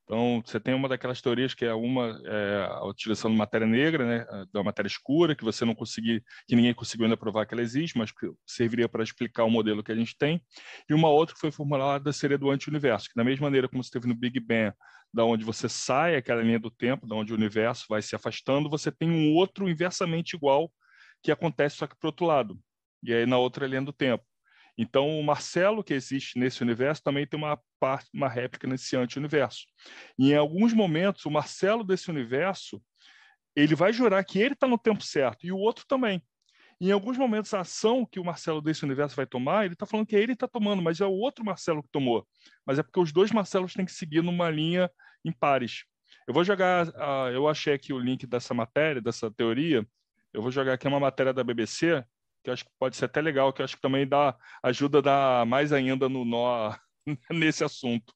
Então, 0.04 0.42
você 0.46 0.60
tem 0.60 0.74
uma 0.74 0.90
daquelas 0.90 1.22
teorias 1.22 1.54
que 1.54 1.64
é 1.64 1.74
uma 1.74 2.20
é, 2.26 2.68
a 2.70 2.86
utilização 2.86 3.32
de 3.32 3.38
matéria 3.38 3.66
negra, 3.66 4.06
né, 4.06 4.46
da 4.52 4.62
matéria 4.62 4.88
escura, 4.88 5.36
que 5.36 5.44
você 5.44 5.64
não 5.64 5.74
conseguir, 5.74 6.24
que 6.48 6.56
ninguém 6.56 6.74
conseguiu 6.74 7.06
ainda 7.06 7.16
provar 7.16 7.46
que 7.46 7.54
ela 7.54 7.62
existe, 7.62 7.98
mas 7.98 8.12
que 8.12 8.30
serviria 8.46 8.90
para 8.90 9.02
explicar 9.04 9.46
o 9.46 9.50
modelo 9.50 9.82
que 9.84 9.92
a 9.92 9.96
gente 9.96 10.18
tem. 10.18 10.42
E 10.90 10.94
uma 10.94 11.10
outra 11.10 11.34
que 11.34 11.40
foi 11.40 11.52
formulada 11.52 12.12
seria 12.12 12.38
do 12.38 12.52
anti-universo, 12.52 13.08
que 13.10 13.16
da 13.16 13.24
mesma 13.24 13.46
maneira 13.48 13.70
como 13.70 13.82
você 13.84 13.92
teve 13.92 14.08
no 14.08 14.16
Big 14.16 14.40
Bang, 14.42 14.74
da 15.14 15.24
onde 15.24 15.46
você 15.46 15.70
sai 15.70 16.16
aquela 16.16 16.42
linha 16.42 16.60
do 16.60 16.72
tempo, 16.72 17.08
da 17.08 17.16
onde 17.16 17.32
o 17.32 17.36
universo 17.36 17.86
vai 17.88 18.02
se 18.02 18.16
afastando, 18.16 18.70
você 18.70 18.92
tem 18.92 19.10
um 19.10 19.34
outro 19.34 19.70
inversamente 19.70 20.36
igual 20.36 20.72
que 21.22 21.32
acontece 21.32 21.78
só 21.78 21.88
que 21.88 21.96
para 21.98 22.10
outro 22.10 22.26
lado. 22.26 22.60
E 23.02 23.14
aí 23.14 23.26
na 23.26 23.38
outra 23.38 23.68
linha 23.68 23.82
do 23.82 23.94
tempo. 23.94 24.24
Então, 24.78 25.20
o 25.20 25.24
Marcelo, 25.24 25.84
que 25.84 25.94
existe 25.94 26.40
nesse 26.40 26.62
universo, 26.64 27.04
também 27.04 27.28
tem 27.28 27.38
uma 27.40 27.60
parte, 27.80 28.10
uma 28.14 28.28
réplica 28.28 28.68
nesse 28.68 28.96
anti-universo. 28.96 29.66
Em 30.18 30.36
alguns 30.36 30.74
momentos, 30.74 31.26
o 31.26 31.32
Marcelo 31.32 31.84
desse 31.84 32.10
universo, 32.10 32.82
ele 33.56 33.76
vai 33.76 33.94
jurar 33.94 34.24
que 34.24 34.40
ele 34.40 34.54
está 34.54 34.68
no 34.68 34.78
tempo 34.78 35.04
certo, 35.04 35.46
e 35.46 35.52
o 35.52 35.58
outro 35.58 35.86
também. 35.88 36.24
Em 36.82 36.92
alguns 36.92 37.18
momentos, 37.18 37.54
a 37.54 37.62
ação 37.62 38.06
que 38.06 38.20
o 38.20 38.26
Marcelo 38.26 38.62
desse 38.62 38.84
universo 38.84 39.16
vai 39.16 39.28
tomar, 39.28 39.66
ele 39.66 39.74
está 39.74 39.86
falando 39.86 40.08
que 40.08 40.16
ele 40.16 40.34
está 40.34 40.48
tomando, 40.48 40.82
mas 40.82 41.00
é 41.00 41.06
o 41.06 41.12
outro 41.12 41.46
Marcelo 41.46 41.84
que 41.84 41.90
tomou. 41.92 42.28
Mas 42.66 42.80
é 42.80 42.84
porque 42.84 43.00
os 43.00 43.12
dois 43.12 43.32
Marcelos 43.32 43.74
têm 43.74 43.86
que 43.86 43.92
seguir 43.92 44.24
numa 44.24 44.50
linha 44.50 44.90
em 45.24 45.32
pares. 45.32 45.86
Eu 46.28 46.34
vou 46.34 46.44
jogar, 46.44 46.88
uh, 46.88 47.30
eu 47.32 47.48
achei 47.48 47.74
aqui 47.74 47.94
o 47.94 48.00
link 48.00 48.26
dessa 48.26 48.54
matéria, 48.54 49.02
dessa 49.02 49.30
teoria, 49.32 49.88
eu 50.34 50.42
vou 50.42 50.52
jogar 50.52 50.74
aqui 50.74 50.88
uma 50.88 51.00
matéria 51.00 51.32
da 51.32 51.44
BBC, 51.44 52.04
que 52.44 52.50
eu 52.50 52.54
acho 52.54 52.66
que 52.66 52.72
pode 52.78 52.96
ser 52.96 53.06
até 53.06 53.22
legal, 53.22 53.54
que 53.54 53.62
eu 53.62 53.66
acho 53.66 53.76
que 53.76 53.82
também 53.82 54.08
dá, 54.08 54.36
ajuda 54.62 55.00
a 55.00 55.02
dar 55.02 55.46
mais 55.46 55.72
ainda 55.72 56.10
no 56.10 56.26
nó 56.26 56.76
nesse 57.32 57.64
assunto. 57.64 58.14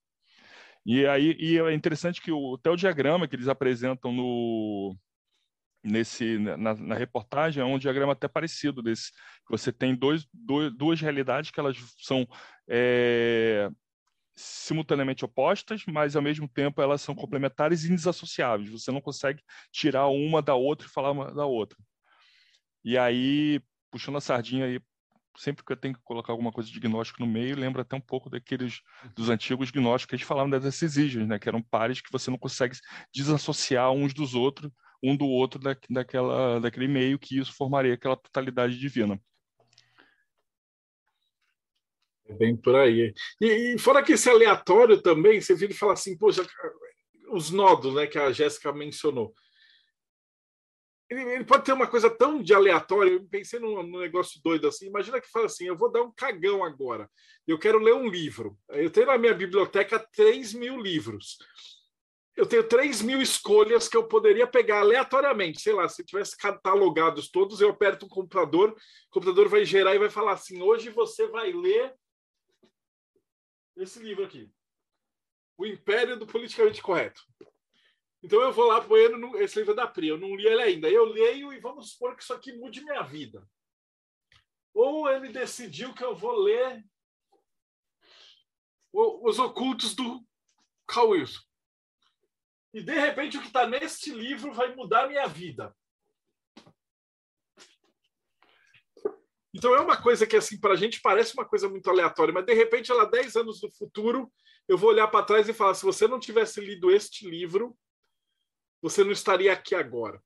E 0.85 1.05
aí 1.05 1.35
e 1.39 1.57
é 1.59 1.73
interessante 1.73 2.21
que 2.21 2.31
o, 2.31 2.55
até 2.55 2.69
o 2.69 2.75
diagrama 2.75 3.27
que 3.27 3.35
eles 3.35 3.47
apresentam 3.47 4.11
no, 4.11 4.95
nesse, 5.83 6.37
na, 6.37 6.75
na, 6.75 6.95
reportagem 6.95 7.61
é 7.61 7.65
um 7.65 7.79
diagrama 7.79 8.13
até 8.13 8.27
parecido 8.27 8.81
desse. 8.81 9.11
Você 9.49 9.71
tem 9.71 9.95
dois, 9.95 10.27
dois 10.33 10.73
duas 10.75 11.01
realidades 11.01 11.51
que 11.51 11.59
elas 11.59 11.77
são 11.97 12.27
é, 12.69 13.69
simultaneamente 14.35 15.25
opostas, 15.25 15.83
mas 15.87 16.15
ao 16.15 16.21
mesmo 16.21 16.47
tempo 16.47 16.81
elas 16.81 17.01
são 17.01 17.15
complementares 17.15 17.83
e 17.83 17.89
desassociáveis. 17.89 18.69
Você 18.69 18.91
não 18.91 19.01
consegue 19.01 19.41
tirar 19.71 20.07
uma 20.07 20.41
da 20.41 20.55
outra 20.55 20.87
e 20.87 20.91
falar 20.91 21.11
uma 21.11 21.33
da 21.33 21.45
outra. 21.45 21.77
E 22.83 22.97
aí, 22.97 23.61
puxando 23.97 24.17
a 24.17 24.21
sardinha 24.21 24.65
aí, 24.65 24.79
sempre 25.35 25.65
que 25.65 25.71
eu 25.71 25.77
tenho 25.77 25.95
que 25.95 26.01
colocar 26.03 26.31
alguma 26.31 26.51
coisa 26.51 26.69
de 26.69 26.79
gnóstico 26.79 27.19
no 27.19 27.27
meio, 27.27 27.57
lembra 27.57 27.81
até 27.81 27.95
um 27.95 28.01
pouco 28.01 28.29
daqueles 28.29 28.81
dos 29.15 29.29
antigos 29.29 29.71
gnósticos 29.71 30.09
que 30.09 30.15
a 30.15 30.17
gente 30.17 30.27
falava 30.27 30.59
das 30.59 30.81
exígias, 30.81 31.27
né? 31.27 31.39
Que 31.39 31.49
eram 31.49 31.61
pares 31.61 31.99
que 31.99 32.11
você 32.11 32.29
não 32.29 32.37
consegue 32.37 32.77
desassociar 33.13 33.91
uns 33.91 34.13
dos 34.13 34.35
outros, 34.35 34.71
um 35.03 35.15
do 35.15 35.25
outro 35.25 35.59
da, 35.59 35.75
daquela, 35.89 36.59
daquele 36.59 36.87
meio 36.87 37.19
que 37.19 37.39
isso 37.39 37.53
formaria 37.53 37.95
aquela 37.95 38.15
totalidade 38.15 38.77
divina. 38.77 39.19
É 42.27 42.33
bem 42.33 42.55
por 42.55 42.75
aí. 42.75 43.13
E, 43.41 43.73
e 43.73 43.77
fora 43.79 44.03
que 44.03 44.13
esse 44.13 44.29
aleatório 44.29 45.01
também, 45.01 45.41
você 45.41 45.55
vira 45.55 45.71
e 45.71 45.75
fala 45.75 45.93
assim, 45.93 46.17
poxa, 46.17 46.45
os 47.31 47.49
nodos, 47.49 47.95
né, 47.95 48.05
que 48.05 48.19
a 48.19 48.31
Jéssica 48.31 48.71
mencionou 48.73 49.33
ele, 51.09 51.21
ele, 51.21 51.45
pode 51.45 51.63
ter 51.63 51.71
uma 51.71 51.87
coisa 51.87 52.09
tão 52.09 52.41
de 52.41 52.53
aleatório. 52.53 53.13
Eu 53.13 53.27
pensei 53.27 53.59
num, 53.59 53.81
num, 53.81 53.99
negócio 53.99 54.41
doido 54.43 54.67
assim. 54.67 54.87
Imagina 54.87 55.21
que 55.21 55.29
fala 55.29 55.45
assim: 55.45 55.65
eu 55.65 55.75
vou 55.75 55.91
dar 55.91 56.03
um 56.03 56.11
cagão 56.11 56.63
agora. 56.63 57.09
Eu 57.47 57.57
quero 57.57 57.79
ler 57.79 57.93
um 57.93 58.07
livro. 58.07 58.57
Eu 58.69 58.89
tenho 58.89 59.07
na 59.07 59.17
minha 59.17 59.33
biblioteca 59.33 59.99
3 59.99 60.53
mil 60.53 60.79
livros. 60.79 61.37
Eu 62.35 62.45
tenho 62.45 62.67
3 62.67 63.01
mil 63.01 63.21
escolhas 63.21 63.87
que 63.87 63.97
eu 63.97 64.07
poderia 64.07 64.45
pegar 64.45 64.81
aleatoriamente. 64.81 65.61
Sei 65.61 65.73
lá, 65.73 65.87
se 65.87 66.03
tivesse 66.03 66.37
catalogados 66.37 67.31
todos, 67.31 67.61
eu 67.61 67.69
aperto 67.69 68.05
o 68.05 68.09
computador, 68.09 68.71
o 68.71 69.09
computador 69.09 69.47
vai 69.47 69.65
gerar 69.65 69.95
e 69.95 69.99
vai 69.99 70.09
falar 70.09 70.33
assim: 70.33 70.61
hoje 70.61 70.89
você 70.89 71.25
vai 71.27 71.53
ler 71.53 71.95
esse 73.77 73.99
livro 73.99 74.25
aqui. 74.25 74.51
O 75.57 75.65
Império 75.65 76.17
do 76.17 76.27
Politicamente 76.27 76.81
Correto. 76.81 77.21
Então 78.27 78.41
eu 78.41 78.51
vou 78.51 78.65
lá 78.65 78.79
apoiando 78.79 79.37
esse 79.37 79.57
livro 79.57 79.73
da 79.73 79.87
Pri, 79.87 80.09
eu 80.09 80.17
não 80.17 80.35
li 80.35 80.45
ele 80.45 80.61
ainda. 80.61 80.89
Eu 80.89 81.05
leio 81.05 81.53
e 81.53 81.59
vamos 81.61 81.91
supor 81.91 82.13
que 82.13 82.21
isso 82.21 82.33
aqui 82.33 82.51
mude 82.51 82.83
minha 82.83 83.01
vida. 83.01 83.41
Ou 84.73 85.09
ele 85.09 85.29
decidiu 85.29 85.93
que 85.93 86.03
eu 86.03 86.13
vou 86.13 86.33
ler 86.33 86.83
Os 88.91 89.39
Ocultos 89.39 89.95
do 89.95 90.21
Carl 90.85 91.11
Wilson. 91.11 91.39
E 92.73 92.83
de 92.83 92.99
repente 92.99 93.37
o 93.37 93.39
que 93.39 93.47
está 93.47 93.65
neste 93.65 94.11
livro 94.11 94.51
vai 94.51 94.75
mudar 94.75 95.07
minha 95.07 95.25
vida. 95.25 95.73
Então 99.53 99.73
é 99.73 99.79
uma 99.79 99.95
coisa 99.95 100.27
que 100.27 100.35
assim 100.35 100.59
para 100.59 100.73
a 100.73 100.77
gente 100.77 100.99
parece 100.99 101.33
uma 101.33 101.45
coisa 101.45 101.69
muito 101.69 101.89
aleatória, 101.89 102.33
mas 102.33 102.45
de 102.45 102.53
repente 102.53 102.91
ela 102.91 103.05
10 103.05 103.37
anos 103.37 103.61
no 103.61 103.71
futuro 103.71 104.29
eu 104.67 104.77
vou 104.77 104.89
olhar 104.89 105.07
para 105.07 105.23
trás 105.23 105.47
e 105.47 105.53
falar 105.53 105.75
se 105.75 105.85
você 105.85 106.09
não 106.09 106.19
tivesse 106.19 106.59
lido 106.59 106.91
este 106.91 107.25
livro 107.25 107.73
você 108.81 109.03
não 109.03 109.11
estaria 109.11 109.51
aqui 109.51 109.75
agora. 109.75 110.21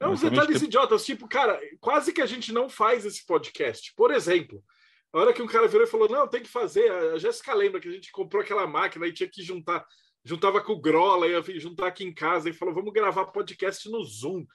É 0.00 0.06
uns 0.06 0.20
detalhes 0.20 0.62
idiotas, 0.62 1.04
tipo, 1.04 1.26
cara, 1.26 1.60
quase 1.80 2.12
que 2.12 2.22
a 2.22 2.26
gente 2.26 2.52
não 2.52 2.68
faz 2.68 3.04
esse 3.04 3.26
podcast. 3.26 3.92
Por 3.96 4.12
exemplo, 4.12 4.64
a 5.12 5.18
hora 5.18 5.32
que 5.32 5.42
um 5.42 5.46
cara 5.46 5.66
virou 5.66 5.84
e 5.84 5.90
falou: 5.90 6.08
não, 6.08 6.28
tem 6.28 6.42
que 6.42 6.48
fazer. 6.48 6.90
A 6.90 7.18
Jéssica 7.18 7.52
lembra 7.52 7.80
que 7.80 7.88
a 7.88 7.92
gente 7.92 8.12
comprou 8.12 8.42
aquela 8.42 8.66
máquina 8.66 9.06
e 9.06 9.12
tinha 9.12 9.28
que 9.28 9.42
juntar, 9.42 9.84
juntava 10.24 10.62
com 10.62 10.72
o 10.72 10.80
Grola, 10.80 11.26
ia 11.26 11.42
juntar 11.58 11.88
aqui 11.88 12.04
em 12.04 12.14
casa 12.14 12.48
e 12.48 12.52
falou: 12.52 12.74
vamos 12.74 12.92
gravar 12.92 13.26
podcast 13.26 13.88
no 13.90 14.04
Zoom. 14.04 14.46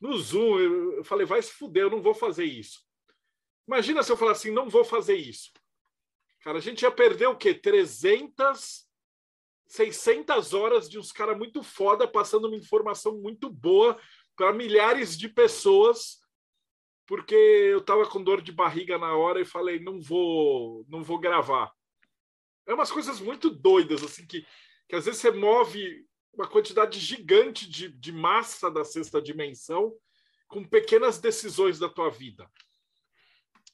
No 0.00 0.16
Zoom, 0.16 0.60
eu 0.60 1.04
falei: 1.04 1.26
vai 1.26 1.42
se 1.42 1.50
fuder, 1.50 1.84
eu 1.84 1.90
não 1.90 2.02
vou 2.02 2.14
fazer 2.14 2.44
isso. 2.44 2.80
Imagina 3.66 4.02
se 4.02 4.12
eu 4.12 4.16
falar 4.16 4.32
assim: 4.32 4.52
não 4.52 4.68
vou 4.68 4.84
fazer 4.84 5.16
isso. 5.16 5.50
Cara, 6.42 6.58
a 6.58 6.60
gente 6.60 6.82
ia 6.82 6.90
perder 6.90 7.26
o 7.26 7.36
quê? 7.36 7.54
300 7.54 8.86
600 9.72 10.52
horas 10.52 10.86
de 10.86 10.98
uns 10.98 11.12
caras 11.12 11.36
muito 11.38 11.62
foda 11.62 12.06
passando 12.06 12.46
uma 12.46 12.56
informação 12.56 13.18
muito 13.18 13.48
boa 13.48 13.98
para 14.36 14.52
milhares 14.52 15.16
de 15.16 15.30
pessoas, 15.30 16.20
porque 17.06 17.34
eu 17.34 17.80
tava 17.80 18.06
com 18.06 18.22
dor 18.22 18.42
de 18.42 18.52
barriga 18.52 18.98
na 18.98 19.16
hora 19.16 19.40
e 19.40 19.46
falei, 19.46 19.80
não 19.80 19.98
vou, 19.98 20.84
não 20.90 21.02
vou 21.02 21.18
gravar. 21.18 21.72
É 22.66 22.74
umas 22.74 22.92
coisas 22.92 23.18
muito 23.18 23.48
doidas, 23.48 24.04
assim, 24.04 24.26
que, 24.26 24.46
que 24.86 24.94
às 24.94 25.06
vezes 25.06 25.22
você 25.22 25.30
move 25.30 26.06
uma 26.34 26.46
quantidade 26.46 27.00
gigante 27.00 27.66
de, 27.66 27.88
de 27.88 28.12
massa 28.12 28.70
da 28.70 28.84
sexta 28.84 29.22
dimensão 29.22 29.94
com 30.48 30.62
pequenas 30.62 31.18
decisões 31.18 31.78
da 31.78 31.88
tua 31.88 32.10
vida. 32.10 32.46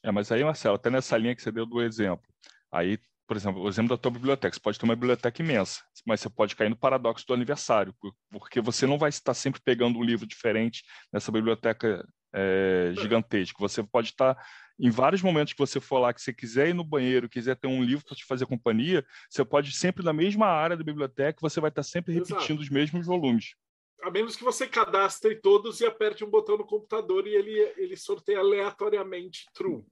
É, 0.01 0.13
mas 0.13 0.31
aí, 0.31 0.45
Marcelo, 0.45 0.75
até 0.75 0.89
nessa 0.89 1.17
linha 1.17 1.35
que 1.35 1.41
você 1.41 1.51
deu 1.51 1.65
do 1.65 1.81
exemplo, 1.81 2.25
aí 2.71 2.97
por 3.29 3.37
exemplo, 3.37 3.61
o 3.61 3.69
exemplo 3.69 3.95
da 3.95 4.01
tua 4.01 4.09
biblioteca. 4.09 4.55
Você 4.55 4.59
pode 4.59 4.79
ter 4.79 4.85
uma 4.85 4.95
biblioteca 4.95 5.39
imensa, 5.39 5.83
mas 6.03 6.19
você 6.19 6.27
pode 6.31 6.55
cair 6.55 6.67
no 6.67 6.75
paradoxo 6.75 7.27
do 7.27 7.33
aniversário, 7.35 7.93
porque 8.31 8.59
você 8.59 8.87
não 8.87 8.97
vai 8.97 9.09
estar 9.09 9.35
sempre 9.35 9.61
pegando 9.61 9.99
um 9.99 10.03
livro 10.03 10.25
diferente 10.25 10.83
nessa 11.13 11.31
biblioteca 11.31 12.03
é, 12.33 12.91
gigantesca. 12.95 13.55
Você 13.59 13.83
pode 13.83 14.09
estar 14.09 14.35
em 14.79 14.89
vários 14.89 15.21
momentos 15.21 15.53
que 15.53 15.59
você 15.59 15.79
for 15.79 15.99
lá, 15.99 16.11
que 16.11 16.23
você 16.23 16.33
quiser 16.33 16.69
ir 16.69 16.73
no 16.73 16.83
banheiro, 16.83 17.29
quiser 17.29 17.55
ter 17.55 17.67
um 17.67 17.83
livro 17.83 18.03
para 18.03 18.17
te 18.17 18.25
fazer 18.25 18.47
companhia, 18.47 19.05
você 19.29 19.45
pode 19.45 19.73
sempre 19.73 20.03
na 20.03 20.11
mesma 20.11 20.47
área 20.47 20.75
da 20.75 20.83
biblioteca, 20.83 21.37
você 21.39 21.61
vai 21.61 21.69
estar 21.69 21.83
sempre 21.83 22.15
repetindo 22.15 22.39
Exato. 22.39 22.61
os 22.61 22.69
mesmos 22.71 23.05
volumes. 23.05 23.53
A 24.01 24.09
menos 24.09 24.35
que 24.35 24.43
você 24.43 24.65
cadastre 24.65 25.35
todos 25.39 25.81
e 25.81 25.85
aperte 25.85 26.25
um 26.25 26.29
botão 26.31 26.57
no 26.57 26.65
computador 26.65 27.27
e 27.27 27.35
ele, 27.35 27.51
ele 27.77 27.95
sorteia 27.95 28.39
aleatoriamente 28.39 29.45
true 29.53 29.85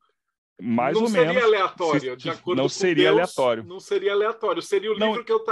mais 0.60 0.96
não 0.96 1.04
ou 1.04 1.10
menos. 1.10 1.28
Não 1.28 1.34
seria 1.34 1.46
aleatório, 1.46 2.18
de 2.18 2.30
acordo 2.30 2.58
não 2.58 2.66
com 2.66 2.70
seria 2.70 3.04
Deus, 3.06 3.16
aleatório. 3.16 3.64
Não 3.64 3.80
seria 3.80 4.14
aleatório. 4.14 4.62
Seria 4.62 4.92
o 4.92 4.98
não. 4.98 5.08
livro 5.08 5.24
que 5.24 5.32
eu 5.32 5.44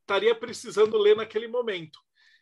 estaria 0.00 0.34
precisando 0.34 0.96
ler 0.98 1.16
naquele 1.16 1.48
momento. 1.48 1.98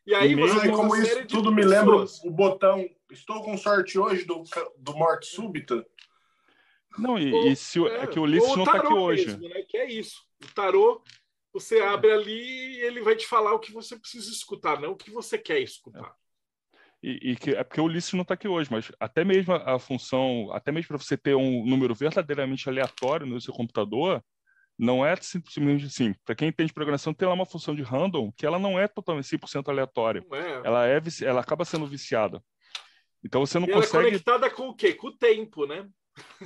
E 0.06 0.14
aí 0.14 0.34
Mesmo 0.34 0.60
você 0.60 0.70
como 0.70 0.96
isso 0.96 1.26
tudo 1.26 1.52
me 1.52 1.62
lembra 1.62 2.04
o 2.24 2.30
botão 2.30 2.88
estou 3.10 3.42
com 3.42 3.56
sorte 3.56 3.98
hoje 3.98 4.24
do, 4.24 4.42
do 4.78 4.94
morte 4.94 5.26
súbita. 5.26 5.84
Não, 6.98 7.18
e, 7.18 7.32
ou, 7.32 7.46
e 7.46 7.56
se, 7.56 7.84
é, 7.86 8.02
é, 8.02 8.06
que 8.06 8.18
o 8.18 8.22
Ulisses 8.22 8.56
não 8.56 8.64
está 8.64 8.78
aqui 8.78 8.92
hoje. 8.92 9.26
Mesmo, 9.26 9.48
né? 9.48 9.62
Que 9.68 9.76
é 9.76 9.90
isso. 9.90 10.22
O 10.42 10.54
tarô, 10.54 11.02
você 11.52 11.80
abre 11.80 12.10
ali 12.10 12.76
e 12.76 12.80
ele 12.80 13.00
vai 13.02 13.14
te 13.14 13.26
falar 13.26 13.54
o 13.54 13.60
que 13.60 13.72
você 13.72 13.96
precisa 13.96 14.30
escutar, 14.30 14.80
não 14.80 14.92
o 14.92 14.96
que 14.96 15.10
você 15.10 15.38
quer 15.38 15.60
escutar. 15.60 16.08
É 16.08 16.29
e, 17.02 17.32
e, 17.32 17.36
que 17.36 17.50
é 17.50 17.64
porque 17.64 17.80
o 17.80 17.84
Ulisses 17.84 18.12
não 18.12 18.22
está 18.22 18.34
aqui 18.34 18.46
hoje, 18.46 18.70
mas 18.70 18.92
até 19.00 19.24
mesmo 19.24 19.54
a, 19.54 19.76
a 19.76 19.78
função, 19.78 20.50
até 20.52 20.70
mesmo 20.70 20.88
para 20.88 20.98
você 20.98 21.16
ter 21.16 21.34
um 21.34 21.64
número 21.64 21.94
verdadeiramente 21.94 22.68
aleatório 22.68 23.26
no 23.26 23.40
seu 23.40 23.54
computador, 23.54 24.22
não 24.78 25.04
é 25.04 25.14
simplesmente 25.16 25.86
assim. 25.86 26.14
Para 26.24 26.34
quem 26.34 26.48
entende 26.48 26.72
programação, 26.72 27.12
tem 27.12 27.28
lá 27.28 27.34
uma 27.34 27.46
função 27.46 27.74
de 27.74 27.82
random 27.82 28.32
que 28.36 28.46
ela 28.46 28.58
não 28.58 28.78
é 28.78 28.88
totalmente 28.88 29.28
100% 29.28 29.68
aleatória. 29.68 30.24
É. 30.32 30.66
Ela 30.66 30.88
é 30.88 31.00
ela 31.22 31.40
acaba 31.40 31.64
sendo 31.64 31.86
viciada. 31.86 32.42
Então 33.24 33.44
você 33.44 33.58
não 33.58 33.68
e 33.68 33.72
consegue. 33.72 33.96
Ela 33.96 34.02
é 34.02 34.10
conectada 34.10 34.50
com 34.50 34.68
o 34.68 34.74
quê? 34.74 34.94
Com 34.94 35.08
o 35.08 35.16
tempo, 35.16 35.66
né? 35.66 35.86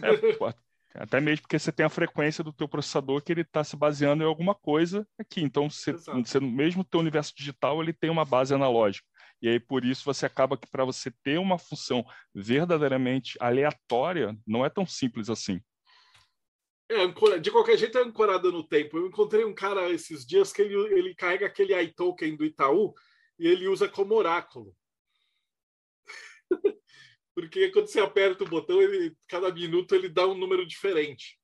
É, 0.02 1.00
Até 1.02 1.20
mesmo 1.20 1.42
porque 1.42 1.58
você 1.58 1.72
tem 1.72 1.84
a 1.84 1.90
frequência 1.90 2.44
do 2.44 2.52
teu 2.52 2.68
processador 2.68 3.22
que 3.22 3.32
ele 3.32 3.40
está 3.40 3.64
se 3.64 3.76
baseando 3.76 4.22
em 4.22 4.26
alguma 4.26 4.54
coisa 4.54 5.06
aqui. 5.18 5.40
Então, 5.40 5.68
você, 5.68 5.92
você, 5.92 6.38
mesmo 6.38 6.82
o 6.82 6.84
teu 6.84 7.00
universo 7.00 7.32
digital, 7.36 7.82
ele 7.82 7.92
tem 7.92 8.10
uma 8.10 8.24
base 8.24 8.54
analógica. 8.54 9.06
E 9.44 9.48
aí, 9.50 9.60
por 9.60 9.84
isso, 9.84 10.06
você 10.06 10.24
acaba 10.24 10.56
que 10.56 10.66
para 10.66 10.86
você 10.86 11.10
ter 11.22 11.38
uma 11.38 11.58
função 11.58 12.02
verdadeiramente 12.34 13.36
aleatória, 13.38 14.34
não 14.46 14.64
é 14.64 14.70
tão 14.70 14.86
simples 14.86 15.28
assim. 15.28 15.60
É, 16.88 17.06
de 17.38 17.50
qualquer 17.50 17.76
jeito 17.76 17.98
é 17.98 18.00
ancorada 18.00 18.50
no 18.50 18.66
tempo. 18.66 18.96
Eu 18.96 19.06
encontrei 19.06 19.44
um 19.44 19.54
cara 19.54 19.90
esses 19.90 20.24
dias 20.24 20.50
que 20.50 20.62
ele, 20.62 20.74
ele 20.98 21.14
carrega 21.14 21.44
aquele 21.44 21.78
iToken 21.78 22.36
do 22.36 22.44
Itaú 22.46 22.94
e 23.38 23.46
ele 23.46 23.68
usa 23.68 23.86
como 23.86 24.14
oráculo. 24.14 24.74
Porque 27.36 27.70
quando 27.70 27.88
você 27.88 28.00
aperta 28.00 28.44
o 28.44 28.48
botão, 28.48 28.80
ele, 28.80 29.14
cada 29.28 29.52
minuto 29.52 29.94
ele 29.94 30.08
dá 30.08 30.26
um 30.26 30.34
número 30.34 30.64
diferente. 30.64 31.38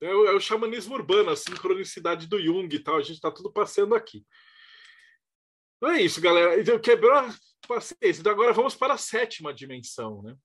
É 0.00 0.14
o, 0.14 0.26
é 0.26 0.32
o 0.32 0.40
xamanismo 0.40 0.94
urbano, 0.94 1.30
a 1.30 1.36
sincronicidade 1.36 2.28
do 2.28 2.40
Jung 2.40 2.72
e 2.72 2.78
tal. 2.78 2.98
A 2.98 3.02
gente 3.02 3.16
está 3.16 3.32
tudo 3.32 3.52
passando 3.52 3.96
aqui. 3.96 4.24
Então 5.76 5.90
é 5.90 6.02
isso, 6.02 6.20
galera. 6.20 6.60
Então, 6.60 6.78
quebrou 6.78 7.12
a 7.12 7.34
paciência. 7.66 8.20
Então 8.20 8.32
agora 8.32 8.52
vamos 8.52 8.74
para 8.74 8.94
a 8.94 8.98
sétima 8.98 9.52
dimensão, 9.52 10.22
né? 10.22 10.36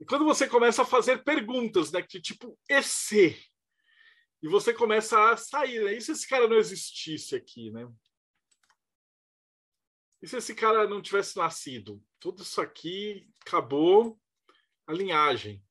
E 0.00 0.04
quando 0.04 0.24
você 0.24 0.46
começa 0.46 0.82
a 0.82 0.86
fazer 0.86 1.24
perguntas, 1.24 1.90
né, 1.90 2.00
que 2.00 2.20
tipo 2.20 2.56
esse, 2.68 3.36
e 4.40 4.48
você 4.48 4.72
começa 4.72 5.30
a 5.30 5.36
sair, 5.36 5.84
né? 5.84 5.94
E 5.94 6.00
se 6.00 6.12
esse 6.12 6.28
cara 6.28 6.46
não 6.46 6.56
existisse 6.56 7.34
aqui, 7.34 7.70
né? 7.72 7.88
E 10.22 10.28
se 10.28 10.36
esse 10.36 10.54
cara 10.54 10.88
não 10.88 11.02
tivesse 11.02 11.36
nascido? 11.36 12.00
Tudo 12.20 12.42
isso 12.42 12.60
aqui 12.60 13.28
acabou 13.44 14.18
a 14.86 14.92
linhagem. 14.92 15.62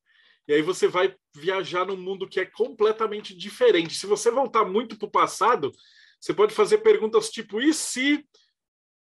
E 0.46 0.52
aí 0.54 0.62
você 0.62 0.86
vai 0.88 1.14
viajar 1.34 1.86
num 1.86 1.96
mundo 1.96 2.28
que 2.28 2.40
é 2.40 2.46
completamente 2.46 3.34
diferente. 3.36 3.94
Se 3.94 4.06
você 4.06 4.30
voltar 4.30 4.64
muito 4.64 4.96
para 4.96 5.06
o 5.06 5.10
passado, 5.10 5.72
você 6.20 6.34
pode 6.34 6.54
fazer 6.54 6.78
perguntas 6.78 7.30
tipo: 7.30 7.60
e 7.60 7.72
se 7.72 8.26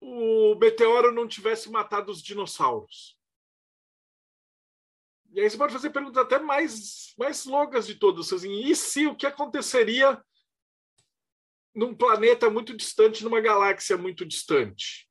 o 0.01 0.55
meteoro 0.57 1.13
não 1.13 1.29
tivesse 1.29 1.71
matado 1.71 2.11
os 2.11 2.23
dinossauros? 2.23 3.19
E 5.33 5.41
aí 5.41 5.49
você 5.49 5.59
pode 5.59 5.73
fazer 5.73 5.91
perguntas 5.91 6.23
até 6.23 6.39
mais, 6.39 7.15
mais 7.19 7.45
longas 7.45 7.87
de 7.87 7.95
todas. 7.95 8.33
Assim, 8.33 8.65
e 8.65 8.75
se 8.75 9.07
o 9.07 9.15
que 9.15 9.27
aconteceria 9.27 10.23
num 11.75 11.95
planeta 11.95 12.49
muito 12.49 12.77
distante, 12.77 13.23
numa 13.23 13.41
galáxia 13.41 13.97
muito 13.97 14.25
distante? 14.25 15.09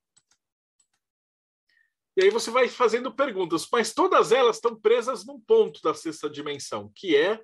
E 2.18 2.23
aí 2.23 2.31
você 2.31 2.49
vai 2.49 2.68
fazendo 2.68 3.14
perguntas, 3.14 3.68
mas 3.72 3.93
todas 3.93 4.31
elas 4.31 4.55
estão 4.55 4.76
presas 4.76 5.23
num 5.23 5.39
ponto 5.39 5.80
da 5.84 5.93
sexta 5.93 6.27
dimensão, 6.27 6.91
que 6.95 7.15
é 7.15 7.39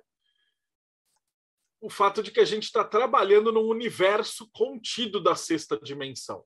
o 1.84 1.90
fato 1.90 2.22
de 2.22 2.30
que 2.30 2.40
a 2.40 2.46
gente 2.46 2.62
está 2.62 2.82
trabalhando 2.82 3.52
num 3.52 3.68
universo 3.68 4.48
contido 4.52 5.20
da 5.20 5.36
sexta 5.36 5.78
dimensão, 5.78 6.42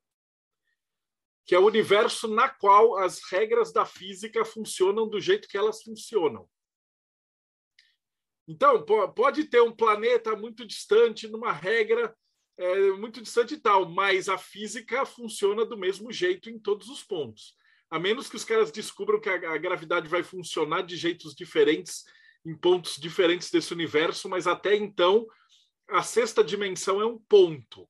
que 1.47 1.55
é 1.55 1.59
o 1.60 1.66
universo 1.66 2.27
na 2.27 2.48
qual 2.48 2.97
as 2.98 3.20
regras 3.31 3.73
da 3.73 3.86
física 3.86 4.44
funcionam 4.44 5.09
do 5.09 5.20
jeito 5.20 5.47
que 5.47 5.56
elas 5.56 5.81
funcionam. 5.81 6.51
Então, 8.48 8.85
pode 9.15 9.44
ter 9.44 9.60
um 9.62 9.70
planeta 9.70 10.35
muito 10.35 10.66
distante, 10.66 11.28
numa 11.28 11.52
regra 11.52 12.12
é, 12.56 12.90
muito 12.90 13.23
distante 13.23 13.55
e 13.55 13.60
tal, 13.60 13.89
mas 13.89 14.28
a 14.28 14.36
física 14.36 15.06
funciona 15.06 15.65
do 15.65 15.78
mesmo 15.78 16.10
jeito 16.10 16.51
em 16.51 16.59
todos 16.59 16.89
os 16.89 17.05
pontos. 17.05 17.56
A 17.89 17.97
menos 17.97 18.28
que 18.28 18.35
os 18.35 18.44
caras 18.44 18.73
descubram 18.73 19.20
que 19.20 19.28
a, 19.28 19.52
a 19.52 19.56
gravidade 19.56 20.09
vai 20.09 20.24
funcionar 20.24 20.82
de 20.82 20.97
jeitos 20.97 21.32
diferentes 21.32 22.02
em 22.44 22.55
pontos 22.55 22.97
diferentes 22.97 23.51
desse 23.51 23.73
universo, 23.73 24.28
mas 24.28 24.47
até 24.47 24.74
então 24.74 25.27
a 25.89 26.02
sexta 26.02 26.44
dimensão 26.44 27.01
é 27.01 27.06
um 27.06 27.19
ponto. 27.19 27.89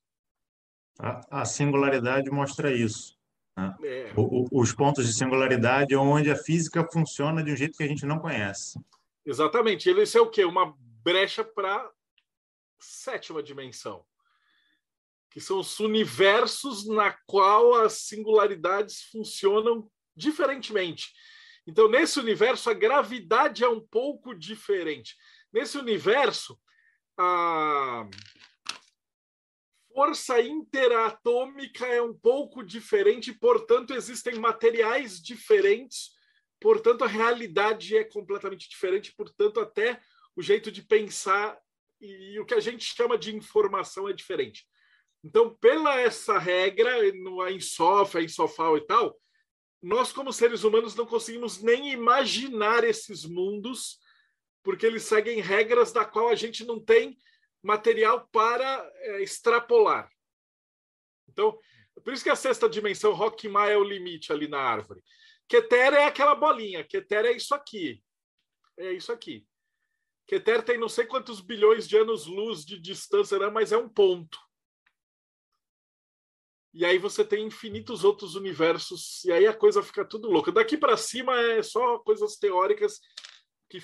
A, 0.99 1.43
a 1.43 1.45
singularidade 1.45 2.31
mostra 2.31 2.73
isso. 2.73 3.17
Né? 3.57 3.77
É. 3.83 4.13
O, 4.17 4.45
o, 4.45 4.61
os 4.61 4.73
pontos 4.73 5.07
de 5.07 5.13
singularidade 5.13 5.95
é 5.95 5.99
onde 5.99 6.31
a 6.31 6.37
física 6.37 6.87
funciona 6.93 7.43
de 7.43 7.53
um 7.53 7.57
jeito 7.57 7.77
que 7.77 7.85
a 7.85 7.89
gente 7.89 8.07
não 8.07 8.19
conhece. 8.19 8.79
Exatamente. 9.25 9.89
Ele 9.89 10.03
é 10.03 10.21
o 10.21 10.31
quê? 10.31 10.45
Uma 10.45 10.75
brecha 11.03 11.45
para 11.45 11.91
sétima 12.79 13.43
dimensão, 13.43 14.05
que 15.31 15.41
são 15.41 15.59
os 15.59 15.79
universos 15.81 16.87
na 16.87 17.13
qual 17.27 17.75
as 17.75 17.95
singularidades 17.95 19.03
funcionam 19.11 19.91
diferentemente. 20.17 21.13
Então, 21.69 21.87
nesse 21.87 22.19
universo, 22.19 22.71
a 22.71 22.73
gravidade 22.73 23.63
é 23.63 23.69
um 23.69 23.79
pouco 23.79 24.35
diferente. 24.35 25.15
Nesse 25.53 25.77
universo, 25.77 26.59
a 27.15 28.09
força 29.93 30.41
interatômica 30.41 31.85
é 31.85 32.01
um 32.01 32.15
pouco 32.15 32.63
diferente, 32.63 33.35
portanto, 33.35 33.93
existem 33.93 34.37
materiais 34.37 35.21
diferentes, 35.21 36.13
portanto, 36.59 37.05
a 37.05 37.07
realidade 37.07 37.99
é 37.99 38.03
completamente 38.03 38.67
diferente, 38.67 39.15
portanto, 39.15 39.61
até 39.61 40.01
o 40.35 40.41
jeito 40.41 40.73
de 40.73 40.81
pensar 40.81 41.61
e 42.01 42.41
o 42.41 42.47
que 42.47 42.55
a 42.55 42.61
gente 42.61 42.83
chama 42.83 43.19
de 43.19 43.37
informação 43.37 44.09
é 44.09 44.15
diferente. 44.15 44.67
Então, 45.23 45.55
pela 45.57 46.01
essa 46.01 46.39
regra, 46.39 47.13
no 47.13 47.47
Ensof, 47.47 48.19
Ensofal 48.19 48.79
e 48.79 48.87
tal, 48.87 49.21
nós, 49.81 50.13
como 50.13 50.33
seres 50.33 50.65
humanos, 50.65 50.95
não 50.95 51.07
conseguimos 51.07 51.63
nem 51.63 51.93
imaginar 51.93 52.85
esses 52.85 53.25
mundos, 53.25 53.99
porque 54.63 54.85
eles 54.85 55.05
seguem 55.05 55.41
regras 55.41 55.93
da 55.93 56.05
qual 56.05 56.29
a 56.29 56.35
gente 56.35 56.65
não 56.65 56.83
tem 56.83 57.17
material 57.63 58.29
para 58.33 58.91
é, 58.97 59.23
extrapolar. 59.23 60.11
Então, 61.29 61.59
por 62.03 62.13
isso 62.13 62.25
que 62.25 62.31
a 62.31 62.37
sexta 62.37 62.69
dimensão, 62.69 63.13
Rockmar 63.13 63.71
é 63.71 63.77
o 63.77 63.85
limite 63.85 64.33
ali 64.33 64.49
na 64.49 64.59
árvore. 64.59 65.03
Keter 65.49 65.95
é 65.95 66.05
aquela 66.05 66.35
bolinha, 66.35 66.85
Keter 66.85 67.25
é 67.25 67.33
isso 67.33 67.55
aqui. 67.55 68.03
É 68.77 68.93
isso 68.93 69.13
aqui. 69.13 69.47
Keter 70.27 70.63
tem 70.63 70.79
não 70.79 70.89
sei 70.89 71.07
quantos 71.07 71.41
bilhões 71.41 71.89
de 71.89 71.97
anos-luz 71.97 72.65
de 72.65 72.79
distância, 72.79 73.39
né, 73.39 73.49
mas 73.49 73.73
é 73.73 73.79
um 73.79 73.89
ponto. 73.89 74.39
E 76.73 76.85
aí 76.85 76.99
você 76.99 77.25
tem 77.25 77.47
infinitos 77.47 78.05
outros 78.05 78.35
universos, 78.35 79.25
e 79.25 79.33
aí 79.33 79.47
a 79.47 79.55
coisa 79.55 79.83
fica 79.83 80.05
tudo 80.05 80.31
louca. 80.31 80.53
Daqui 80.53 80.77
para 80.77 80.97
cima 80.97 81.39
é 81.41 81.63
só 81.63 81.99
coisas 81.99 82.37
teóricas 82.37 83.01
que 83.69 83.81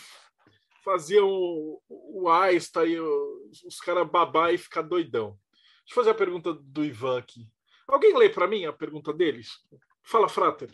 faziam 0.85 1.29
o, 1.29 1.83
o 1.89 2.31
Einstein, 2.31 2.99
os 3.65 3.81
caras 3.81 4.09
babar 4.09 4.53
e 4.53 4.59
ficar 4.59 4.83
doidão. 4.83 5.39
Deixa 5.85 5.93
eu 5.93 5.95
fazer 5.95 6.11
a 6.11 6.15
pergunta 6.15 6.53
do 6.53 6.85
Ivan 6.85 7.19
aqui. 7.19 7.49
Alguém 7.89 8.17
lê 8.17 8.29
para 8.29 8.47
mim 8.47 8.65
a 8.65 8.73
pergunta 8.73 9.13
deles? 9.13 9.49
Fala, 10.03 10.29
Frater. 10.29 10.71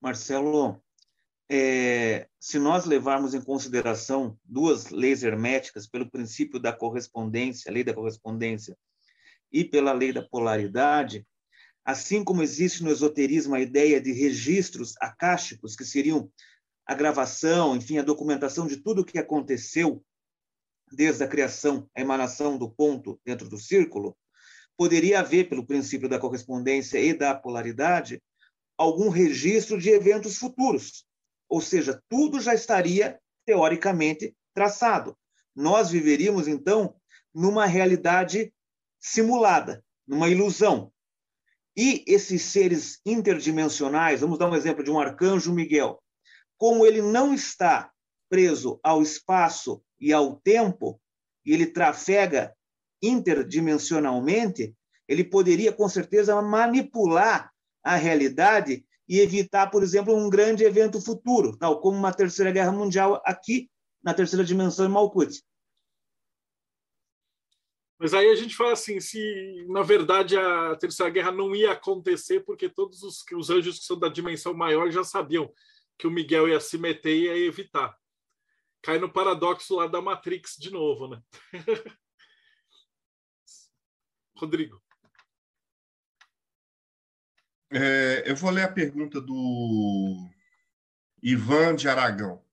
Marcelo, 0.00 0.80
é, 1.48 2.28
se 2.38 2.58
nós 2.58 2.84
levarmos 2.84 3.34
em 3.34 3.40
consideração 3.40 4.38
duas 4.44 4.90
leis 4.90 5.22
herméticas 5.22 5.86
pelo 5.86 6.10
princípio 6.10 6.60
da 6.60 6.72
correspondência, 6.72 7.70
a 7.70 7.74
lei 7.74 7.84
da 7.84 7.94
correspondência 7.94 8.76
e 9.52 9.64
pela 9.64 9.92
lei 9.92 10.12
da 10.12 10.22
polaridade, 10.22 11.26
assim 11.84 12.24
como 12.24 12.42
existe 12.42 12.82
no 12.82 12.90
esoterismo 12.90 13.54
a 13.54 13.60
ideia 13.60 14.00
de 14.00 14.12
registros 14.12 14.94
acásticos, 15.00 15.76
que 15.76 15.84
seriam 15.84 16.30
a 16.84 16.94
gravação, 16.94 17.76
enfim, 17.76 17.98
a 17.98 18.02
documentação 18.02 18.66
de 18.66 18.76
tudo 18.76 19.02
o 19.02 19.04
que 19.04 19.18
aconteceu 19.18 20.04
desde 20.92 21.24
a 21.24 21.28
criação, 21.28 21.88
a 21.96 22.00
emanação 22.00 22.56
do 22.56 22.70
ponto 22.70 23.20
dentro 23.24 23.48
do 23.48 23.58
círculo, 23.58 24.16
poderia 24.76 25.20
haver, 25.20 25.48
pelo 25.48 25.66
princípio 25.66 26.08
da 26.08 26.18
correspondência 26.18 26.98
e 26.98 27.14
da 27.14 27.34
polaridade, 27.34 28.22
algum 28.76 29.08
registro 29.08 29.80
de 29.80 29.90
eventos 29.90 30.36
futuros. 30.36 31.06
Ou 31.48 31.60
seja, 31.60 32.00
tudo 32.08 32.40
já 32.40 32.54
estaria, 32.54 33.18
teoricamente, 33.44 34.36
traçado. 34.54 35.16
Nós 35.54 35.90
viveríamos, 35.90 36.46
então, 36.46 36.94
numa 37.34 37.66
realidade 37.66 38.52
simulada, 39.06 39.84
numa 40.06 40.28
ilusão. 40.28 40.92
E 41.76 42.02
esses 42.08 42.42
seres 42.42 43.00
interdimensionais, 43.06 44.20
vamos 44.20 44.36
dar 44.36 44.50
um 44.50 44.54
exemplo 44.56 44.82
de 44.82 44.90
um 44.90 44.98
arcanjo 44.98 45.54
Miguel, 45.54 46.02
como 46.58 46.84
ele 46.84 47.00
não 47.00 47.32
está 47.32 47.92
preso 48.28 48.80
ao 48.82 49.00
espaço 49.00 49.80
e 50.00 50.12
ao 50.12 50.36
tempo, 50.40 51.00
e 51.44 51.52
ele 51.52 51.66
trafega 51.66 52.52
interdimensionalmente, 53.00 54.74
ele 55.06 55.22
poderia 55.22 55.72
com 55.72 55.88
certeza 55.88 56.40
manipular 56.42 57.52
a 57.84 57.94
realidade 57.94 58.84
e 59.08 59.20
evitar, 59.20 59.70
por 59.70 59.84
exemplo, 59.84 60.16
um 60.16 60.28
grande 60.28 60.64
evento 60.64 61.00
futuro, 61.00 61.56
tal 61.56 61.80
como 61.80 61.96
uma 61.96 62.12
terceira 62.12 62.50
guerra 62.50 62.72
mundial 62.72 63.22
aqui 63.24 63.70
na 64.02 64.12
terceira 64.12 64.44
dimensão 64.44 64.84
em 64.84 64.88
Malkuth. 64.88 65.40
Mas 67.98 68.12
aí 68.12 68.28
a 68.28 68.34
gente 68.34 68.54
fala 68.54 68.72
assim, 68.72 69.00
se 69.00 69.64
na 69.68 69.82
verdade 69.82 70.36
a 70.36 70.76
Terceira 70.76 71.10
Guerra 71.10 71.32
não 71.32 71.54
ia 71.54 71.72
acontecer, 71.72 72.40
porque 72.40 72.68
todos 72.68 73.02
os, 73.02 73.24
os 73.32 73.50
anjos 73.50 73.78
que 73.78 73.86
são 73.86 73.98
da 73.98 74.08
dimensão 74.08 74.52
maior 74.52 74.90
já 74.90 75.02
sabiam. 75.02 75.52
que 75.98 76.06
o 76.06 76.10
Miguel 76.10 76.48
ia 76.48 76.60
se 76.60 76.76
meter 76.76 77.16
e 77.16 77.24
ia 77.24 77.46
evitar. 77.46 77.96
Cai 78.82 78.98
no 78.98 79.10
paradoxo 79.10 79.76
lá 79.76 79.86
da 79.86 80.02
Matrix 80.02 80.56
de 80.58 80.70
novo, 80.70 81.08
né? 81.08 81.22
Rodrigo. 84.36 84.82
É, 87.70 88.30
eu 88.30 88.36
vou 88.36 88.50
ler 88.50 88.64
a 88.64 88.72
pergunta 88.72 89.20
do 89.20 90.28
Ivan 91.22 91.74
de 91.74 91.88
Aragão. 91.88 92.45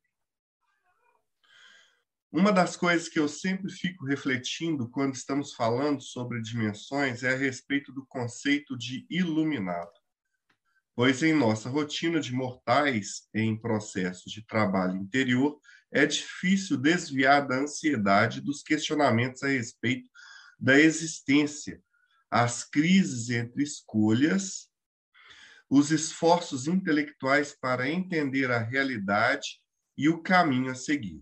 Uma 2.36 2.52
das 2.52 2.76
coisas 2.76 3.08
que 3.08 3.20
eu 3.20 3.28
sempre 3.28 3.72
fico 3.72 4.08
refletindo 4.08 4.90
quando 4.90 5.14
estamos 5.14 5.54
falando 5.54 6.02
sobre 6.02 6.42
dimensões 6.42 7.22
é 7.22 7.32
a 7.32 7.38
respeito 7.38 7.94
do 7.94 8.04
conceito 8.08 8.76
de 8.76 9.06
iluminado. 9.08 9.92
Pois 10.96 11.22
em 11.22 11.32
nossa 11.32 11.70
rotina 11.70 12.20
de 12.20 12.34
mortais 12.34 13.28
em 13.36 13.56
processo 13.56 14.32
de 14.32 14.44
trabalho 14.48 14.98
interior, 14.98 15.60
é 15.92 16.08
difícil 16.08 16.76
desviar 16.76 17.48
da 17.48 17.58
ansiedade 17.58 18.42
dos 18.42 18.64
questionamentos 18.64 19.44
a 19.44 19.50
respeito 19.50 20.10
da 20.60 20.80
existência, 20.80 21.80
as 22.32 22.64
crises 22.64 23.30
entre 23.30 23.62
escolhas, 23.62 24.72
os 25.70 25.92
esforços 25.92 26.66
intelectuais 26.66 27.56
para 27.56 27.88
entender 27.88 28.50
a 28.50 28.58
realidade 28.58 29.62
e 29.96 30.10
o 30.10 30.24
caminho 30.24 30.72
a 30.72 30.76
seguir. 30.76 31.22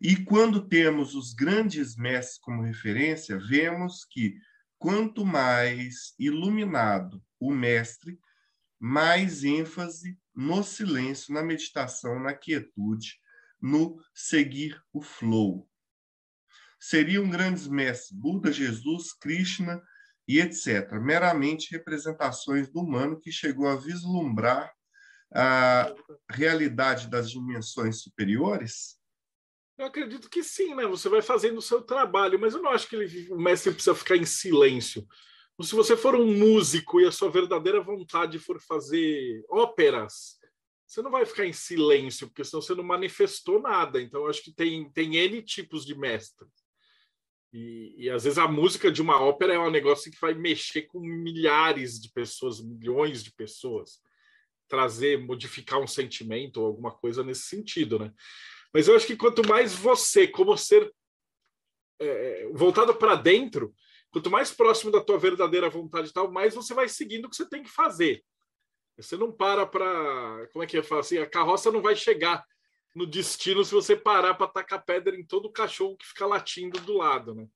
E 0.00 0.16
quando 0.24 0.66
temos 0.66 1.14
os 1.14 1.34
grandes 1.34 1.94
mestres 1.94 2.38
como 2.38 2.62
referência, 2.62 3.38
vemos 3.38 4.04
que 4.04 4.34
quanto 4.78 5.26
mais 5.26 6.14
iluminado 6.18 7.22
o 7.38 7.52
mestre, 7.52 8.18
mais 8.78 9.44
ênfase 9.44 10.18
no 10.34 10.62
silêncio, 10.62 11.34
na 11.34 11.42
meditação, 11.42 12.18
na 12.18 12.32
quietude, 12.32 13.20
no 13.60 14.02
seguir 14.14 14.82
o 14.90 15.02
flow. 15.02 15.68
Seriam 16.80 17.28
grandes 17.28 17.68
mestres 17.68 18.10
Buda, 18.10 18.50
Jesus, 18.50 19.12
Krishna 19.12 19.82
e 20.26 20.40
etc., 20.40 20.92
meramente 20.92 21.72
representações 21.72 22.70
do 22.70 22.80
humano 22.80 23.20
que 23.20 23.30
chegou 23.30 23.68
a 23.68 23.76
vislumbrar 23.76 24.72
a 25.30 25.92
realidade 26.30 27.08
das 27.08 27.30
dimensões 27.30 28.00
superiores? 28.00 28.99
Eu 29.80 29.86
acredito 29.86 30.28
que 30.28 30.44
sim, 30.44 30.74
né? 30.74 30.86
Você 30.86 31.08
vai 31.08 31.22
fazendo 31.22 31.56
o 31.56 31.62
seu 31.62 31.80
trabalho, 31.80 32.38
mas 32.38 32.52
eu 32.52 32.60
não 32.60 32.70
acho 32.70 32.86
que 32.86 32.96
ele, 32.96 33.32
o 33.32 33.40
mestre 33.40 33.72
precisa 33.72 33.94
ficar 33.94 34.14
em 34.14 34.26
silêncio. 34.26 35.08
Se 35.62 35.74
você 35.74 35.96
for 35.96 36.14
um 36.14 36.36
músico 36.36 37.00
e 37.00 37.06
a 37.06 37.10
sua 37.10 37.30
verdadeira 37.30 37.80
vontade 37.80 38.38
for 38.38 38.60
fazer 38.60 39.42
óperas, 39.48 40.38
você 40.86 41.00
não 41.00 41.10
vai 41.10 41.24
ficar 41.24 41.46
em 41.46 41.54
silêncio, 41.54 42.26
porque 42.28 42.44
senão 42.44 42.60
você 42.60 42.74
não 42.74 42.84
manifestou 42.84 43.58
nada. 43.58 44.02
Então, 44.02 44.24
eu 44.24 44.26
acho 44.28 44.42
que 44.42 44.52
tem, 44.52 44.90
tem 44.92 45.16
N 45.16 45.40
tipos 45.40 45.86
de 45.86 45.94
mestres. 45.94 46.50
E, 47.50 47.94
e, 48.04 48.10
às 48.10 48.24
vezes 48.24 48.38
a 48.38 48.46
música 48.46 48.92
de 48.92 49.00
uma 49.00 49.18
ópera 49.18 49.54
é 49.54 49.58
um 49.58 49.70
negócio 49.70 50.12
que 50.12 50.20
vai 50.20 50.34
mexer 50.34 50.82
com 50.82 51.00
milhares 51.00 51.98
de 51.98 52.10
pessoas, 52.10 52.60
milhões 52.60 53.24
de 53.24 53.32
pessoas, 53.32 54.02
trazer, 54.68 55.18
modificar 55.18 55.80
um 55.80 55.86
sentimento 55.86 56.60
ou 56.60 56.66
alguma 56.66 56.92
coisa 56.92 57.24
nesse 57.24 57.44
sentido, 57.44 57.98
né? 57.98 58.12
Mas 58.72 58.88
eu 58.88 58.96
acho 58.96 59.06
que 59.06 59.16
quanto 59.16 59.46
mais 59.46 59.74
você, 59.74 60.26
como 60.26 60.56
ser 60.56 60.92
é, 61.98 62.48
voltado 62.52 62.94
para 62.94 63.14
dentro, 63.14 63.74
quanto 64.10 64.30
mais 64.30 64.52
próximo 64.52 64.90
da 64.90 65.00
tua 65.00 65.18
verdadeira 65.18 65.68
vontade 65.68 66.08
e 66.08 66.12
tal, 66.12 66.30
mais 66.30 66.54
você 66.54 66.72
vai 66.72 66.88
seguindo 66.88 67.26
o 67.26 67.30
que 67.30 67.36
você 67.36 67.48
tem 67.48 67.62
que 67.62 67.70
fazer. 67.70 68.24
Você 68.96 69.16
não 69.16 69.32
para 69.32 69.66
para. 69.66 70.46
Como 70.52 70.62
é 70.62 70.66
que 70.66 70.76
eu 70.76 70.84
falo 70.84 71.00
assim? 71.00 71.18
A 71.18 71.28
carroça 71.28 71.72
não 71.72 71.80
vai 71.80 71.96
chegar 71.96 72.44
no 72.94 73.06
destino 73.06 73.64
se 73.64 73.72
você 73.72 73.96
parar 73.96 74.34
para 74.34 74.48
tacar 74.48 74.84
pedra 74.84 75.16
em 75.16 75.24
todo 75.24 75.46
o 75.46 75.52
cachorro 75.52 75.96
que 75.96 76.06
fica 76.06 76.26
latindo 76.26 76.78
do 76.80 76.96
lado, 76.96 77.34
né? 77.34 77.46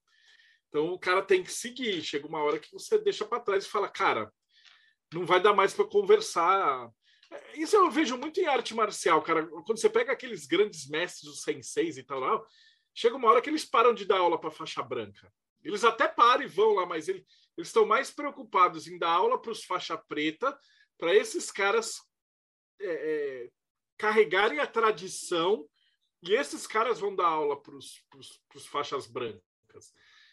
Então 0.68 0.92
o 0.92 0.98
cara 0.98 1.22
tem 1.22 1.42
que 1.42 1.52
seguir. 1.52 2.02
Chega 2.02 2.26
uma 2.26 2.42
hora 2.42 2.58
que 2.58 2.72
você 2.72 2.98
deixa 2.98 3.24
para 3.24 3.40
trás 3.40 3.64
e 3.64 3.68
fala, 3.68 3.88
cara, 3.88 4.32
não 5.12 5.26
vai 5.26 5.40
dar 5.40 5.52
mais 5.52 5.74
para 5.74 5.84
conversar. 5.84 6.90
Isso 7.54 7.76
eu 7.76 7.90
vejo 7.90 8.16
muito 8.16 8.40
em 8.40 8.46
arte 8.46 8.74
marcial, 8.74 9.22
cara. 9.22 9.46
Quando 9.46 9.78
você 9.78 9.88
pega 9.88 10.12
aqueles 10.12 10.46
grandes 10.46 10.88
mestres, 10.88 11.30
os 11.30 11.42
senseis 11.42 11.96
e 11.96 12.02
tal, 12.02 12.46
chega 12.94 13.16
uma 13.16 13.28
hora 13.28 13.40
que 13.40 13.48
eles 13.48 13.64
param 13.64 13.94
de 13.94 14.04
dar 14.04 14.18
aula 14.18 14.38
para 14.38 14.50
faixa 14.50 14.82
branca. 14.82 15.32
Eles 15.62 15.84
até 15.84 16.06
param 16.06 16.42
e 16.42 16.46
vão 16.46 16.74
lá, 16.74 16.86
mas 16.86 17.08
eles, 17.08 17.24
eles 17.56 17.68
estão 17.68 17.86
mais 17.86 18.10
preocupados 18.10 18.86
em 18.86 18.98
dar 18.98 19.10
aula 19.10 19.40
para 19.40 19.50
os 19.50 19.64
faixa 19.64 19.96
preta, 19.96 20.56
para 20.98 21.14
esses 21.14 21.50
caras 21.50 22.00
é, 22.80 22.86
é, 22.86 23.50
carregarem 23.96 24.58
a 24.58 24.66
tradição 24.66 25.68
e 26.22 26.34
esses 26.34 26.66
caras 26.66 27.00
vão 27.00 27.14
dar 27.14 27.28
aula 27.28 27.60
para 27.60 27.74
os 27.76 28.66
faixas 28.66 29.06
brancas. 29.06 29.92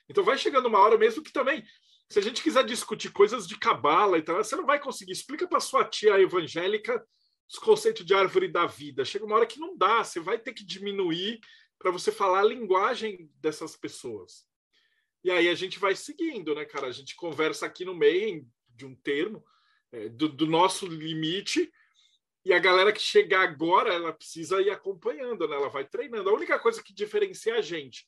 Então 0.10 0.23
vai 0.23 0.38
chegando 0.38 0.68
uma 0.68 0.80
hora 0.80 0.98
mesmo 0.98 1.23
que 1.23 1.32
também 1.32 1.64
se 2.12 2.20
a 2.20 2.22
gente 2.22 2.44
quiser 2.44 2.66
discutir 2.66 3.10
coisas 3.12 3.48
de 3.48 3.58
cabala 3.58 4.18
e 4.18 4.22
tal, 4.22 4.36
você 4.36 4.56
não 4.58 4.66
vai 4.66 4.80
conseguir. 4.80 5.14
Explica 5.14 5.48
para 5.48 5.62
sua 5.62 5.86
tia 5.86 6.20
evangélica 6.20 7.02
os 7.50 7.58
conceitos 7.58 8.06
de 8.06 8.14
árvore 8.14 8.50
da 8.50 8.66
vida. 8.66 9.06
Chega 9.06 9.26
uma 9.26 9.38
hora 9.38 9.46
que 9.46 9.60
não 9.60 9.78
dá, 9.78 10.04
você 10.04 10.20
vai 10.20 10.38
ter 10.38 10.52
que 10.52 10.66
diminuir 10.66 11.40
para 11.80 11.90
você 11.90 12.12
falar 12.12 12.42
a 12.42 12.46
linguagem 12.46 13.32
dessas 13.36 13.78
pessoas. 13.78 14.46
E 15.24 15.32
aí 15.32 15.48
a 15.48 15.56
gente 15.56 15.80
vai 15.80 15.96
seguindo, 15.96 16.54
né, 16.54 16.66
cara? 16.66 16.88
A 16.88 16.92
gente 16.92 17.16
conversa 17.16 17.66
aqui 17.66 17.86
no 17.86 17.96
meio 17.96 18.46
de 18.76 18.86
um 18.86 18.94
termo 18.94 19.42
é, 19.94 20.10
do, 20.10 20.28
do 20.28 20.46
nosso 20.46 20.88
limite 20.88 21.72
e 22.44 22.52
a 22.52 22.60
galera 22.60 22.92
que 22.92 23.02
chegar 23.02 23.44
agora, 23.44 23.94
ela 23.94 24.12
precisa 24.12 24.62
ir 24.62 24.70
acompanhando, 24.70 25.48
né? 25.48 25.56
Ela 25.56 25.70
vai 25.70 25.88
treinando. 25.88 26.30
A 26.30 26.34
única 26.34 26.60
coisa 26.60 26.84
que 26.84 26.94
diferencia 26.94 27.56
a 27.56 27.62
gente 27.62 28.06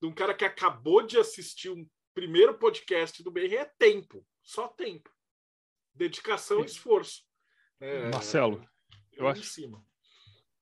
de 0.00 0.06
um 0.06 0.14
cara 0.14 0.34
que 0.34 0.44
acabou 0.44 1.02
de 1.02 1.18
assistir 1.18 1.70
um 1.70 1.84
primeiro 2.20 2.52
podcast 2.52 3.22
do 3.22 3.30
BR 3.30 3.54
é 3.54 3.64
tempo, 3.64 4.22
só 4.42 4.68
tempo. 4.68 5.10
Dedicação 5.94 6.60
e 6.60 6.66
esforço. 6.66 7.22
É, 7.80 8.10
Marcelo, 8.10 8.62
eu 9.14 9.26
acho. 9.26 9.42
Cima. 9.42 9.82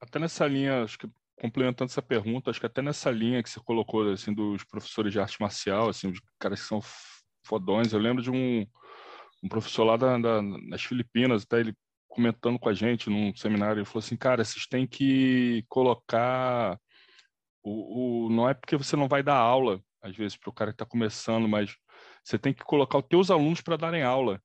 Até 0.01 0.21
nessa 0.21 0.47
linha, 0.47 0.85
acho 0.85 0.97
que 0.97 1.11
complementando 1.35 1.91
essa 1.91 2.01
pergunta, 2.01 2.49
acho 2.49 2.61
que 2.61 2.67
até 2.67 2.81
nessa 2.81 3.11
linha 3.11 3.43
que 3.43 3.51
você 3.51 3.59
colocou, 3.59 4.09
assim, 4.09 4.33
dos 4.33 4.63
professores 4.63 5.13
de 5.13 5.19
arte 5.19 5.41
marcial, 5.41 5.89
assim, 5.89 6.09
os 6.09 6.21
caras 6.39 6.61
que 6.61 6.69
são 6.69 6.81
fodões, 7.45 7.93
eu 7.93 7.99
lembro 7.99 8.23
de 8.23 8.31
um, 8.31 8.65
um 9.43 9.49
professor 9.49 9.83
lá 9.83 9.97
da, 9.97 10.17
da, 10.17 10.41
das 10.71 10.85
Filipinas, 10.85 11.43
até 11.43 11.59
ele 11.59 11.75
comentando 12.07 12.57
com 12.57 12.69
a 12.69 12.73
gente 12.73 13.11
num 13.11 13.35
seminário, 13.35 13.81
ele 13.81 13.85
falou 13.85 13.99
assim, 13.99 14.17
cara, 14.17 14.45
vocês 14.45 14.65
têm 14.69 14.87
que 14.87 15.65
colocar 15.69 16.79
o, 17.65 18.27
o 18.27 18.31
não 18.31 18.49
é 18.49 18.55
porque 18.55 18.77
você 18.77 18.95
não 18.95 19.09
vai 19.09 19.25
dar 19.25 19.37
aula, 19.37 19.83
às 20.01 20.17
vezes, 20.17 20.37
para 20.37 20.51
o 20.51 20.53
cara 20.53 20.71
que 20.71 20.77
está 20.77 20.87
começando, 20.87 21.49
mas 21.49 21.77
você 22.25 22.39
tem 22.39 22.53
que 22.53 22.65
colocar 22.65 22.99
os 22.99 23.07
teus 23.07 23.31
alunos 23.31 23.61
para 23.61 23.77
darem 23.77 24.03
aula. 24.03 24.41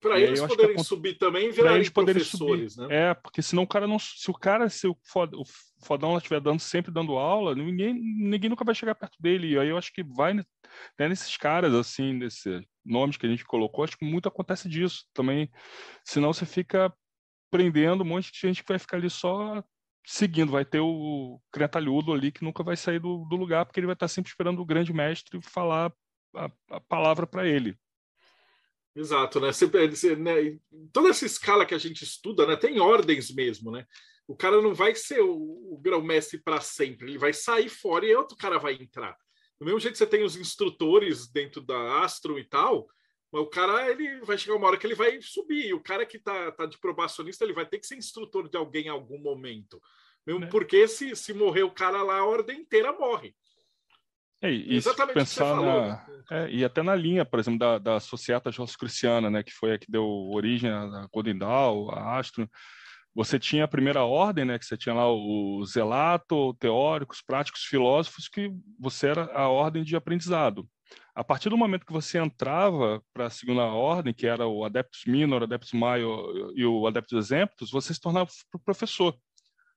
Para 0.00 0.18
eles 0.18 0.40
poderem 0.40 0.74
a... 0.74 0.82
subir 0.82 1.16
também 1.16 1.48
e 1.48 1.52
virarem 1.52 1.76
eles 1.76 1.88
professores, 1.88 2.74
subir. 2.74 2.88
né? 2.88 3.10
É, 3.10 3.14
porque 3.14 3.40
senão 3.40 3.62
o 3.62 3.66
cara 3.66 3.86
não. 3.86 4.00
Se 4.00 4.28
o 4.30 4.34
cara, 4.34 4.68
se 4.68 4.88
o, 4.88 4.90
o 4.90 5.44
fodão 5.84 6.16
estiver 6.16 6.40
dando, 6.40 6.58
sempre 6.58 6.90
dando 6.90 7.16
aula, 7.16 7.54
ninguém, 7.54 7.94
ninguém 7.94 8.50
nunca 8.50 8.64
vai 8.64 8.74
chegar 8.74 8.96
perto 8.96 9.16
dele. 9.20 9.52
E 9.52 9.58
aí 9.58 9.68
eu 9.68 9.78
acho 9.78 9.92
que 9.92 10.02
vai 10.02 10.34
né, 10.34 10.44
nesses 10.98 11.36
caras, 11.36 11.72
assim, 11.72 12.18
desses 12.18 12.64
nomes 12.84 13.16
que 13.16 13.26
a 13.26 13.28
gente 13.28 13.44
colocou, 13.44 13.84
acho 13.84 13.96
que 13.96 14.04
muito 14.04 14.28
acontece 14.28 14.68
disso 14.68 15.04
também. 15.14 15.48
Senão 16.04 16.32
você 16.32 16.44
fica 16.44 16.92
prendendo 17.48 18.02
um 18.02 18.06
monte 18.06 18.32
de 18.32 18.40
gente 18.40 18.62
que 18.62 18.68
vai 18.68 18.80
ficar 18.80 18.96
ali 18.96 19.08
só 19.08 19.62
seguindo, 20.04 20.52
vai 20.52 20.64
ter 20.64 20.80
o 20.80 21.40
cretalhudo 21.52 22.12
ali 22.12 22.32
que 22.32 22.44
nunca 22.44 22.62
vai 22.62 22.76
sair 22.76 22.98
do, 22.98 23.24
do, 23.24 23.36
lugar, 23.36 23.64
porque 23.64 23.78
ele 23.80 23.86
vai 23.86 23.94
estar 23.94 24.08
sempre 24.08 24.30
esperando 24.30 24.60
o 24.60 24.66
grande 24.66 24.92
mestre 24.92 25.40
falar 25.42 25.92
a, 26.34 26.50
a 26.70 26.80
palavra 26.80 27.26
para 27.26 27.46
ele. 27.46 27.76
Exato, 28.94 29.40
né? 29.40 29.52
Sempre, 29.52 29.88
né? 30.16 30.58
Toda 30.92 31.08
essa 31.08 31.24
escala 31.24 31.64
que 31.64 31.74
a 31.74 31.78
gente 31.78 32.04
estuda, 32.04 32.46
né? 32.46 32.56
Tem 32.56 32.78
ordens 32.78 33.30
mesmo, 33.30 33.70
né? 33.70 33.86
O 34.26 34.36
cara 34.36 34.60
não 34.60 34.74
vai 34.74 34.94
ser 34.94 35.20
o, 35.20 35.34
o 35.34 35.78
grão-mestre 35.80 36.38
para 36.38 36.60
sempre, 36.60 37.08
ele 37.08 37.18
vai 37.18 37.32
sair 37.32 37.68
fora 37.68 38.06
e 38.06 38.14
outro 38.14 38.36
cara 38.36 38.58
vai 38.58 38.74
entrar. 38.74 39.16
Do 39.58 39.64
mesmo 39.64 39.80
jeito 39.80 39.92
que 39.92 39.98
você 39.98 40.06
tem 40.06 40.24
os 40.24 40.36
instrutores 40.36 41.30
dentro 41.30 41.60
da 41.60 42.02
Astro 42.02 42.38
e 42.38 42.44
tal, 42.44 42.86
mas 43.32 43.42
o 43.42 43.46
cara 43.46 43.90
ele 43.90 44.20
vai 44.20 44.36
chegar 44.36 44.56
uma 44.56 44.66
hora 44.66 44.76
que 44.76 44.86
ele 44.86 44.94
vai 44.94 45.20
subir. 45.22 45.68
E 45.68 45.72
o 45.72 45.82
cara 45.82 46.04
que 46.04 46.18
tá, 46.18 46.52
tá 46.52 46.66
de 46.66 46.78
probacionista 46.78 47.44
ele 47.44 47.54
vai 47.54 47.64
ter 47.64 47.78
que 47.78 47.86
ser 47.86 47.96
instrutor 47.96 48.48
de 48.48 48.58
alguém 48.58 48.86
em 48.86 48.90
algum 48.90 49.18
momento. 49.18 49.80
Mesmo 50.26 50.44
é. 50.44 50.48
porque 50.48 50.86
se, 50.86 51.16
se 51.16 51.32
morrer 51.32 51.62
o 51.62 51.70
cara 51.70 52.02
lá, 52.02 52.18
a 52.18 52.26
ordem 52.26 52.60
inteira 52.60 52.92
morre. 52.92 53.34
É, 54.42 54.52
e 54.52 54.74
Exatamente 54.74 55.14
pensar 55.14 55.56
na, 55.56 56.06
é, 56.30 56.50
e 56.50 56.64
até 56.64 56.82
na 56.82 56.96
linha, 56.96 57.24
por 57.24 57.38
exemplo, 57.38 57.60
da, 57.60 57.78
da 57.78 58.00
Societas 58.00 58.56
Cristiana, 58.76 59.30
né, 59.30 59.42
que 59.42 59.52
foi 59.52 59.74
a 59.74 59.78
que 59.78 59.90
deu 59.90 60.04
origem 60.04 60.68
à 60.68 61.08
Golden 61.12 61.38
Dawn, 61.38 61.90
a 61.90 62.18
Astro, 62.18 62.50
você 63.14 63.38
tinha 63.38 63.64
a 63.64 63.68
primeira 63.68 64.02
ordem, 64.02 64.44
né, 64.44 64.58
que 64.58 64.66
você 64.66 64.76
tinha 64.76 64.94
lá 64.94 65.08
o 65.10 65.64
zelato, 65.64 66.54
teóricos, 66.54 67.22
práticos, 67.22 67.62
filósofos, 67.62 68.28
que 68.28 68.50
você 68.80 69.08
era 69.08 69.24
a 69.32 69.48
ordem 69.48 69.84
de 69.84 69.94
aprendizado. 69.94 70.68
A 71.14 71.22
partir 71.22 71.48
do 71.48 71.56
momento 71.56 71.84
que 71.84 71.92
você 71.92 72.18
entrava 72.18 73.02
para 73.12 73.26
a 73.26 73.30
segunda 73.30 73.64
ordem, 73.64 74.14
que 74.14 74.26
era 74.26 74.46
o 74.46 74.64
Adeptus 74.64 75.04
Minor, 75.06 75.42
Adeptus 75.42 75.72
Maior 75.72 76.52
e 76.54 76.64
o 76.64 76.86
Adeptus 76.86 77.26
Exemptus, 77.26 77.70
você 77.70 77.92
se 77.92 78.00
tornava 78.00 78.30
professor. 78.64 79.16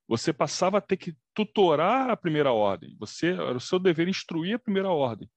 Você 0.07 0.31
passava 0.31 0.77
a 0.77 0.81
ter 0.81 0.97
que 0.97 1.15
tutorar 1.33 2.09
a 2.09 2.17
primeira 2.17 2.53
ordem. 2.53 2.95
Você 2.99 3.33
era 3.33 3.57
o 3.57 3.59
seu 3.59 3.79
dever 3.79 4.07
instruir 4.07 4.55
a 4.55 4.59
primeira 4.59 4.89
ordem. 4.89 5.29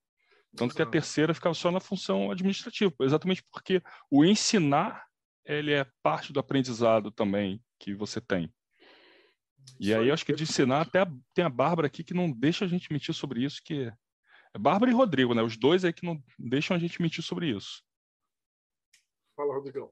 Tanto 0.54 0.74
que 0.74 0.82
a 0.82 0.86
terceira 0.86 1.34
ficava 1.34 1.54
só 1.54 1.70
na 1.70 1.80
função 1.80 2.30
administrativa, 2.30 2.92
exatamente 3.00 3.44
porque 3.52 3.82
o 4.10 4.24
ensinar 4.24 5.04
ele 5.44 5.72
é 5.72 5.86
parte 6.02 6.32
do 6.32 6.40
aprendizado 6.40 7.10
também 7.10 7.62
que 7.78 7.94
você 7.94 8.20
tem. 8.20 8.52
E 9.80 9.94
aí, 9.94 10.08
eu 10.08 10.14
acho 10.14 10.24
que 10.24 10.32
de 10.32 10.42
ensinar, 10.42 10.82
até 10.82 11.00
a, 11.00 11.12
tem 11.34 11.44
a 11.44 11.48
Bárbara 11.48 11.86
aqui 11.86 12.02
que 12.02 12.14
não 12.14 12.30
deixa 12.30 12.64
a 12.64 12.68
gente 12.68 12.92
mentir 12.92 13.14
sobre 13.14 13.44
isso, 13.44 13.62
que 13.64 13.92
Bárbara 14.58 14.90
e 14.90 14.94
Rodrigo, 14.94 15.34
né? 15.34 15.42
Os 15.42 15.56
dois 15.56 15.84
aí 15.84 15.92
que 15.92 16.04
não 16.04 16.22
deixam 16.38 16.76
a 16.76 16.80
gente 16.80 17.00
mentir 17.00 17.22
sobre 17.22 17.48
isso. 17.48 17.82
Fala, 19.36 19.54
Rodrigão. 19.54 19.90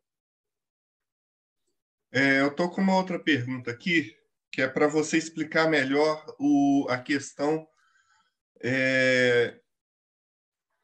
É, 2.13 2.41
eu 2.41 2.49
estou 2.49 2.71
com 2.71 2.81
uma 2.81 2.97
outra 2.97 3.19
pergunta 3.19 3.71
aqui, 3.71 4.17
que 4.51 4.63
é 4.63 4.69
para 4.69 4.87
você 4.87 5.17
explicar 5.17 5.69
melhor 5.69 6.25
o, 6.39 6.87
a 6.89 6.99
questão. 6.99 7.67
É, 8.63 9.61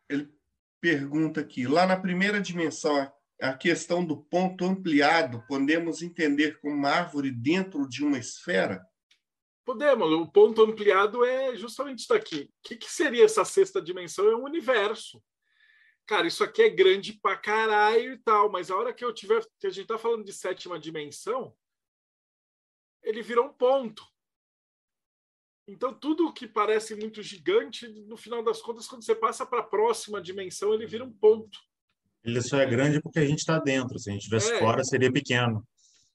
ele 0.09 0.33
pergunta 0.81 1.41
aqui, 1.41 1.67
lá 1.67 1.87
na 1.87 1.99
primeira 1.99 2.41
dimensão, 2.41 3.11
a 3.41 3.55
questão 3.55 4.05
do 4.05 4.17
ponto 4.17 4.65
ampliado, 4.65 5.45
podemos 5.49 6.03
entender 6.03 6.61
como 6.61 6.75
uma 6.75 6.91
árvore 6.91 7.31
dentro 7.31 7.89
de 7.89 8.05
uma 8.05 8.19
esfera? 8.19 8.87
Podemos. 9.65 10.11
O 10.11 10.27
ponto 10.27 10.63
ampliado 10.63 11.25
é 11.25 11.55
justamente 11.57 12.01
isso 12.01 12.09
daqui. 12.09 12.51
O 12.59 12.69
que, 12.69 12.77
que 12.77 12.91
seria 12.91 13.25
essa 13.25 13.45
sexta 13.45 13.81
dimensão? 13.81 14.29
É 14.29 14.37
um 14.37 14.45
universo. 14.45 15.23
Cara, 16.07 16.27
isso 16.27 16.43
aqui 16.43 16.63
é 16.63 16.69
grande 16.69 17.19
pra 17.23 17.37
caralho 17.37 18.13
e 18.13 18.19
tal, 18.19 18.51
mas 18.51 18.71
a 18.71 18.77
hora 18.77 18.93
que 18.93 19.05
eu 19.05 19.15
tiver. 19.15 19.45
que 19.59 19.67
a 19.67 19.71
gente 19.71 19.87
tá 19.87 19.97
falando 19.97 20.25
de 20.25 20.33
sétima 20.33 20.79
dimensão, 20.79 21.55
ele 23.03 23.23
virou 23.23 23.47
um 23.47 23.53
ponto. 23.53 24.05
Então, 25.67 25.95
tudo 25.95 26.33
que 26.33 26.47
parece 26.47 26.97
muito 26.97 27.23
gigante, 27.23 27.87
no 27.89 28.17
final 28.17 28.43
das 28.43 28.61
contas, 28.61 28.89
quando 28.89 29.05
você 29.05 29.15
passa 29.15 29.47
para 29.47 29.61
a 29.61 29.65
próxima 29.65 30.21
dimensão, 30.21 30.75
ele 30.75 30.87
vira 30.87 31.05
um 31.05 31.13
ponto. 31.13 31.59
Ele 32.25 32.41
só 32.43 32.59
é 32.59 32.67
grande 32.67 33.01
porque 33.01 33.21
a 33.21 33.27
gente 33.27 33.39
está 33.39 33.59
dentro. 33.59 33.99
Se 33.99 34.11
a 34.11 34.13
gente 34.13 34.23
estivesse 34.23 34.53
é, 34.53 34.59
fora, 34.59 34.83
seria 34.85 35.13
pequeno. 35.13 35.67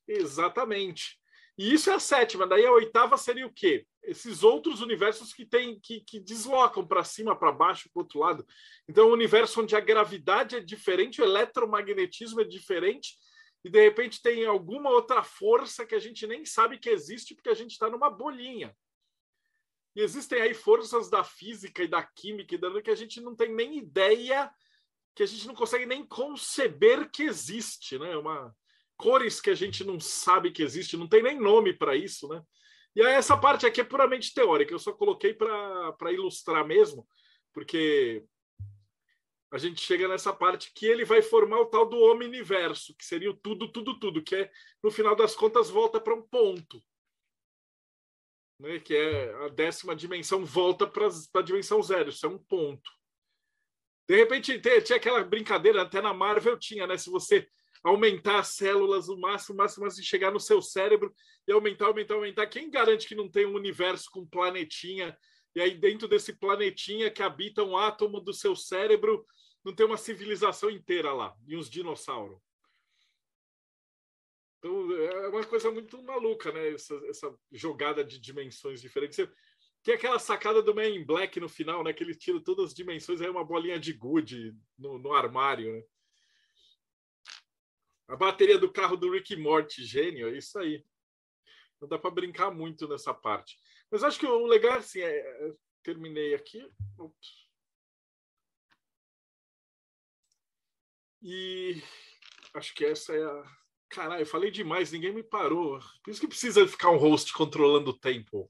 Exatamente. 0.06 1.18
E 1.58 1.74
isso 1.74 1.90
é 1.90 1.94
a 1.94 2.00
sétima. 2.00 2.46
Daí 2.46 2.66
a 2.66 2.72
oitava 2.72 3.18
seria 3.18 3.48
o 3.48 3.54
quê? 3.54 3.86
Esses 4.04 4.44
outros 4.44 4.82
universos 4.82 5.34
que 5.34 5.46
tem 5.46 5.80
que, 5.80 6.02
que 6.02 6.20
deslocam 6.20 6.86
para 6.86 7.04
cima, 7.04 7.36
para 7.36 7.52
baixo, 7.52 7.90
para 7.92 8.04
outro 8.04 8.20
lado. 8.20 8.46
Então, 8.88 9.10
um 9.10 9.14
universo 9.14 9.62
onde 9.62 9.76
a 9.76 9.80
gravidade 9.80 10.56
é 10.56 10.60
diferente, 10.60 11.22
o 11.22 11.26
eletromagnetismo 11.26 12.42
é 12.42 12.44
diferente, 12.44 13.18
e 13.64 13.70
de 13.70 13.82
repente 13.82 14.22
tem 14.22 14.46
alguma 14.46 14.90
outra 14.90 15.24
força 15.24 15.86
que 15.86 15.96
a 15.96 16.00
gente 16.00 16.28
nem 16.28 16.46
sabe 16.46 16.78
que 16.78 16.90
existe 16.90 17.36
porque 17.36 17.50
a 17.50 17.56
gente 17.56 17.72
está 17.72 17.90
numa 17.90 18.10
bolinha. 18.10 18.76
E 19.96 20.02
existem 20.02 20.40
aí 20.40 20.54
forças 20.54 21.10
da 21.10 21.24
física 21.24 21.84
e 21.84 21.88
da 21.88 22.04
química 22.04 22.54
e 22.54 22.58
da 22.58 22.82
que 22.82 22.92
a 22.92 22.96
gente 22.96 23.20
não 23.20 23.36
tem 23.36 23.54
nem 23.54 23.78
ideia 23.80 24.50
que 25.16 25.24
a 25.24 25.26
gente 25.26 25.48
não 25.48 25.56
consegue 25.56 25.88
nem 25.88 26.06
conceber 26.06 27.10
que 27.10 27.24
existe, 27.24 27.98
né? 27.98 28.16
Uma 28.16 28.56
cores 28.98 29.40
que 29.40 29.50
a 29.50 29.56
gente 29.56 29.84
não 29.84 30.00
sabe 30.00 30.52
que 30.52 30.64
existe, 30.64 30.98
não 30.98 31.08
tem 31.08 31.22
nem 31.22 31.40
nome 31.40 31.74
para 31.74 31.96
isso, 31.96 32.28
né? 32.28 32.42
E 32.96 33.02
aí 33.02 33.14
essa 33.14 33.38
parte 33.38 33.66
aqui 33.66 33.80
é 33.80 33.84
puramente 33.84 34.34
teórica, 34.34 34.74
eu 34.74 34.80
só 34.80 34.92
coloquei 34.92 35.34
para 35.34 36.12
ilustrar 36.12 36.66
mesmo, 36.66 37.08
porque 37.54 38.26
a 39.52 39.58
gente 39.58 39.82
chega 39.82 40.08
nessa 40.08 40.34
parte 40.34 40.74
que 40.74 40.86
ele 40.86 41.06
vai 41.06 41.22
formar 41.22 41.60
o 41.60 41.68
tal 41.68 41.88
do 41.88 41.98
omniverso, 41.98 42.96
que 42.98 43.06
seria 43.06 43.30
o 43.30 43.38
tudo, 43.38 43.72
tudo, 43.72 43.98
tudo, 44.00 44.24
que 44.24 44.36
é, 44.36 44.52
no 44.84 44.92
final 44.92 45.16
das 45.16 45.36
contas, 45.36 45.70
volta 45.70 46.02
para 46.02 46.16
um 46.16 46.22
ponto. 46.22 46.84
Né? 48.60 48.80
Que 48.80 48.96
é 48.96 49.46
a 49.46 49.48
décima 49.50 49.96
dimensão, 49.96 50.44
volta 50.44 50.86
para 50.86 51.08
a 51.08 51.42
dimensão 51.42 51.82
zero, 51.82 52.10
isso 52.10 52.26
é 52.26 52.30
um 52.30 52.40
ponto. 52.40 52.92
De 54.10 54.16
repente, 54.16 54.60
tinha 54.60 54.98
aquela 54.98 55.24
brincadeira, 55.24 55.82
até 55.82 56.02
na 56.02 56.14
Marvel 56.14 56.58
tinha, 56.58 56.88
né? 56.88 56.98
Se 56.98 57.10
você 57.10 57.48
aumentar 57.84 58.40
as 58.40 58.50
células 58.50 59.10
o 59.10 59.18
máximo, 59.18 59.56
o 59.56 59.58
máximo, 59.58 59.86
máximo, 59.86 60.04
chegar 60.04 60.32
no 60.32 60.40
seu 60.40 60.62
cérebro 60.62 61.14
e 61.48 61.52
aumentar, 61.52 61.86
aumentar, 61.86 62.16
aumentar, 62.16 62.48
quem 62.48 62.70
garante 62.70 63.08
que 63.08 63.16
não 63.16 63.30
tem 63.30 63.46
um 63.46 63.56
universo 63.56 64.10
com 64.12 64.26
planetinha? 64.26 65.18
E 65.56 65.62
aí, 65.62 65.78
dentro 65.78 66.08
desse 66.08 66.34
planetinha 66.34 67.10
que 67.10 67.24
habita 67.24 67.64
um 67.64 67.78
átomo 67.78 68.20
do 68.20 68.34
seu 68.34 68.56
cérebro, 68.56 69.26
não 69.64 69.74
tem 69.74 69.86
uma 69.86 69.98
civilização 69.98 70.70
inteira 70.70 71.12
lá, 71.14 71.36
e 71.48 71.58
uns 71.58 71.70
dinossauros. 71.70 72.40
Então, 74.60 74.92
é 74.92 75.28
uma 75.30 75.44
coisa 75.44 75.72
muito 75.72 76.02
maluca, 76.04 76.52
né? 76.52 76.74
Essa, 76.74 76.96
essa 77.08 77.36
jogada 77.52 78.04
de 78.04 78.20
dimensões 78.20 78.82
diferentes. 78.82 79.28
Tem 79.84 79.94
aquela 79.94 80.20
sacada 80.20 80.62
do 80.62 80.74
Man 80.76 80.90
in 80.90 81.06
Black 81.06 81.40
no 81.40 81.48
final, 81.48 81.84
né? 81.84 81.94
Que 81.94 82.04
ele 82.04 82.16
tira 82.16 82.42
todas 82.42 82.68
as 82.68 82.74
dimensões, 82.74 83.22
aí 83.22 83.30
uma 83.30 83.46
bolinha 83.46 83.80
de 83.80 83.94
gude 83.94 84.56
no, 84.78 84.98
no 84.98 85.14
armário, 85.14 85.72
né? 85.74 85.84
A 88.08 88.16
bateria 88.16 88.58
do 88.58 88.72
carro 88.72 88.96
do 88.96 89.12
Rick 89.12 89.36
Morty, 89.36 89.84
gênio, 89.84 90.30
é 90.30 90.38
isso 90.38 90.58
aí. 90.58 90.86
Não 91.80 91.88
dá 91.88 92.00
para 92.00 92.10
brincar 92.10 92.52
muito 92.52 92.88
nessa 92.88 93.14
parte. 93.14 93.60
Mas 93.92 94.04
acho 94.04 94.20
que 94.20 94.26
o 94.26 94.46
legal, 94.46 94.78
assim, 94.78 95.02
é, 95.02 95.18
é, 95.18 95.54
terminei 95.84 96.34
aqui. 96.34 96.70
Ups. 96.98 97.48
E 101.22 101.82
acho 102.54 102.74
que 102.74 102.86
essa 102.86 103.14
é 103.14 103.24
a. 103.24 103.44
Caralho, 103.90 104.22
eu 104.22 104.26
falei 104.26 104.52
demais, 104.52 104.92
ninguém 104.92 105.14
me 105.14 105.24
parou. 105.24 105.80
Por 106.04 106.12
isso 106.12 106.20
que 106.20 106.28
precisa 106.28 106.68
ficar 106.68 106.92
um 106.92 106.98
host 106.98 107.32
controlando 107.34 107.92
o 107.92 107.98
tempo. 107.98 108.50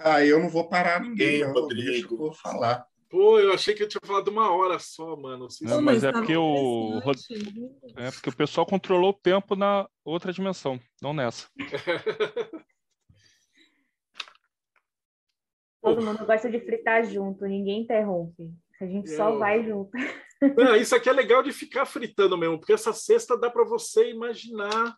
Ah, 0.00 0.24
eu 0.24 0.38
não 0.38 0.48
vou 0.48 0.68
parar 0.68 1.00
ninguém, 1.00 1.40
não. 1.40 1.52
Rodrigo. 1.52 2.16
Deixa 2.16 2.24
eu 2.24 2.32
falar. 2.32 2.86
Pô, 3.14 3.38
eu 3.38 3.52
achei 3.52 3.74
que 3.76 3.82
eu 3.84 3.88
tinha 3.88 4.00
falado 4.04 4.26
uma 4.26 4.50
hora 4.50 4.76
só, 4.80 5.14
mano. 5.14 5.46
Não, 5.62 5.80
mas 5.80 6.02
é 6.02 6.10
porque 6.10 6.36
o 6.36 7.00
é 7.96 8.10
porque 8.10 8.28
o 8.28 8.36
pessoal 8.36 8.66
controlou 8.66 9.10
o 9.10 9.14
tempo 9.14 9.54
na 9.54 9.88
outra 10.04 10.32
dimensão, 10.32 10.80
não 11.00 11.14
nessa. 11.14 11.46
Todo 15.80 16.04
mundo 16.04 16.26
gosta 16.26 16.50
de 16.50 16.58
fritar 16.58 17.04
junto, 17.04 17.46
ninguém 17.46 17.82
interrompe. 17.82 18.50
A 18.80 18.84
gente 18.84 19.12
é, 19.12 19.16
só 19.16 19.38
vai 19.38 19.62
junto. 19.64 19.92
Não, 20.58 20.74
isso 20.74 20.96
aqui 20.96 21.08
é 21.08 21.12
legal 21.12 21.40
de 21.40 21.52
ficar 21.52 21.86
fritando 21.86 22.36
mesmo, 22.36 22.58
porque 22.58 22.72
essa 22.72 22.92
cesta 22.92 23.38
dá 23.38 23.48
para 23.48 23.64
você 23.64 24.10
imaginar 24.10 24.96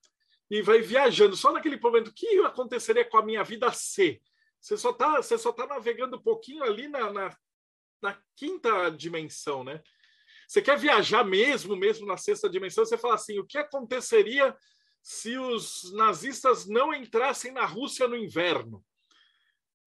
e 0.50 0.62
vai 0.62 0.80
viajando. 0.80 1.36
Só 1.36 1.52
naquele 1.52 1.78
momento, 1.78 2.08
o 2.08 2.14
que 2.14 2.38
aconteceria 2.38 3.04
com 3.04 3.18
a 3.18 3.22
minha 3.22 3.44
vida 3.44 3.70
C? 3.72 4.22
Você 4.58 4.76
só 4.78 4.90
está 4.90 5.16
você 5.16 5.36
só 5.36 5.52
tá 5.52 5.66
navegando 5.66 6.16
um 6.16 6.22
pouquinho 6.22 6.64
ali 6.64 6.88
na, 6.88 7.12
na, 7.12 7.36
na, 8.02 8.18
quinta 8.36 8.90
dimensão, 8.90 9.64
né? 9.64 9.82
Você 10.48 10.62
quer 10.62 10.78
viajar 10.78 11.24
mesmo, 11.24 11.76
mesmo 11.76 12.06
na 12.06 12.16
sexta 12.16 12.48
dimensão, 12.48 12.84
você 12.84 12.96
fala 12.96 13.14
assim, 13.14 13.38
o 13.38 13.46
que 13.46 13.58
aconteceria 13.58 14.56
se 15.02 15.36
os 15.36 15.92
nazistas 15.94 16.66
não 16.66 16.94
entrassem 16.94 17.52
na 17.52 17.64
Rússia 17.64 18.06
no 18.06 18.16
inverno? 18.16 18.84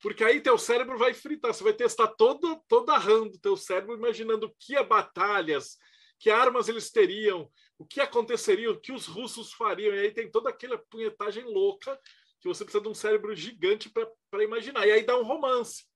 Porque 0.01 0.23
aí 0.23 0.41
teu 0.41 0.57
cérebro 0.57 0.97
vai 0.97 1.13
fritar, 1.13 1.53
você 1.53 1.63
vai 1.63 1.73
testar 1.73 2.07
todo, 2.07 2.61
toda 2.67 2.93
a 2.93 2.97
RAM 2.97 3.27
do 3.27 3.37
teu 3.39 3.55
cérebro, 3.57 3.95
imaginando 3.95 4.53
que 4.59 4.81
batalhas, 4.83 5.77
que 6.17 6.29
armas 6.29 6.67
eles 6.67 6.89
teriam, 6.89 7.49
o 7.77 7.85
que 7.85 8.01
aconteceria, 8.01 8.71
o 8.71 8.79
que 8.79 8.91
os 8.91 9.07
russos 9.07 9.53
fariam, 9.53 9.95
e 9.95 9.99
aí 9.99 10.11
tem 10.11 10.29
toda 10.29 10.49
aquela 10.49 10.77
punhetagem 10.77 11.45
louca 11.45 11.99
que 12.41 12.47
você 12.47 12.63
precisa 12.63 12.83
de 12.83 12.89
um 12.89 12.93
cérebro 12.93 13.35
gigante 13.35 13.89
para 13.89 14.43
imaginar. 14.43 14.87
E 14.87 14.91
aí 14.91 15.05
dá 15.05 15.17
um 15.17 15.23
romance. 15.23 15.88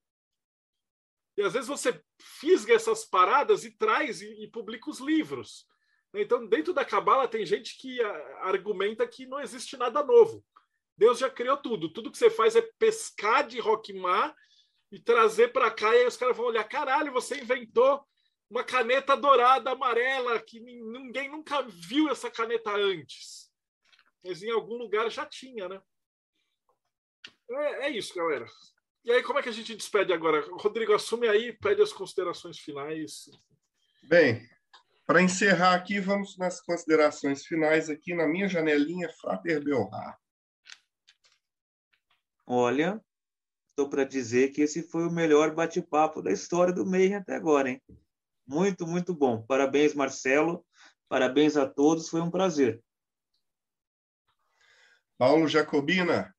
E 1.35 1.41
às 1.41 1.53
vezes 1.53 1.67
você 1.67 2.01
fisga 2.19 2.73
essas 2.73 3.05
paradas 3.05 3.63
e 3.65 3.71
traz 3.71 4.21
e, 4.21 4.43
e 4.43 4.47
publica 4.47 4.89
os 4.89 4.99
livros. 4.99 5.67
Então, 6.13 6.45
dentro 6.45 6.73
da 6.73 6.85
Cabala, 6.85 7.27
tem 7.27 7.45
gente 7.45 7.77
que 7.77 7.99
argumenta 8.41 9.07
que 9.07 9.25
não 9.25 9.39
existe 9.39 9.75
nada 9.75 10.03
novo. 10.03 10.45
Deus 10.95 11.17
já 11.17 11.29
criou 11.29 11.57
tudo. 11.57 11.91
Tudo 11.91 12.11
que 12.11 12.17
você 12.17 12.29
faz 12.29 12.55
é 12.55 12.61
pescar 12.77 13.47
de 13.47 13.59
Rockmar 13.59 14.35
e 14.91 14.99
trazer 14.99 15.51
para 15.51 15.71
cá. 15.71 15.93
E 15.95 15.99
aí 16.01 16.07
os 16.07 16.17
caras 16.17 16.37
vão 16.37 16.45
olhar: 16.45 16.63
caralho, 16.65 17.11
você 17.11 17.39
inventou 17.39 18.05
uma 18.47 18.63
caneta 18.63 19.17
dourada 19.17 19.71
amarela 19.71 20.39
que 20.39 20.59
ninguém 20.59 21.31
nunca 21.31 21.63
viu 21.63 22.09
essa 22.09 22.29
caneta 22.29 22.71
antes. 22.71 23.51
Mas 24.23 24.43
em 24.43 24.51
algum 24.51 24.77
lugar 24.77 25.09
já 25.09 25.25
tinha, 25.25 25.67
né? 25.67 25.81
É, 27.49 27.87
é 27.87 27.89
isso, 27.89 28.13
galera. 28.13 28.45
E 29.03 29.11
aí, 29.11 29.21
como 29.21 29.37
é 29.37 29.43
que 29.43 29.49
a 29.49 29.53
gente 29.53 29.75
despede 29.75 30.13
agora? 30.13 30.45
Rodrigo, 30.53 30.93
assume 30.93 31.27
aí, 31.27 31.51
pede 31.51 31.81
as 31.81 31.91
considerações 31.91 32.57
finais. 32.57 33.29
Bem, 34.03 34.47
para 35.05 35.21
encerrar 35.21 35.73
aqui, 35.73 35.99
vamos 35.99 36.37
nas 36.37 36.61
considerações 36.61 37.45
finais 37.45 37.89
aqui 37.89 38.15
na 38.15 38.25
minha 38.25 38.47
janelinha 38.47 39.09
Frater 39.09 39.61
Belrar. 39.61 40.17
Olha, 42.47 43.01
estou 43.71 43.89
para 43.89 44.05
dizer 44.05 44.51
que 44.51 44.61
esse 44.61 44.83
foi 44.83 45.05
o 45.05 45.11
melhor 45.11 45.53
bate-papo 45.53 46.21
da 46.21 46.31
história 46.31 46.73
do 46.73 46.85
Mayhem 46.85 47.15
até 47.15 47.35
agora, 47.35 47.69
hein? 47.69 47.81
Muito, 48.47 48.87
muito 48.87 49.13
bom. 49.13 49.41
Parabéns, 49.41 49.93
Marcelo. 49.93 50.65
Parabéns 51.09 51.57
a 51.57 51.67
todos. 51.67 52.07
Foi 52.07 52.21
um 52.21 52.31
prazer. 52.31 52.81
Paulo 55.17 55.47
Jacobina, 55.47 56.33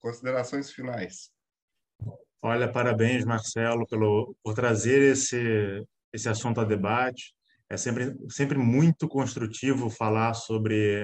considerações 0.00 0.70
finais. 0.70 1.30
Olha, 2.42 2.70
parabéns, 2.70 3.24
Marcelo, 3.24 3.86
pelo, 3.86 4.36
por 4.42 4.54
trazer 4.54 5.02
esse, 5.12 5.84
esse 6.12 6.28
assunto 6.28 6.60
a 6.60 6.64
debate. 6.64 7.34
É 7.68 7.76
sempre, 7.76 8.14
sempre 8.28 8.56
muito 8.56 9.08
construtivo 9.08 9.90
falar 9.90 10.34
sobre 10.34 11.02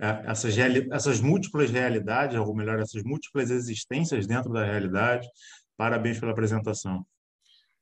é, 0.00 0.22
essas, 0.26 0.54
essas 0.92 1.20
múltiplas 1.20 1.70
realidades, 1.70 2.38
ou 2.38 2.54
melhor, 2.54 2.78
essas 2.78 3.02
múltiplas 3.02 3.50
existências 3.50 4.26
dentro 4.26 4.52
da 4.52 4.64
realidade. 4.64 5.28
Parabéns 5.76 6.20
pela 6.20 6.32
apresentação. 6.32 7.04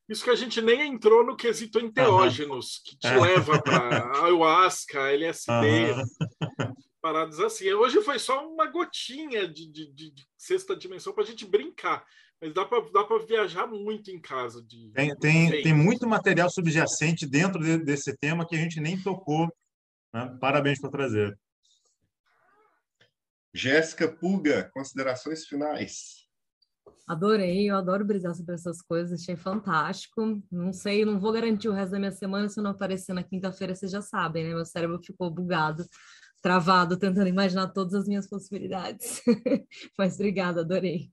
Isso 0.09 0.25
que 0.25 0.31
a 0.31 0.35
gente 0.35 0.63
nem 0.63 0.89
entrou 0.89 1.25
no 1.25 1.37
quesito 1.37 1.79
enteógenos, 1.79 2.77
uhum. 2.77 2.83
que 2.87 2.97
te 2.97 3.07
é. 3.09 3.21
leva 3.21 3.61
para 3.61 4.11
ayahuasca, 4.25 5.13
LSD, 5.13 5.93
uhum. 5.93 6.75
Paradas 7.01 7.41
assim. 7.41 7.73
Hoje 7.73 8.03
foi 8.03 8.19
só 8.19 8.47
uma 8.49 8.67
gotinha 8.67 9.47
de, 9.47 9.67
de, 9.71 9.93
de, 9.93 10.11
de 10.11 10.29
sexta 10.37 10.77
dimensão 10.77 11.13
para 11.13 11.25
a 11.25 11.27
gente 11.27 11.47
brincar. 11.47 12.05
Mas 12.41 12.55
dá 12.55 12.65
para 12.65 12.81
dá 12.91 13.05
viajar 13.27 13.67
muito 13.67 14.11
em 14.11 14.21
casa. 14.21 14.63
De... 14.63 14.91
Tem, 14.93 15.17
tem, 15.17 15.63
tem 15.63 15.75
muito 15.75 16.07
material 16.07 16.49
subjacente 16.51 17.27
dentro 17.27 17.61
de, 17.61 17.79
desse 17.79 18.17
tema 18.17 18.47
que 18.47 18.55
a 18.55 18.59
gente 18.59 18.81
nem 18.81 19.01
tocou. 19.01 19.49
Né? 20.15 20.39
Parabéns 20.41 20.81
por 20.81 20.91
trazer. 20.91 21.39
Jéssica 23.53 24.07
Puga, 24.07 24.71
considerações 24.73 25.47
finais. 25.47 26.29
Adorei, 27.09 27.71
eu 27.71 27.77
adoro 27.77 28.05
brisar 28.05 28.35
sobre 28.35 28.55
essas 28.55 28.83
coisas, 28.83 29.21
achei 29.21 29.35
fantástico. 29.35 30.43
Não 30.53 30.75
sei, 30.75 31.07
não 31.07 31.19
vou 31.19 31.33
garantir 31.33 31.69
o 31.69 31.73
resto 31.73 31.93
da 31.93 31.99
minha 31.99 32.13
semana 32.13 32.49
se 32.49 32.61
eu 32.61 32.65
não 32.65 32.73
aparecer 32.73 33.15
na 33.15 33.23
quinta-feira, 33.23 33.75
vocês 33.75 33.91
já 33.91 34.03
sabem, 34.03 34.45
né? 34.45 34.55
Meu 34.55 34.65
cérebro 34.67 35.01
ficou 35.03 35.31
bugado, 35.31 35.85
travado, 36.41 36.99
tentando 36.99 37.29
imaginar 37.29 37.69
todas 37.69 37.95
as 37.95 38.07
minhas 38.07 38.29
possibilidades. 38.29 39.23
Mas 39.99 40.15
obrigada, 40.15 40.61
adorei. 40.61 41.11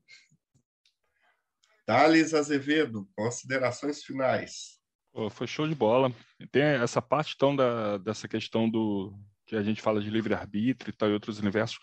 Thales 1.86 2.34
Azevedo, 2.34 3.08
considerações 3.16 4.04
finais. 4.04 4.80
Oh, 5.14 5.30
foi 5.30 5.48
show 5.48 5.68
de 5.68 5.76
bola. 5.76 6.12
Tem 6.52 6.64
essa 6.64 7.02
parte 7.02 7.34
então 7.36 7.56
da, 7.56 7.98
dessa 7.98 8.28
questão 8.28 8.70
do 8.70 9.14
que 9.46 9.56
a 9.56 9.64
gente 9.64 9.82
fala 9.82 10.02
de 10.02 10.10
livre-arbítrio 10.10 10.90
e 10.90 10.94
tal, 10.94 11.10
e 11.10 11.14
outros 11.14 11.40
universos. 11.40 11.78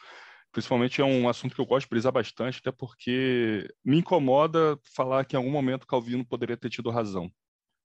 Principalmente 0.51 1.01
é 1.01 1.05
um 1.05 1.29
assunto 1.29 1.55
que 1.55 1.61
eu 1.61 1.67
gosto 1.67 1.87
de 1.87 1.91
brisar 1.91 2.13
bastante, 2.13 2.59
até 2.59 2.71
porque 2.71 3.67
me 3.83 3.99
incomoda 3.99 4.79
falar 4.95 5.25
que 5.25 5.35
em 5.35 5.39
algum 5.39 5.51
momento 5.51 5.87
Calvino 5.87 6.27
poderia 6.27 6.57
ter 6.57 6.69
tido 6.69 6.91
razão. 6.91 7.33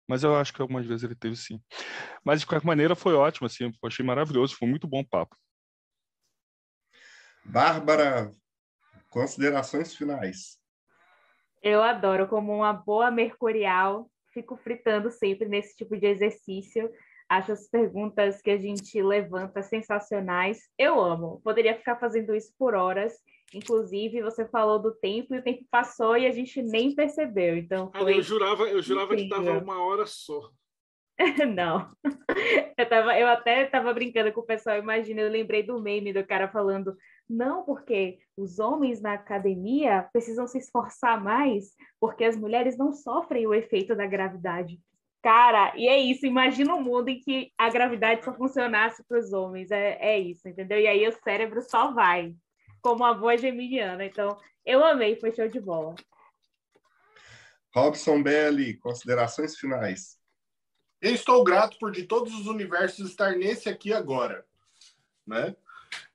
Mas 0.08 0.24
eu 0.24 0.36
acho 0.36 0.54
que 0.54 0.62
algumas 0.62 0.86
vezes 0.86 1.04
ele 1.04 1.16
teve 1.16 1.36
sim. 1.36 1.62
Mas 2.26 2.42
de 2.42 2.46
qualquer 2.46 2.66
maneira 2.66 2.96
foi 2.96 3.14
ótimo, 3.14 3.46
assim, 3.46 3.66
eu 3.66 3.72
achei 3.84 4.04
maravilhoso, 4.04 4.56
foi 4.56 4.68
muito 4.68 4.88
bom 4.88 5.04
papo. 5.04 5.36
Bárbara, 7.48 8.32
considerações 9.10 9.96
finais. 9.96 10.58
Eu 11.64 11.82
adoro, 11.82 12.28
como 12.28 12.54
uma 12.54 12.74
boa 12.74 13.10
mercurial, 13.10 14.10
fico 14.34 14.56
fritando 14.58 15.10
sempre 15.10 15.48
nesse 15.48 15.76
tipo 15.76 15.98
de 15.98 16.06
exercício. 16.06 16.92
Acho 17.30 17.52
as 17.52 17.68
perguntas 17.70 18.42
que 18.42 18.52
a 18.52 18.58
gente 18.58 19.02
levanta 19.02 19.62
sensacionais. 19.62 20.60
Eu 20.78 21.00
amo. 21.00 21.42
Poderia 21.44 21.76
ficar 21.76 21.98
fazendo 21.98 22.36
isso 22.36 22.54
por 22.58 22.74
horas. 22.74 23.14
Inclusive, 23.54 24.22
você 24.22 24.46
falou 24.46 24.80
do 24.80 24.94
tempo 24.94 25.34
e 25.34 25.40
o 25.40 25.44
tempo 25.44 25.66
passou 25.72 26.18
e 26.18 26.26
a 26.26 26.32
gente 26.32 26.62
nem 26.62 26.94
percebeu. 26.94 27.58
Então, 27.58 27.92
foi 27.92 28.18
eu 28.18 28.22
jurava, 28.22 28.64
eu 28.64 28.82
jurava 28.82 29.16
que 29.16 29.28
dava 29.28 29.58
uma 29.58 29.82
hora 29.84 30.06
só. 30.06 30.52
Não. 31.56 31.92
Eu, 32.78 32.88
tava, 32.88 33.18
eu 33.18 33.28
até 33.28 33.64
estava 33.64 33.94
brincando 33.94 34.32
com 34.32 34.42
o 34.42 34.46
pessoal, 34.46 34.78
imagina, 34.78 35.22
eu 35.22 35.32
lembrei 35.32 35.64
do 35.64 35.82
meme 35.82 36.14
do 36.14 36.26
cara 36.26 36.48
falando 36.48 36.96
não, 37.30 37.64
porque 37.64 38.20
os 38.38 38.60
homens 38.60 39.02
na 39.02 39.14
academia 39.14 40.08
precisam 40.14 40.48
se 40.48 40.60
esforçar 40.60 41.22
mais, 41.22 41.76
porque 42.00 42.24
as 42.24 42.38
mulheres 42.38 42.78
não 42.78 42.94
sofrem 42.94 43.46
o 43.46 43.54
efeito 43.54 43.96
da 43.96 44.06
gravidade. 44.06 44.80
Cara, 45.22 45.74
e 45.76 45.88
é 45.90 45.98
isso. 45.98 46.26
Imagina 46.26 46.74
um 46.74 46.82
mundo 46.82 47.10
em 47.10 47.20
que 47.20 47.52
a 47.58 47.70
gravidade 47.70 48.24
só 48.24 48.34
funcionasse 48.34 49.04
para 49.04 49.20
os 49.20 49.34
homens. 49.34 49.72
É, 49.72 49.98
é 50.00 50.20
isso, 50.20 50.48
entendeu? 50.48 50.80
E 50.80 50.88
aí 50.88 51.06
o 51.06 51.12
cérebro 51.24 51.62
só 51.62 51.92
vai, 51.92 52.34
como 52.82 53.04
a 53.04 53.14
voz 53.14 53.42
geminiana. 53.42 54.06
Então, 54.06 54.38
eu 54.66 54.86
amei, 54.86 55.20
foi 55.20 55.34
show 55.36 55.48
de 55.48 55.60
bola. 55.60 55.96
Robson 57.76 58.24
Belli, 58.24 58.78
considerações 58.78 59.58
finais. 59.58 60.18
Eu 61.02 61.14
estou 61.14 61.44
grato 61.44 61.78
por 61.80 61.92
de 61.92 62.04
todos 62.04 62.34
os 62.34 62.48
universos 62.48 63.10
estar 63.10 63.36
nesse 63.36 63.70
aqui 63.70 63.94
agora, 63.94 64.46
né? 65.26 65.56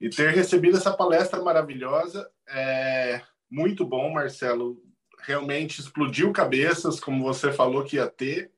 e 0.00 0.08
ter 0.08 0.32
recebido 0.32 0.76
essa 0.76 0.92
palestra 0.92 1.40
maravilhosa. 1.42 2.28
É 2.48 3.22
muito 3.50 3.84
bom, 3.84 4.12
Marcelo. 4.12 4.82
Realmente 5.20 5.80
explodiu 5.80 6.32
cabeças, 6.32 6.98
como 6.98 7.22
você 7.22 7.52
falou 7.52 7.84
que 7.84 7.96
ia 7.96 8.08
ter. 8.08 8.50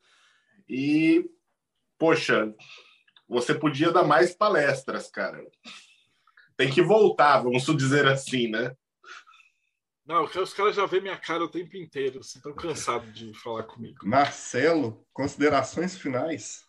E, 0.69 1.29
poxa, 1.99 2.55
você 3.29 3.55
podia 3.55 3.93
dar 3.93 4.05
mais 4.05 4.35
palestras, 4.35 5.11
cara. 5.11 5.45
Tem 6.57 6.71
que 6.71 6.83
voltar, 6.83 7.43
vamos 7.43 7.65
dizer 7.77 8.07
assim, 8.07 8.49
né? 8.49 8.75
Não, 10.07 10.25
os 10.25 10.53
caras 10.53 10.77
já 10.77 10.85
vêem 10.85 11.03
minha 11.03 11.17
cara 11.17 11.45
o 11.45 11.49
tempo 11.49 11.77
inteiro, 11.77 12.21
estão 12.21 12.53
assim, 12.53 12.61
cansados 12.61 13.13
de 13.15 13.33
falar 13.35 13.63
comigo. 13.63 14.07
Marcelo, 14.07 15.07
considerações 15.13 15.97
finais? 15.97 16.63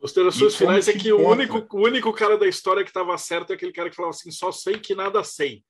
Considerações 0.00 0.54
finais 0.54 0.86
é 0.86 0.92
que 0.92 1.12
o 1.12 1.26
único, 1.26 1.66
o 1.76 1.82
único 1.82 2.12
cara 2.12 2.38
da 2.38 2.46
história 2.46 2.84
que 2.84 2.90
estava 2.90 3.16
certo 3.18 3.50
é 3.50 3.54
aquele 3.54 3.72
cara 3.72 3.90
que 3.90 3.96
falava 3.96 4.14
assim: 4.14 4.30
só 4.30 4.52
sei 4.52 4.78
que 4.78 4.94
nada 4.94 5.24
sei. 5.24 5.64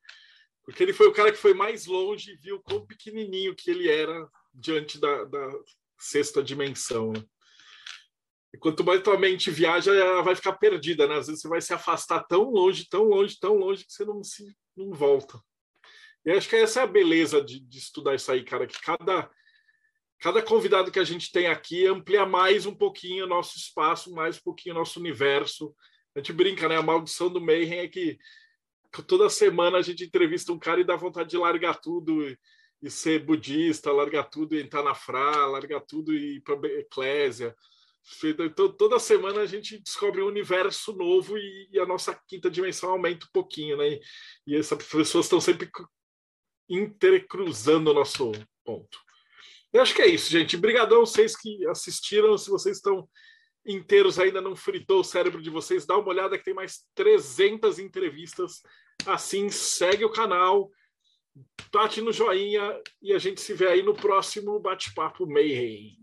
Porque 0.65 0.82
ele 0.82 0.93
foi 0.93 1.06
o 1.06 1.12
cara 1.12 1.31
que 1.31 1.39
foi 1.39 1.55
mais 1.55 1.86
longe 1.86 2.32
e 2.32 2.36
viu 2.36 2.61
quão 2.61 2.86
pequenininho 2.86 3.55
que 3.55 3.70
ele 3.70 3.89
era 3.89 4.28
diante 4.52 4.98
da, 4.98 5.24
da 5.24 5.52
sexta 5.98 6.43
dimensão. 6.43 7.12
Né? 7.12 7.23
E 8.52 8.59
quanto 8.59 8.85
mais 8.85 9.02
tua 9.02 9.19
mente 9.19 9.51
viaja, 9.51 9.94
ela 9.94 10.23
vai 10.23 10.35
ficar 10.35 10.52
perdida, 10.55 11.06
né? 11.06 11.16
Às 11.16 11.27
vezes 11.27 11.43
você 11.43 11.48
vai 11.48 11.61
se 11.61 11.73
afastar 11.73 12.24
tão 12.24 12.51
longe, 12.51 12.89
tão 12.89 13.05
longe, 13.05 13.39
tão 13.39 13.56
longe 13.56 13.85
que 13.85 13.93
você 13.93 14.05
não 14.05 14.23
se 14.23 14.55
não 14.77 14.93
volta. 14.93 15.40
E 16.25 16.31
acho 16.33 16.49
que 16.49 16.57
essa 16.57 16.81
é 16.81 16.83
a 16.85 16.87
beleza 16.87 17.43
de, 17.43 17.61
de 17.61 17.79
estudar 17.79 18.15
isso 18.15 18.31
aí, 18.33 18.43
cara, 18.43 18.67
que 18.67 18.81
cada 18.81 19.31
cada 20.21 20.41
convidado 20.43 20.91
que 20.91 20.99
a 20.99 21.05
gente 21.05 21.31
tem 21.31 21.49
aqui 21.49 21.87
amplia 21.87 22.25
mais 22.25 22.65
um 22.65 22.75
pouquinho 22.75 23.27
o 23.27 23.29
nosso 23.29 23.59
espaço, 23.59 24.11
mais 24.15 24.39
um 24.39 24.41
pouquinho 24.43 24.75
o 24.75 24.79
nosso 24.79 24.99
universo. 24.99 25.75
A 26.15 26.19
gente 26.19 26.33
brinca, 26.33 26.67
né? 26.67 26.79
A 26.79 26.83
maldição 26.83 27.29
do 27.29 27.43
Mayhem 27.43 27.81
é 27.81 27.89
que 27.89 28.19
toda 29.07 29.29
semana 29.29 29.77
a 29.77 29.83
gente 29.83 30.05
entrevista 30.05 30.51
um 30.51 30.59
cara 30.59 30.81
e 30.81 30.85
dá 30.85 30.97
vontade 30.97 31.29
de 31.29 31.37
largar 31.37 31.79
tudo 31.79 32.27
e, 32.27 32.39
e 32.81 32.91
ser 32.91 33.23
budista, 33.23 33.93
largar 33.93 34.25
tudo 34.25 34.55
e 34.55 34.63
entrar 34.63 34.83
na 34.83 34.95
Fra, 34.95 35.47
largar 35.47 35.81
tudo 35.81 36.15
e 36.15 36.37
ir 36.37 36.41
para 36.41 36.55
a 36.55 36.81
eclésia. 36.81 37.55
Então, 38.23 38.69
toda 38.73 38.99
semana 38.99 39.41
a 39.41 39.47
gente 39.47 39.79
descobre 39.79 40.23
um 40.23 40.27
universo 40.27 40.93
novo 40.93 41.37
e, 41.37 41.69
e 41.73 41.79
a 41.79 41.87
nossa 41.87 42.19
quinta 42.29 42.51
dimensão 42.51 42.91
aumenta 42.91 43.27
um 43.27 43.33
pouquinho, 43.33 43.77
né? 43.77 43.89
E, 43.89 44.01
e 44.47 44.57
essas 44.57 44.79
pessoas 44.87 45.27
estão 45.27 45.41
sempre 45.41 45.71
intercruzando 46.69 47.91
o 47.91 47.95
nosso 47.95 48.32
ponto. 48.65 48.99
Eu 49.73 49.82
acho 49.82 49.95
que 49.95 50.03
é 50.03 50.07
isso, 50.07 50.31
gente. 50.31 50.57
Obrigadão 50.57 51.01
vocês 51.01 51.36
que 51.36 51.66
assistiram. 51.66 52.39
Se 52.39 52.49
vocês 52.49 52.77
estão 52.77 53.09
inteiros 53.66 54.19
ainda 54.19 54.41
não 54.41 54.55
fritou 54.55 55.01
o 55.01 55.05
cérebro 55.05 55.41
de 55.41 55.51
vocês, 55.51 55.86
dá 55.86 55.97
uma 55.97 56.09
olhada 56.09 56.36
que 56.36 56.45
tem 56.45 56.55
mais 56.55 56.85
300 56.95 57.78
entrevistas. 57.78 58.62
Assim, 59.07 59.49
segue 59.51 60.05
o 60.05 60.12
canal, 60.12 60.70
bate 61.73 62.01
no 62.01 62.12
joinha 62.12 62.81
e 63.03 63.12
a 63.12 63.19
gente 63.19 63.41
se 63.41 63.55
vê 63.55 63.69
aí 63.69 63.82
no 63.82 63.95
próximo 63.95 64.61
Bate-Papo 64.61 65.27
Mayhem. 65.27 65.99